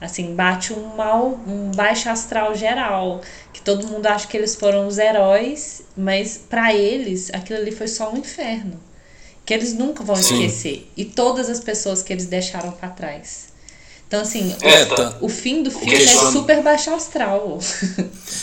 Assim, 0.00 0.34
bate 0.34 0.72
um 0.72 0.96
mal, 0.96 1.38
um 1.46 1.70
baixo 1.72 2.08
astral 2.08 2.54
geral, 2.54 3.20
que 3.52 3.60
todo 3.60 3.86
mundo 3.86 4.06
acha 4.06 4.26
que 4.26 4.36
eles 4.36 4.54
foram 4.54 4.86
os 4.86 4.96
heróis, 4.98 5.82
mas 5.96 6.38
pra 6.38 6.74
eles 6.74 7.30
aquilo 7.34 7.58
ali 7.58 7.70
foi 7.70 7.86
só 7.86 8.10
um 8.10 8.16
inferno, 8.16 8.80
que 9.50 9.54
eles 9.54 9.74
nunca 9.74 10.04
vão 10.04 10.14
Sim. 10.14 10.34
esquecer, 10.44 10.88
e 10.96 11.04
todas 11.04 11.50
as 11.50 11.58
pessoas 11.58 12.04
que 12.04 12.12
eles 12.12 12.26
deixaram 12.26 12.70
pra 12.70 12.88
trás. 12.88 13.48
Então 14.06 14.20
assim, 14.20 14.54
É, 14.62 14.84
o, 14.84 14.86
tá. 14.94 15.16
o 15.20 15.28
fim 15.28 15.64
do 15.64 15.72
filme 15.72 15.90
questiona- 15.90 16.28
é 16.28 16.32
super 16.32 16.62
baixo 16.62 16.90
astral. 16.94 17.58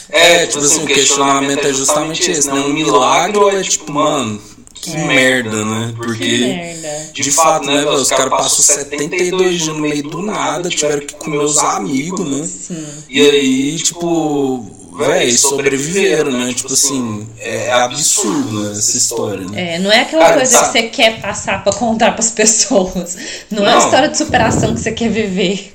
É, 0.10 0.46
tipo 0.48 0.60
assim, 0.60 0.84
o 0.84 0.86
questionamento 0.88 1.66
é 1.66 1.72
justamente 1.72 2.30
esse, 2.30 2.48
né? 2.50 2.60
Um 2.60 2.74
milagre 2.74 3.38
ou 3.38 3.50
é 3.50 3.64
tipo, 3.64 3.90
mano, 3.90 4.42
que 4.74 4.98
merda, 4.98 5.64
né? 5.64 5.88
Que 5.94 5.96
Porque, 6.06 6.38
merda. 6.40 7.10
de 7.14 7.32
fato, 7.32 7.66
né, 7.68 7.78
velho, 7.78 7.94
os 7.94 8.10
caras 8.10 8.30
passam 8.30 8.60
72 8.60 9.62
dias 9.62 9.68
no 9.68 9.80
meio 9.80 10.04
do 10.04 10.22
nada, 10.22 10.68
tiveram 10.68 11.06
que 11.06 11.16
comer 11.16 11.38
os 11.40 11.58
amigos, 11.58 12.20
né? 12.30 12.46
Sim. 12.46 12.86
E 13.10 13.22
aí, 13.22 13.78
tipo, 13.78 14.66
véi, 14.98 15.38
sobreviveram, 15.38 16.32
né? 16.32 16.54
Tipo 16.54 16.74
assim, 16.74 17.28
é, 17.40 17.68
é 17.68 17.74
absurdo 17.74 18.64
né, 18.64 18.72
essa 18.72 18.98
história, 18.98 19.46
né? 19.46 19.76
É, 19.76 19.80
não 19.80 19.92
é 19.92 20.02
aquela 20.02 20.24
Cara, 20.24 20.38
coisa 20.38 20.60
tá... 20.60 20.66
que 20.66 20.72
você 20.72 20.84
quer 20.84 21.22
passar 21.22 21.64
pra 21.64 21.74
contar 21.74 22.12
pras 22.14 22.32
pessoas. 22.32 23.18
Não, 23.52 23.62
não 23.62 23.68
é 23.68 23.76
uma 23.76 23.84
história 23.84 24.10
de 24.10 24.18
superação 24.18 24.74
que 24.74 24.82
você 24.82 24.92
quer 24.92 25.10
viver. 25.10 25.74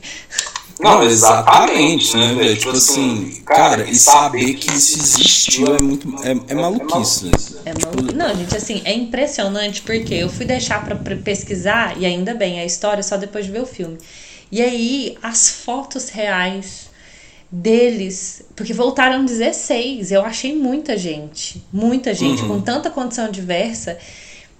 Não, 0.82 1.04
exatamente, 1.04 2.16
né, 2.16 2.34
velho? 2.34 2.56
Tipo 2.56 2.76
assim, 2.76 3.40
cara, 3.46 3.88
e 3.88 3.94
saber 3.94 4.54
que 4.54 4.72
isso 4.72 4.98
existiu 4.98 5.76
é 5.76 5.80
muito. 5.80 6.12
É, 6.24 6.52
é 6.52 6.54
maluquice, 6.54 7.26
né? 7.26 7.32
É 7.66 7.72
maluquice. 7.84 8.16
Não, 8.16 8.34
gente, 8.34 8.56
assim, 8.56 8.82
é 8.84 8.92
impressionante 8.92 9.80
porque 9.82 10.14
eu 10.14 10.28
fui 10.28 10.44
deixar 10.44 10.84
pra 10.84 10.96
pesquisar, 11.16 11.96
e 11.96 12.04
ainda 12.04 12.34
bem, 12.34 12.58
a 12.58 12.64
história 12.64 13.02
só 13.02 13.16
depois 13.16 13.46
de 13.46 13.52
ver 13.52 13.62
o 13.62 13.66
filme. 13.66 13.96
E 14.50 14.60
aí, 14.60 15.16
as 15.22 15.48
fotos 15.48 16.08
reais 16.08 16.90
deles, 17.52 18.42
porque 18.56 18.72
voltaram 18.72 19.26
16, 19.26 20.10
eu 20.10 20.24
achei 20.24 20.56
muita 20.56 20.96
gente, 20.96 21.62
muita 21.70 22.14
gente, 22.14 22.40
uhum. 22.42 22.48
com 22.48 22.60
tanta 22.62 22.88
condição 22.88 23.30
diversa. 23.30 23.98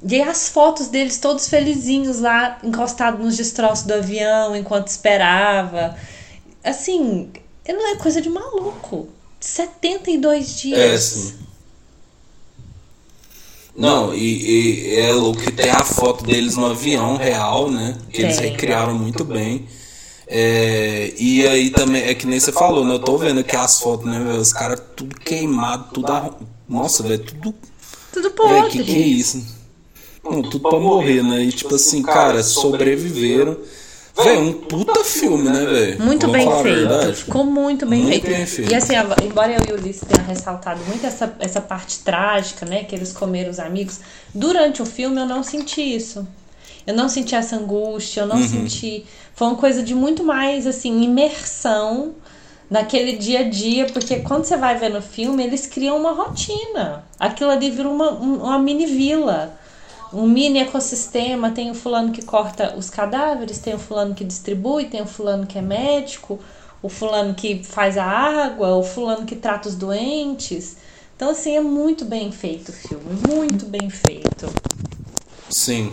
E 0.05 0.21
as 0.21 0.49
fotos 0.49 0.89
deles 0.89 1.19
todos 1.19 1.49
felizinhos 1.49 2.21
lá, 2.21 2.59
encostados 2.63 3.25
nos 3.25 3.37
destroços 3.37 3.87
do 3.87 3.95
avião, 3.95 4.55
enquanto 4.55 4.89
esperava. 4.89 5.97
Assim, 6.63 7.31
não 7.67 7.95
é 7.95 7.97
coisa 7.97 8.21
de 8.21 8.29
maluco. 8.29 9.09
72 9.41 10.61
dias. 10.61 10.79
É, 10.79 10.99
sim. 10.99 11.35
Não, 13.75 14.13
e, 14.13 14.91
e, 14.91 15.01
é 15.01 15.13
louco 15.13 15.41
que 15.41 15.51
tem 15.51 15.71
a 15.71 15.83
foto 15.83 16.25
deles 16.25 16.57
no 16.57 16.67
avião 16.67 17.17
real, 17.17 17.71
né? 17.71 17.97
Que 18.11 18.21
eles 18.21 18.39
recriaram 18.39 18.95
muito 18.95 19.25
bem. 19.25 19.67
É, 20.35 21.13
e 21.19 21.47
aí 21.47 21.69
também, 21.69 22.05
é 22.05 22.15
que 22.15 22.27
nem 22.27 22.41
você 22.41 22.51
falou, 22.51 22.87
né? 22.87 22.95
Eu 22.95 22.99
tô 23.01 23.19
vendo 23.19 23.41
aqui 23.41 23.55
as 23.55 23.79
fotos, 23.79 24.07
né? 24.07 24.19
Os 24.33 24.51
caras 24.51 24.81
tudo 24.97 25.15
queimado, 25.15 25.89
tudo. 25.93 26.11
Arrum... 26.11 26.31
Nossa, 26.67 27.03
velho, 27.03 27.23
tudo. 27.23 27.55
Tudo 28.11 28.31
podre. 28.31 28.71
Que 28.71 28.83
que 28.83 28.95
é 28.95 29.07
isso? 29.07 29.45
Não, 30.25 30.41
tudo 30.41 30.61
pra 30.61 30.81
morrer, 30.81 31.23
né? 31.23 31.43
E 31.43 31.53
tipo 31.53 31.75
assim, 31.75 32.03
cara, 32.03 32.43
sobreviveram. 32.43 33.59
Véi, 34.25 34.39
um 34.39 34.55
puta 34.55 35.05
filme, 35.05 35.51
né, 35.51 35.67
velho? 35.67 36.03
Muito 36.03 36.27
Vamos 36.27 36.47
bem 36.47 36.63
feito. 36.63 37.15
Ficou 37.15 37.45
muito 37.45 37.85
bem, 37.85 38.01
muito 38.01 38.25
feito. 38.25 38.37
bem 38.37 38.47
feito. 38.47 38.73
E 38.73 38.75
assim, 38.75 38.95
embora 39.23 39.53
eu 39.53 39.61
e 39.69 39.73
o 39.73 39.83
Ulisses 39.83 40.09
tenham 40.09 40.27
ressaltado 40.27 40.81
muito 40.87 41.07
essa, 41.07 41.37
essa 41.41 41.61
parte 41.61 41.99
trágica, 41.99 42.65
né? 42.65 42.85
Que 42.85 42.95
eles 42.95 43.13
comeram 43.13 43.51
os 43.51 43.59
amigos. 43.59 44.01
Durante 44.35 44.81
o 44.81 44.87
filme 44.87 45.21
eu 45.21 45.27
não 45.27 45.43
senti 45.43 45.83
isso. 45.83 46.27
Eu 46.87 46.95
não 46.95 47.09
senti 47.09 47.35
essa 47.35 47.57
angústia, 47.57 48.23
eu 48.23 48.27
não 48.27 48.37
uhum. 48.37 48.49
senti. 48.49 49.05
Foi 49.35 49.49
uma 49.49 49.57
coisa 49.57 49.83
de 49.83 49.95
muito 49.95 50.25
mais, 50.25 50.67
assim, 50.67 51.03
imersão 51.03 52.15
naquele 52.71 53.17
dia 53.17 53.41
a 53.41 53.49
dia, 53.49 53.87
porque 53.87 54.21
quando 54.21 54.45
você 54.45 54.57
vai 54.57 54.77
ver 54.79 54.89
no 54.89 55.03
filme, 55.03 55.43
eles 55.43 55.67
criam 55.67 55.99
uma 55.99 56.13
rotina. 56.13 57.05
Aquilo 57.19 57.51
ali 57.51 57.71
vira 57.71 57.89
uma, 57.89 58.11
uma 58.11 58.59
mini 58.59 58.87
vila 58.87 59.59
um 60.13 60.27
mini 60.27 60.59
ecossistema, 60.59 61.51
tem 61.51 61.71
o 61.71 61.75
fulano 61.75 62.13
que 62.13 62.23
corta 62.23 62.75
os 62.77 62.91
cadáveres, 62.91 63.59
tem 63.59 63.75
o 63.75 63.79
fulano 63.79 64.15
que 64.15 64.25
distribui, 64.25 64.85
tem 64.85 65.01
o 65.01 65.07
fulano 65.07 65.47
que 65.47 65.59
é 65.59 65.63
médico, 65.63 66.39
o 66.83 66.89
fulano 66.89 67.35
que 67.35 67.65
faz 67.65 67.97
a 67.97 68.05
água, 68.05 68.77
o 68.77 68.83
fulano 68.83 69.25
que 69.25 69.37
trata 69.37 69.69
os 69.69 69.75
doentes. 69.75 70.77
Então, 71.17 71.31
assim, 71.31 71.57
é 71.57 71.61
muito 71.61 72.05
bem 72.05 72.31
feito 72.31 72.69
o 72.69 72.73
filme, 72.73 73.05
muito 73.27 73.65
bem 73.67 73.89
feito. 73.89 74.53
Sim. 75.49 75.93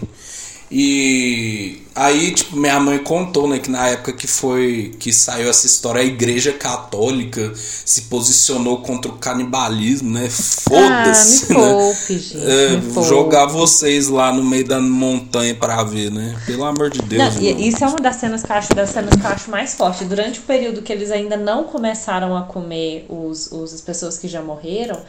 E 0.72 1.82
aí, 1.96 2.32
tipo, 2.32 2.56
minha 2.56 2.80
mãe 2.80 3.00
contou, 3.00 3.48
né, 3.48 3.58
que 3.58 3.72
na 3.72 3.88
época 3.88 4.14
que 4.14 4.28
foi 4.28 4.94
que 5.00 5.12
saiu 5.12 5.50
essa 5.50 5.66
história, 5.66 6.02
a 6.02 6.06
igreja 6.06 6.54
católica 6.54 7.52
se 7.56 8.04
posicionou 8.04 8.82
contra 8.82 9.12
o 9.12 9.18
canibalismo, 9.18 10.12
né? 10.12 10.30
Foda-se, 10.30 11.52
ah, 11.52 11.56
me 11.56 11.60
né? 11.60 11.74
poupe? 11.74 12.20
Gente, 12.20 12.38
é, 12.38 12.78
me 12.78 13.04
jogar 13.04 13.48
vocês 13.48 14.10
lá 14.10 14.32
no 14.32 14.44
meio 14.44 14.68
da 14.68 14.80
montanha 14.80 15.56
para 15.56 15.84
ver, 15.84 16.12
né? 16.12 16.40
Pelo 16.46 16.64
amor 16.66 16.91
de 16.91 17.02
Deus. 17.02 17.36
Não, 17.36 17.41
isso 17.41 17.84
é 17.84 17.88
uma 17.88 18.00
das 18.00 18.18
cenas 18.18 18.44
que 18.44 18.52
eu 18.52 18.56
acho, 18.56 18.76
das 18.76 18.91
cenas 18.91 19.16
que 19.16 19.26
eu 19.26 19.30
acho 19.30 19.50
mais 19.50 19.74
forte. 19.74 20.06
Durante 20.06 20.40
o 20.40 20.44
período 20.44 20.84
que 20.84 20.94
eles 20.94 21.10
ainda 21.10 21.36
não 21.36 21.64
começaram 21.64 22.38
a 22.38 22.44
comer 22.44 23.08
os, 23.10 23.52
os 23.52 23.74
as 23.74 23.82
pessoas 23.82 24.20
que 24.20 24.28
já 24.28 24.41
morreram, 24.44 25.00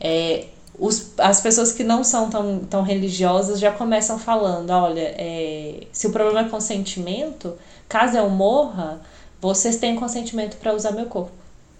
é, 0.00 0.44
os, 0.80 1.12
as 1.18 1.42
pessoas 1.42 1.72
que 1.72 1.84
não 1.84 2.02
são 2.02 2.30
tão, 2.30 2.60
tão 2.60 2.82
religiosas 2.82 3.60
já 3.60 3.70
começam 3.70 4.18
falando: 4.18 4.70
olha, 4.70 5.14
é, 5.16 5.86
se 5.92 6.06
o 6.06 6.10
problema 6.10 6.40
é 6.40 6.48
consentimento, 6.48 7.56
caso 7.86 8.16
eu 8.16 8.30
morra, 8.30 9.00
vocês 9.40 9.76
têm 9.76 9.94
consentimento 9.94 10.56
para 10.56 10.74
usar 10.74 10.92
meu 10.92 11.06
corpo. 11.06 11.32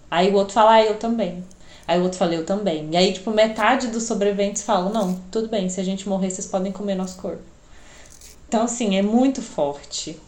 Aí 0.09 0.29
o 0.29 0.35
outro 0.35 0.53
fala: 0.53 0.73
ah, 0.73 0.85
eu 0.85 0.99
também. 0.99 1.43
Aí 1.87 1.99
o 1.99 2.03
outro 2.03 2.19
fala: 2.19 2.35
eu 2.35 2.45
também. 2.45 2.89
E 2.91 2.97
aí, 2.97 3.11
tipo, 3.11 3.31
metade 3.31 3.87
dos 3.87 4.03
sobreviventes 4.03 4.61
falam: 4.61 4.93
não, 4.93 5.19
tudo 5.31 5.47
bem, 5.47 5.67
se 5.67 5.81
a 5.81 5.83
gente 5.83 6.07
morrer, 6.07 6.29
vocês 6.29 6.45
podem 6.45 6.71
comer 6.71 6.93
nosso 6.93 7.17
corpo. 7.17 7.41
Então, 8.47 8.63
assim, 8.63 8.97
é 8.97 9.01
muito 9.01 9.41
forte. 9.41 10.19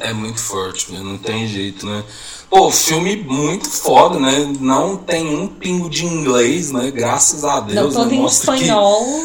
É 0.00 0.12
muito 0.12 0.40
forte, 0.40 0.92
não 0.92 1.18
tem 1.18 1.46
jeito, 1.46 1.86
né? 1.86 2.02
Pô, 2.48 2.70
filme 2.70 3.16
muito 3.16 3.68
foda, 3.68 4.18
né? 4.18 4.52
Não 4.58 4.96
tem 4.96 5.36
um 5.36 5.46
pingo 5.46 5.88
de 5.88 6.04
inglês, 6.04 6.72
né? 6.72 6.90
Graças 6.90 7.44
a 7.44 7.60
Deus. 7.60 7.94
Não, 7.94 8.02
todo 8.02 8.10
né? 8.10 8.16
em 8.16 8.24
espanhol. 8.26 9.24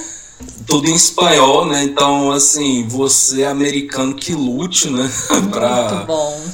tudo 0.67 0.89
em 0.89 0.93
espanhol, 0.93 1.65
né? 1.65 1.83
Então, 1.83 2.31
assim, 2.31 2.85
você 2.87 3.41
é 3.41 3.47
americano 3.47 4.13
que 4.13 4.33
lute, 4.33 4.89
né? 4.89 5.09
pra, 5.49 6.05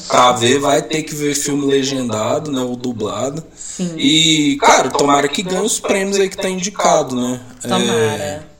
pra 0.07 0.31
ver, 0.33 0.59
vai 0.59 0.81
ter 0.81 1.03
que 1.03 1.13
ver 1.13 1.35
filme 1.35 1.65
legendado, 1.65 2.51
né? 2.51 2.61
Ou 2.61 2.75
dublado. 2.75 3.43
Sim. 3.53 3.95
E, 3.97 4.57
cara, 4.61 4.89
tomara 4.89 5.27
que 5.27 5.41
ganhe 5.41 5.65
os 5.65 5.79
prêmios 5.79 6.19
aí 6.19 6.29
que 6.29 6.37
tá 6.37 6.49
indicado, 6.49 7.15
né? 7.15 7.41
Tomara. 7.61 7.91
É 7.91 8.50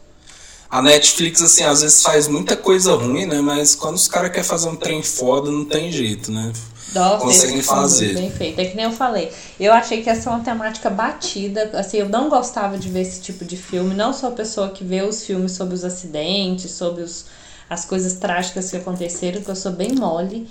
a 0.72 0.81
Netflix, 0.81 1.41
assim, 1.41 1.64
às 1.64 1.81
vezes 1.81 2.02
faz 2.02 2.30
muita 2.30 2.56
coisa 2.56 2.95
ruim, 2.95 3.26
né? 3.26 3.41
Mas 3.41 3.76
quando 3.76 3.98
os 3.98 4.07
caras 4.07 4.30
querem 4.30 4.43
fazer 4.45 4.69
um 4.69 4.76
trem 4.77 5.03
foda, 5.03 5.52
não 5.52 5.65
tem 5.65 5.91
jeito, 5.91 6.31
né? 6.31 6.53
Nossa, 6.95 7.26
conseguem 7.26 7.61
fazer. 7.61 8.14
Bem 8.14 8.31
feito. 8.31 8.60
É 8.60 8.65
que 8.65 8.76
nem 8.77 8.85
eu 8.85 8.91
falei. 8.91 9.34
Eu 9.60 9.73
achei 9.73 10.02
que 10.02 10.10
essa 10.10 10.30
é 10.30 10.34
uma 10.34 10.43
temática 10.43 10.89
batida. 10.89 11.72
Assim, 11.73 11.98
eu 11.98 12.07
não 12.07 12.30
gostava 12.30 12.77
de 12.77 12.88
ver 12.88 13.02
esse 13.02 13.22
tipo 13.22 13.43
de 13.43 13.57
filme. 13.57 13.93
Não 13.93 14.14
sou 14.14 14.30
a 14.30 14.31
pessoa 14.31 14.69
que 14.69 14.84
vê 14.84 15.02
os 15.02 15.26
filmes 15.26 15.52
sobre 15.52 15.73
os 15.73 15.84
acidentes, 15.84 16.72
sobre 16.72 17.03
os, 17.03 17.26
as 17.69 17.84
coisas 17.84 18.14
trágicas 18.14 18.69
que 18.69 18.77
aconteceram, 18.77 19.39
porque 19.39 19.52
eu 19.52 19.56
sou 19.56 19.73
bem 19.73 19.93
mole. 19.93 20.49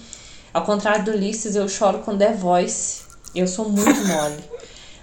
Ao 0.52 0.64
contrário 0.64 1.04
do 1.04 1.12
Ulisses, 1.12 1.56
eu 1.56 1.66
choro 1.66 2.00
com 2.00 2.16
The 2.16 2.34
Voice. 2.34 3.02
Eu 3.34 3.46
sou 3.46 3.70
muito 3.70 4.04
mole. 4.06 4.44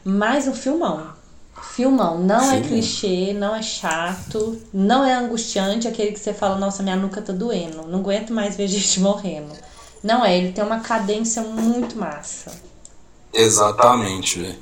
Mas 0.06 0.48
o 0.48 0.54
filmão. 0.54 1.17
Filmão, 1.62 2.20
não 2.20 2.52
é 2.52 2.62
clichê, 2.62 3.34
não 3.34 3.56
é 3.56 3.62
chato, 3.62 4.60
não 4.74 5.06
é 5.06 5.14
angustiante, 5.14 5.88
aquele 5.88 6.12
que 6.12 6.20
você 6.20 6.34
fala, 6.34 6.58
nossa, 6.58 6.82
minha 6.82 6.96
nuca 6.96 7.22
tá 7.22 7.34
doendo, 7.34 7.88
não 7.88 8.00
aguento 8.00 8.34
mais 8.34 8.56
ver 8.56 8.68
gente 8.70 9.00
morrendo. 9.00 9.54
Não 10.04 10.24
é, 10.24 10.38
ele 10.38 10.52
tem 10.52 10.64
uma 10.64 10.80
cadência 10.80 11.42
muito 11.42 11.98
massa. 11.98 12.52
Exatamente, 13.34 14.40
velho. 14.40 14.56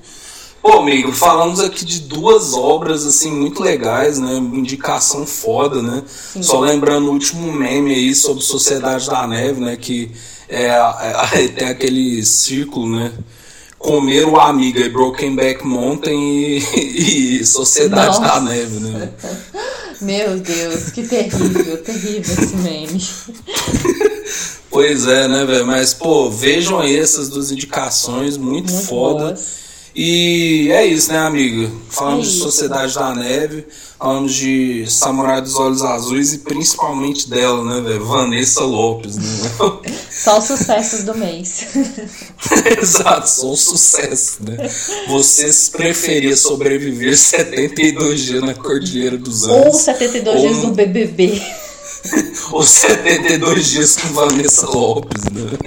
Pô, 0.61 0.80
amigo, 0.80 1.11
falamos 1.11 1.59
aqui 1.59 1.85
de 1.85 1.99
duas 1.99 2.53
obras, 2.53 3.05
assim, 3.05 3.31
muito 3.31 3.61
legais, 3.61 4.17
né? 4.17 4.34
Indicação 4.34 5.26
foda, 5.26 5.80
né? 5.80 6.03
Sim. 6.07 6.41
Só 6.41 6.59
lembrando 6.59 7.07
o 7.07 7.11
último 7.11 7.53
meme 7.53 7.93
aí 7.93 8.15
sobre 8.15 8.43
Sociedade 8.43 9.07
da 9.07 9.27
Neve, 9.27 9.61
né? 9.61 9.77
Que 9.77 10.11
é, 10.49 10.65
é, 10.65 11.43
é 11.43 11.47
tem 11.53 11.67
aquele 11.67 12.26
círculo, 12.26 12.89
né? 12.89 13.13
Comer 13.85 14.25
o 14.25 14.39
Amiga 14.39 14.79
e 14.81 14.89
Broken 14.89 15.35
Back 15.35 15.65
Mountain 15.65 16.19
e, 16.19 17.37
e 17.39 17.45
Sociedade 17.45 18.19
Nossa. 18.19 18.21
da 18.21 18.41
Neve, 18.41 18.79
né? 18.79 19.09
Meu 20.01 20.37
Deus, 20.39 20.89
que 20.89 21.03
terrível, 21.03 21.77
terrível 21.77 22.21
esse 22.21 22.55
meme. 22.57 23.01
pois 24.69 25.07
é, 25.07 25.27
né, 25.27 25.45
velho? 25.45 25.65
Mas, 25.65 25.93
pô, 25.93 26.29
vejam 26.29 26.79
aí 26.79 26.99
essas 26.99 27.29
duas 27.29 27.49
indicações, 27.49 28.35
muito, 28.35 28.73
muito 28.73 28.85
foda. 28.87 29.25
Boas. 29.27 29.64
E 29.95 30.69
é 30.73 30.85
isso, 30.85 31.09
né, 31.09 31.19
amiga? 31.19 31.72
Falamos 31.89 32.27
é 32.27 32.31
de 32.31 32.38
Sociedade 32.39 32.95
da 32.95 33.15
Neve, 33.15 33.65
falamos 33.97 34.34
de 34.34 34.85
Samurai 34.89 35.41
dos 35.41 35.55
Olhos 35.55 35.81
Azuis 35.84 36.34
e 36.34 36.39
principalmente 36.39 37.30
dela, 37.30 37.63
né, 37.63 37.80
velho? 37.80 38.05
Vanessa 38.05 38.65
Lopes, 38.65 39.15
né? 39.15 39.51
Só 40.11 40.39
os 40.39 40.45
sucessos 40.45 41.03
do 41.03 41.15
mês. 41.15 41.67
Exato, 42.81 43.30
só 43.30 43.51
um 43.51 43.55
sucesso, 43.55 44.39
né? 44.43 44.69
Vocês 45.07 45.69
preferiam 45.69 46.35
sobreviver 46.35 47.15
72 47.17 48.22
dias 48.22 48.41
na 48.41 48.53
Cordilheira 48.53 49.17
dos 49.17 49.47
Andes? 49.47 49.65
Ou 49.65 49.73
72 49.73 50.35
ou... 50.35 50.41
dias 50.41 50.63
no 50.63 50.72
BBB. 50.72 51.41
ou 52.51 52.63
72 52.63 53.69
dias 53.69 53.95
com 53.97 54.07
Vanessa 54.09 54.67
Lopes, 54.67 55.23
né? 55.26 55.57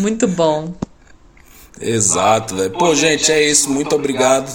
Muito 0.00 0.28
bom. 0.28 0.74
Exato, 1.80 2.56
velho. 2.56 2.70
Pô, 2.70 2.94
gente, 2.94 3.30
é 3.30 3.42
isso. 3.48 3.70
Muito 3.70 3.94
obrigado. 3.94 4.50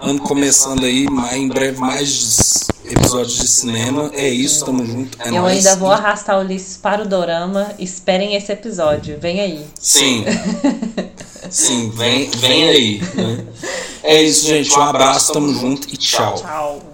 Ano 0.00 0.20
começando 0.20 0.84
aí, 0.84 1.06
em 1.32 1.48
breve 1.48 1.78
mais 1.78 2.64
episódios 2.84 3.38
de 3.38 3.48
cinema. 3.48 4.10
É 4.14 4.28
isso, 4.28 4.64
tamo 4.64 4.84
junto. 4.84 5.16
É 5.22 5.28
Eu 5.28 5.42
nóis. 5.42 5.58
ainda 5.58 5.76
vou 5.76 5.92
arrastar 5.92 6.38
o 6.38 6.40
Ulisses 6.40 6.76
para 6.76 7.02
o 7.02 7.06
Dorama. 7.08 7.72
Esperem 7.78 8.34
esse 8.34 8.50
episódio. 8.50 9.18
Vem 9.20 9.40
aí. 9.40 9.66
Sim. 9.78 10.24
Sim, 11.50 11.90
vem, 11.94 12.30
vem 12.30 12.68
aí. 12.68 13.02
Né? 13.14 13.44
É 14.02 14.22
isso, 14.22 14.46
gente. 14.46 14.72
Um 14.76 14.82
abraço, 14.82 15.32
tamo 15.32 15.52
junto 15.52 15.86
e 15.92 15.96
tchau. 15.96 16.34
Tchau. 16.36 16.91